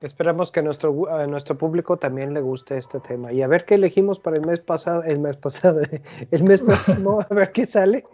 Esperamos 0.01 0.51
que 0.51 0.61
a 0.61 0.63
nuestro, 0.63 1.13
a 1.13 1.27
nuestro 1.27 1.57
público 1.57 1.99
también 1.99 2.33
le 2.35 2.41
guste 2.41 2.77
este 2.77 3.01
tema. 3.01 3.33
Y 3.33 3.43
a 3.43 3.49
ver 3.49 3.65
qué 3.67 3.75
elegimos 3.75 4.19
para 4.19 4.37
el 4.37 4.47
mes 4.47 4.61
pasado, 4.61 5.03
el 5.05 5.21
mes 5.21 5.37
pasado, 5.37 5.83
el 6.31 6.45
mes 6.45 6.63
próximo, 6.63 7.21
a 7.29 7.35
ver 7.35 7.53
qué 7.53 7.67
sale. 7.67 8.05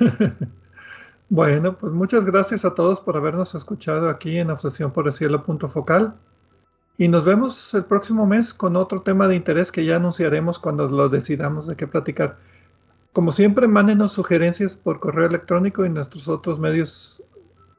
Bueno, 1.30 1.76
pues 1.78 1.92
muchas 1.92 2.24
gracias 2.24 2.64
a 2.64 2.74
todos 2.74 3.00
por 3.00 3.16
habernos 3.16 3.54
escuchado 3.54 4.08
aquí 4.08 4.36
en 4.38 4.50
Obsesión 4.50 4.92
por 4.92 5.06
el 5.06 5.12
Cielo 5.12 5.42
Punto 5.42 5.68
Focal. 5.68 6.14
Y 6.98 7.08
nos 7.08 7.24
vemos 7.24 7.74
el 7.74 7.84
próximo 7.84 8.26
mes 8.26 8.54
con 8.54 8.76
otro 8.76 9.02
tema 9.02 9.26
de 9.26 9.34
interés 9.34 9.72
que 9.72 9.84
ya 9.84 9.96
anunciaremos 9.96 10.58
cuando 10.58 10.86
lo 10.88 11.08
decidamos 11.08 11.66
de 11.66 11.76
qué 11.76 11.86
platicar. 11.86 12.36
Como 13.12 13.32
siempre, 13.32 13.66
mándenos 13.66 14.12
sugerencias 14.12 14.76
por 14.76 15.00
correo 15.00 15.26
electrónico 15.26 15.84
y 15.84 15.88
nuestros 15.88 16.28
otros 16.28 16.58
medios 16.58 17.22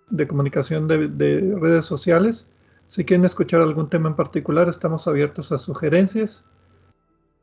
de 0.10 0.28
comunicación 0.28 0.88
de 0.88 1.56
redes 1.60 1.86
sociales. 1.86 2.48
Si 2.88 3.06
quieren 3.06 3.26
escuchar 3.26 3.62
algún 3.62 3.90
tema 3.90 4.10
en 4.10 4.16
particular, 4.16 4.70
estamos 4.70 5.08
abiertos 5.08 5.52
a 5.52 5.58
sugerencias. 5.58 6.44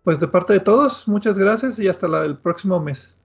Pues 0.04 0.18
de 0.20 0.28
parte 0.28 0.54
de 0.54 0.60
todos, 0.60 1.06
muchas 1.06 1.38
gracias 1.38 1.78
y 1.78 1.88
hasta 1.88 2.06
el 2.24 2.36
próximo 2.36 2.80
mes. 2.80 3.16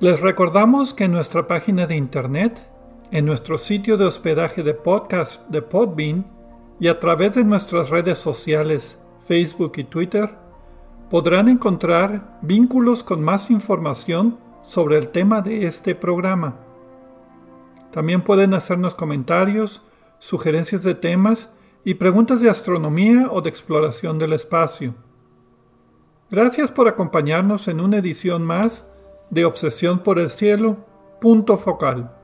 Les 0.00 0.18
recordamos 0.18 0.94
que 0.94 1.04
en 1.04 1.12
nuestra 1.12 1.46
página 1.46 1.86
de 1.86 1.94
internet, 1.94 2.66
en 3.10 3.26
nuestro 3.26 3.58
sitio 3.58 3.98
de 3.98 4.06
hospedaje 4.06 4.62
de 4.62 4.72
podcast 4.72 5.46
de 5.50 5.60
Podbean 5.60 6.24
y 6.80 6.88
a 6.88 6.98
través 6.98 7.34
de 7.34 7.44
nuestras 7.44 7.90
redes 7.90 8.16
sociales 8.16 8.98
Facebook 9.18 9.72
y 9.76 9.84
Twitter, 9.84 10.38
podrán 11.10 11.50
encontrar 11.50 12.38
vínculos 12.40 13.02
con 13.02 13.22
más 13.22 13.50
información 13.50 14.38
sobre 14.62 14.96
el 14.96 15.08
tema 15.08 15.42
de 15.42 15.66
este 15.66 15.94
programa. 15.94 16.56
También 17.92 18.22
pueden 18.22 18.54
hacernos 18.54 18.94
comentarios, 18.94 19.82
sugerencias 20.18 20.82
de 20.82 20.94
temas 20.94 21.52
y 21.84 21.92
preguntas 21.92 22.40
de 22.40 22.48
astronomía 22.48 23.28
o 23.30 23.42
de 23.42 23.50
exploración 23.50 24.18
del 24.18 24.32
espacio. 24.32 24.94
Gracias 26.30 26.70
por 26.70 26.88
acompañarnos 26.88 27.68
en 27.68 27.80
una 27.80 27.98
edición 27.98 28.42
más 28.44 28.86
de 29.30 29.44
Obsesión 29.44 30.00
por 30.02 30.18
el 30.18 30.30
Cielo, 30.30 30.76
punto 31.20 31.56
focal. 31.56 32.19